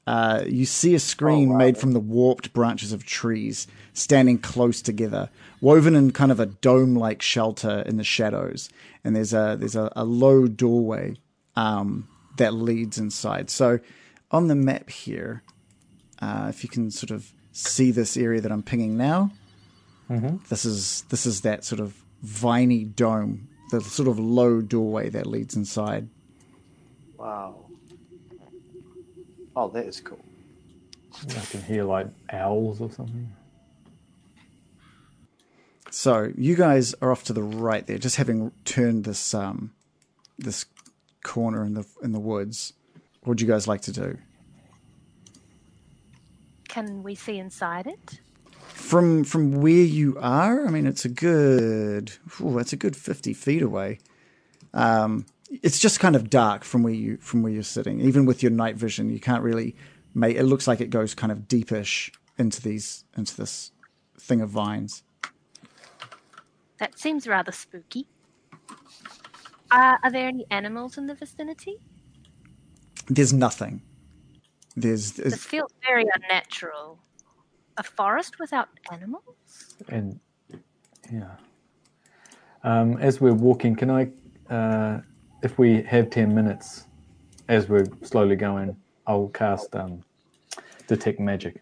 uh, 0.06 0.42
you 0.46 0.64
see 0.64 0.94
a 0.94 1.00
screen 1.00 1.56
made 1.56 1.76
from 1.76 1.92
the 1.92 2.00
warped 2.00 2.52
branches 2.52 2.92
of 2.92 3.04
trees 3.04 3.66
standing 3.92 4.38
close 4.38 4.80
together, 4.82 5.30
woven 5.60 5.94
in 5.94 6.10
kind 6.12 6.30
of 6.32 6.40
a 6.40 6.46
dome-like 6.46 7.22
shelter 7.22 7.82
in 7.86 7.96
the 7.96 8.04
shadows. 8.04 8.68
And 9.04 9.14
there's 9.14 9.32
a 9.32 9.56
there's 9.58 9.76
a, 9.76 9.92
a 9.94 10.04
low 10.04 10.46
doorway 10.46 11.16
um, 11.56 12.08
that 12.36 12.54
leads 12.54 12.98
inside. 12.98 13.50
So 13.50 13.78
on 14.30 14.48
the 14.48 14.54
map 14.54 14.90
here, 14.90 15.42
uh, 16.20 16.46
if 16.48 16.62
you 16.62 16.68
can 16.68 16.90
sort 16.90 17.10
of 17.10 17.32
see 17.52 17.90
this 17.90 18.16
area 18.16 18.40
that 18.40 18.52
I'm 18.52 18.62
pinging 18.62 18.96
now, 18.96 19.30
this 20.48 20.64
is 20.64 21.02
this 21.08 21.26
is 21.26 21.40
that 21.42 21.64
sort 21.64 21.80
of 21.80 22.02
viney 22.22 22.84
dome, 22.84 23.48
the 23.70 23.80
sort 23.80 24.08
of 24.08 24.18
low 24.18 24.60
doorway 24.60 25.08
that 25.10 25.26
leads 25.26 25.56
inside. 25.56 26.08
Wow. 27.18 27.66
Oh, 29.54 29.68
that 29.70 29.86
is 29.86 30.00
cool. 30.00 30.24
I 31.30 31.40
can 31.46 31.62
hear 31.62 31.84
like 31.84 32.08
owls 32.30 32.80
or 32.80 32.90
something. 32.90 33.32
So 35.90 36.30
you 36.36 36.56
guys 36.56 36.94
are 37.00 37.10
off 37.10 37.24
to 37.24 37.32
the 37.32 37.42
right 37.42 37.86
there, 37.86 37.96
just 37.96 38.16
having 38.16 38.52
turned 38.64 39.04
this 39.04 39.32
um 39.34 39.72
this 40.38 40.66
corner 41.26 41.64
in 41.64 41.74
the 41.74 41.84
in 42.02 42.12
the 42.12 42.20
woods. 42.20 42.72
What 43.20 43.30
would 43.30 43.40
you 43.40 43.48
guys 43.48 43.66
like 43.66 43.82
to 43.82 43.92
do? 43.92 44.18
Can 46.68 47.02
we 47.02 47.14
see 47.14 47.38
inside 47.38 47.86
it? 47.86 48.20
From 48.68 49.24
from 49.24 49.60
where 49.62 49.72
you 49.72 50.16
are, 50.20 50.66
I 50.66 50.70
mean, 50.70 50.86
it's 50.86 51.04
a 51.04 51.08
good, 51.08 52.12
ooh, 52.40 52.54
that's 52.56 52.72
a 52.72 52.76
good 52.76 52.94
fifty 52.94 53.34
feet 53.34 53.62
away. 53.62 53.98
Um, 54.72 55.26
it's 55.62 55.78
just 55.78 55.98
kind 56.00 56.14
of 56.14 56.30
dark 56.30 56.62
from 56.64 56.82
where 56.82 56.92
you 56.92 57.16
from 57.16 57.42
where 57.42 57.52
you're 57.52 57.62
sitting. 57.62 58.00
Even 58.00 58.26
with 58.26 58.42
your 58.42 58.52
night 58.52 58.76
vision, 58.76 59.10
you 59.10 59.20
can't 59.20 59.42
really 59.42 59.74
make. 60.14 60.36
It 60.36 60.44
looks 60.44 60.68
like 60.68 60.80
it 60.80 60.90
goes 60.90 61.14
kind 61.14 61.32
of 61.32 61.48
deepish 61.48 62.12
into 62.38 62.62
these 62.62 63.04
into 63.16 63.36
this 63.36 63.72
thing 64.18 64.40
of 64.40 64.50
vines. 64.50 65.02
That 66.78 66.98
seems 66.98 67.26
rather 67.26 67.52
spooky. 67.52 68.06
Uh, 69.70 69.96
are 70.02 70.10
there 70.10 70.28
any 70.28 70.46
animals 70.50 70.98
in 70.98 71.06
the 71.06 71.14
vicinity? 71.14 71.76
There's 73.08 73.32
nothing. 73.32 73.82
There's, 74.76 75.12
This 75.12 75.30
there's 75.30 75.44
feels 75.44 75.72
very 75.84 76.04
unnatural. 76.14 76.98
A 77.78 77.82
forest 77.82 78.38
without 78.38 78.68
animals? 78.92 79.76
And 79.88 80.20
Yeah. 81.12 81.36
Um, 82.62 82.98
as 82.98 83.20
we're 83.20 83.32
walking, 83.32 83.76
can 83.76 83.90
I, 83.90 84.10
uh, 84.52 85.00
if 85.42 85.58
we 85.58 85.82
have 85.82 86.10
10 86.10 86.34
minutes 86.34 86.84
as 87.48 87.68
we're 87.68 87.86
slowly 88.02 88.34
going, 88.34 88.76
I'll 89.06 89.28
cast 89.28 89.74
um, 89.76 90.02
Detect 90.88 91.20
Magic. 91.20 91.60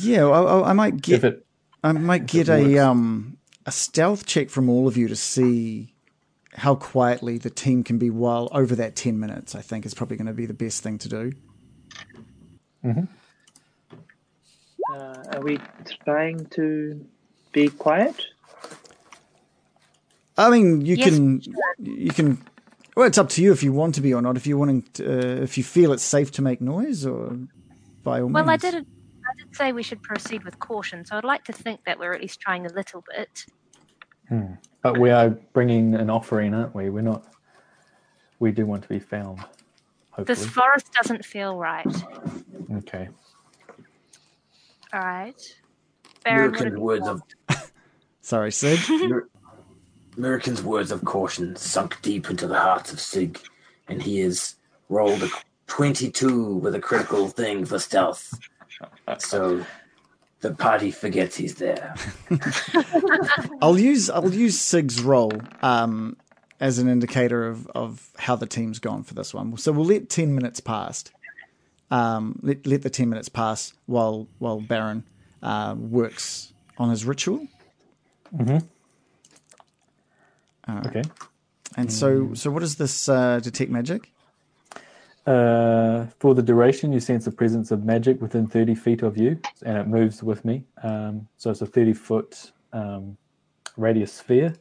Yeah, 0.00 0.26
I, 0.26 0.40
I, 0.42 0.70
I 0.70 0.72
might 0.72 1.00
get 1.02 1.16
If 1.16 1.24
it, 1.24 1.46
I 1.84 1.92
might 1.92 2.26
get 2.26 2.48
a 2.48 2.78
um 2.78 3.38
a 3.66 3.72
stealth 3.72 4.26
check 4.26 4.50
from 4.50 4.68
all 4.68 4.88
of 4.88 4.96
you 4.96 5.08
to 5.08 5.16
see 5.16 5.94
how 6.54 6.74
quietly 6.74 7.38
the 7.38 7.50
team 7.50 7.84
can 7.84 7.98
be 7.98 8.10
while 8.10 8.48
over 8.52 8.74
that 8.76 8.96
ten 8.96 9.18
minutes. 9.20 9.54
I 9.54 9.60
think 9.62 9.86
is 9.86 9.94
probably 9.94 10.16
going 10.16 10.26
to 10.26 10.32
be 10.32 10.46
the 10.46 10.54
best 10.54 10.82
thing 10.82 10.98
to 10.98 11.08
do. 11.08 11.32
Uh, 14.92 15.22
are 15.34 15.40
we 15.42 15.58
trying 16.04 16.46
to 16.46 17.06
be 17.52 17.68
quiet? 17.68 18.26
I 20.36 20.50
mean, 20.50 20.80
you 20.86 20.96
Yes, 20.96 21.08
can 21.10 21.42
you 21.78 22.12
can. 22.12 22.38
Well, 22.96 23.06
it's 23.06 23.18
up 23.18 23.28
to 23.30 23.42
you 23.42 23.52
if 23.52 23.62
you 23.62 23.72
want 23.72 23.94
to 23.96 24.00
be 24.00 24.14
or 24.14 24.22
not. 24.22 24.36
If 24.36 24.46
you 24.46 24.56
wanting, 24.58 24.82
to, 24.94 25.04
uh, 25.04 25.42
if 25.42 25.58
you 25.58 25.64
feel 25.64 25.92
it's 25.92 26.02
safe 26.02 26.32
to 26.32 26.42
make 26.42 26.60
noise, 26.60 27.04
or 27.06 27.36
by 28.02 28.20
all 28.20 28.28
Well, 28.28 28.48
I 28.48 28.52
means. 28.52 28.62
did. 28.62 28.74
I 28.74 29.34
did 29.36 29.54
say 29.54 29.72
we 29.72 29.82
should 29.82 30.02
proceed 30.02 30.44
with 30.44 30.58
caution, 30.58 31.04
so 31.04 31.16
I'd 31.16 31.24
like 31.24 31.44
to 31.44 31.52
think 31.52 31.84
that 31.84 31.98
we're 31.98 32.14
at 32.14 32.20
least 32.20 32.40
trying 32.40 32.66
a 32.66 32.72
little 32.72 33.04
bit. 33.14 33.44
Hmm. 34.28 34.54
but 34.82 34.98
we 34.98 35.10
are 35.10 35.30
bringing 35.52 35.94
an 35.94 36.10
offering, 36.10 36.54
aren't 36.54 36.74
we? 36.74 36.90
We're 36.90 37.02
not. 37.02 37.24
We 38.38 38.52
do 38.52 38.66
want 38.66 38.82
to 38.82 38.88
be 38.88 38.98
found. 38.98 39.40
Hopefully. 40.10 40.24
This 40.26 40.46
forest 40.46 40.92
doesn't 40.92 41.24
feel 41.24 41.56
right. 41.56 41.86
okay. 42.78 43.08
All 44.92 45.00
right. 45.00 45.56
Baron, 46.24 46.50
what 46.52 46.60
American's 46.60 46.78
words 46.80 47.08
of 47.08 47.22
Sorry, 48.20 48.52
Sid. 48.52 48.80
Amer- 48.90 49.28
American's 50.16 50.62
words 50.62 50.90
of 50.90 51.04
caution 51.04 51.56
sunk 51.56 52.00
deep 52.02 52.28
into 52.28 52.46
the 52.46 52.58
hearts 52.58 52.92
of 52.92 53.00
Sig, 53.00 53.40
and 53.86 54.02
he 54.02 54.18
has 54.20 54.56
rolled 54.88 55.22
a 55.22 55.28
twenty-two 55.68 56.54
with 56.56 56.74
a 56.74 56.80
critical 56.80 57.28
thing 57.28 57.64
for 57.64 57.78
stealth. 57.78 58.38
So 59.18 59.64
the 60.40 60.54
party 60.54 60.90
forgets 60.90 61.36
he's 61.36 61.56
there. 61.56 61.94
I'll 63.62 63.78
use 63.78 64.08
I'll 64.08 64.32
use 64.32 64.60
Sig's 64.60 65.02
roll 65.02 65.32
um, 65.62 66.16
as 66.60 66.78
an 66.78 66.88
indicator 66.88 67.46
of, 67.46 67.66
of 67.68 68.10
how 68.18 68.36
the 68.36 68.46
team's 68.46 68.78
gone 68.78 69.02
for 69.02 69.14
this 69.14 69.34
one. 69.34 69.56
So 69.56 69.72
we'll 69.72 69.86
let 69.86 70.08
ten 70.08 70.34
minutes 70.34 70.60
pass. 70.60 71.04
Um, 71.90 72.38
let 72.42 72.66
let 72.66 72.82
the 72.82 72.90
ten 72.90 73.08
minutes 73.08 73.28
pass 73.28 73.72
while 73.86 74.28
while 74.38 74.60
Baron 74.60 75.04
uh, 75.42 75.74
works 75.78 76.52
on 76.76 76.90
his 76.90 77.04
ritual. 77.04 77.46
Okay. 80.86 81.02
And 81.76 81.92
so 81.92 82.34
so 82.34 82.50
what 82.50 82.62
is 82.62 82.76
this 82.76 83.08
uh, 83.08 83.40
detect 83.40 83.70
magic? 83.70 84.10
Uh, 85.28 86.06
for 86.20 86.34
the 86.34 86.42
duration, 86.42 86.90
you 86.90 87.00
sense 87.00 87.26
the 87.26 87.30
presence 87.30 87.70
of 87.70 87.84
magic 87.84 88.18
within 88.22 88.46
30 88.46 88.74
feet 88.74 89.02
of 89.02 89.18
you, 89.18 89.38
and 89.62 89.76
it 89.76 89.86
moves 89.86 90.22
with 90.22 90.42
me. 90.42 90.64
Um, 90.82 91.28
so 91.36 91.50
it's 91.50 91.60
a 91.60 91.66
30 91.66 91.92
foot 91.92 92.52
um, 92.72 93.14
radius 93.76 94.10
sphere. 94.10 94.54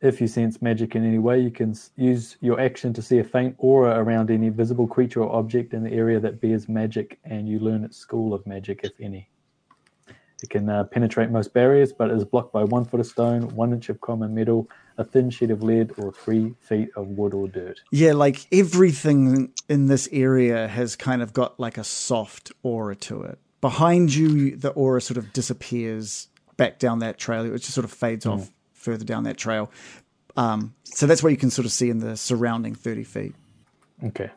If 0.00 0.18
you 0.18 0.28
sense 0.28 0.62
magic 0.62 0.96
in 0.96 1.04
any 1.04 1.18
way, 1.18 1.40
you 1.40 1.50
can 1.50 1.76
use 1.96 2.38
your 2.40 2.58
action 2.58 2.94
to 2.94 3.02
see 3.02 3.18
a 3.18 3.24
faint 3.24 3.54
aura 3.58 4.02
around 4.02 4.30
any 4.30 4.48
visible 4.48 4.86
creature 4.86 5.22
or 5.22 5.36
object 5.36 5.74
in 5.74 5.84
the 5.84 5.92
area 5.92 6.18
that 6.20 6.40
bears 6.40 6.70
magic, 6.70 7.18
and 7.24 7.46
you 7.46 7.58
learn 7.58 7.84
its 7.84 7.98
school 7.98 8.32
of 8.32 8.46
magic, 8.46 8.80
if 8.84 8.92
any. 8.98 9.28
It 10.42 10.48
can 10.48 10.70
uh, 10.70 10.84
penetrate 10.84 11.28
most 11.28 11.52
barriers, 11.52 11.92
but 11.92 12.10
is 12.10 12.24
blocked 12.24 12.54
by 12.54 12.64
one 12.64 12.86
foot 12.86 13.00
of 13.00 13.06
stone, 13.06 13.42
one 13.54 13.74
inch 13.74 13.90
of 13.90 14.00
common 14.00 14.34
metal, 14.34 14.70
a 14.98 15.04
thin 15.04 15.30
sheet 15.30 15.50
of 15.50 15.62
lead, 15.62 15.92
or 15.98 16.12
three 16.12 16.54
feet 16.60 16.90
of 16.96 17.08
wood 17.08 17.34
or 17.34 17.48
dirt. 17.48 17.80
Yeah, 17.90 18.12
like 18.12 18.46
everything 18.52 19.52
in 19.68 19.86
this 19.86 20.08
area 20.12 20.68
has 20.68 20.96
kind 20.96 21.22
of 21.22 21.32
got 21.32 21.58
like 21.58 21.78
a 21.78 21.84
soft 21.84 22.52
aura 22.62 22.96
to 22.96 23.22
it. 23.22 23.38
Behind 23.60 24.12
you, 24.14 24.56
the 24.56 24.70
aura 24.70 25.00
sort 25.00 25.18
of 25.18 25.32
disappears 25.32 26.28
back 26.56 26.78
down 26.78 26.98
that 27.00 27.18
trail. 27.18 27.44
It 27.44 27.58
just 27.58 27.72
sort 27.72 27.84
of 27.84 27.92
fades 27.92 28.26
off 28.26 28.50
further 28.72 29.04
down 29.04 29.24
that 29.24 29.36
trail. 29.36 29.70
Um, 30.36 30.74
so 30.84 31.06
that's 31.06 31.22
what 31.22 31.30
you 31.30 31.38
can 31.38 31.50
sort 31.50 31.66
of 31.66 31.72
see 31.72 31.90
in 31.90 31.98
the 31.98 32.16
surrounding 32.16 32.74
30 32.74 33.04
feet. 33.04 33.34
Okay. 34.04 34.30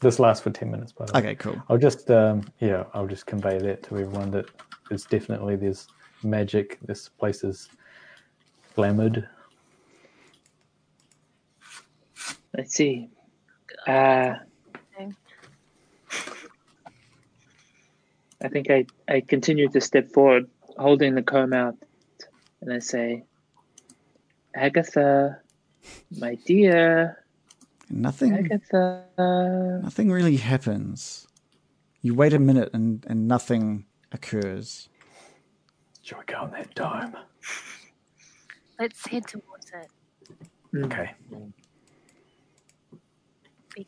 This 0.00 0.18
lasts 0.18 0.42
for 0.42 0.50
10 0.50 0.70
minutes, 0.70 0.92
by 0.92 1.04
the 1.04 1.12
way. 1.12 1.20
Okay, 1.20 1.34
cool. 1.34 1.62
I'll 1.68 1.78
just, 1.78 2.10
um, 2.10 2.50
yeah, 2.60 2.84
I'll 2.94 3.06
just 3.06 3.26
convey 3.26 3.58
that 3.58 3.82
to 3.84 3.98
everyone 3.98 4.30
that 4.30 4.46
it's 4.90 5.04
definitely 5.04 5.56
there's 5.56 5.88
magic. 6.22 6.78
This 6.82 7.08
place 7.08 7.44
is 7.44 7.68
glamoured. 8.76 9.28
Let's 12.56 12.74
see. 12.74 13.08
Uh, 13.86 14.34
I 18.42 18.48
think 18.48 18.70
I, 18.70 18.86
I 19.08 19.20
continue 19.20 19.68
to 19.68 19.80
step 19.80 20.12
forward, 20.12 20.48
holding 20.78 21.14
the 21.14 21.22
comb 21.22 21.52
out, 21.52 21.76
and 22.60 22.72
I 22.72 22.78
say, 22.78 23.24
Agatha, 24.54 25.40
my 26.18 26.36
dear, 26.46 27.20
Nothing, 27.90 28.32
Agatha. 28.34 29.80
nothing 29.82 30.12
really 30.12 30.36
happens. 30.36 31.26
You 32.02 32.14
wait 32.14 32.32
a 32.32 32.38
minute 32.38 32.70
and, 32.72 33.04
and 33.08 33.26
nothing 33.26 33.84
occurs. 34.12 34.88
Shall 36.02 36.20
we 36.20 36.24
go 36.26 36.38
on 36.38 36.52
that 36.52 36.72
dome? 36.74 37.16
Let's 38.78 39.06
head 39.06 39.26
towards 39.26 39.72
it. 39.74 40.84
Okay. 40.84 41.10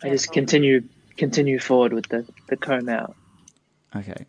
Be 0.00 0.08
I 0.08 0.10
just 0.10 0.32
continue 0.32 0.82
continue 1.16 1.58
forward 1.58 1.92
with 1.92 2.08
the, 2.08 2.26
the 2.48 2.56
comb 2.56 2.88
out. 2.88 3.14
Okay. 3.94 4.24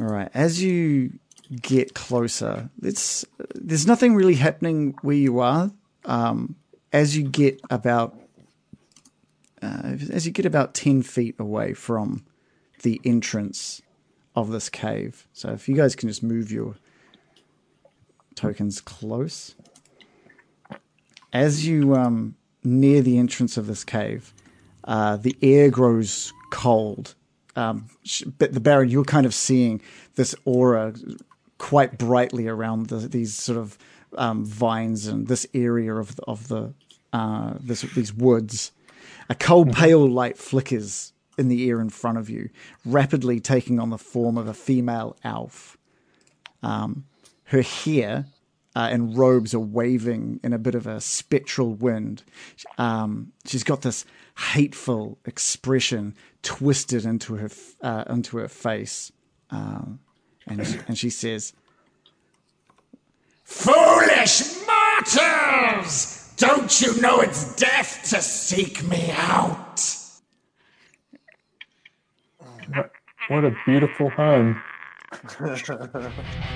All 0.00 0.06
right. 0.06 0.30
As 0.32 0.62
you 0.62 1.18
get 1.60 1.94
closer, 1.94 2.70
it's 2.82 3.26
there's 3.54 3.86
nothing 3.86 4.14
really 4.14 4.36
happening 4.36 4.94
where 5.02 5.16
you 5.16 5.40
are. 5.40 5.70
Um, 6.06 6.56
as 6.92 7.16
you 7.16 7.24
get 7.24 7.60
about 7.68 8.18
uh, 9.60 9.96
as 10.10 10.24
you 10.24 10.32
get 10.32 10.46
about 10.46 10.72
ten 10.72 11.02
feet 11.02 11.34
away 11.38 11.74
from 11.74 12.24
the 12.82 13.00
entrance 13.04 13.82
of 14.34 14.50
this 14.50 14.70
cave. 14.70 15.26
So 15.34 15.50
if 15.50 15.68
you 15.68 15.76
guys 15.76 15.94
can 15.94 16.08
just 16.08 16.22
move 16.22 16.50
your 16.50 16.76
tokens 18.34 18.80
close. 18.80 19.54
As 21.32 21.66
you 21.66 21.94
um, 21.94 22.34
near 22.64 23.02
the 23.02 23.18
entrance 23.18 23.56
of 23.56 23.66
this 23.66 23.84
cave, 23.84 24.34
uh, 24.84 25.16
the 25.16 25.36
air 25.42 25.70
grows 25.70 26.32
cold. 26.50 27.14
Um, 27.56 27.86
but 28.38 28.52
the 28.52 28.60
Baron, 28.60 28.88
you're 28.88 29.04
kind 29.04 29.26
of 29.26 29.34
seeing 29.34 29.80
this 30.14 30.34
aura 30.44 30.94
quite 31.58 31.98
brightly 31.98 32.48
around 32.48 32.86
the, 32.86 32.96
these 32.96 33.34
sort 33.34 33.58
of 33.58 33.78
um, 34.16 34.44
vines 34.44 35.06
and 35.06 35.28
this 35.28 35.46
area 35.54 35.94
of 35.94 36.16
the, 36.16 36.22
of 36.24 36.48
the 36.48 36.72
uh, 37.12 37.54
this, 37.60 37.82
these 37.82 38.14
woods. 38.14 38.72
A 39.28 39.34
cold, 39.34 39.72
pale 39.72 40.08
light 40.08 40.38
flickers 40.38 41.12
in 41.38 41.48
the 41.48 41.68
air 41.68 41.80
in 41.80 41.90
front 41.90 42.18
of 42.18 42.28
you, 42.28 42.50
rapidly 42.84 43.40
taking 43.40 43.78
on 43.78 43.90
the 43.90 43.98
form 43.98 44.36
of 44.36 44.48
a 44.48 44.54
female 44.54 45.16
elf. 45.24 45.76
Um, 46.62 47.04
her 47.44 47.62
hair 47.62 48.26
uh, 48.76 48.88
and 48.90 49.16
robes 49.16 49.54
are 49.54 49.60
waving 49.60 50.40
in 50.42 50.52
a 50.52 50.58
bit 50.58 50.74
of 50.74 50.86
a 50.86 51.00
spectral 51.00 51.74
wind. 51.74 52.22
Um, 52.78 53.32
she's 53.44 53.64
got 53.64 53.82
this 53.82 54.04
hateful 54.52 55.18
expression 55.24 56.14
twisted 56.42 57.04
into 57.04 57.36
her 57.36 57.50
uh, 57.82 58.04
into 58.08 58.38
her 58.38 58.48
face, 58.48 59.12
um, 59.50 60.00
and 60.46 60.66
she, 60.66 60.78
and 60.88 60.98
she 60.98 61.10
says, 61.10 61.52
Foolish 63.44 64.42
mortals! 64.66 66.32
Don't 66.36 66.80
you 66.80 66.98
know 67.02 67.20
it's 67.20 67.54
death 67.56 68.08
to 68.10 68.22
seek 68.22 68.82
me 68.88 69.10
out? 69.10 69.84
What 73.28 73.44
a 73.44 73.54
beautiful 73.66 74.08
home. 74.10 74.60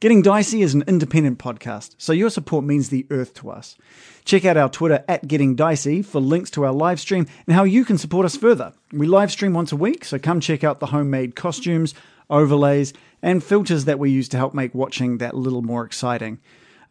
Getting 0.00 0.22
Dicey 0.22 0.62
is 0.62 0.74
an 0.74 0.84
independent 0.86 1.40
podcast, 1.40 1.96
so 1.98 2.12
your 2.12 2.30
support 2.30 2.64
means 2.64 2.88
the 2.88 3.04
earth 3.10 3.34
to 3.34 3.50
us. 3.50 3.76
Check 4.24 4.44
out 4.44 4.56
our 4.56 4.68
Twitter 4.68 5.04
at 5.08 5.26
Getting 5.26 5.56
Dicey 5.56 6.02
for 6.02 6.20
links 6.20 6.50
to 6.50 6.64
our 6.64 6.72
live 6.72 7.00
stream 7.00 7.26
and 7.48 7.56
how 7.56 7.64
you 7.64 7.84
can 7.84 7.98
support 7.98 8.24
us 8.24 8.36
further. 8.36 8.72
We 8.92 9.08
live 9.08 9.32
stream 9.32 9.54
once 9.54 9.72
a 9.72 9.76
week, 9.76 10.04
so 10.04 10.16
come 10.16 10.38
check 10.38 10.62
out 10.62 10.78
the 10.78 10.86
homemade 10.86 11.34
costumes, 11.34 11.94
overlays, 12.30 12.92
and 13.22 13.42
filters 13.42 13.86
that 13.86 13.98
we 13.98 14.12
use 14.12 14.28
to 14.28 14.36
help 14.36 14.54
make 14.54 14.72
watching 14.72 15.18
that 15.18 15.34
little 15.34 15.62
more 15.62 15.84
exciting. 15.84 16.38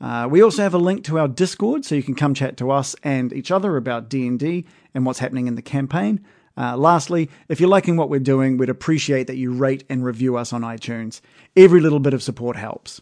Uh, 0.01 0.27
we 0.29 0.43
also 0.43 0.61
have 0.61 0.73
a 0.73 0.77
link 0.77 1.05
to 1.05 1.17
our 1.17 1.29
Discord, 1.29 1.85
so 1.85 1.95
you 1.95 2.03
can 2.03 2.13
come 2.13 2.33
chat 2.33 2.57
to 2.57 2.71
us 2.71 2.93
and 3.03 3.31
each 3.31 3.51
other 3.51 3.77
about 3.77 4.09
D 4.09 4.27
and 4.27 4.37
D 4.37 4.65
and 4.93 5.05
what's 5.05 5.19
happening 5.19 5.47
in 5.47 5.55
the 5.55 5.61
campaign. 5.61 6.25
Uh, 6.57 6.75
lastly, 6.75 7.29
if 7.47 7.59
you're 7.59 7.69
liking 7.69 7.97
what 7.97 8.09
we're 8.09 8.19
doing, 8.19 8.57
we'd 8.57 8.69
appreciate 8.69 9.27
that 9.27 9.37
you 9.37 9.53
rate 9.53 9.83
and 9.89 10.03
review 10.03 10.37
us 10.37 10.51
on 10.51 10.61
iTunes. 10.61 11.21
Every 11.55 11.79
little 11.79 11.99
bit 11.99 12.13
of 12.13 12.23
support 12.23 12.55
helps. 12.55 13.01